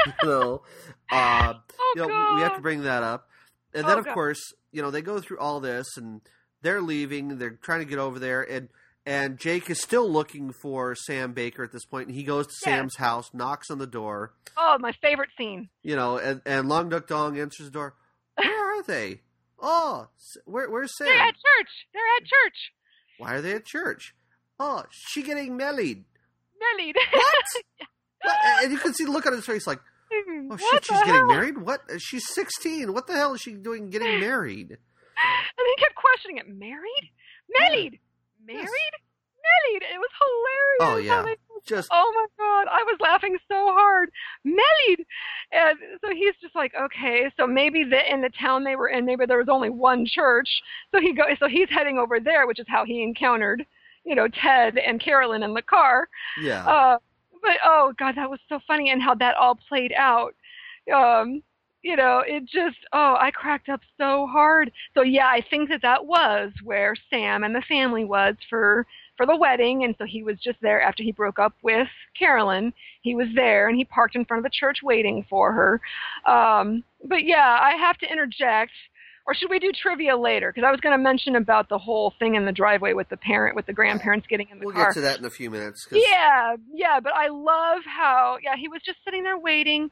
know, 0.24 0.62
uh, 1.12 1.54
oh 1.80 1.94
you 1.96 2.02
know, 2.02 2.08
God. 2.08 2.36
we 2.36 2.42
have 2.42 2.56
to 2.56 2.62
bring 2.62 2.82
that 2.84 3.04
up. 3.04 3.30
And 3.74 3.86
Oh, 3.86 3.90
then, 3.90 3.98
of 4.00 4.06
God. 4.06 4.14
course, 4.14 4.42
you 4.72 4.82
know, 4.82 4.92
they 4.92 5.02
go 5.02 5.20
through 5.20 5.40
all 5.40 5.60
this 5.60 5.98
and 5.98 6.22
they're 6.62 6.82
leaving. 6.82 7.38
They're 7.38 7.52
trying 7.62 7.80
to 7.80 7.86
get 7.86 8.00
over 8.00 8.20
there. 8.20 8.42
And, 8.42 8.70
and 9.06 9.38
Jake 9.38 9.70
is 9.70 9.82
still 9.82 10.10
looking 10.10 10.52
for 10.62 10.96
Sam 10.96 11.34
Baker 11.34 11.64
at 11.64 11.72
this 11.72 11.86
point, 11.86 12.08
And 12.08 12.16
he 12.16 12.24
goes 12.24 12.48
to 12.48 12.54
Yes. 12.66 12.78
Sam's 12.78 12.96
house, 12.98 13.30
knocks 13.34 13.70
on 13.70 13.78
the 13.78 13.88
door, 13.88 14.34
oh 14.58 14.78
my 14.80 14.94
favorite 15.02 15.30
scene 15.38 15.70
you 15.84 15.96
know, 15.96 16.18
and, 16.18 16.42
and 16.46 16.68
Long 16.70 16.90
Duck 16.90 17.08
Dong 17.08 17.38
answers 17.40 17.68
the 17.68 17.72
door. 17.72 17.96
Where 18.36 18.80
are 18.80 18.84
they? 18.84 19.22
Oh, 19.60 20.08
where, 20.46 20.70
where's 20.70 20.94
they're 21.00 21.08
at 21.18 21.34
church 21.34 21.70
they're 21.94 22.04
at 22.18 22.24
church 22.26 22.72
Why 23.18 23.36
are 23.36 23.42
they 23.42 23.54
at 23.54 23.66
church? 23.66 24.14
Oh, 24.60 24.84
she 24.92 25.24
getting 25.24 25.56
married. 25.58 26.04
married 26.60 26.96
What? 27.14 27.46
What? 28.22 28.64
And 28.64 28.72
you 28.72 28.80
can 28.80 28.94
see 28.94 29.06
the 29.06 29.12
look 29.12 29.26
on 29.28 29.34
his 29.34 29.46
face 29.46 29.68
like, 29.68 29.80
hmm, 30.12 30.48
oh 30.52 30.56
what 30.56 30.60
shit, 30.60 30.86
she's 30.86 31.00
the 31.00 31.06
getting 31.06 31.28
married? 31.28 31.58
What? 31.60 31.82
Uh, 31.94 31.98
she's 32.00 32.28
16. 32.34 32.92
What 32.92 33.06
the 33.06 33.14
hell 33.14 33.36
is 33.36 33.42
she 33.42 33.54
doing 33.54 33.92
getting 33.92 34.20
married? 34.20 34.72
And 34.72 35.66
he 35.68 35.76
kept 35.78 35.94
questioning 35.96 36.38
it. 36.38 36.48
Married? 36.50 37.12
Married? 37.50 38.00
Married? 38.44 38.66
Married? 38.66 39.84
It 39.94 40.00
was 40.00 40.10
hilarious. 40.80 40.80
Oh, 40.82 40.98
yeah. 40.98 41.22
Just 41.66 41.90
Oh 41.92 42.12
my 42.16 42.26
god, 42.44 42.72
I 42.72 42.84
was 42.84 42.98
laughing 43.00 43.38
so 43.48 43.74
hard. 43.74 44.10
Married, 44.44 45.06
and 45.52 45.78
so 46.02 46.14
he's 46.14 46.36
just 46.42 46.56
like, 46.56 46.74
okay, 46.80 47.32
so 47.38 47.48
maybe 47.48 47.84
the 47.84 48.12
in 48.12 48.22
the 48.22 48.30
town 48.30 48.64
they 48.64 48.76
were 48.76 48.90
in, 48.90 49.06
maybe 49.06 49.26
there 49.26 49.38
was 49.38 49.50
only 49.50 49.70
one 49.70 50.06
church. 50.06 50.50
So 50.92 51.02
he 51.02 51.14
goes 51.14 51.38
so 51.40 51.48
he's 51.48 51.70
heading 51.70 51.98
over 51.98 52.20
there, 52.20 52.48
which 52.48 52.60
is 52.60 52.68
how 52.68 52.86
he 52.86 53.04
encountered, 53.04 53.66
you 54.06 54.16
know, 54.16 54.28
Ted 54.28 54.78
and 54.78 55.00
Carolyn 55.02 55.44
in 55.44 55.54
the 55.54 55.62
car. 55.62 56.08
yeah. 56.42 56.66
Uh, 56.66 56.98
but 57.42 57.58
oh 57.64 57.94
god, 57.98 58.16
that 58.16 58.30
was 58.30 58.40
so 58.50 58.60
funny, 58.68 58.90
and 58.92 59.02
how 59.02 59.16
that 59.16 59.36
all 59.36 59.56
played 59.68 59.94
out. 59.94 60.36
Um, 60.94 61.42
you 61.84 61.96
know, 61.96 62.24
it 62.26 62.46
just 62.46 62.78
oh, 62.94 63.16
I 63.20 63.32
cracked 63.32 63.70
up 63.70 63.82
so 63.98 64.28
hard. 64.28 64.72
So 64.96 65.04
yeah, 65.04 65.28
I 65.28 65.42
think 65.50 65.70
that 65.70 65.84
that 65.84 66.06
was 66.06 66.52
where 66.64 66.96
Sam 67.10 67.44
and 67.44 67.56
the 67.56 67.62
family 67.62 68.06
was 68.06 68.36
for 68.50 68.88
for 69.18 69.26
the 69.26 69.36
wedding, 69.36 69.84
and 69.84 69.96
so 69.98 70.06
he 70.06 70.24
was 70.24 70.38
just 70.40 70.58
there 70.62 70.82
after 70.82 71.02
he 71.04 71.12
broke 71.12 71.40
up 71.40 71.54
with 71.62 71.88
Carolyn. 72.18 72.74
He 73.02 73.16
was 73.16 73.28
there, 73.36 73.68
and 73.70 73.78
he 73.78 73.86
parked 73.86 74.16
in 74.16 74.26
front 74.26 74.40
of 74.46 74.52
the 74.52 74.56
church 74.58 74.80
waiting 74.84 75.26
for 75.30 75.54
her. 75.54 75.82
Um, 76.32 76.84
but 77.04 77.24
yeah, 77.26 77.58
I 77.62 77.76
have 77.80 77.98
to 78.00 78.12
interject. 78.12 78.72
Or 79.28 79.34
should 79.34 79.50
we 79.50 79.58
do 79.58 79.72
trivia 79.72 80.16
later? 80.16 80.52
Because 80.54 80.68
I 80.68 80.72
was 80.72 80.80
going 80.82 80.96
to 80.96 81.02
mention 81.04 81.36
about 81.36 81.68
the 81.68 81.80
whole 81.80 82.14
thing 82.20 82.36
in 82.36 82.46
the 82.46 82.52
driveway 82.52 82.94
with 82.94 83.10
the 83.10 83.18
parent, 83.18 83.56
with 83.56 83.66
the 83.66 83.74
grandparents 83.74 84.28
getting 84.28 84.50
in 84.52 84.60
the 84.60 84.66
car. 84.66 84.74
we'll 84.76 84.86
get 84.86 84.94
to 84.94 85.02
that 85.02 85.18
in 85.18 85.26
a 85.26 85.32
few 85.32 85.50
minutes. 85.50 85.84
'cause- 85.86 85.98
Yeah, 86.00 86.56
yeah, 86.72 87.00
but 87.00 87.12
I 87.16 87.30
love 87.30 87.82
how 87.86 88.38
yeah 88.44 88.56
he 88.56 88.68
was 88.68 88.82
just 88.86 89.00
sitting 89.04 89.24
there 89.24 89.38
waiting, 89.40 89.90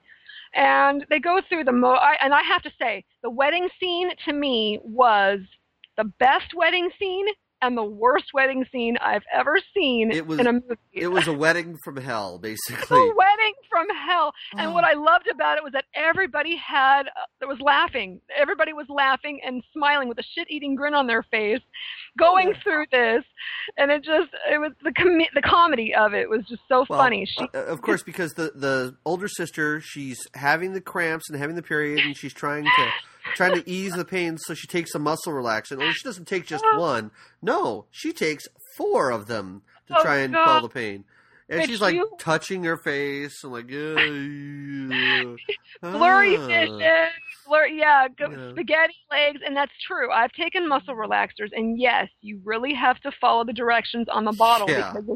and 0.54 1.04
they 1.10 1.20
go 1.20 1.42
through 1.50 1.64
the 1.64 1.72
mo. 1.72 1.94
I, 1.94 2.16
and 2.22 2.32
I 2.32 2.44
have 2.44 2.62
to 2.64 2.72
say, 2.80 3.06
the 3.24 3.30
wedding 3.32 3.70
scene 3.80 4.12
to 4.26 4.34
me 4.34 4.80
was 4.84 5.40
the 5.98 6.04
best 6.04 6.54
wedding 6.56 6.92
scene 7.00 7.26
and 7.64 7.78
the 7.78 7.84
worst 7.84 8.26
wedding 8.34 8.66
scene 8.72 8.98
I've 9.02 9.24
ever 9.34 9.58
seen 9.74 10.12
It 10.12 10.28
was- 10.28 10.40
in 10.40 10.48
a 10.48 10.54
movie. 10.54 10.76
It 10.92 11.08
was 11.08 11.28
a 11.28 11.34
wedding 11.34 11.78
from 11.84 11.98
hell, 11.98 12.38
basically. 12.38 12.86
the 12.98 13.14
wedding 13.16 13.54
from 13.70 13.88
hell. 14.08 14.34
And 14.58 14.70
Oh. 14.70 14.74
what 14.74 14.84
I 14.84 14.94
loved 14.94 15.28
about 15.28 15.58
it 15.58 15.64
was 15.64 15.74
that 15.74 15.86
everybody 15.96 16.56
had 16.56 17.04
uh, 17.08 17.26
that 17.40 17.48
was 17.48 17.60
laughing. 17.60 18.22
Everybody 18.38 18.74
was 18.74 18.86
laughing 18.90 19.40
and 19.46 19.64
smiling 19.74 20.08
with 20.10 20.20
a 20.20 20.24
shit-eating 20.24 20.76
grin 20.76 20.94
on 20.94 21.08
their 21.08 21.24
face, 21.24 21.62
going 22.18 22.50
Yeah. 22.50 22.60
through 22.64 22.86
this, 22.92 23.24
and 23.78 23.92
it 23.92 24.04
just 24.04 24.30
it 24.52 24.60
was 24.60 24.72
the 24.84 24.92
com- 24.92 25.18
the 25.34 25.42
comedy 25.42 25.94
of 25.96 26.14
it 26.14 26.30
was 26.30 26.46
just 26.48 26.62
so 26.68 26.86
Well, 26.90 27.00
funny. 27.00 27.26
She 27.26 27.46
uh, 27.54 27.64
of 27.66 27.82
course, 27.82 28.04
because 28.04 28.34
the 28.34 28.52
the 28.56 28.96
older 29.06 29.28
sister, 29.28 29.82
she's 29.82 30.20
having 30.36 30.74
the 30.74 30.82
cramps 30.82 31.30
and 31.30 31.40
having 31.40 31.56
the 31.56 31.64
period, 31.64 32.00
and 32.06 32.16
she's 32.18 32.34
trying 32.34 32.66
to 32.66 32.90
trying 33.36 33.56
to 33.56 33.70
ease 33.70 33.94
the 33.94 34.06
pain, 34.06 34.38
so 34.38 34.54
she 34.54 34.68
takes 34.68 34.94
a 34.96 35.00
muscle 35.00 35.34
relaxant. 35.34 35.78
Well, 35.78 35.92
she 35.92 36.04
doesn't 36.04 36.28
take 36.28 36.46
just 36.46 36.64
one. 36.76 37.12
No, 37.42 37.86
she 37.92 38.12
takes 38.14 38.48
four 38.78 39.12
of 39.12 39.28
them 39.28 39.62
to 39.88 39.98
Oh, 39.98 40.02
try 40.02 40.18
and 40.20 40.34
God. 40.34 40.44
quell 40.46 40.62
the 40.62 40.70
pain. 40.70 41.06
And 41.50 41.66
she's 41.70 41.82
like 41.82 41.94
you- 41.94 42.10
touching 42.20 42.64
her 42.64 42.78
face 42.78 43.44
and 43.44 43.52
like, 43.52 43.66
"Uh, 43.66 45.36
blurry 45.82 46.38
ah." 46.38 46.48
vision, 46.48 46.80
blur, 47.46 47.66
yeah, 47.68 48.08
go, 48.18 48.30
Yeah. 48.30 48.52
spaghetti 48.52 48.96
legs, 49.12 49.42
and 49.46 49.56
that's 49.56 49.72
true. 49.86 50.12
I've 50.12 50.32
taken 50.32 50.68
muscle 50.68 50.96
relaxers, 50.96 51.50
and 51.52 51.80
yes, 51.80 52.08
you 52.22 52.42
really 52.44 52.74
have 52.74 53.00
to 53.02 53.12
follow 53.20 53.44
the 53.44 53.54
directions 53.54 54.08
on 54.10 54.24
the 54.26 54.32
bottle 54.32 54.70
Yeah. 54.70 54.94
because 54.94 55.10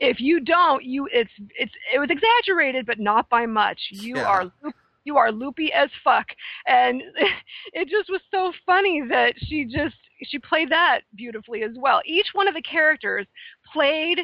if, 0.00 0.16
if 0.16 0.20
you 0.20 0.40
don't, 0.40 0.82
you 0.82 1.08
it's 1.12 1.30
it's 1.58 1.72
it 1.94 1.98
was 1.98 2.08
exaggerated, 2.10 2.86
but 2.86 2.98
not 2.98 3.28
by 3.28 3.46
much. 3.46 3.78
You 3.90 4.16
Yeah. 4.16 4.26
are 4.26 4.44
loop, 4.62 4.74
you 5.04 5.16
are 5.16 5.32
loopy 5.32 5.72
as 5.72 5.90
fuck, 6.04 6.26
and 6.66 7.02
it 7.72 7.88
just 7.88 8.10
was 8.10 8.20
so 8.30 8.52
funny 8.66 9.02
that 9.08 9.34
she 9.38 9.64
just 9.64 9.96
she 10.24 10.38
played 10.38 10.70
that 10.70 11.00
beautifully 11.14 11.62
as 11.62 11.72
well. 11.76 12.00
Each 12.04 12.28
one 12.32 12.48
of 12.48 12.54
the 12.54 12.62
characters 12.62 13.26
played 13.72 14.20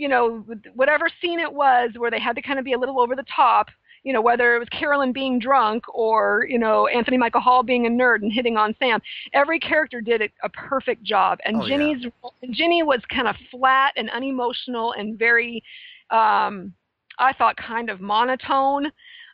you 0.00 0.08
know, 0.08 0.44
whatever 0.74 1.10
scene 1.20 1.38
it 1.38 1.52
was 1.52 1.90
where 1.98 2.10
they 2.10 2.18
had 2.18 2.34
to 2.34 2.40
kind 2.40 2.58
of 2.58 2.64
be 2.64 2.72
a 2.72 2.78
little 2.78 2.98
over 3.00 3.14
the 3.14 3.24
top, 3.34 3.68
you 4.02 4.14
know, 4.14 4.22
whether 4.22 4.56
it 4.56 4.58
was 4.58 4.68
Carolyn 4.70 5.12
being 5.12 5.38
drunk 5.38 5.84
or, 5.94 6.46
you 6.48 6.58
know, 6.58 6.86
Anthony 6.86 7.18
Michael 7.18 7.42
Hall 7.42 7.62
being 7.62 7.86
a 7.86 7.90
nerd 7.90 8.22
and 8.22 8.32
hitting 8.32 8.56
on 8.56 8.74
Sam, 8.78 9.00
every 9.34 9.60
character 9.60 10.00
did 10.00 10.22
a, 10.42 10.48
perfect 10.48 11.02
job. 11.02 11.38
And 11.44 11.58
Oh, 11.58 11.66
yeah. 11.66 11.76
Ginny's 11.76 12.06
Ginny 12.50 12.82
was 12.82 13.00
kind 13.14 13.28
of 13.28 13.36
flat 13.50 13.92
and 13.96 14.08
unemotional 14.10 14.92
and 14.92 15.18
very 15.18 15.62
um 16.10 16.72
I 17.18 17.34
thought 17.34 17.56
kind 17.58 17.90
of 17.90 18.00
monotone 18.00 18.90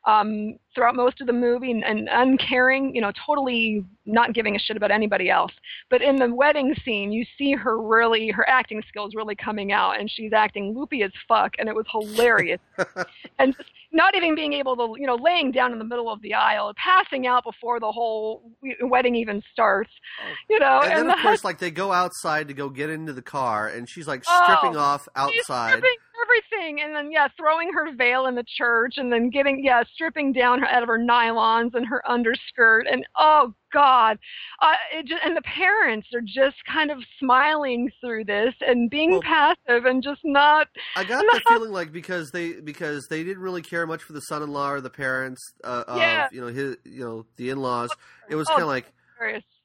um 0.07 0.57
throughout 0.75 0.95
most 0.95 1.21
of 1.21 1.27
the 1.27 1.33
movie 1.33 1.71
and, 1.71 1.83
and 1.85 2.09
uncaring, 2.13 2.95
you 2.95 3.01
know, 3.01 3.11
totally 3.27 3.85
not 4.05 4.35
giving 4.35 4.55
a 4.55 4.59
shit 4.59 4.77
about 4.77 4.91
anybody 4.91 5.31
else. 5.31 5.53
But 5.91 6.03
in 6.03 6.17
the 6.17 6.33
wedding 6.33 6.75
scene, 6.85 7.13
you 7.13 7.25
see 7.39 7.53
her 7.53 7.81
really, 7.81 8.29
her 8.29 8.49
acting 8.49 8.83
skills 8.89 9.15
really 9.15 9.35
coming 9.35 9.73
out, 9.73 9.99
and 9.99 10.11
she's 10.11 10.33
acting 10.33 10.75
loopy 10.77 11.03
as 11.03 11.13
fuck, 11.27 11.55
and 11.59 11.69
it 11.69 11.75
was 11.75 11.87
hilarious. 11.91 12.61
and 13.39 13.57
just 13.57 13.71
not 13.93 14.15
even 14.15 14.35
being 14.35 14.53
able 14.53 14.77
to, 14.77 15.01
you 15.01 15.07
know, 15.07 15.17
laying 15.17 15.51
down 15.51 15.73
in 15.73 15.79
the 15.79 15.85
middle 15.85 16.11
of 16.11 16.21
the 16.21 16.35
aisle, 16.35 16.73
passing 16.77 17.27
out 17.27 17.45
before 17.45 17.81
the 17.81 17.91
whole 17.91 18.53
wedding 18.83 19.17
even 19.17 19.43
starts, 19.53 19.91
you 20.51 20.59
know. 20.59 20.81
And 20.83 20.99
then, 20.99 21.07
the 21.07 21.15
of 21.15 21.21
course, 21.21 21.43
like 21.45 21.59
they 21.59 21.71
go 21.71 21.91
outside 21.93 22.49
to 22.49 22.55
go 22.55 22.69
get 22.69 22.91
into 22.91 23.13
the 23.13 23.23
car, 23.23 23.67
and 23.67 23.89
she's 23.89 24.07
like 24.07 24.25
Oh, 24.29 24.43
stripping 24.45 24.77
off 24.77 25.09
She's 25.31 25.41
outside. 25.41 25.71
stripping 25.71 25.97
everything, 26.37 26.81
and 26.81 26.95
then 26.95 27.11
yeah, 27.11 27.29
throwing 27.37 27.73
her 27.73 27.95
veil 27.95 28.27
in 28.27 28.35
the 28.35 28.45
church, 28.57 28.95
and 28.97 29.13
then 29.13 29.31
getting 29.31 29.65
yeah, 29.65 29.83
stripping 29.95 30.33
down 30.33 30.61
her 30.61 30.67
out 30.67 30.83
of 30.83 30.89
her 30.89 30.99
nylons 30.99 31.75
and 31.75 31.87
her 31.87 32.03
underskirt, 32.09 32.87
and 32.91 33.07
oh 33.19 33.55
god, 33.73 34.19
uh, 34.63 34.73
it 34.95 35.07
just, 35.07 35.23
and 35.25 35.37
the 35.37 35.43
parents 35.43 36.09
are 36.15 36.21
just 36.21 36.57
kind 36.71 36.91
of 36.91 36.99
smiling 37.19 37.91
through 38.01 38.25
this 38.25 38.55
and 38.61 38.89
being 38.91 39.11
Well- 39.13 39.23
passive 39.23 39.85
and 39.85 40.03
just 40.03 40.21
not. 40.25 40.69
I 40.97 41.05
got 41.05 41.25
No. 41.25 41.33
the 41.35 41.41
feeling 41.49 41.73
like 41.73 41.93
because 41.93 42.31
they 42.31 42.53
because 42.55 43.07
they 43.09 43.23
didn't 43.25 43.43
really 43.43 43.63
care 43.63 43.87
much 43.87 44.03
for 44.03 44.13
the 44.13 44.21
son-in-law 44.21 44.71
or 44.73 44.81
the 44.81 44.91
parents 44.91 45.41
uh, 45.65 45.85
of 45.89 45.99
Yeah. 45.99 46.29
you 46.33 46.41
know 46.41 46.49
his 46.49 46.77
you 46.85 47.05
know 47.05 47.27
the 47.37 47.51
in-laws. 47.51 47.91
It 48.29 48.35
was 48.37 48.49
Oh, 48.49 48.53
kind 48.53 48.63
of 48.63 48.69
like 48.69 48.93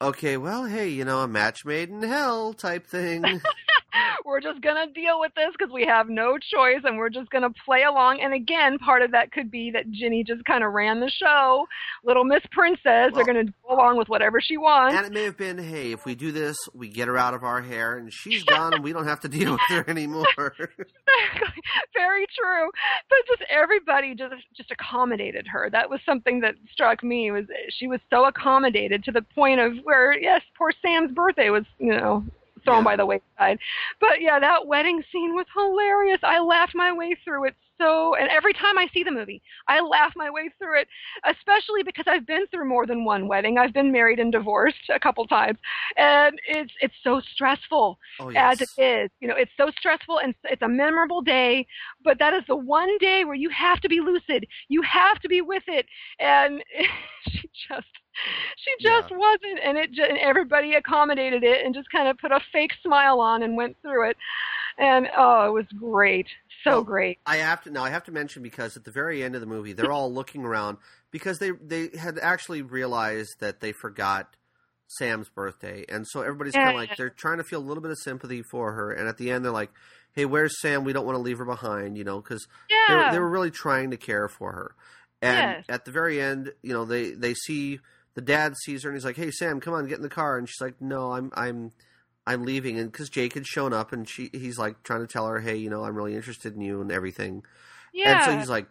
okay, 0.00 0.38
well, 0.38 0.64
hey, 0.64 0.88
you 0.88 1.04
know, 1.04 1.20
a 1.20 1.28
match 1.28 1.64
made 1.66 1.90
in 1.90 2.02
hell 2.02 2.54
type 2.54 2.86
thing. 2.86 3.22
we're 4.24 4.40
just 4.40 4.60
gonna 4.60 4.86
deal 4.92 5.20
with 5.20 5.32
this 5.34 5.50
because 5.58 5.72
we 5.72 5.84
have 5.86 6.08
no 6.08 6.38
choice, 6.38 6.80
and 6.84 6.96
we're 6.98 7.08
just 7.10 7.30
gonna 7.30 7.50
play 7.64 7.82
along. 7.84 8.20
And 8.20 8.32
again, 8.34 8.78
part 8.78 9.02
of 9.02 9.10
that 9.12 9.32
could 9.32 9.50
be 9.50 9.70
that 9.72 9.90
Ginny 9.90 10.24
just 10.24 10.44
kind 10.44 10.64
of 10.64 10.72
ran 10.72 11.00
the 11.00 11.10
show. 11.10 11.66
Little 12.04 12.24
Miss 12.24 12.42
Princess, 12.50 12.82
Well- 12.84 13.10
they're 13.12 13.24
gonna 13.24 13.44
go 13.44 13.74
along 13.74 13.96
with 13.98 14.08
whatever 14.08 14.40
she 14.40 14.56
wants. 14.56 14.96
and 14.96 15.06
it 15.06 15.12
may 15.12 15.24
have 15.24 15.36
been, 15.36 15.58
hey, 15.58 15.92
if 15.92 16.04
we 16.04 16.14
do 16.14 16.32
this, 16.32 16.56
we 16.74 16.88
get 16.88 17.08
her 17.08 17.16
out 17.18 17.34
of 17.34 17.42
our 17.44 17.60
hair, 17.62 17.96
and 17.96 18.12
she's 18.12 18.42
gone, 18.44 18.74
and 18.74 18.82
we 18.84 18.92
don't 18.92 19.06
have 19.06 19.20
to 19.20 19.28
deal 19.28 19.52
with 19.52 19.60
her 19.68 19.84
anymore. 19.88 20.26
Exactly. 21.34 21.62
Very 21.94 22.26
true. 22.36 22.70
But 23.08 23.18
just 23.28 23.42
everybody 23.50 24.14
just 24.14 24.34
just 24.56 24.70
accommodated 24.70 25.46
her. 25.46 25.68
That 25.70 25.90
was 25.90 26.00
something 26.06 26.40
that 26.40 26.54
struck 26.72 27.02
me 27.02 27.30
was 27.30 27.44
she 27.70 27.86
was 27.86 28.00
so 28.10 28.24
accommodated 28.24 29.04
to 29.04 29.12
the 29.12 29.22
point 29.22 29.60
of 29.60 29.74
where 29.84 30.18
yes, 30.18 30.40
poor 30.56 30.72
Sam's 30.82 31.12
birthday 31.12 31.50
was, 31.50 31.64
you 31.78 31.90
know, 31.94 32.24
thrown 32.64 32.82
Yeah. 32.82 32.84
by 32.84 32.96
the 32.96 33.06
wayside. 33.06 33.58
But 34.00 34.20
yeah, 34.20 34.38
that 34.38 34.66
wedding 34.66 35.02
scene 35.12 35.34
was 35.34 35.46
hilarious. 35.54 36.20
I 36.22 36.40
laughed 36.40 36.74
my 36.74 36.92
way 36.92 37.16
through 37.24 37.46
it 37.46 37.54
so, 37.82 38.14
and 38.14 38.28
every 38.28 38.52
time 38.52 38.78
I 38.78 38.86
see 38.94 39.02
the 39.02 39.10
movie, 39.10 39.42
I 39.66 39.80
laugh 39.80 40.12
my 40.14 40.30
way 40.30 40.50
through 40.58 40.80
it, 40.80 40.88
especially 41.24 41.82
because 41.82 42.04
I've 42.06 42.26
been 42.26 42.46
through 42.46 42.68
more 42.68 42.86
than 42.86 43.04
one 43.04 43.26
wedding. 43.26 43.58
I've 43.58 43.72
been 43.72 43.90
married 43.90 44.20
and 44.20 44.30
divorced 44.30 44.88
a 44.94 45.00
couple 45.00 45.26
times, 45.26 45.58
and 45.96 46.38
it's 46.46 46.72
it's 46.80 46.94
so 47.02 47.20
stressful 47.34 47.98
Oh 48.20 48.30
as 48.36 48.60
it 48.60 48.70
is. 48.78 49.10
You 49.20 49.28
know, 49.28 49.34
it's 49.36 49.50
so 49.56 49.70
stressful 49.76 50.20
and 50.20 50.34
it's 50.44 50.62
a 50.62 50.68
memorable 50.68 51.22
day, 51.22 51.66
but 52.04 52.18
that 52.20 52.34
is 52.34 52.42
the 52.46 52.56
one 52.56 52.96
day 52.98 53.24
where 53.24 53.34
you 53.34 53.50
have 53.50 53.80
to 53.80 53.88
be 53.88 54.00
lucid. 54.00 54.46
You 54.68 54.82
have 54.82 55.18
to 55.20 55.28
be 55.28 55.40
with 55.40 55.64
it. 55.66 55.86
And 56.20 56.62
she 57.28 57.50
just 57.68 57.86
she 58.56 58.70
just 58.82 59.10
Yeah. 59.10 59.16
wasn't 59.16 59.60
and 59.64 59.78
it 59.78 59.92
just, 59.92 60.08
and 60.08 60.18
everybody 60.18 60.74
accommodated 60.74 61.42
it 61.44 61.64
and 61.64 61.74
just 61.74 61.90
kind 61.90 62.08
of 62.08 62.18
put 62.18 62.32
a 62.32 62.40
fake 62.52 62.72
smile 62.82 63.20
on 63.20 63.42
and 63.42 63.56
went 63.56 63.76
through 63.82 64.10
it. 64.10 64.16
And 64.78 65.08
oh, 65.16 65.46
it 65.48 65.52
was 65.52 65.66
great. 65.78 66.26
So 66.64 66.70
Well, 66.72 66.84
great. 66.84 67.18
I 67.26 67.36
have 67.36 67.62
to 67.64 67.70
now. 67.70 67.84
I 67.84 67.90
have 67.90 68.04
to 68.04 68.12
mention 68.12 68.42
because 68.42 68.76
at 68.76 68.84
the 68.84 68.90
very 68.90 69.22
end 69.22 69.34
of 69.34 69.40
the 69.40 69.46
movie, 69.46 69.72
they're 69.74 69.92
all 69.92 70.12
looking 70.12 70.44
around 70.44 70.78
because 71.10 71.38
they 71.38 71.50
they 71.50 71.90
had 71.98 72.18
actually 72.18 72.62
realized 72.62 73.34
that 73.40 73.60
they 73.60 73.72
forgot 73.72 74.34
Sam's 74.98 75.28
birthday, 75.28 75.84
and 75.88 76.06
so 76.08 76.20
everybody's 76.22 76.54
kind 76.54 76.68
of 76.68 76.74
like 76.74 76.96
they're 76.96 77.10
trying 77.10 77.38
to 77.38 77.44
feel 77.44 77.58
a 77.60 77.66
little 77.66 77.82
bit 77.82 77.90
of 77.90 77.98
sympathy 77.98 78.42
for 78.42 78.72
her. 78.72 78.92
And 78.92 79.08
at 79.08 79.18
the 79.18 79.30
end, 79.30 79.44
they're 79.44 79.52
like, 79.52 79.70
"Hey, 80.14 80.24
where's 80.24 80.58
Sam? 80.60 80.84
We 80.84 80.92
don't 80.92 81.04
want 81.06 81.16
to 81.16 81.22
leave 81.22 81.38
her 81.38 81.44
behind," 81.44 81.98
you 81.98 82.04
know, 82.04 82.20
because 82.20 82.46
they, 82.70 82.74
Yeah. 82.94 83.06
were- 83.06 83.12
they 83.12 83.18
were 83.18 83.30
really 83.30 83.50
trying 83.50 83.90
to 83.90 83.96
care 83.96 84.28
for 84.28 84.52
her. 84.52 84.74
And 85.20 85.38
Yes. 85.56 85.64
at 85.68 85.84
the 85.84 85.90
very 85.90 86.20
end, 86.20 86.52
you 86.62 86.72
know, 86.72 86.84
they 86.84 87.10
they 87.10 87.34
see 87.34 87.80
the 88.14 88.20
dad 88.20 88.56
sees 88.56 88.82
her 88.82 88.90
and 88.90 88.96
he's 88.96 89.04
like, 89.04 89.16
"Hey, 89.16 89.30
Sam, 89.30 89.60
come 89.60 89.74
on, 89.74 89.86
get 89.86 89.96
in 89.96 90.02
the 90.02 90.08
car." 90.08 90.36
And 90.38 90.48
she's 90.48 90.60
like, 90.60 90.80
"No, 90.80 91.12
I'm 91.12 91.30
I'm 91.34 91.72
I'm 92.26 92.44
leaving." 92.44 92.78
And 92.78 92.90
because 92.90 93.08
Jake 93.08 93.34
had 93.34 93.46
shown 93.46 93.72
up, 93.72 93.92
and 93.92 94.08
she 94.08 94.30
he's 94.32 94.58
like 94.58 94.82
trying 94.82 95.00
to 95.00 95.06
tell 95.06 95.26
her, 95.26 95.40
"Hey, 95.40 95.56
you 95.56 95.70
know, 95.70 95.84
I'm 95.84 95.96
really 95.96 96.14
interested 96.14 96.54
in 96.54 96.60
you 96.60 96.80
and 96.80 96.92
everything." 96.92 97.44
yeah. 97.92 98.16
And 98.16 98.24
so 98.24 98.38
he's 98.38 98.48
like, 98.48 98.66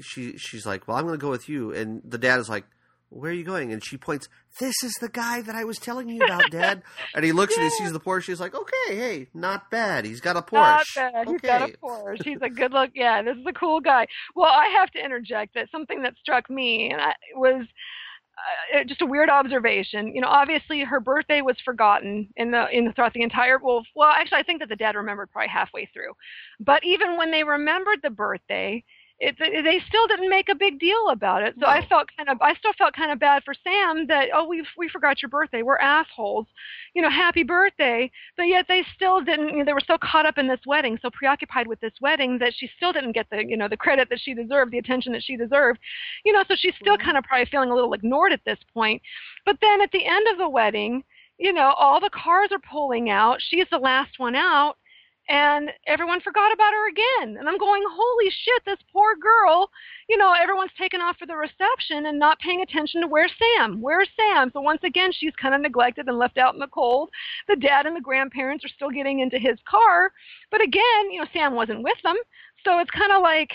she 0.00 0.36
she's 0.36 0.66
like, 0.66 0.86
"Well, 0.86 0.96
I'm 0.96 1.04
going 1.06 1.18
to 1.18 1.22
go 1.22 1.30
with 1.30 1.48
you." 1.48 1.72
And 1.72 2.02
the 2.04 2.18
dad 2.18 2.38
is 2.38 2.48
like, 2.48 2.64
"Where 3.08 3.30
are 3.30 3.34
you 3.34 3.44
going?" 3.44 3.72
And 3.72 3.84
she 3.84 3.96
points, 3.96 4.28
"This 4.58 4.74
is 4.82 4.92
the 5.00 5.08
guy 5.08 5.40
that 5.42 5.54
I 5.54 5.64
was 5.64 5.78
telling 5.78 6.08
you 6.08 6.22
about, 6.22 6.42
Dad." 6.50 6.82
and 7.14 7.24
he 7.24 7.32
looks 7.32 7.54
and 7.56 7.64
he 7.64 7.70
sees 7.70 7.92
the 7.92 8.00
Porsche. 8.00 8.26
He's 8.26 8.40
like, 8.40 8.54
"Okay, 8.54 8.96
hey, 8.96 9.28
not 9.32 9.70
bad. 9.70 10.04
He's 10.04 10.20
got 10.20 10.36
a 10.36 10.42
Porsche. 10.42 10.54
Not 10.56 11.12
bad. 11.12 11.28
He's 11.28 11.36
okay." 11.36 11.48
got 11.48 11.70
a 11.70 11.72
Porsche. 11.78 12.24
He's 12.24 12.42
a 12.42 12.50
good 12.60 12.72
look. 12.72 12.90
Yeah, 12.94 13.22
this 13.22 13.36
is 13.36 13.46
a 13.46 13.52
cool 13.52 13.80
guy. 13.80 14.06
Well, 14.34 14.50
I 14.50 14.66
have 14.78 14.90
to 14.90 15.04
interject 15.04 15.54
that 15.54 15.70
something 15.70 16.02
that 16.02 16.14
struck 16.20 16.50
me 16.50 16.90
and 16.90 17.00
I, 17.00 17.14
was 17.34 17.66
uh, 18.74 18.84
just 18.84 19.02
a 19.02 19.06
weird 19.06 19.30
observation. 19.30 20.14
You 20.14 20.20
know, 20.20 20.28
obviously 20.28 20.80
her 20.80 21.00
birthday 21.00 21.40
was 21.40 21.56
forgotten 21.64 22.28
in 22.36 22.50
the 22.50 22.68
in 22.70 22.92
throughout 22.92 23.14
the 23.14 23.22
entire. 23.22 23.58
Well, 23.58 23.84
well, 23.94 24.10
actually, 24.10 24.38
I 24.38 24.42
think 24.42 24.60
that 24.60 24.68
the 24.68 24.76
dad 24.76 24.94
remembered 24.94 25.30
probably 25.30 25.48
halfway 25.48 25.86
through. 25.92 26.12
But 26.58 26.84
even 26.84 27.16
when 27.16 27.30
they 27.30 27.44
remembered 27.44 28.00
the 28.02 28.10
birthday. 28.10 28.84
It, 29.22 29.36
they 29.38 29.80
still 29.86 30.06
didn't 30.06 30.30
make 30.30 30.48
a 30.48 30.54
big 30.54 30.80
deal 30.80 31.10
about 31.10 31.42
it, 31.42 31.54
so 31.60 31.66
I 31.66 31.86
felt 31.86 32.08
kind 32.16 32.30
of, 32.30 32.40
I 32.40 32.54
still 32.54 32.72
felt 32.78 32.94
kind 32.94 33.12
of 33.12 33.18
bad 33.18 33.42
for 33.44 33.52
Sam 33.52 34.06
that 34.06 34.28
oh 34.34 34.46
we 34.46 34.64
we 34.78 34.88
forgot 34.88 35.20
your 35.20 35.28
birthday, 35.28 35.60
we're 35.60 35.76
assholes, 35.76 36.46
you 36.94 37.02
know, 37.02 37.10
happy 37.10 37.42
birthday, 37.42 38.10
but 38.38 38.44
yet 38.44 38.64
they 38.66 38.82
still 38.96 39.20
didn't 39.20 39.50
you 39.50 39.58
know, 39.58 39.64
they 39.66 39.74
were 39.74 39.82
so 39.86 39.98
caught 39.98 40.24
up 40.24 40.38
in 40.38 40.48
this 40.48 40.60
wedding 40.64 40.98
so 41.02 41.10
preoccupied 41.10 41.66
with 41.66 41.78
this 41.80 41.92
wedding 42.00 42.38
that 42.38 42.54
she 42.56 42.70
still 42.78 42.94
didn't 42.94 43.12
get 43.12 43.26
the 43.30 43.44
you 43.46 43.58
know 43.58 43.68
the 43.68 43.76
credit 43.76 44.08
that 44.08 44.20
she 44.20 44.32
deserved 44.32 44.72
the 44.72 44.78
attention 44.78 45.12
that 45.12 45.22
she 45.22 45.36
deserved. 45.36 45.78
You 46.24 46.32
know 46.32 46.42
so 46.48 46.54
she's 46.56 46.74
still 46.80 46.96
Mhm. 46.96 47.04
kind 47.04 47.16
of 47.18 47.24
probably 47.24 47.44
feeling 47.44 47.70
a 47.70 47.74
little 47.74 47.92
ignored 47.92 48.32
at 48.32 48.44
this 48.46 48.58
point. 48.72 49.02
But 49.44 49.58
then 49.60 49.82
at 49.82 49.92
the 49.92 50.06
end 50.06 50.28
of 50.28 50.38
the 50.38 50.48
wedding 50.48 51.04
you 51.36 51.52
know 51.52 51.72
all 51.78 52.00
the 52.00 52.08
cars 52.10 52.48
are 52.52 52.58
pulling 52.58 53.10
out. 53.10 53.36
She's 53.42 53.66
the 53.70 53.78
last 53.78 54.18
one 54.18 54.34
out 54.34 54.76
and 55.30 55.70
everyone 55.86 56.20
forgot 56.20 56.52
about 56.52 56.72
her 56.72 56.88
again. 56.88 57.36
And 57.38 57.48
i'm 57.48 57.56
going 57.56 57.82
holy 57.88 58.30
shit 58.30 58.62
this 58.66 58.84
poor 58.92 59.14
girl 59.16 59.70
you 60.08 60.18
know 60.18 60.32
everyone's 60.32 60.72
taken 60.78 61.00
off 61.00 61.16
for 61.18 61.26
the 61.26 61.36
reception 61.36 62.06
and 62.06 62.18
not 62.18 62.40
paying 62.40 62.62
attention 62.62 63.00
to 63.00 63.06
where's 63.06 63.32
sam 63.38 63.80
where's 63.80 64.08
sam? 64.16 64.50
So 64.52 64.60
once 64.60 64.80
again 64.82 65.12
she's 65.12 65.32
kind 65.40 65.54
of 65.54 65.60
neglected 65.60 66.08
and 66.08 66.18
left 66.18 66.36
out 66.36 66.54
in 66.54 66.60
the 66.60 66.66
cold. 66.66 67.10
The 67.48 67.56
dad 67.56 67.86
and 67.86 67.96
the 67.96 68.00
grandparents 68.00 68.64
are 68.64 68.74
still 68.74 68.90
getting 68.90 69.20
into 69.20 69.38
his 69.38 69.58
car. 69.68 70.12
But 70.50 70.62
again 70.62 71.10
you 71.12 71.20
know 71.20 71.26
sam 71.32 71.54
wasn't 71.54 71.84
with 71.84 71.98
them. 72.02 72.16
So 72.64 72.80
it's 72.80 72.90
kind 72.90 73.12
of 73.12 73.22
like 73.22 73.52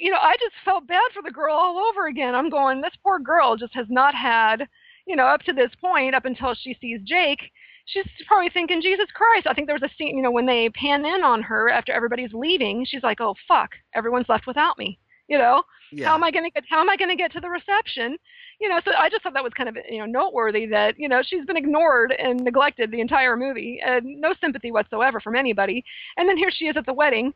you 0.00 0.10
know 0.10 0.18
i 0.22 0.34
just 0.40 0.54
felt 0.64 0.86
bad 0.86 1.10
for 1.12 1.22
the 1.22 1.32
girl 1.32 1.56
all 1.56 1.78
over 1.90 2.06
again. 2.06 2.36
I'm 2.36 2.50
going 2.50 2.80
this 2.80 2.96
poor 3.02 3.18
girl 3.18 3.56
just 3.56 3.74
has 3.74 3.86
not 3.90 4.14
had 4.14 4.68
you 5.06 5.16
know 5.16 5.26
up 5.26 5.42
to 5.42 5.52
this 5.52 5.72
point 5.80 6.14
up 6.14 6.24
until 6.24 6.54
she 6.54 6.76
sees 6.80 7.00
jake 7.04 7.50
she's 7.88 8.06
probably 8.26 8.50
thinking 8.50 8.80
jesus 8.82 9.06
christ 9.14 9.46
i 9.46 9.52
think 9.54 9.66
there 9.66 9.74
was 9.80 9.82
a 9.90 9.94
scene 9.96 10.16
you 10.16 10.22
know 10.22 10.30
when 10.30 10.46
they 10.46 10.68
pan 10.70 11.04
in 11.04 11.22
on 11.24 11.42
her 11.42 11.68
after 11.68 11.92
everybody's 11.92 12.32
leaving 12.32 12.84
she's 12.86 13.02
like 13.02 13.20
oh 13.20 13.34
fuck 13.46 13.70
everyone's 13.94 14.28
left 14.28 14.46
without 14.46 14.76
me 14.78 14.98
you 15.28 15.38
know 15.38 15.62
Yeah. 15.90 16.08
how 16.08 16.14
am 16.14 16.24
I 16.24 16.30
going 16.30 16.44
to 16.44 16.50
get? 16.50 16.64
How 16.70 16.80
am 16.80 16.88
I 16.90 16.96
going 16.96 17.08
to 17.10 17.16
get 17.16 17.32
to 17.32 17.40
the 17.40 17.48
reception? 17.50 18.16
You 18.60 18.68
know, 18.70 18.80
so 18.84 18.90
I 18.92 19.08
just 19.10 19.22
thought 19.22 19.34
that 19.34 19.44
was 19.44 19.52
kind 19.54 19.68
of 19.70 19.76
you 19.90 19.98
know 20.00 20.06
noteworthy 20.06 20.64
that 20.66 20.98
you 20.98 21.08
know 21.08 21.20
she's 21.22 21.44
been 21.46 21.56
ignored 21.56 22.12
and 22.18 22.40
neglected 22.40 22.90
the 22.90 23.00
entire 23.00 23.36
movie, 23.36 23.78
and 23.84 24.02
no 24.20 24.32
sympathy 24.40 24.70
whatsoever 24.70 25.18
from 25.20 25.34
anybody. 25.36 25.84
And 26.16 26.28
then 26.28 26.36
here 26.38 26.50
she 26.50 26.64
is 26.66 26.76
at 26.78 26.86
the 26.86 26.94
wedding, 26.94 27.32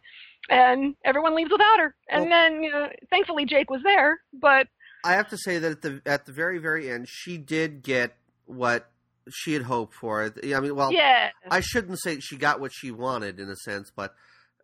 and 0.51 0.95
everyone 1.05 1.35
leaves 1.35 1.51
without 1.51 1.79
her. 1.81 1.95
And 2.11 2.23
Well- 2.23 2.31
then 2.31 2.62
you 2.62 2.70
know, 2.73 2.89
thankfully 3.11 3.45
Jake 3.45 3.70
was 3.70 3.83
there, 3.83 4.20
but 4.33 4.69
I 5.05 5.12
have 5.12 5.29
to 5.29 5.37
say 5.39 5.59
that 5.59 5.70
at 5.70 5.83
the 5.83 6.01
at 6.07 6.24
the 6.27 6.33
very 6.33 6.59
very 6.59 6.91
end, 6.91 7.09
she 7.09 7.37
did 7.39 7.83
get 7.83 8.16
what 8.47 8.91
she 9.31 9.53
had 9.53 9.62
hoped 9.62 9.94
for. 9.94 10.24
It. 10.24 10.55
I 10.55 10.61
mean, 10.61 10.74
well, 10.74 10.93
yeah, 10.93 11.31
I 11.51 11.61
shouldn't 11.61 12.01
say 12.01 12.19
she 12.20 12.36
got 12.36 12.61
what 12.61 12.73
she 12.74 12.90
wanted 12.90 13.39
in 13.40 13.49
a 13.49 13.57
sense, 13.57 13.90
but 13.94 14.15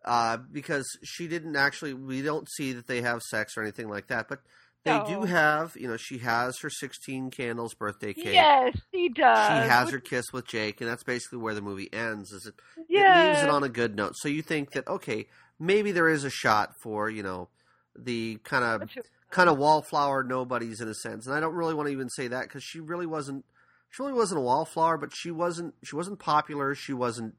uh, 0.05 0.37
because 0.51 0.87
she 1.03 1.27
didn't 1.27 1.55
actually, 1.55 1.93
we 1.93 2.21
don't 2.21 2.47
see 2.57 2.73
that 2.73 2.87
they 2.87 3.01
have 3.01 3.21
sex 3.21 3.57
or 3.57 3.61
anything 3.63 3.89
like 3.89 4.07
that. 4.07 4.27
But 4.29 4.39
they 4.85 4.97
No. 4.97 5.05
do 5.05 5.21
have, 5.23 5.75
you 5.75 5.87
know, 5.89 5.97
she 5.97 6.19
has 6.19 6.57
her 6.59 6.69
sixteen 6.69 7.29
candles 7.31 7.73
birthday 7.73 8.13
cake. 8.13 8.33
yes, 8.33 8.77
she 8.93 9.09
does. 9.09 9.47
She 9.47 9.67
has 9.69 9.89
her 9.91 9.99
kiss 9.99 10.25
with 10.31 10.47
Jake, 10.47 10.79
and 10.81 10.89
that's 10.89 11.03
basically 11.03 11.39
where 11.39 11.53
the 11.53 11.61
movie 11.61 11.89
ends. 11.93 12.31
Is 12.31 12.45
it? 12.45 12.55
yeah. 12.87 13.25
It 13.25 13.27
leaves 13.27 13.43
it 13.43 13.49
on 13.49 13.63
a 13.63 13.69
good 13.69 13.95
note. 13.95 14.13
So 14.15 14.29
you 14.29 14.41
think 14.41 14.71
that 14.71 14.87
okay, 14.87 15.27
maybe 15.59 15.91
there 15.91 16.07
is 16.07 16.23
a 16.23 16.29
shot 16.29 16.73
for 16.81 17.09
you 17.09 17.23
know 17.23 17.49
the 17.97 18.37
kind 18.45 18.63
of 18.63 18.89
kind 19.31 19.49
of 19.49 19.57
wallflower 19.57 20.23
nobodies 20.23 20.79
in 20.79 20.87
a 20.87 20.93
sense. 20.95 21.27
And 21.27 21.35
I 21.35 21.41
don't 21.41 21.53
really 21.55 21.73
want 21.73 21.87
to 21.87 21.91
even 21.93 22.09
say 22.09 22.29
that 22.29 22.43
because 22.43 22.63
she 22.63 22.79
really 22.79 23.05
wasn't. 23.05 23.43
She 23.89 24.03
really 24.03 24.13
wasn't 24.13 24.39
a 24.39 24.43
wallflower, 24.43 24.97
but 24.97 25.11
she 25.13 25.31
wasn't. 25.31 25.73
She 25.83 25.95
wasn't 25.95 26.19
popular. 26.19 26.75
She 26.75 26.93
wasn't, 26.93 27.35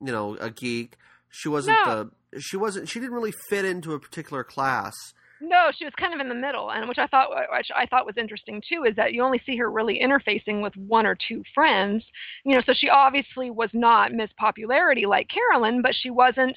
you 0.00 0.12
know, 0.12 0.36
a 0.40 0.50
geek. 0.50 0.96
She 1.30 1.48
wasn't. 1.48 1.78
No. 1.86 2.10
She 2.38 2.56
wasn't. 2.56 2.88
She 2.88 2.98
didn't 2.98 3.14
really 3.14 3.32
fit 3.48 3.64
into 3.64 3.92
a 3.94 4.00
particular 4.00 4.42
class. 4.42 4.94
No, 5.40 5.70
she 5.76 5.84
was 5.84 5.94
kind 5.96 6.14
of 6.14 6.20
in 6.20 6.28
the 6.28 6.36
middle, 6.36 6.70
and 6.70 6.88
which 6.88 6.98
I 6.98 7.08
thought 7.08 7.30
which 7.30 7.70
I 7.74 7.86
thought 7.86 8.06
was 8.06 8.16
interesting 8.16 8.62
too 8.68 8.84
is 8.84 8.94
that 8.94 9.12
you 9.12 9.22
only 9.24 9.40
see 9.44 9.56
her 9.56 9.68
really 9.68 10.00
interfacing 10.00 10.62
with 10.62 10.76
one 10.76 11.04
or 11.04 11.16
two 11.16 11.42
friends. 11.52 12.04
You 12.44 12.54
know, 12.54 12.62
so 12.64 12.72
she 12.74 12.88
obviously 12.88 13.50
was 13.50 13.70
not 13.72 14.12
Miss 14.12 14.30
Popularity 14.38 15.04
like 15.04 15.28
Carolyn, 15.28 15.82
but 15.82 15.94
she 15.94 16.10
wasn't 16.10 16.56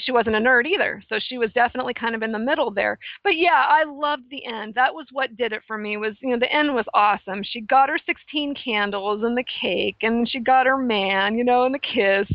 she 0.00 0.12
wasn't 0.12 0.36
a 0.36 0.38
nerd 0.38 0.66
either. 0.66 1.02
So 1.08 1.18
she 1.18 1.38
was 1.38 1.52
definitely 1.52 1.94
kind 1.94 2.14
of 2.14 2.22
in 2.22 2.32
the 2.32 2.38
middle 2.38 2.70
there. 2.70 2.98
But 3.22 3.36
yeah, 3.36 3.66
I 3.68 3.84
loved 3.84 4.24
the 4.30 4.44
end. 4.44 4.74
That 4.74 4.94
was 4.94 5.06
what 5.12 5.36
did 5.36 5.52
it 5.52 5.62
for 5.66 5.78
me 5.78 5.96
was, 5.96 6.14
you 6.20 6.30
know, 6.30 6.38
the 6.38 6.52
end 6.52 6.74
was 6.74 6.86
awesome. 6.94 7.42
She 7.42 7.60
got 7.60 7.88
her 7.88 7.98
16 8.04 8.54
candles 8.54 9.22
and 9.22 9.36
the 9.36 9.44
cake 9.44 9.96
and 10.02 10.28
she 10.28 10.40
got 10.40 10.66
her 10.66 10.78
man, 10.78 11.36
you 11.36 11.44
know, 11.44 11.64
and 11.64 11.74
the 11.74 11.78
kiss. 11.78 12.28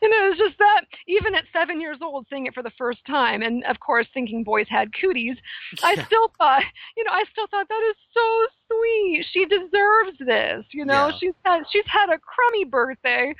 And 0.00 0.12
it 0.12 0.28
was 0.28 0.38
just 0.38 0.58
that 0.58 0.82
even 1.06 1.34
at 1.34 1.44
7 1.52 1.80
years 1.80 1.98
old 2.02 2.26
seeing 2.30 2.46
it 2.46 2.54
for 2.54 2.62
the 2.62 2.72
first 2.78 3.04
time 3.06 3.42
and 3.42 3.64
of 3.64 3.80
course 3.80 4.06
thinking 4.12 4.44
boys 4.44 4.66
had 4.68 4.92
cooties, 5.00 5.36
I 5.82 5.94
still 5.94 6.32
thought, 6.38 6.64
you 6.96 7.04
know, 7.04 7.12
I 7.12 7.24
still 7.30 7.46
thought 7.46 7.68
that 7.68 7.90
is 7.90 7.96
so 8.14 8.46
sweet. 8.68 9.26
She 9.32 9.44
deserves 9.46 10.18
this, 10.20 10.64
you 10.72 10.84
know. 10.84 11.08
Yeah. 11.08 11.18
She's 11.18 11.34
had 11.44 11.62
she's 11.70 11.86
had 11.86 12.10
a 12.10 12.18
crummy 12.18 12.64
birthday. 12.64 13.34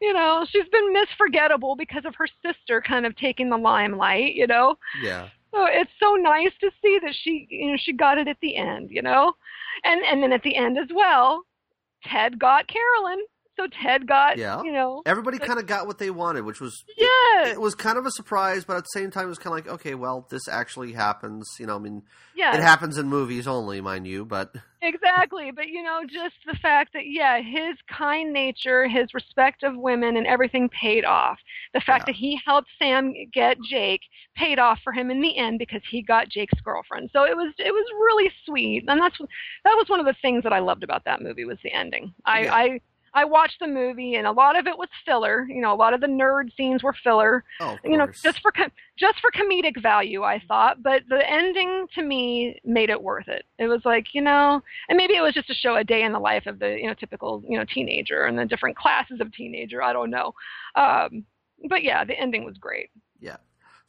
You 0.00 0.12
know, 0.12 0.46
she's 0.48 0.68
been 0.72 0.92
misforgettable 0.92 1.76
because 1.76 2.04
of 2.06 2.14
her 2.16 2.26
sister 2.44 2.80
kind 2.80 3.04
of 3.04 3.16
taking 3.16 3.50
the 3.50 3.58
limelight, 3.58 4.34
you 4.34 4.46
know. 4.46 4.76
Yeah. 5.02 5.28
So 5.52 5.66
it's 5.66 5.90
so 6.00 6.14
nice 6.14 6.52
to 6.60 6.70
see 6.80 6.98
that 7.02 7.14
she, 7.22 7.46
you 7.50 7.72
know, 7.72 7.76
she 7.78 7.92
got 7.92 8.18
it 8.18 8.28
at 8.28 8.38
the 8.40 8.56
end, 8.56 8.90
you 8.90 9.02
know, 9.02 9.32
and 9.84 10.02
and 10.04 10.22
then 10.22 10.32
at 10.32 10.42
the 10.42 10.56
end 10.56 10.78
as 10.78 10.88
well, 10.94 11.44
Ted 12.04 12.38
got 12.38 12.68
Carolyn. 12.68 13.24
So 13.60 13.66
Ted 13.82 14.06
got, 14.06 14.38
Yeah. 14.38 14.62
you 14.62 14.72
know, 14.72 15.02
Everybody 15.04 15.38
kind 15.38 15.58
of 15.58 15.66
got 15.66 15.86
what 15.86 15.98
they 15.98 16.10
wanted, 16.10 16.44
which 16.44 16.60
was 16.60 16.82
yeah, 16.96 17.48
it 17.48 17.60
was 17.60 17.74
kind 17.74 17.98
of 17.98 18.06
a 18.06 18.10
surprise, 18.10 18.64
but 18.64 18.76
at 18.76 18.84
the 18.84 18.98
same 18.98 19.10
time, 19.10 19.26
it 19.26 19.28
was 19.28 19.38
kind 19.38 19.58
of 19.58 19.66
like, 19.66 19.74
okay, 19.80 19.94
well, 19.94 20.26
this 20.30 20.48
actually 20.48 20.92
happens. 20.92 21.46
You 21.58 21.66
know, 21.66 21.76
I 21.76 21.78
mean, 21.78 22.02
yeah, 22.34 22.56
it 22.56 22.62
happens 22.62 22.96
in 22.96 23.08
movies 23.08 23.46
only, 23.46 23.80
mind 23.82 24.06
you, 24.06 24.24
but 24.24 24.54
exactly. 24.82 25.50
But 25.50 25.68
you 25.68 25.82
know, 25.82 26.02
just 26.10 26.36
the 26.46 26.56
fact 26.56 26.94
that 26.94 27.02
yeah, 27.06 27.42
his 27.42 27.76
kind 27.90 28.32
nature, 28.32 28.88
his 28.88 29.12
respect 29.12 29.62
of 29.62 29.76
women, 29.76 30.16
and 30.16 30.26
everything 30.26 30.70
paid 30.70 31.04
off. 31.04 31.38
The 31.74 31.80
fact 31.80 32.04
Yeah. 32.08 32.12
that 32.12 32.16
he 32.18 32.40
helped 32.46 32.68
Sam 32.78 33.12
get 33.32 33.58
Jake 33.60 34.00
paid 34.36 34.58
off 34.58 34.78
for 34.82 34.92
him 34.92 35.10
in 35.10 35.20
the 35.20 35.36
end 35.36 35.58
because 35.58 35.82
he 35.90 36.00
got 36.02 36.28
Jake's 36.30 36.58
girlfriend. 36.62 37.10
So 37.12 37.24
it 37.24 37.36
was 37.36 37.52
it 37.58 37.72
was 37.72 37.84
really 37.92 38.30
sweet, 38.46 38.84
and 38.88 39.00
that's 39.00 39.18
that 39.18 39.74
was 39.76 39.88
one 39.88 40.00
of 40.00 40.06
the 40.06 40.16
things 40.22 40.44
that 40.44 40.52
I 40.54 40.60
loved 40.60 40.82
about 40.82 41.04
that 41.04 41.20
movie 41.20 41.44
was 41.44 41.58
the 41.62 41.72
ending. 41.72 42.14
I 42.24 42.44
Yeah. 42.44 42.54
I 42.54 42.80
I 43.12 43.24
watched 43.24 43.58
the 43.60 43.66
movie, 43.66 44.14
and 44.14 44.26
a 44.26 44.32
lot 44.32 44.58
of 44.58 44.66
it 44.66 44.78
was 44.78 44.88
filler. 45.04 45.46
You 45.48 45.60
know, 45.60 45.72
a 45.72 45.76
lot 45.76 45.94
of 45.94 46.00
the 46.00 46.06
nerd 46.06 46.54
scenes 46.56 46.82
were 46.82 46.94
filler. 47.04 47.44
Oh, 47.60 47.76
you 47.84 47.96
know, 47.96 48.06
just 48.06 48.40
for 48.40 48.52
com- 48.52 48.72
just 48.96 49.18
for 49.20 49.30
comedic 49.30 49.80
value, 49.82 50.22
I 50.22 50.40
thought. 50.46 50.82
But 50.82 51.02
the 51.08 51.28
ending 51.28 51.86
to 51.94 52.02
me 52.02 52.60
made 52.64 52.90
it 52.90 53.02
worth 53.02 53.28
it. 53.28 53.44
It 53.58 53.66
was 53.66 53.82
like, 53.84 54.06
you 54.12 54.22
know, 54.22 54.62
and 54.88 54.96
maybe 54.96 55.16
it 55.16 55.22
was 55.22 55.34
just 55.34 55.48
to 55.48 55.54
show 55.54 55.76
a 55.76 55.84
day 55.84 56.02
in 56.02 56.12
the 56.12 56.20
life 56.20 56.46
of 56.46 56.58
the 56.58 56.76
you 56.80 56.86
know 56.86 56.94
typical 56.94 57.42
you 57.48 57.58
know 57.58 57.64
teenager 57.64 58.24
and 58.24 58.38
the 58.38 58.46
different 58.46 58.76
classes 58.76 59.20
of 59.20 59.32
teenager. 59.32 59.82
I 59.82 59.92
don't 59.92 60.10
know. 60.10 60.32
Um, 60.76 61.24
but 61.68 61.82
yeah, 61.82 62.04
the 62.04 62.18
ending 62.18 62.44
was 62.44 62.58
great. 62.58 62.90
Yeah. 63.20 63.36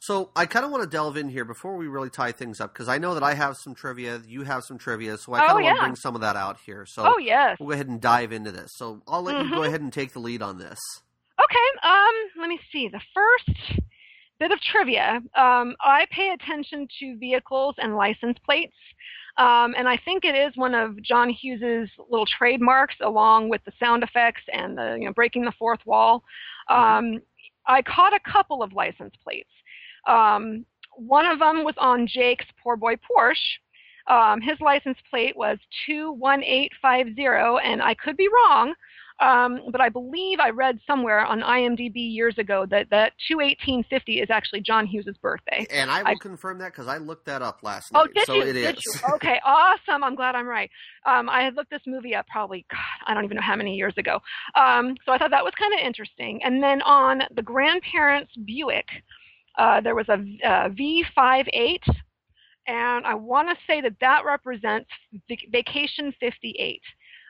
So 0.02 0.32
I 0.34 0.46
kind 0.46 0.64
of 0.64 0.72
want 0.72 0.82
to 0.82 0.88
delve 0.88 1.16
in 1.16 1.28
here 1.28 1.44
before 1.44 1.76
we 1.76 1.86
really 1.86 2.10
tie 2.10 2.32
things 2.32 2.60
up 2.60 2.72
because 2.74 2.88
I 2.88 2.98
know 2.98 3.14
that 3.14 3.22
I 3.22 3.34
have 3.34 3.56
some 3.56 3.72
trivia, 3.72 4.20
you 4.26 4.42
have 4.42 4.64
some 4.64 4.76
trivia, 4.76 5.16
so 5.16 5.32
I 5.32 5.38
kind 5.38 5.50
of 5.50 5.58
Oh, 5.58 5.62
want 5.62 5.76
to 5.76 5.80
bring 5.80 5.94
some 5.94 6.16
of 6.16 6.20
that 6.22 6.34
out 6.34 6.58
here. 6.66 6.84
So 6.86 7.04
Oh 7.06 7.18
yes. 7.18 7.56
we'll 7.60 7.68
go 7.68 7.74
ahead 7.74 7.86
and 7.86 8.00
dive 8.00 8.32
into 8.32 8.50
this. 8.50 8.72
So 8.74 9.02
I'll 9.06 9.22
let 9.22 9.38
you 9.38 9.48
go 9.52 9.60
Mhm. 9.60 9.66
ahead 9.68 9.80
and 9.80 9.92
take 9.92 10.12
the 10.12 10.18
lead 10.18 10.42
on 10.42 10.58
this. 10.58 10.80
Okay, 11.40 11.68
um, 11.88 12.14
let 12.40 12.48
me 12.48 12.58
see. 12.72 12.88
The 12.88 13.00
first 13.14 13.80
bit 14.40 14.50
of 14.50 14.60
trivia. 14.60 15.20
Um, 15.36 15.76
I 15.80 16.06
pay 16.10 16.30
attention 16.30 16.88
to 16.98 17.16
vehicles 17.18 17.76
and 17.78 17.94
license 17.96 18.38
plates. 18.44 18.76
Um, 19.36 19.74
and 19.78 19.88
I 19.88 19.96
think 19.98 20.24
it 20.24 20.34
is 20.34 20.56
one 20.56 20.74
of 20.74 21.00
John 21.00 21.30
Hughes's 21.30 21.90
little 22.10 22.26
trademarks, 22.26 22.96
along 23.00 23.50
with 23.50 23.64
the 23.64 23.72
sound 23.78 24.02
effects 24.02 24.42
and 24.52 24.76
the 24.76 24.96
you 24.98 25.06
know 25.06 25.12
breaking 25.12 25.44
the 25.44 25.52
fourth 25.52 25.80
wall. 25.86 26.24
Um, 26.68 27.20
I 27.66 27.82
caught 27.82 28.12
a 28.14 28.20
couple 28.20 28.62
of 28.64 28.72
license 28.72 29.14
plates. 29.22 29.48
Um, 30.06 30.64
one 30.96 31.26
of 31.26 31.38
them 31.38 31.64
was 31.64 31.74
on 31.78 32.06
Jake's 32.06 32.46
Poor 32.62 32.76
Boy 32.76 32.94
Porsche. 32.96 33.58
Um, 34.08 34.40
his 34.40 34.60
license 34.60 34.98
plate 35.10 35.36
was 35.36 35.58
21850, 35.86 37.22
and 37.64 37.82
I 37.82 37.94
could 37.94 38.16
be 38.16 38.28
wrong, 38.28 38.74
um, 39.20 39.60
but 39.70 39.80
I 39.80 39.88
believe 39.88 40.40
I 40.40 40.50
read 40.50 40.80
somewhere 40.86 41.24
on 41.24 41.40
IMDb 41.40 41.92
years 42.12 42.36
ago 42.38 42.66
that 42.70 42.90
that 42.90 43.12
21850 43.28 44.20
is 44.20 44.28
actually 44.30 44.60
John 44.62 44.86
Hughes's 44.86 45.16
birthday. 45.18 45.66
And 45.70 45.90
I 45.90 46.02
will 46.02 46.08
I- 46.08 46.14
confirm 46.20 46.58
that 46.58 46.72
because 46.72 46.88
I 46.88 46.96
looked 46.98 47.26
that 47.26 47.42
up 47.42 47.60
last 47.62 47.92
Oh, 47.94 48.00
night. 48.02 48.14
did 48.14 48.26
so 48.26 48.34
you? 48.34 48.42
it 48.42 48.52
did 48.54 48.76
is. 48.78 48.84
you? 48.84 49.14
Okay, 49.14 49.38
awesome. 49.44 50.02
I'm 50.02 50.16
glad 50.16 50.34
I'm 50.34 50.48
right. 50.48 50.70
Um, 51.06 51.28
I 51.28 51.42
had 51.42 51.54
looked 51.54 51.70
this 51.70 51.82
movie 51.86 52.14
up 52.16 52.26
probably, 52.26 52.66
God, 52.70 52.80
I 53.06 53.14
don't 53.14 53.24
even 53.24 53.36
know 53.36 53.42
how 53.42 53.56
many 53.56 53.76
years 53.76 53.94
ago. 53.96 54.18
Um, 54.56 54.96
so 55.06 55.12
I 55.12 55.18
thought 55.18 55.30
that 55.30 55.44
was 55.44 55.54
kind 55.56 55.72
of 55.74 55.80
interesting. 55.86 56.42
And 56.42 56.60
then 56.62 56.82
on 56.82 57.22
the 57.34 57.42
grandparents' 57.42 58.32
Buick, 58.44 58.86
uh, 59.58 59.80
there 59.80 59.94
was 59.94 60.08
a 60.08 60.14
uh, 60.14 60.68
V58, 60.70 61.80
and 62.66 63.06
I 63.06 63.14
want 63.14 63.48
to 63.48 63.56
say 63.66 63.80
that 63.80 63.96
that 64.00 64.24
represents 64.24 64.88
Vac- 65.28 65.50
Vacation 65.50 66.12
58. 66.20 66.80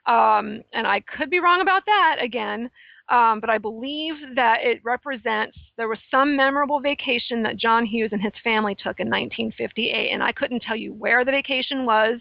Um, 0.07 0.63
and 0.73 0.87
I 0.87 1.01
could 1.01 1.31
be 1.31 1.41
wrong 1.41 1.61
about 1.61 1.85
that 1.87 2.17
again. 2.21 2.71
Um, 3.09 3.41
but 3.41 3.51
I 3.51 3.59
believe 3.59 4.15
that 4.37 4.63
it 4.63 4.81
represents 4.85 5.59
there 5.77 5.89
was 5.89 5.99
some 6.11 6.37
memorable 6.37 6.81
vacation 6.81 7.43
that 7.43 7.57
John 7.57 7.85
Hughes 7.85 8.11
and 8.13 8.23
his 8.23 8.33
family 8.43 8.75
took 8.75 9.01
in 9.01 9.09
1958, 9.09 10.11
and 10.13 10.23
I 10.23 10.33
couldn't 10.33 10.63
tell 10.63 10.77
you 10.77 10.95
where 10.95 11.25
the 11.25 11.33
vacation 11.33 11.85
was. 11.85 12.21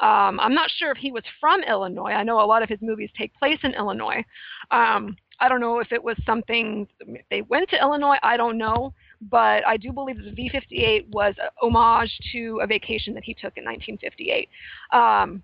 Um, 0.00 0.38
I'm 0.38 0.54
not 0.54 0.70
sure 0.76 0.90
if 0.90 0.98
he 0.98 1.12
was 1.12 1.22
from 1.40 1.62
Illinois. 1.62 2.10
I 2.10 2.24
know 2.24 2.40
a 2.40 2.46
lot 2.46 2.62
of 2.62 2.68
his 2.68 2.78
movies 2.82 3.10
take 3.16 3.34
place 3.34 3.58
in 3.62 3.74
Illinois. 3.74 4.24
Um, 4.70 5.16
I 5.40 5.48
don't 5.48 5.60
know 5.60 5.78
if 5.78 5.92
it 5.92 6.02
was 6.02 6.16
something 6.26 6.86
they 7.30 7.42
went 7.42 7.70
to 7.70 7.80
Illinois. 7.80 8.18
I 8.22 8.36
don't 8.36 8.58
know, 8.58 8.92
but 9.20 9.66
I 9.66 9.76
do 9.76 9.92
believe 9.92 10.16
that 10.16 10.34
the 10.34 10.48
V58 10.50 11.08
was 11.08 11.34
a 11.38 11.50
homage 11.60 12.16
to 12.32 12.60
a 12.62 12.66
vacation 12.66 13.14
that 13.14 13.24
he 13.24 13.34
took 13.34 13.56
in 13.56 13.64
1958. 13.64 14.48
Um, 14.92 15.42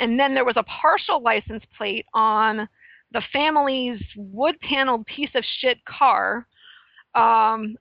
and 0.00 0.18
then 0.18 0.34
there 0.34 0.44
was 0.44 0.56
a 0.56 0.62
partial 0.64 1.22
license 1.22 1.62
plate 1.76 2.06
on 2.14 2.68
the 3.12 3.22
family's 3.32 4.02
wood 4.16 4.58
paneled 4.60 5.06
piece 5.06 5.30
of 5.34 5.44
shit 5.60 5.84
car. 5.84 6.46
Um, 7.14 7.76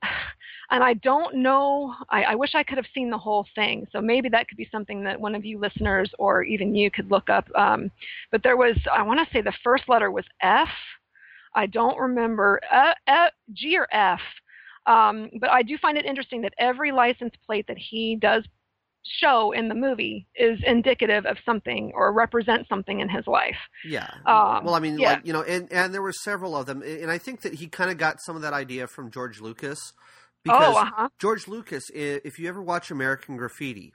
and 0.70 0.84
I 0.84 0.94
don't 0.96 1.36
know, 1.38 1.94
I, 2.10 2.24
I 2.24 2.36
wish 2.36 2.54
I 2.54 2.64
could 2.64 2.78
have 2.78 2.86
seen 2.94 3.10
the 3.10 3.18
whole 3.18 3.48
thing. 3.56 3.88
So 3.92 4.02
maybe 4.02 4.30
that 4.30 4.48
could 4.48 4.58
be 4.58 4.70
something 4.72 5.04
that 5.04 5.20
one 5.20 5.36
of 5.36 5.44
you 5.46 5.60
listeners 5.60 6.10
or 6.20 6.44
even 6.44 6.76
you 6.76 6.92
could 6.92 7.10
look 7.10 7.30
up. 7.30 7.48
Um, 7.56 7.90
but 8.32 8.44
there 8.44 8.58
was, 8.58 8.76
I 8.92 9.02
want 9.02 9.20
to 9.20 9.34
say 9.34 9.42
the 9.42 9.54
first 9.64 9.86
letter 9.88 10.12
was 10.12 10.26
F. 10.42 10.70
I 11.56 11.66
don't 11.66 11.98
remember, 12.00 12.60
uh, 12.72 12.94
uh, 13.08 13.30
G 13.54 13.78
or 13.78 13.88
F. 13.92 14.20
Um, 14.86 15.30
but 15.40 15.50
I 15.50 15.64
do 15.64 15.78
find 15.78 15.98
it 15.98 16.06
interesting 16.06 16.42
that 16.42 16.54
every 16.58 16.92
license 16.92 17.34
plate 17.46 17.68
that 17.68 17.78
he 17.78 18.16
does 18.16 18.44
show 19.06 19.52
in 19.52 19.68
the 19.68 19.76
movie 19.76 20.28
is 20.36 20.60
indicative 20.66 21.26
of 21.26 21.38
something 21.46 21.92
or 21.94 22.12
represents 22.14 22.70
something 22.70 23.00
in 23.00 23.10
his 23.10 23.28
life. 23.28 23.58
Yeah. 23.86 24.08
Um, 24.26 24.64
well, 24.64 24.76
I 24.76 24.80
mean, 24.80 24.98
yeah. 24.98 25.14
like 25.14 25.26
you 25.26 25.34
know, 25.34 25.44
and 25.44 25.72
and 25.72 25.94
there 25.94 26.02
were 26.02 26.14
several 26.14 26.56
of 26.56 26.66
them, 26.66 26.82
and 26.82 27.12
I 27.12 27.18
think 27.18 27.42
that 27.42 27.56
he 27.56 27.68
kind 27.68 27.92
of 27.92 27.98
got 27.98 28.22
some 28.22 28.36
of 28.36 28.42
that 28.42 28.54
idea 28.54 28.88
from 28.88 29.12
George 29.12 29.42
Lucas 29.42 29.94
because 30.44 30.76
oh, 30.76 30.82
uh-huh. 30.82 31.10
George 31.20 31.48
Lucas, 31.48 31.84
if 31.94 32.38
you 32.40 32.50
ever 32.50 32.62
watch 32.62 32.92
American 32.92 33.38
Graffiti, 33.38 33.94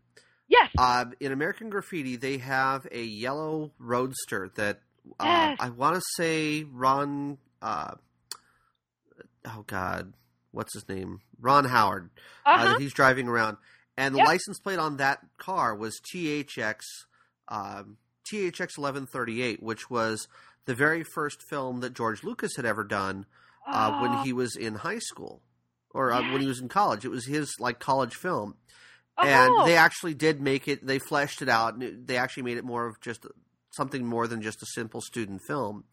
Yes. 0.48 0.70
uh, 0.78 1.06
in 1.20 1.32
American 1.32 1.68
Graffiti, 1.68 2.16
they 2.16 2.38
have 2.38 2.86
a 2.90 3.02
yellow 3.02 3.72
roadster 3.78 4.50
that 4.56 4.80
uh, 5.20 5.24
Yes. 5.24 5.56
I 5.60 5.70
want 5.70 5.96
to 5.96 6.02
say 6.16 6.64
Ron. 6.64 7.38
Uh, 7.60 7.94
oh 9.44 9.64
God, 9.66 10.14
what's 10.52 10.74
his 10.74 10.88
name? 10.88 11.20
Ron 11.40 11.64
Howard. 11.66 12.10
uh, 12.46 12.50
uh-huh. 12.50 12.64
that 12.72 12.80
he's 12.80 12.92
driving 12.94 13.28
around, 13.28 13.56
and 13.96 14.14
the 14.14 14.18
Yep. 14.18 14.26
license 14.26 14.58
plate 14.60 14.78
on 14.78 14.96
that 14.98 15.20
car 15.38 15.74
was 15.74 16.00
THX 16.12 16.80
um, 17.48 17.96
THX 18.30 18.76
eleven 18.78 19.06
thirty 19.06 19.42
eight, 19.42 19.62
which 19.62 19.88
was 19.90 20.28
the 20.66 20.74
very 20.74 21.02
first 21.02 21.42
film 21.48 21.80
that 21.80 21.94
George 21.94 22.22
Lucas 22.22 22.56
had 22.56 22.66
ever 22.66 22.84
done 22.84 23.24
uh, 23.66 24.00
when 24.00 24.10
Oh, 24.18 24.22
he 24.22 24.32
was 24.32 24.54
in 24.56 24.74
high 24.76 24.98
school 24.98 25.40
or 25.94 26.12
uh, 26.12 26.20
when 26.32 26.40
he 26.42 26.46
was 26.46 26.60
in 26.60 26.68
college. 26.68 27.04
It 27.04 27.10
was 27.10 27.26
his 27.26 27.54
like 27.58 27.78
college 27.80 28.14
film, 28.14 28.56
oh, 29.16 29.26
and 29.26 29.66
they 29.66 29.76
actually 29.76 30.12
did 30.14 30.40
make 30.42 30.68
it. 30.68 30.86
They 30.86 30.98
fleshed 30.98 31.40
it 31.42 31.48
out, 31.48 31.74
and 31.74 32.06
they 32.06 32.16
actually 32.18 32.42
made 32.44 32.58
it 32.58 32.64
more 32.64 32.86
of 32.86 33.00
just 33.00 33.24
something 33.70 34.04
more 34.06 34.26
than 34.26 34.42
just 34.42 34.62
a 34.62 34.66
simple 34.74 35.00
student 35.00 35.40
film. 35.42 35.84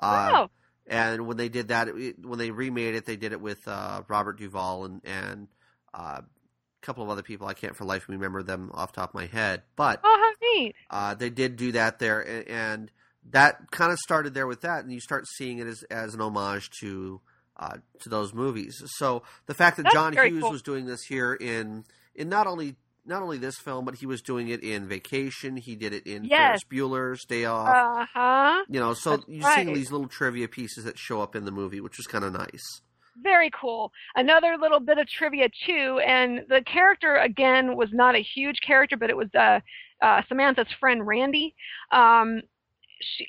Uh, 0.00 0.28
wow. 0.32 0.50
And 0.86 1.26
when 1.26 1.36
they 1.36 1.48
did 1.48 1.68
that, 1.68 1.88
it, 1.88 2.24
when 2.24 2.38
they 2.38 2.50
remade 2.50 2.94
it, 2.94 3.06
they 3.06 3.16
did 3.16 3.32
it 3.32 3.40
with 3.40 3.66
uh, 3.66 4.02
Robert 4.08 4.38
Duvall 4.38 4.84
and 4.84 5.00
and 5.04 5.48
uh, 5.92 6.20
a 6.22 6.86
couple 6.86 7.02
of 7.02 7.10
other 7.10 7.22
people. 7.22 7.46
I 7.46 7.54
can't 7.54 7.76
for 7.76 7.84
life 7.84 8.08
remember 8.08 8.42
them 8.42 8.70
off 8.74 8.92
the 8.92 9.00
top 9.00 9.10
of 9.10 9.14
my 9.14 9.26
head, 9.26 9.62
but 9.76 10.00
Oh, 10.04 10.16
how 10.40 10.46
neat. 10.60 10.74
uh, 10.90 11.14
they 11.14 11.30
did 11.30 11.56
do 11.56 11.72
that 11.72 11.98
there, 11.98 12.20
and, 12.20 12.48
and 12.48 12.90
that 13.30 13.70
kind 13.70 13.90
of 13.92 13.98
started 13.98 14.34
there 14.34 14.46
with 14.46 14.60
that, 14.62 14.84
and 14.84 14.92
you 14.92 15.00
start 15.00 15.26
seeing 15.36 15.58
it 15.58 15.66
as 15.66 15.82
as 15.84 16.14
an 16.14 16.20
homage 16.20 16.70
to 16.80 17.20
uh, 17.56 17.76
to 18.00 18.08
those 18.08 18.34
movies. 18.34 18.82
So 18.96 19.22
the 19.46 19.54
fact 19.54 19.76
that 19.78 19.84
That's 19.84 19.94
John 19.94 20.12
Hughes 20.12 20.42
cool. 20.42 20.50
was 20.52 20.62
doing 20.62 20.86
this 20.86 21.02
here 21.04 21.32
in 21.34 21.84
in 22.14 22.28
not 22.28 22.46
only 22.46 22.76
not 23.06 23.22
only 23.22 23.38
this 23.38 23.56
film, 23.56 23.84
but 23.84 23.96
he 23.96 24.06
was 24.06 24.22
doing 24.22 24.48
it 24.48 24.62
in 24.62 24.86
Vacation. 24.88 25.56
He 25.56 25.74
did 25.76 25.92
it 25.92 26.06
in 26.06 26.24
Yes. 26.24 26.62
Ferris 26.62 26.64
Bueller's 26.64 27.24
Day 27.24 27.44
Off. 27.44 27.68
Uh 27.68 28.06
huh. 28.12 28.64
you 28.68 28.80
know, 28.80 28.94
so 28.94 29.10
that's 29.16 29.24
you're 29.28 29.42
right. 29.44 29.56
seeing 29.64 29.74
these 29.74 29.90
little 29.92 30.08
trivia 30.08 30.48
pieces 30.48 30.84
that 30.84 30.98
show 30.98 31.20
up 31.20 31.36
in 31.36 31.44
the 31.44 31.50
movie, 31.52 31.80
which 31.80 31.98
is 31.98 32.06
kind 32.06 32.24
of 32.24 32.32
nice. 32.32 32.82
Very 33.22 33.50
cool. 33.58 33.92
Another 34.16 34.56
little 34.60 34.80
bit 34.80 34.98
of 34.98 35.08
trivia 35.08 35.48
too, 35.66 36.00
and 36.04 36.40
the 36.48 36.62
character 36.62 37.14
again 37.16 37.76
was 37.76 37.90
not 37.92 38.16
a 38.16 38.22
huge 38.22 38.56
character, 38.66 38.96
but 38.96 39.08
it 39.08 39.16
was 39.16 39.28
uh, 39.38 39.60
uh, 40.02 40.22
Samantha's 40.28 40.66
friend 40.80 41.06
Randy. 41.06 41.54
Um, 41.92 42.40
she, 43.00 43.26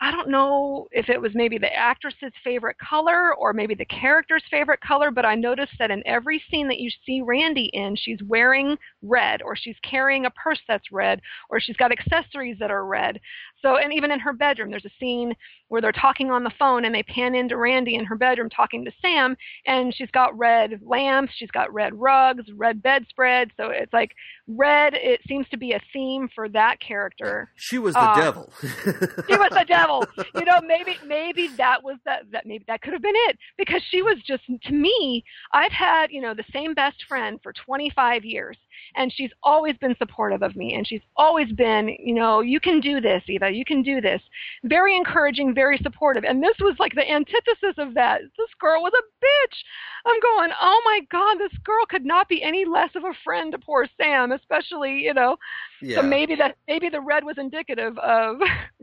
I 0.00 0.10
don't 0.10 0.28
know 0.28 0.88
if 0.90 1.08
it 1.08 1.20
was 1.20 1.32
maybe 1.34 1.58
the 1.58 1.72
actress's 1.72 2.32
favorite 2.42 2.76
color 2.78 3.34
or 3.34 3.52
maybe 3.52 3.74
the 3.74 3.84
character's 3.84 4.42
favorite 4.50 4.80
color, 4.80 5.10
but 5.10 5.24
I 5.24 5.34
noticed 5.34 5.72
that 5.78 5.90
in 5.90 6.02
every 6.06 6.42
scene 6.50 6.68
that 6.68 6.78
you 6.78 6.90
see 7.06 7.22
Randy 7.22 7.70
in, 7.72 7.96
she's 7.96 8.22
wearing 8.22 8.76
red, 9.02 9.42
or 9.42 9.56
she's 9.56 9.76
carrying 9.82 10.26
a 10.26 10.30
purse 10.30 10.60
that's 10.66 10.92
red, 10.92 11.20
or 11.50 11.60
she's 11.60 11.76
got 11.76 11.92
accessories 11.92 12.58
that 12.58 12.70
are 12.70 12.86
red. 12.86 13.20
So, 13.62 13.76
and 13.76 13.92
even 13.92 14.10
in 14.10 14.18
her 14.20 14.32
bedroom, 14.32 14.70
there's 14.70 14.84
a 14.84 14.90
scene 14.98 15.34
where 15.68 15.80
they're 15.80 15.92
talking 15.92 16.30
on 16.30 16.44
the 16.44 16.52
phone 16.58 16.84
and 16.84 16.94
they 16.94 17.02
pan 17.04 17.34
into 17.34 17.56
Randy 17.56 17.94
in 17.94 18.04
her 18.04 18.16
bedroom 18.16 18.50
talking 18.50 18.84
to 18.84 18.92
Sam, 19.00 19.36
and 19.66 19.94
she's 19.94 20.10
got 20.10 20.36
red 20.36 20.80
lamps, 20.84 21.32
she's 21.36 21.50
got 21.50 21.72
red 21.72 21.94
rugs, 21.94 22.44
red 22.54 22.82
bedspread. 22.82 23.50
So 23.56 23.70
it's 23.70 23.92
like 23.92 24.10
red, 24.48 24.94
it 24.94 25.20
seems 25.26 25.48
to 25.50 25.56
be 25.56 25.72
a 25.72 25.80
theme 25.92 26.28
for 26.34 26.48
that 26.50 26.80
character. 26.80 27.50
She 27.56 27.78
was 27.78 27.94
the 27.94 28.10
Um, 28.10 28.18
devil. 28.20 28.52
She 28.62 29.36
was 29.36 29.50
the 29.50 29.64
devil. 29.66 30.04
You 30.34 30.44
know, 30.44 30.60
maybe 30.66 30.98
maybe 31.06 31.48
that 31.56 31.82
was 31.82 31.96
that 32.04 32.30
that 32.32 32.44
maybe 32.46 32.64
that 32.68 32.82
could 32.82 32.92
have 32.92 33.02
been 33.02 33.14
it 33.28 33.38
because 33.56 33.82
she 33.90 34.02
was 34.02 34.16
just 34.26 34.42
to 34.46 34.72
me, 34.72 35.24
I've 35.52 35.72
had, 35.72 36.10
you 36.10 36.20
know, 36.20 36.34
the 36.34 36.44
same 36.52 36.74
best 36.74 37.04
friend 37.08 37.38
for 37.42 37.52
25 37.52 38.24
years 38.24 38.56
and 38.96 39.12
she's 39.12 39.30
always 39.42 39.76
been 39.76 39.96
supportive 39.98 40.42
of 40.42 40.56
me 40.56 40.74
and 40.74 40.86
she's 40.86 41.00
always 41.16 41.50
been, 41.52 41.88
you 41.98 42.14
know, 42.14 42.40
you 42.40 42.60
can 42.60 42.80
do 42.80 43.00
this, 43.00 43.22
Eva, 43.26 43.50
you 43.50 43.64
can 43.64 43.82
do 43.82 44.00
this. 44.00 44.20
Very 44.64 44.96
encouraging, 44.96 45.54
very 45.54 45.78
supportive. 45.78 46.24
And 46.24 46.42
this 46.42 46.56
was 46.60 46.76
like 46.78 46.94
the 46.94 47.10
antithesis 47.10 47.74
of 47.78 47.94
that. 47.94 48.20
This 48.36 48.48
girl 48.60 48.82
was 48.82 48.92
a 48.94 49.24
bitch. 49.24 49.56
I'm 50.04 50.20
going, 50.20 50.50
"Oh 50.60 50.82
my 50.84 51.00
god, 51.10 51.38
this 51.38 51.56
girl 51.64 51.86
could 51.88 52.04
not 52.04 52.28
be 52.28 52.42
any 52.42 52.64
less 52.64 52.90
of 52.94 53.04
a 53.04 53.14
friend 53.24 53.52
to 53.52 53.58
poor 53.58 53.86
Sam, 53.96 54.32
especially, 54.32 54.98
you 54.98 55.14
know, 55.14 55.36
yeah. 55.80 55.96
so 55.96 56.02
maybe 56.02 56.34
that 56.36 56.56
maybe 56.66 56.88
the 56.88 57.00
red 57.00 57.24
was 57.24 57.38
indicative 57.38 57.96
of 57.98 58.40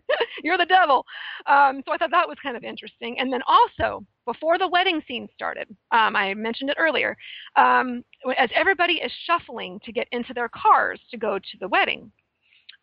You're 0.44 0.58
the 0.58 0.66
devil. 0.66 1.06
Um, 1.46 1.82
so 1.86 1.94
I 1.94 1.98
thought 1.98 2.12
that 2.12 2.28
was 2.28 2.38
kind 2.42 2.58
of 2.58 2.64
interesting. 2.64 3.20
And 3.20 3.32
then 3.32 3.42
also, 3.48 4.06
before 4.26 4.58
the 4.58 4.68
wedding 4.68 5.02
scene 5.08 5.28
started, 5.34 5.68
um, 5.92 6.16
I 6.16 6.34
mentioned 6.34 6.70
it 6.70 6.78
earlier, 6.80 7.18
um, 7.56 8.04
as 8.38 8.50
everybody 8.54 8.94
is 8.94 9.12
shuffling 9.26 9.80
to 9.86 9.92
get 9.92 10.08
into 10.12 10.34
their 10.34 10.50
cars 10.50 11.00
to 11.12 11.18
go 11.18 11.40
to 11.40 11.58
the 11.60 11.68
wedding, 11.68 12.12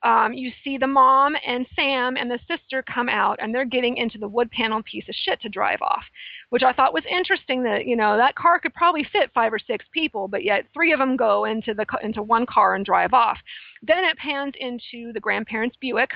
um, 0.03 0.33
you 0.33 0.53
see 0.63 0.77
the 0.79 0.87
mom 0.87 1.37
and 1.45 1.67
Sam 1.75 2.17
and 2.17 2.31
the 2.31 2.39
sister 2.47 2.83
come 2.83 3.09
out 3.09 3.39
and 3.41 3.55
they're 3.55 3.65
getting 3.65 3.97
into 3.97 4.19
the 4.19 4.29
wood 4.29 4.51
panel 4.51 4.83
piece 4.83 5.09
of 5.09 5.15
shit 5.15 5.41
to 5.41 5.49
drive 5.49 5.81
off, 5.81 6.05
which 6.51 6.63
I 6.63 6.73
thought 6.73 6.93
was 6.93 7.05
interesting 7.11 7.63
that, 7.65 7.87
you 7.87 7.97
know, 7.97 8.17
that 8.17 8.35
car 8.35 8.61
could 8.61 8.75
probably 8.75 9.05
fit 9.11 9.31
five 9.35 9.53
or 9.53 9.59
six 9.59 9.85
people, 9.93 10.29
but 10.29 10.45
yet 10.45 10.67
three 10.73 10.93
of 10.93 10.99
them 10.99 11.17
go 11.17 11.45
into 11.45 11.73
the, 11.73 11.87
into 12.03 12.23
one 12.23 12.47
car 12.47 12.75
and 12.75 12.85
drive 12.85 13.15
off. 13.15 13.39
Then 13.83 14.05
it 14.05 14.19
pans 14.19 14.55
into 14.61 15.13
the 15.13 15.21
grandparents' 15.21 15.77
Buick 15.81 16.11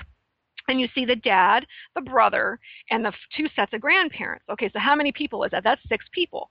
and 0.71 0.81
you 0.81 0.89
see 0.95 1.05
the 1.05 1.17
dad, 1.17 1.67
the 1.95 2.01
brother, 2.01 2.59
and 2.91 3.05
the 3.05 3.13
two 3.37 3.49
sets 3.55 3.73
of 3.73 3.81
grandparents. 3.81 4.45
Okay, 4.51 4.71
so 4.73 4.79
how 4.79 4.95
many 4.95 5.13
people 5.13 5.45
is 5.45 5.51
that? 5.51 5.65
That's 5.65 5.83
six 5.89 6.05
people. 6.13 6.51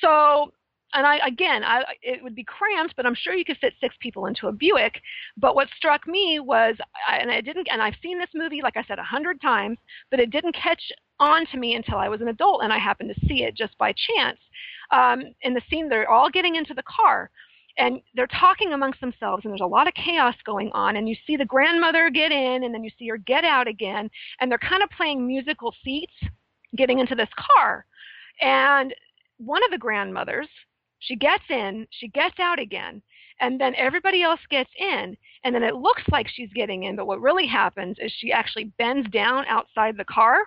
So 0.00 0.52
and 0.94 1.06
I 1.06 1.16
again, 1.26 1.64
I, 1.64 1.82
it 2.02 2.22
would 2.22 2.34
be 2.34 2.44
cramped, 2.44 2.94
but 2.96 3.04
I'm 3.04 3.16
sure 3.16 3.34
you 3.34 3.44
could 3.44 3.58
fit 3.58 3.74
six 3.80 3.94
people 4.00 4.26
into 4.26 4.46
a 4.46 4.52
Buick. 4.52 5.00
But 5.36 5.54
what 5.54 5.68
struck 5.76 6.06
me 6.06 6.38
was, 6.40 6.76
and 7.10 7.30
I 7.30 7.40
didn't, 7.40 7.68
and 7.70 7.82
I've 7.82 7.96
seen 8.02 8.18
this 8.18 8.30
movie, 8.34 8.60
like 8.62 8.76
I 8.76 8.84
said, 8.84 8.98
a 8.98 9.04
hundred 9.04 9.40
times, 9.40 9.78
but 10.10 10.20
it 10.20 10.30
didn't 10.30 10.54
catch 10.54 10.82
on 11.18 11.46
to 11.46 11.58
me 11.58 11.74
until 11.74 11.98
I 11.98 12.08
was 12.08 12.20
an 12.20 12.28
adult, 12.28 12.62
and 12.62 12.72
I 12.72 12.78
happened 12.78 13.12
to 13.14 13.26
see 13.26 13.42
it 13.42 13.56
just 13.56 13.76
by 13.76 13.92
chance. 13.92 14.38
Um, 14.90 15.22
in 15.42 15.54
the 15.54 15.62
scene, 15.68 15.88
they're 15.88 16.10
all 16.10 16.30
getting 16.30 16.54
into 16.54 16.74
the 16.74 16.84
car, 16.84 17.30
and 17.76 18.00
they're 18.14 18.26
talking 18.26 18.72
amongst 18.72 19.00
themselves, 19.00 19.44
and 19.44 19.52
there's 19.52 19.60
a 19.60 19.66
lot 19.66 19.88
of 19.88 19.94
chaos 19.94 20.34
going 20.44 20.70
on. 20.72 20.96
And 20.96 21.08
you 21.08 21.16
see 21.26 21.36
the 21.36 21.44
grandmother 21.44 22.10
get 22.10 22.32
in, 22.32 22.64
and 22.64 22.74
then 22.74 22.84
you 22.84 22.90
see 22.98 23.08
her 23.08 23.16
get 23.16 23.44
out 23.44 23.66
again, 23.66 24.10
and 24.40 24.50
they're 24.50 24.58
kind 24.58 24.82
of 24.82 24.90
playing 24.90 25.26
musical 25.26 25.74
seats, 25.84 26.14
getting 26.76 26.98
into 26.98 27.14
this 27.14 27.28
car. 27.36 27.86
And 28.40 28.94
one 29.38 29.64
of 29.64 29.70
the 29.70 29.78
grandmothers 29.78 30.48
she 31.00 31.16
gets 31.16 31.44
in, 31.50 31.86
she 31.90 32.08
gets 32.08 32.38
out 32.38 32.58
again, 32.58 33.02
and 33.40 33.60
then 33.60 33.74
everybody 33.76 34.22
else 34.22 34.40
gets 34.48 34.70
in, 34.78 35.16
and 35.44 35.54
then 35.54 35.62
it 35.62 35.74
looks 35.74 36.02
like 36.10 36.28
she's 36.28 36.52
getting 36.54 36.84
in, 36.84 36.96
but 36.96 37.06
what 37.06 37.20
really 37.20 37.46
happens 37.46 37.96
is 38.00 38.12
she 38.12 38.32
actually 38.32 38.72
bends 38.78 39.08
down 39.10 39.44
outside 39.46 39.96
the 39.96 40.04
car. 40.04 40.38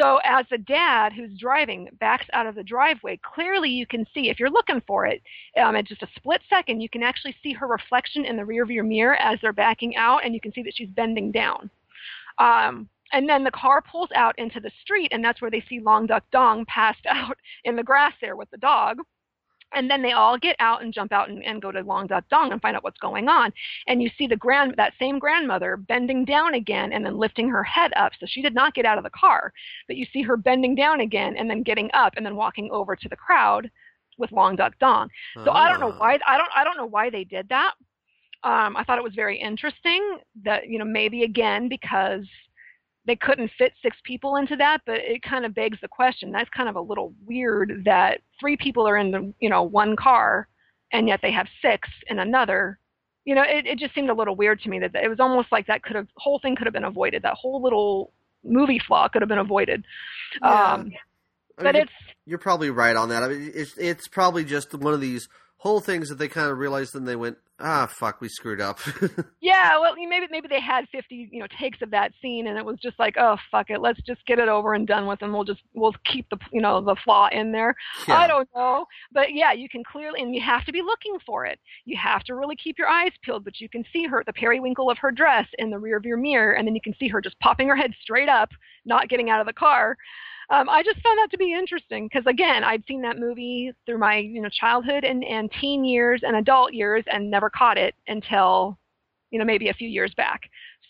So 0.00 0.18
as 0.24 0.46
the 0.50 0.58
dad 0.58 1.12
who's 1.12 1.38
driving 1.38 1.88
backs 1.98 2.24
out 2.32 2.46
of 2.46 2.54
the 2.54 2.62
driveway, 2.62 3.20
clearly 3.22 3.68
you 3.68 3.86
can 3.86 4.06
see 4.14 4.30
if 4.30 4.40
you're 4.40 4.50
looking 4.50 4.80
for 4.86 5.06
it, 5.06 5.20
um, 5.60 5.76
in 5.76 5.84
just 5.84 6.02
a 6.02 6.08
split 6.16 6.40
second, 6.48 6.80
you 6.80 6.88
can 6.88 7.02
actually 7.02 7.36
see 7.42 7.52
her 7.52 7.66
reflection 7.66 8.24
in 8.24 8.36
the 8.36 8.42
rearview 8.42 8.86
mirror 8.86 9.16
as 9.16 9.38
they're 9.42 9.52
backing 9.52 9.96
out, 9.96 10.24
and 10.24 10.32
you 10.32 10.40
can 10.40 10.52
see 10.52 10.62
that 10.62 10.74
she's 10.74 10.88
bending 10.88 11.30
down. 11.30 11.68
Um, 12.38 12.88
and 13.12 13.28
then 13.28 13.44
the 13.44 13.50
car 13.50 13.82
pulls 13.82 14.08
out 14.14 14.38
into 14.38 14.58
the 14.60 14.70
street, 14.80 15.08
and 15.12 15.22
that's 15.22 15.42
where 15.42 15.50
they 15.50 15.64
see 15.68 15.80
Long 15.80 16.06
Duck 16.06 16.24
Dong 16.32 16.64
passed 16.66 17.04
out 17.08 17.36
in 17.64 17.76
the 17.76 17.82
grass 17.82 18.14
there 18.22 18.36
with 18.36 18.50
the 18.50 18.58
dog 18.58 19.00
and 19.72 19.90
then 19.90 20.02
they 20.02 20.12
all 20.12 20.38
get 20.38 20.56
out 20.58 20.82
and 20.82 20.92
jump 20.92 21.12
out 21.12 21.28
and, 21.28 21.44
and 21.44 21.62
go 21.62 21.70
to 21.70 21.80
Long 21.82 22.06
Duck 22.06 22.24
Dong 22.28 22.52
and 22.52 22.60
find 22.60 22.76
out 22.76 22.84
what's 22.84 22.98
going 22.98 23.28
on. 23.28 23.52
And 23.86 24.02
you 24.02 24.10
see 24.18 24.26
the 24.26 24.36
grand 24.36 24.74
that 24.76 24.94
same 24.98 25.18
grandmother 25.18 25.76
bending 25.76 26.24
down 26.24 26.54
again 26.54 26.92
and 26.92 27.04
then 27.04 27.18
lifting 27.18 27.48
her 27.48 27.62
head 27.62 27.92
up. 27.96 28.12
So 28.18 28.26
she 28.28 28.42
did 28.42 28.54
not 28.54 28.74
get 28.74 28.86
out 28.86 28.98
of 28.98 29.04
the 29.04 29.10
car, 29.10 29.52
but 29.86 29.96
you 29.96 30.06
see 30.12 30.22
her 30.22 30.36
bending 30.36 30.74
down 30.74 31.00
again 31.00 31.36
and 31.36 31.48
then 31.48 31.62
getting 31.62 31.90
up 31.94 32.14
and 32.16 32.24
then 32.24 32.36
walking 32.36 32.70
over 32.70 32.96
to 32.96 33.08
the 33.08 33.16
crowd 33.16 33.70
with 34.18 34.32
Long 34.32 34.56
Duck 34.56 34.78
Dong. 34.78 35.08
So 35.44 35.50
I 35.50 35.68
don't 35.68 35.80
know 35.80 35.92
ah. 35.92 35.98
why 35.98 36.18
I 36.26 36.36
don't 36.36 36.50
I 36.54 36.64
don't 36.64 36.76
know 36.76 36.86
why 36.86 37.10
they 37.10 37.24
did 37.24 37.48
that. 37.48 37.74
Um, 38.42 38.76
I 38.76 38.84
thought 38.84 38.98
it 38.98 39.04
was 39.04 39.14
very 39.14 39.38
interesting 39.38 40.18
that 40.44 40.68
you 40.68 40.78
know 40.78 40.84
maybe 40.84 41.24
again 41.24 41.68
because 41.68 42.26
they 43.10 43.16
couldn't 43.16 43.50
fit 43.58 43.72
six 43.82 43.96
people 44.04 44.36
into 44.36 44.54
that, 44.54 44.82
but 44.86 44.98
it 44.98 45.20
kind 45.22 45.44
of 45.44 45.52
begs 45.52 45.78
the 45.82 45.88
question. 45.88 46.30
That's 46.30 46.48
kind 46.50 46.68
of 46.68 46.76
a 46.76 46.80
little 46.80 47.12
weird 47.26 47.82
that 47.84 48.20
three 48.38 48.56
people 48.56 48.86
are 48.86 48.96
in 48.96 49.10
the 49.10 49.34
you 49.40 49.50
know 49.50 49.64
one 49.64 49.96
car, 49.96 50.46
and 50.92 51.08
yet 51.08 51.18
they 51.20 51.32
have 51.32 51.48
six 51.60 51.88
in 52.06 52.20
another. 52.20 52.78
You 53.24 53.34
know, 53.34 53.42
it, 53.42 53.66
it 53.66 53.80
just 53.80 53.96
seemed 53.96 54.10
a 54.10 54.14
little 54.14 54.36
weird 54.36 54.60
to 54.62 54.68
me 54.68 54.78
that 54.78 54.94
it 54.94 55.08
was 55.08 55.18
almost 55.18 55.50
like 55.50 55.66
that 55.66 55.82
could 55.82 55.96
have 55.96 56.06
whole 56.18 56.38
thing 56.38 56.54
could 56.54 56.68
have 56.68 56.72
been 56.72 56.84
avoided. 56.84 57.22
That 57.22 57.34
whole 57.34 57.60
little 57.60 58.12
movie 58.44 58.78
flaw 58.78 59.08
could 59.08 59.22
have 59.22 59.28
been 59.28 59.38
avoided. 59.38 59.84
Yeah. 60.40 60.74
Um, 60.74 60.92
but 61.56 61.74
mean, 61.74 61.82
it's 61.82 61.92
you're 62.26 62.38
probably 62.38 62.70
right 62.70 62.94
on 62.94 63.08
that. 63.08 63.24
I 63.24 63.28
mean, 63.28 63.50
it's 63.52 63.76
it's 63.76 64.06
probably 64.06 64.44
just 64.44 64.72
one 64.72 64.94
of 64.94 65.00
these 65.00 65.28
whole 65.60 65.80
things 65.80 66.08
that 66.08 66.16
they 66.16 66.26
kind 66.26 66.50
of 66.50 66.56
realized 66.56 66.94
and 66.94 67.06
they 67.06 67.16
went, 67.16 67.36
ah, 67.58 67.86
fuck, 67.86 68.18
we 68.22 68.30
screwed 68.30 68.62
up. 68.62 68.78
yeah, 69.42 69.78
well, 69.78 69.94
maybe 69.94 70.26
maybe 70.30 70.48
they 70.48 70.58
had 70.58 70.86
50, 70.90 71.28
you 71.30 71.38
know, 71.38 71.46
takes 71.60 71.82
of 71.82 71.90
that 71.90 72.12
scene, 72.22 72.46
and 72.46 72.56
it 72.56 72.64
was 72.64 72.78
just 72.78 72.98
like, 72.98 73.16
oh, 73.18 73.36
fuck 73.50 73.68
it, 73.68 73.82
let's 73.82 74.00
just 74.06 74.24
get 74.24 74.38
it 74.38 74.48
over 74.48 74.72
and 74.72 74.86
done 74.86 75.06
with, 75.06 75.20
and 75.20 75.34
we'll 75.34 75.44
just 75.44 75.60
we'll 75.74 75.94
keep 76.10 76.26
the 76.30 76.38
you 76.50 76.62
know 76.62 76.80
the 76.80 76.96
flaw 77.04 77.28
in 77.30 77.52
there. 77.52 77.74
Yeah. 78.08 78.16
I 78.16 78.26
don't 78.26 78.48
know, 78.56 78.86
but 79.12 79.34
yeah, 79.34 79.52
you 79.52 79.68
can 79.68 79.84
clearly, 79.84 80.22
and 80.22 80.34
you 80.34 80.40
have 80.40 80.64
to 80.64 80.72
be 80.72 80.80
looking 80.80 81.18
for 81.26 81.44
it. 81.44 81.60
You 81.84 81.98
have 81.98 82.24
to 82.24 82.34
really 82.34 82.56
keep 82.56 82.78
your 82.78 82.88
eyes 82.88 83.12
peeled, 83.22 83.44
but 83.44 83.60
you 83.60 83.68
can 83.68 83.84
see 83.92 84.06
her 84.06 84.24
the 84.26 84.32
periwinkle 84.32 84.90
of 84.90 84.96
her 84.96 85.10
dress 85.10 85.46
in 85.58 85.68
the 85.68 85.78
rear 85.78 86.00
view 86.00 86.16
mirror, 86.16 86.54
and 86.54 86.66
then 86.66 86.74
you 86.74 86.80
can 86.80 86.94
see 86.98 87.08
her 87.08 87.20
just 87.20 87.38
popping 87.40 87.68
her 87.68 87.76
head 87.76 87.92
straight 88.00 88.30
up, 88.30 88.48
not 88.86 89.10
getting 89.10 89.28
out 89.28 89.40
of 89.40 89.46
the 89.46 89.52
car 89.52 89.98
um, 90.50 90.68
I 90.68 90.82
just 90.82 91.00
found 91.02 91.18
that 91.18 91.30
to 91.30 91.38
be 91.38 91.52
interesting 91.52 92.08
because 92.08 92.26
again, 92.26 92.64
I'd 92.64 92.84
seen 92.86 93.02
that 93.02 93.18
movie 93.18 93.72
through 93.86 93.98
my 93.98 94.16
you 94.16 94.42
know 94.42 94.48
childhood 94.48 95.04
and, 95.04 95.24
and 95.24 95.50
teen 95.60 95.84
years 95.84 96.22
and 96.24 96.36
adult 96.36 96.72
years 96.72 97.04
and 97.12 97.30
never 97.30 97.48
caught 97.48 97.78
it 97.78 97.94
until 98.08 98.78
you 99.30 99.38
know 99.38 99.44
maybe 99.44 99.68
a 99.68 99.74
few 99.74 99.88
years 99.88 100.12
back. 100.16 100.42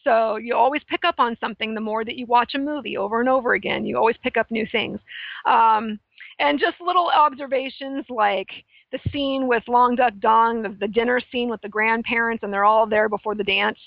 So 0.02 0.36
you 0.36 0.54
always 0.54 0.82
pick 0.88 1.04
up 1.04 1.16
on 1.18 1.36
something 1.40 1.74
the 1.74 1.80
more 1.80 2.04
that 2.04 2.16
you 2.16 2.24
watch 2.26 2.54
a 2.54 2.58
movie 2.58 2.96
over 2.96 3.20
and 3.20 3.28
over 3.28 3.52
again. 3.52 3.84
You 3.84 3.98
always 3.98 4.16
pick 4.22 4.36
up 4.38 4.50
new 4.50 4.66
things. 4.72 4.98
Um, 5.44 6.00
and 6.38 6.58
just 6.58 6.80
little 6.80 7.10
observations 7.14 8.06
like 8.08 8.48
the 8.92 8.98
scene 9.12 9.46
with 9.46 9.62
Long 9.68 9.94
Duck 9.94 10.14
Dong, 10.20 10.62
the, 10.62 10.74
the 10.80 10.88
dinner 10.88 11.20
scene 11.30 11.50
with 11.50 11.60
the 11.60 11.68
grandparents, 11.68 12.42
and 12.42 12.52
they're 12.52 12.64
all 12.64 12.86
there 12.86 13.10
before 13.10 13.34
the 13.34 13.44
dance, 13.44 13.78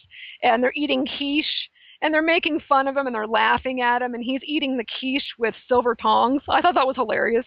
and 0.43 0.63
they're 0.63 0.73
eating 0.75 1.07
quiche 1.17 1.69
and 2.03 2.13
they're 2.13 2.21
making 2.21 2.59
fun 2.67 2.87
of 2.87 2.97
him 2.97 3.07
and 3.07 3.15
they're 3.15 3.25
laughing 3.25 3.81
at 3.81 4.01
him 4.01 4.13
and 4.13 4.23
he's 4.23 4.41
eating 4.43 4.75
the 4.77 4.83
quiche 4.83 5.33
with 5.39 5.55
silver 5.69 5.95
tongs. 5.95 6.41
I 6.49 6.61
thought 6.61 6.75
that 6.75 6.85
was 6.85 6.97
hilarious 6.97 7.45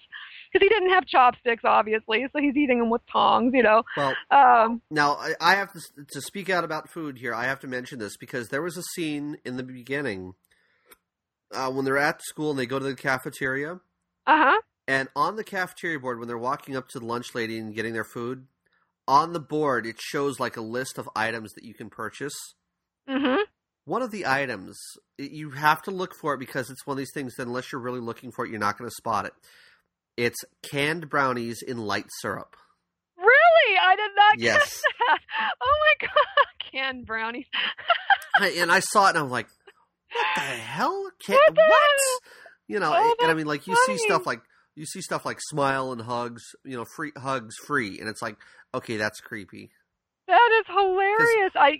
because 0.50 0.64
he 0.64 0.68
didn't 0.70 0.90
have 0.90 1.06
chopsticks, 1.06 1.62
obviously, 1.64 2.26
so 2.32 2.40
he's 2.40 2.56
eating 2.56 2.78
them 2.78 2.90
with 2.90 3.02
tongs. 3.12 3.52
You 3.54 3.62
know. 3.62 3.82
Well, 3.96 4.14
um, 4.30 4.80
now 4.90 5.18
I 5.40 5.54
have 5.54 5.72
to 5.74 5.80
to 6.10 6.20
speak 6.22 6.48
out 6.48 6.64
about 6.64 6.88
food 6.88 7.18
here. 7.18 7.34
I 7.34 7.44
have 7.44 7.60
to 7.60 7.68
mention 7.68 7.98
this 7.98 8.16
because 8.16 8.48
there 8.48 8.62
was 8.62 8.76
a 8.78 8.82
scene 8.94 9.36
in 9.44 9.58
the 9.58 9.62
beginning 9.62 10.34
uh, 11.54 11.70
when 11.70 11.84
they're 11.84 11.98
at 11.98 12.22
school 12.22 12.50
and 12.50 12.58
they 12.58 12.66
go 12.66 12.78
to 12.78 12.84
the 12.84 12.96
cafeteria. 12.96 13.74
Uh 14.26 14.44
huh. 14.44 14.60
And 14.88 15.08
on 15.14 15.36
the 15.36 15.44
cafeteria 15.44 16.00
board, 16.00 16.18
when 16.18 16.28
they're 16.28 16.38
walking 16.38 16.76
up 16.76 16.88
to 16.90 16.98
the 16.98 17.04
lunch 17.04 17.34
lady 17.34 17.58
and 17.58 17.74
getting 17.74 17.92
their 17.92 18.04
food, 18.04 18.46
on 19.06 19.34
the 19.34 19.40
board 19.40 19.84
it 19.84 20.00
shows 20.00 20.40
like 20.40 20.56
a 20.56 20.62
list 20.62 20.96
of 20.96 21.10
items 21.14 21.52
that 21.52 21.64
you 21.64 21.74
can 21.74 21.90
purchase. 21.90 22.54
Mm-hmm 23.06 23.42
one 23.86 24.02
of 24.02 24.10
the 24.10 24.26
items 24.26 24.76
you 25.16 25.50
have 25.50 25.80
to 25.82 25.90
look 25.90 26.12
for 26.20 26.34
it 26.34 26.38
because 26.38 26.68
it's 26.68 26.86
one 26.86 26.94
of 26.94 26.98
these 26.98 27.12
things 27.14 27.34
that 27.36 27.46
unless 27.46 27.72
you're 27.72 27.80
really 27.80 28.00
looking 28.00 28.32
for 28.32 28.44
it 28.44 28.50
you're 28.50 28.60
not 28.60 28.76
going 28.76 28.90
to 28.90 28.94
spot 28.94 29.24
it. 29.24 29.32
It's 30.16 30.44
canned 30.70 31.08
brownies 31.08 31.62
in 31.62 31.78
light 31.78 32.06
syrup. 32.20 32.56
Really? 33.16 33.78
I 33.82 33.96
did 33.96 34.10
not 34.16 34.38
yes. 34.38 34.58
guess 34.58 34.82
that. 35.08 35.18
Oh 35.62 35.74
my 36.00 36.08
god 36.08 36.70
canned 36.72 37.06
brownies. 37.06 37.46
And 38.38 38.70
i 38.70 38.80
saw 38.80 39.06
it 39.06 39.10
and 39.10 39.18
i'm 39.18 39.30
like 39.30 39.46
what 40.12 40.26
the 40.34 40.40
hell? 40.42 41.10
Can- 41.24 41.36
what, 41.36 41.56
what? 41.56 42.20
you 42.68 42.78
know 42.78 42.92
oh, 42.94 43.14
and 43.22 43.30
i 43.30 43.34
mean 43.34 43.46
like 43.46 43.66
you 43.66 43.74
funny. 43.86 43.96
see 43.96 44.04
stuff 44.04 44.26
like 44.26 44.42
you 44.74 44.84
see 44.84 45.00
stuff 45.00 45.24
like 45.24 45.38
smile 45.40 45.92
and 45.92 46.02
hugs 46.02 46.42
you 46.64 46.76
know 46.76 46.84
free 46.84 47.12
hugs 47.16 47.56
free 47.66 47.98
and 47.98 48.08
it's 48.08 48.20
like 48.20 48.36
okay 48.74 48.98
that's 48.98 49.20
creepy 49.20 49.70
that 50.27 50.51
is 50.61 50.66
hilarious. 50.69 51.53
I 51.55 51.78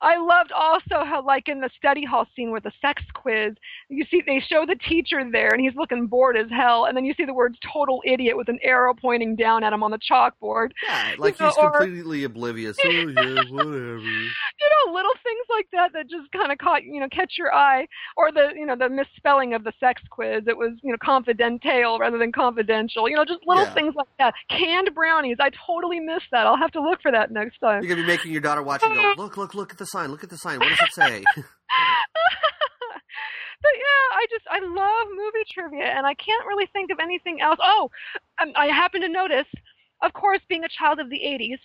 I 0.00 0.16
loved 0.16 0.52
also 0.52 1.04
how 1.04 1.24
like 1.24 1.48
in 1.48 1.60
the 1.60 1.70
study 1.76 2.04
hall 2.04 2.26
scene 2.36 2.52
with 2.52 2.62
the 2.62 2.72
sex 2.80 3.02
quiz, 3.14 3.54
you 3.88 4.04
see 4.10 4.22
they 4.24 4.40
show 4.40 4.64
the 4.64 4.76
teacher 4.76 5.22
there 5.30 5.48
and 5.48 5.60
he's 5.60 5.74
looking 5.74 6.06
bored 6.06 6.36
as 6.36 6.48
hell, 6.50 6.84
and 6.84 6.96
then 6.96 7.04
you 7.04 7.14
see 7.14 7.24
the 7.24 7.34
words 7.34 7.58
"total 7.72 8.00
idiot" 8.04 8.36
with 8.36 8.48
an 8.48 8.58
arrow 8.62 8.94
pointing 8.94 9.34
down 9.34 9.64
at 9.64 9.72
him 9.72 9.82
on 9.82 9.90
the 9.90 9.98
chalkboard. 9.98 10.70
Yeah, 10.86 11.14
like 11.18 11.38
you 11.40 11.46
he's 11.46 11.56
know, 11.56 11.70
completely 11.70 12.24
oblivious. 12.24 12.76
oh 12.84 12.88
yeah, 12.88 13.42
whatever. 13.50 13.98
You 14.60 14.68
know, 14.86 14.92
little 14.92 15.12
things 15.22 15.46
like 15.50 15.68
that 15.72 15.92
that 15.92 16.10
just 16.10 16.32
kind 16.32 16.50
of 16.50 16.58
caught 16.58 16.82
you 16.82 17.00
know 17.00 17.08
catch 17.08 17.34
your 17.38 17.54
eye, 17.54 17.86
or 18.16 18.32
the 18.32 18.50
you 18.54 18.66
know 18.66 18.76
the 18.76 18.88
misspelling 18.88 19.54
of 19.54 19.64
the 19.64 19.72
sex 19.80 20.02
quiz. 20.10 20.44
It 20.46 20.56
was 20.56 20.72
you 20.82 20.90
know 20.90 20.98
confidential 21.02 21.98
rather 21.98 22.18
than 22.18 22.32
confidential. 22.32 23.08
You 23.08 23.16
know, 23.16 23.24
just 23.24 23.40
little 23.46 23.64
yeah. 23.64 23.74
things 23.74 23.94
like 23.94 24.08
that. 24.18 24.34
Canned 24.50 24.94
brownies. 24.94 25.36
I 25.40 25.50
totally 25.66 26.00
missed 26.00 26.26
that. 26.32 26.46
I'll 26.46 26.56
have 26.56 26.72
to 26.72 26.82
look 26.82 27.00
for 27.02 27.12
that 27.12 27.30
next 27.30 27.58
time. 27.58 27.87
You're 27.88 27.96
gonna 27.96 28.06
be 28.06 28.12
making 28.12 28.32
your 28.32 28.42
daughter 28.42 28.62
watch 28.62 28.82
and 28.82 28.94
go, 28.94 29.14
look, 29.16 29.38
look, 29.38 29.54
look 29.54 29.72
at 29.72 29.78
the 29.78 29.86
sign. 29.86 30.10
Look 30.10 30.22
at 30.22 30.28
the 30.28 30.36
sign. 30.36 30.58
What 30.58 30.68
does 30.68 30.78
it 30.82 30.92
say? 30.92 31.24
but 31.36 31.46
yeah, 33.74 34.04
I 34.12 34.26
just 34.28 34.44
I 34.50 34.60
love 34.60 35.06
movie 35.10 35.46
trivia, 35.50 35.86
and 35.86 36.06
I 36.06 36.12
can't 36.12 36.44
really 36.46 36.66
think 36.70 36.90
of 36.90 36.98
anything 37.00 37.40
else. 37.40 37.58
Oh, 37.62 37.90
um, 38.42 38.52
I 38.56 38.66
happen 38.66 39.00
to 39.00 39.08
notice, 39.08 39.46
of 40.02 40.12
course, 40.12 40.40
being 40.50 40.64
a 40.64 40.68
child 40.68 41.00
of 41.00 41.08
the 41.08 41.16
'80s, 41.16 41.60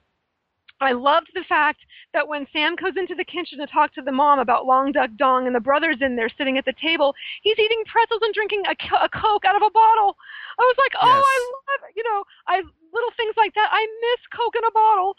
I 0.84 0.94
loved 0.94 1.32
the 1.34 1.44
fact 1.48 1.80
that 2.14 2.28
when 2.28 2.46
Sam 2.52 2.76
goes 2.76 2.98
into 2.98 3.16
the 3.16 3.26
kitchen 3.26 3.60
to 3.60 3.68
talk 3.68 3.94
to 3.96 4.02
the 4.02 4.12
mom 4.12 4.40
about 4.40 4.66
Long 4.66 4.92
Duck 4.92 5.12
Dong 5.18 5.48
and 5.48 5.56
the 5.56 5.64
brother's 5.64 6.02
in 6.02 6.16
there 6.16 6.30
sitting 6.30 6.58
at 6.58 6.66
the 6.66 6.74
table, 6.74 7.16
he's 7.42 7.60
eating 7.60 7.84
pretzels 7.86 8.22
and 8.24 8.34
drinking 8.34 8.64
a, 8.68 8.76
a 9.00 9.10
Coke 9.10 9.46
out 9.46 9.56
of 9.56 9.62
a 9.62 9.72
bottle. 9.72 10.18
I 10.60 10.64
was 10.64 10.76
like, 10.78 10.94
oh, 11.02 11.08
Yes. 11.08 11.24
I 11.24 11.52
love, 11.52 11.92
you 11.96 12.04
know, 12.04 12.24
I 12.48 12.58
little 12.94 13.12
things 13.18 13.34
like 13.38 13.56
that. 13.56 13.70
I 13.72 13.82
miss 13.82 14.22
Coke 14.36 14.56
in 14.56 14.64
a 14.68 14.72
bottle. 14.72 15.16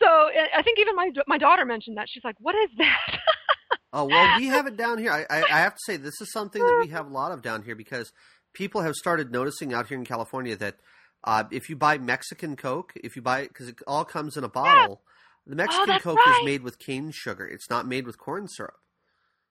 So 0.00 0.06
I- 0.06 0.58
I 0.58 0.62
think 0.62 0.78
even 0.78 0.96
my 0.96 1.10
my 1.26 1.38
daughter 1.38 1.64
mentioned 1.64 1.96
that. 1.98 2.08
She's 2.08 2.24
like, 2.24 2.36
what 2.40 2.54
is 2.54 2.70
that? 2.78 3.18
Oh 3.92 4.04
well, 4.04 4.38
we 4.38 4.46
have 4.46 4.68
it 4.68 4.76
down 4.84 4.98
here. 4.98 5.10
I, 5.10 5.26
I, 5.28 5.42
I 5.42 5.58
have 5.60 5.74
to 5.74 5.80
say 5.84 5.96
this 5.96 6.20
is 6.20 6.30
something 6.32 6.62
that 6.64 6.78
we 6.80 6.88
have 6.92 7.06
a 7.06 7.12
lot 7.12 7.32
of 7.32 7.42
down 7.42 7.62
here 7.64 7.74
because 7.74 8.12
people 8.52 8.82
have 8.82 8.94
started 8.94 9.32
noticing 9.32 9.74
out 9.74 9.88
here 9.88 9.98
in 9.98 10.04
California 10.04 10.54
that 10.56 10.76
uh, 11.24 11.42
if 11.50 11.68
you 11.68 11.74
buy 11.74 11.98
Mexican 11.98 12.54
Coke, 12.54 12.92
if 13.02 13.16
you 13.16 13.22
buy 13.22 13.40
it 13.40 13.48
because 13.48 13.68
it 13.68 13.76
all 13.88 14.04
comes 14.04 14.36
in 14.36 14.44
a 14.44 14.48
bottle, 14.48 15.02
the 15.44 15.56
Mexican 15.56 15.88
that's 15.88 16.04
Coke 16.04 16.24
right. 16.24 16.38
is 16.40 16.44
made 16.44 16.62
with 16.62 16.78
cane 16.78 17.10
sugar. 17.12 17.44
It's 17.44 17.68
not 17.68 17.84
made 17.88 18.06
with 18.06 18.16
corn 18.16 18.46
syrup. 18.46 18.78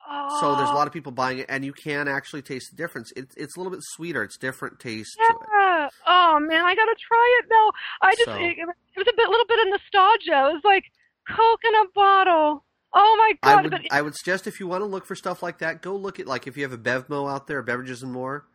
Oh, 0.10 0.38
So 0.42 0.56
there's 0.56 0.70
a 0.70 0.74
lot 0.74 0.88
of 0.88 0.94
people 0.94 1.12
buying 1.12 1.40
it, 1.40 1.46
and 1.50 1.64
you 1.64 1.74
can 1.74 2.08
actually 2.08 2.42
taste 2.42 2.72
the 2.72 2.78
difference. 2.78 3.12
It's 3.16 3.36
it's 3.36 3.56
a 3.56 3.60
little 3.60 3.72
bit 3.72 3.82
sweeter. 3.84 4.24
It's 4.24 4.38
different 4.38 4.80
taste 4.80 5.16
to 5.18 5.24
it. 5.24 5.38
Yeah. 5.54 5.90
Oh 6.08 6.40
man, 6.40 6.66
I 6.66 6.76
gotta 6.76 6.96
try 7.00 7.40
it 7.42 7.46
now. 7.50 7.72
I 8.02 8.12
just 8.16 8.26
So- 8.26 8.36
it, 8.36 8.58
it 8.58 8.66
was 8.98 9.08
a 9.08 9.16
bit, 9.16 9.30
little 9.30 9.46
bit 9.48 9.60
of 9.60 9.68
nostalgia. 9.72 10.50
It 10.50 10.54
was 10.54 10.62
like 10.64 10.84
Coke 11.30 11.62
in 11.64 11.76
a 11.76 11.86
bottle. 11.94 12.64
Oh 12.92 13.16
my 13.20 13.34
god! 13.44 13.58
I 13.58 13.62
would 13.62 13.72
but 13.72 13.82
I 13.92 14.02
would 14.02 14.16
suggest 14.16 14.48
if 14.48 14.60
you 14.60 14.68
want 14.68 14.82
to 14.82 14.86
look 14.86 15.06
for 15.06 15.16
stuff 15.16 15.44
like 15.44 15.60
that, 15.60 15.82
go 15.84 15.96
look 15.96 16.20
at 16.20 16.26
like 16.28 16.48
if 16.48 16.58
you 16.58 16.64
have 16.64 16.74
a 16.74 16.78
Bevmo 16.78 17.32
out 17.32 17.46
there, 17.48 17.62
beverages 17.62 18.02
and 18.02 18.12
more. 18.12 18.46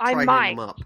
I 0.00 0.14
Try 0.14 0.24
might. 0.24 0.50
them 0.56 0.58
up. 0.60 0.80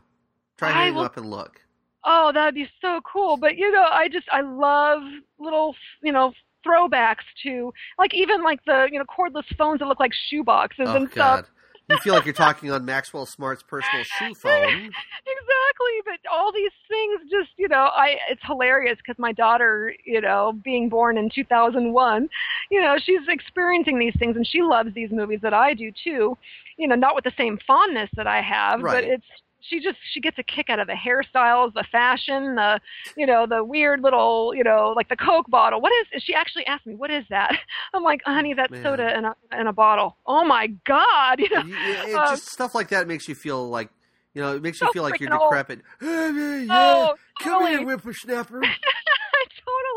Try 0.56 0.72
hitting 0.72 0.94
will- 0.94 1.02
them 1.02 1.06
up 1.06 1.16
and 1.16 1.30
look. 1.30 1.60
Oh, 2.04 2.32
that'd 2.32 2.54
be 2.54 2.68
so 2.80 3.00
cool. 3.02 3.36
But 3.36 3.56
you 3.56 3.70
know, 3.70 3.84
I 3.88 4.08
just 4.08 4.26
I 4.32 4.40
love 4.40 5.02
little 5.38 5.74
you 6.02 6.10
know 6.12 6.32
throwbacks 6.66 7.24
to 7.42 7.72
like 7.98 8.14
even 8.14 8.42
like 8.42 8.64
the 8.64 8.88
you 8.90 8.98
know 8.98 9.04
cordless 9.04 9.44
phones 9.56 9.78
that 9.80 9.86
look 9.86 10.00
like 10.00 10.12
shoe 10.30 10.44
boxes 10.44 10.86
Oh 10.88 10.96
and 10.96 11.10
stuff. 11.10 11.46
You 11.88 11.96
feel 11.98 12.12
like 12.12 12.26
you're 12.26 12.34
talking 12.34 12.70
on 12.70 12.84
Maxwell 12.84 13.24
Smart's 13.24 13.62
personal 13.62 14.04
shoe 14.18 14.34
phone. 14.34 14.52
exactly 14.72 15.96
but 16.04 16.30
all 16.30 16.52
these 16.52 16.70
things 16.88 17.20
just 17.30 17.50
you 17.56 17.68
know 17.68 17.88
i 17.94 18.16
it's 18.30 18.40
hilarious 18.44 18.96
because 18.98 19.18
my 19.18 19.32
daughter 19.32 19.94
you 20.04 20.20
know 20.20 20.52
being 20.64 20.88
born 20.88 21.16
in 21.18 21.30
2001 21.34 22.28
you 22.70 22.80
know 22.80 22.96
she's 23.02 23.20
experiencing 23.28 23.98
these 23.98 24.14
things 24.18 24.36
and 24.36 24.46
she 24.46 24.62
loves 24.62 24.92
these 24.94 25.10
movies 25.10 25.40
that 25.42 25.54
i 25.54 25.72
do 25.74 25.90
too 26.04 26.36
you 26.76 26.86
know 26.86 26.94
not 26.94 27.14
with 27.14 27.24
the 27.24 27.32
same 27.36 27.58
fondness 27.66 28.10
that 28.16 28.26
i 28.26 28.40
have 28.40 28.80
Right. 28.82 29.02
but 29.02 29.04
it's 29.04 29.26
she 29.60 29.80
just 29.80 29.98
she 30.12 30.20
gets 30.20 30.38
a 30.38 30.42
kick 30.42 30.70
out 30.70 30.78
of 30.78 30.86
the 30.86 30.92
hairstyles 30.94 31.72
the 31.74 31.84
fashion 31.90 32.54
the 32.54 32.80
you 33.16 33.26
know 33.26 33.46
the 33.46 33.62
weird 33.64 34.00
little 34.02 34.52
you 34.54 34.62
know 34.62 34.92
like 34.96 35.08
the 35.08 35.16
coke 35.16 35.48
bottle 35.50 35.80
what 35.80 35.92
is 36.14 36.22
she 36.22 36.32
actually 36.34 36.64
asked 36.66 36.86
me 36.86 36.94
what 36.94 37.10
is 37.10 37.24
that 37.30 37.52
i'm 37.94 38.02
like 38.04 38.20
honey 38.24 38.54
that's 38.54 38.70
Man. 38.70 38.82
soda 38.82 39.16
in 39.18 39.24
a 39.24 39.34
in 39.60 39.66
a 39.66 39.72
bottle 39.72 40.16
oh 40.26 40.44
my 40.44 40.68
god 40.86 41.38
you 41.40 41.48
know 41.54 41.62
You- 41.62 41.74
it- 41.76 42.14
Um, 42.14 42.28
just 42.36 42.50
stuff 42.50 42.74
like 42.74 42.88
that 42.88 43.06
makes 43.08 43.28
you 43.28 43.34
feel 43.34 43.68
like 43.68 43.90
you 44.34 44.42
know 44.42 44.54
it 44.54 44.62
makes 44.62 44.80
you 44.80 44.86
So 44.86 44.92
feel 44.92 45.02
like 45.02 45.18
you're 45.20 45.28
freaking 45.30 45.40
old. 45.40 45.50
decrepit. 45.50 45.80
Hey, 46.00 46.64
yeah, 46.64 47.08
oh 47.08 47.14
come 47.40 47.66
here, 47.66 47.82
whippersnapper. 47.84 48.62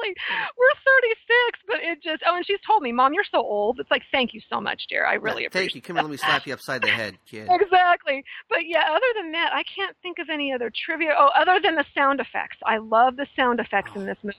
totally. 0.29 0.51
We're 0.57 0.75
36, 1.51 1.59
but 1.67 1.77
it 1.81 2.01
just, 2.03 2.23
oh, 2.27 2.35
and 2.35 2.45
she's 2.45 2.59
told 2.65 2.83
me, 2.83 2.91
Mom, 2.91 3.13
you're 3.13 3.23
so 3.31 3.39
old. 3.39 3.79
It's 3.79 3.91
like, 3.91 4.03
thank 4.11 4.33
you 4.33 4.41
so 4.49 4.59
much, 4.61 4.87
dear. 4.89 5.05
I 5.05 5.15
really 5.15 5.43
Yeah, 5.43 5.47
appreciate 5.47 5.65
Thank 5.73 5.75
you. 5.75 5.81
Come 5.81 5.95
here, 5.97 6.03
let 6.03 6.11
me 6.11 6.17
slap 6.17 6.45
you 6.47 6.53
upside 6.53 6.81
the 6.81 6.89
head, 6.89 7.17
kid. 7.29 7.47
Exactly. 7.49 8.23
But 8.49 8.65
yeah, 8.67 8.83
other 8.89 9.05
than 9.21 9.31
that, 9.33 9.51
I 9.53 9.63
can't 9.63 9.95
think 10.01 10.19
of 10.19 10.29
any 10.29 10.51
other 10.53 10.71
trivia. 10.85 11.13
Oh, 11.17 11.29
other 11.35 11.59
than 11.63 11.75
the 11.75 11.85
sound 11.95 12.19
effects. 12.19 12.57
I 12.65 12.77
love 12.77 13.15
the 13.17 13.27
sound 13.35 13.59
effects 13.59 13.91
in 13.95 14.05
this 14.05 14.17
movie. 14.23 14.37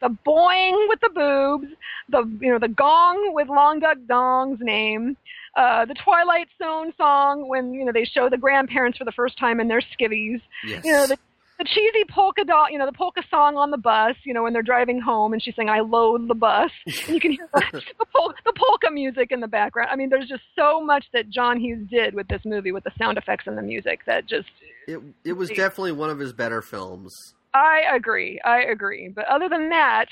The 0.00 0.08
boing 0.26 0.88
with 0.90 1.00
the 1.00 1.08
boobs, 1.08 1.68
the 2.10 2.22
you 2.44 2.52
know 2.52 2.58
the 2.58 2.68
gong 2.68 3.32
with 3.32 3.48
Long 3.48 3.80
Duck 3.80 3.96
Dong's 4.06 4.58
name, 4.60 5.16
uh, 5.56 5.86
the 5.86 5.94
Twilight 5.94 6.48
Zone 6.62 6.92
song 6.98 7.48
when 7.48 7.72
you 7.72 7.82
know 7.86 7.92
they 7.92 8.04
show 8.04 8.28
the 8.28 8.36
grandparents 8.36 8.98
for 8.98 9.04
the 9.06 9.12
first 9.12 9.38
time 9.38 9.58
in 9.58 9.68
their 9.68 9.80
skivvies, 9.80 10.42
Yes. 10.66 10.84
you 10.84 10.92
know 10.92 11.06
the 11.06 11.16
the 11.58 11.64
cheesy 11.64 12.04
polka 12.08 12.44
dot, 12.44 12.72
you 12.72 12.78
know, 12.78 12.86
the 12.86 12.92
polka 12.92 13.22
song 13.30 13.56
on 13.56 13.70
the 13.70 13.78
bus, 13.78 14.14
you 14.24 14.34
know, 14.34 14.42
when 14.42 14.52
they're 14.52 14.62
driving 14.62 15.00
home 15.00 15.32
and 15.32 15.42
she's 15.42 15.54
saying, 15.56 15.70
I 15.70 15.80
load 15.80 16.28
the 16.28 16.34
bus. 16.34 16.70
And 16.86 17.14
you 17.14 17.20
can 17.20 17.32
hear 17.32 17.48
the, 17.54 17.82
the, 17.98 18.04
pol- 18.06 18.34
the 18.44 18.52
polka 18.54 18.90
music 18.90 19.32
in 19.32 19.40
the 19.40 19.48
background. 19.48 19.88
I 19.90 19.96
mean, 19.96 20.10
there's 20.10 20.28
just 20.28 20.42
so 20.56 20.82
much 20.82 21.06
that 21.12 21.30
John 21.30 21.58
Hughes 21.58 21.88
did 21.90 22.14
with 22.14 22.28
this 22.28 22.42
movie 22.44 22.72
with 22.72 22.84
the 22.84 22.92
sound 22.98 23.16
effects 23.18 23.44
and 23.46 23.56
the 23.56 23.62
music 23.62 24.00
that 24.06 24.26
just, 24.26 24.48
it 24.86 25.00
it 25.24 25.32
was 25.32 25.48
definitely 25.48 25.92
one 25.92 26.10
of 26.10 26.18
his 26.18 26.32
better 26.32 26.62
films. 26.62 27.34
I 27.54 27.82
agree. 27.94 28.40
I 28.44 28.62
agree. 28.62 29.08
But 29.08 29.24
other 29.26 29.48
than 29.48 29.70
that, 29.70 30.06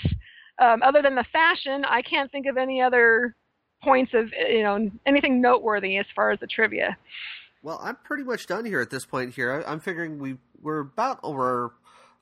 um, 0.58 0.82
other 0.82 1.02
than 1.02 1.14
the 1.14 1.24
fashion, 1.32 1.84
I 1.84 2.02
can't 2.02 2.30
think 2.32 2.46
of 2.46 2.56
any 2.56 2.80
other 2.80 3.34
points 3.82 4.12
of, 4.14 4.32
you 4.48 4.62
know, 4.62 4.90
anything 5.04 5.40
noteworthy 5.40 5.98
as 5.98 6.06
far 6.16 6.30
as 6.30 6.40
the 6.40 6.46
trivia. 6.46 6.96
Well, 7.64 7.80
I'm 7.82 7.96
pretty 7.96 8.24
much 8.24 8.46
done 8.46 8.66
here 8.66 8.82
at 8.82 8.90
this 8.90 9.06
point. 9.06 9.34
Here, 9.34 9.64
I, 9.66 9.72
I'm 9.72 9.80
figuring 9.80 10.18
we 10.18 10.36
we're 10.60 10.80
about 10.80 11.18
over 11.22 11.72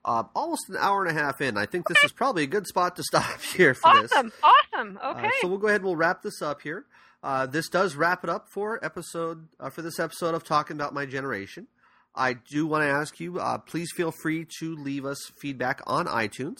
uh, 0.04 0.22
almost 0.36 0.68
an 0.68 0.76
hour 0.78 1.04
and 1.04 1.16
a 1.16 1.20
half 1.20 1.40
in. 1.40 1.58
I 1.58 1.66
think 1.66 1.88
this 1.88 2.02
is 2.04 2.12
probably 2.12 2.44
a 2.44 2.46
good 2.46 2.68
spot 2.68 2.94
to 2.96 3.02
stop 3.10 3.40
here 3.40 3.74
for 3.74 4.00
this. 4.00 4.12
Awesome. 4.12 4.32
Awesome. 4.40 5.00
Okay. 5.04 5.26
Uh, 5.26 5.30
so 5.40 5.48
we'll 5.48 5.58
go 5.58 5.66
ahead 5.66 5.80
and 5.80 5.86
we'll 5.86 5.96
wrap 5.96 6.22
this 6.22 6.40
up 6.40 6.62
here. 6.62 6.84
Uh, 7.24 7.46
this 7.46 7.68
does 7.68 7.96
wrap 7.96 8.22
it 8.22 8.30
up 8.30 8.48
for 8.48 8.84
episode 8.84 9.48
uh, 9.58 9.68
for 9.68 9.82
this 9.82 9.98
episode 9.98 10.34
of 10.34 10.44
talking 10.44 10.76
about 10.76 10.94
my 10.94 11.06
generation. 11.06 11.66
I 12.14 12.34
do 12.34 12.64
want 12.64 12.84
to 12.84 12.88
ask 12.88 13.18
you, 13.18 13.40
uh, 13.40 13.58
please 13.58 13.90
feel 13.96 14.12
free 14.12 14.46
to 14.60 14.76
leave 14.76 15.04
us 15.04 15.18
feedback 15.40 15.80
on 15.88 16.06
iTunes. 16.06 16.58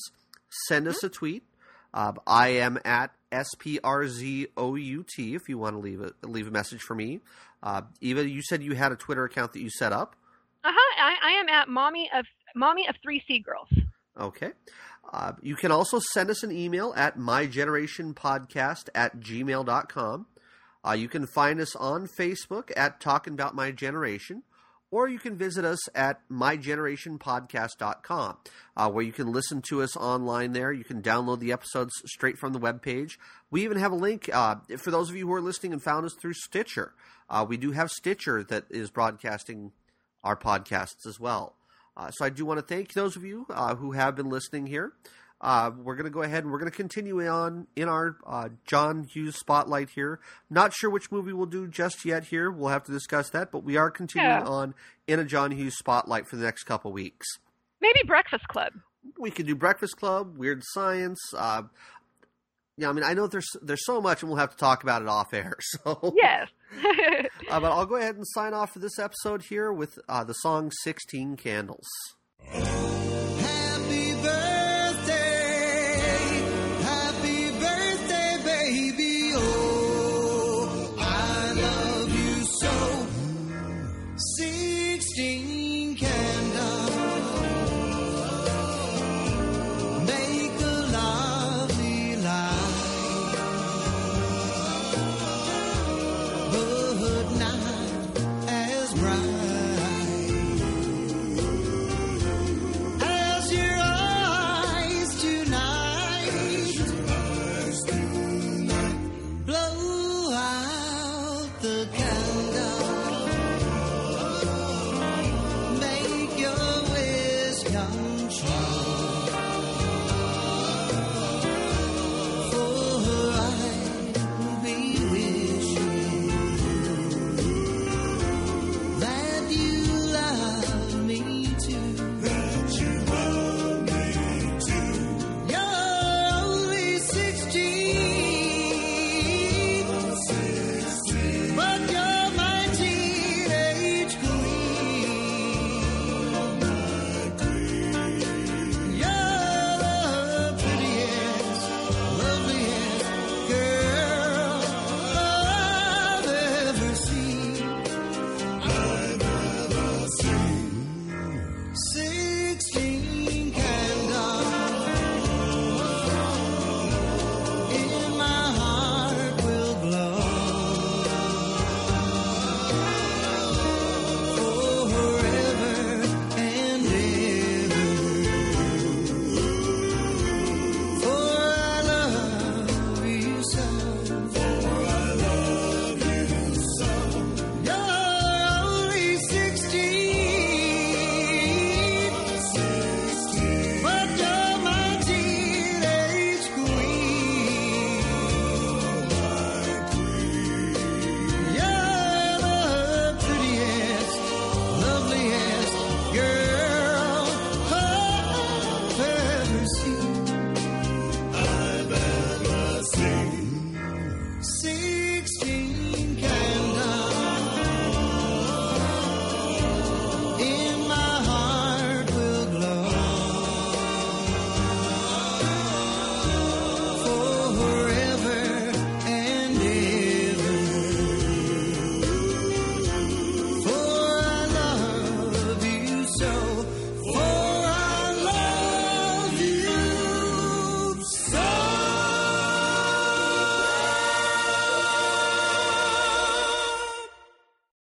Send 0.67 0.89
us 0.89 1.05
a 1.05 1.09
tweet. 1.09 1.45
Uh, 1.95 2.15
I 2.27 2.49
am 2.49 2.81
at 2.85 3.13
sprzout 3.33 5.09
if 5.19 5.49
you 5.49 5.59
want 5.59 5.75
to 5.75 5.79
leave 5.79 6.01
a 6.01 6.13
leave 6.27 6.49
a 6.49 6.51
message 6.51 6.81
for 6.81 6.95
me. 6.95 7.21
Uh, 7.63 7.83
Eva, 8.01 8.29
you 8.29 8.43
said 8.43 8.63
you 8.63 8.75
had 8.75 8.93
a 8.93 8.97
Twitter 8.97 9.25
account 9.25 9.53
that 9.53 9.61
you 9.61 9.71
set 9.71 9.93
up. 9.93 10.17
Uh 10.65 10.73
huh. 10.75 10.95
I, 10.99 11.29
I 11.29 11.31
am 11.41 11.49
at 11.49 11.69
mommy 11.69 12.11
of 12.15 12.27
mommy 12.55 12.87
of 12.89 12.97
three 13.03 13.23
C 13.27 13.39
girls. 13.39 13.69
Okay. 14.19 14.53
Uh, 15.13 15.33
you 15.43 15.57
can 15.57 15.71
also 15.71 15.99
send 15.99 16.31
us 16.31 16.43
an 16.43 16.53
email 16.53 16.95
at 16.97 17.19
mygenerationpodcast 17.19 18.89
at 18.95 19.21
gmail.com. 19.21 20.27
Uh, 20.85 20.93
you 20.93 21.09
can 21.09 21.27
find 21.27 21.61
us 21.61 21.77
on 21.77 22.09
Facebook 22.19 22.71
at 22.77 23.01
Talking 23.01 23.35
About 23.35 23.55
My 23.55 23.71
Generation, 23.71 24.43
or 24.91 25.09
you 25.09 25.19
can 25.19 25.37
visit 25.37 25.65
us 25.65 25.79
at 25.95 26.21
mygenerationpodcast.com, 26.29 28.37
uh, 28.77 28.91
where 28.91 29.05
you 29.05 29.13
can 29.13 29.33
listen 29.33 29.63
to 29.63 29.83
us 29.83 29.97
online 29.97 30.53
there. 30.53 30.73
You 30.73 30.85
can 30.85 31.03
download 31.03 31.41
the 31.41 31.53
episodes 31.53 31.93
straight 32.07 32.39
from 32.39 32.53
the 32.53 32.61
webpage. 32.61 33.13
We 33.51 33.65
even 33.65 33.79
have 33.79 33.93
a 33.93 33.97
link 33.97 34.29
uh, 34.33 34.57
for 34.79 34.91
those 34.91 35.11
of 35.11 35.17
you 35.17 35.27
who 35.27 35.35
are 35.35 35.41
listening 35.41 35.73
and 35.73 35.83
found 35.83 36.05
us 36.05 36.15
through 36.21 36.35
Stitcher. 36.35 36.95
Uh, 37.33 37.45
we 37.49 37.57
do 37.57 37.73
have 37.73 37.91
Stitcher 37.91 38.45
that 38.45 38.65
is 38.71 38.91
broadcasting 38.91 39.73
our 40.23 40.37
podcasts 40.37 41.07
as 41.07 41.19
well. 41.19 41.57
Uh, 41.97 42.11
so 42.11 42.25
I 42.25 42.29
do 42.29 42.45
want 42.45 42.61
to 42.61 42.65
thank 42.67 42.93
those 42.93 43.17
of 43.17 43.25
you 43.25 43.47
uh, 43.51 43.75
who 43.75 43.93
have 43.93 44.15
been 44.15 44.29
listening 44.29 44.67
here. 44.67 44.93
Uh, 45.41 45.71
we're 45.77 45.97
going 45.97 46.05
to 46.05 46.11
go 46.11 46.23
ahead 46.23 46.45
and 46.45 46.53
we're 46.53 46.59
going 46.61 46.71
to 46.71 46.77
continue 46.77 47.27
on 47.27 47.67
in 47.75 47.89
our 47.89 48.17
uh, 48.25 48.49
John 48.65 49.03
Hughes 49.13 49.37
spotlight 49.37 49.91
here. 49.91 50.21
Not 50.49 50.73
sure 50.73 50.89
which 50.89 51.11
movie 51.11 51.33
we'll 51.33 51.47
do 51.47 51.67
just 51.67 52.05
yet 52.05 52.27
here. 52.27 52.49
We'll 52.51 52.69
have 52.69 52.85
to 52.85 52.93
discuss 52.93 53.29
that, 53.31 53.51
but 53.51 53.65
we 53.65 53.77
are 53.77 53.91
continuing 53.91 54.31
Yeah. 54.43 54.47
on 54.47 54.75
in 55.09 55.19
a 55.19 55.25
John 55.25 55.51
Hughes 55.51 55.77
spotlight 55.77 56.29
for 56.29 56.37
the 56.37 56.45
next 56.45 56.63
couple 56.65 56.93
weeks. 56.93 57.27
Maybe 57.81 57.99
Breakfast 58.07 58.47
Club. 58.47 58.75
We 59.19 59.33
could 59.33 59.47
do 59.47 59.57
Breakfast 59.57 59.97
Club, 59.97 60.37
Weird 60.39 60.63
Science. 60.65 61.19
Yeah, 62.77 62.89
I 62.89 62.93
mean, 62.93 63.05
I 63.05 63.15
know 63.15 63.27
there's 63.27 63.49
there's 63.61 63.85
so 63.85 64.01
much, 64.01 64.23
and 64.23 64.31
we'll 64.31 64.39
have 64.39 64.51
to 64.51 64.57
talk 64.57 64.83
about 64.83 65.03
it 65.03 65.09
off 65.09 65.35
air. 65.35 65.57
So 65.85 66.15
Yes. 66.17 66.49
uh, 67.51 67.61
but 67.61 67.71
I'll 67.71 67.87
go 67.87 67.97
ahead 67.97 68.17
and 68.17 68.27
sign 68.27 68.55
off 68.55 68.73
for 68.73 68.79
this 68.79 68.99
episode 68.99 69.43
here 69.43 69.73
with 69.73 69.99
uh, 70.09 70.25
the 70.25 70.33
song 70.33 70.71
16 70.83 71.37
Candles. 71.37 71.87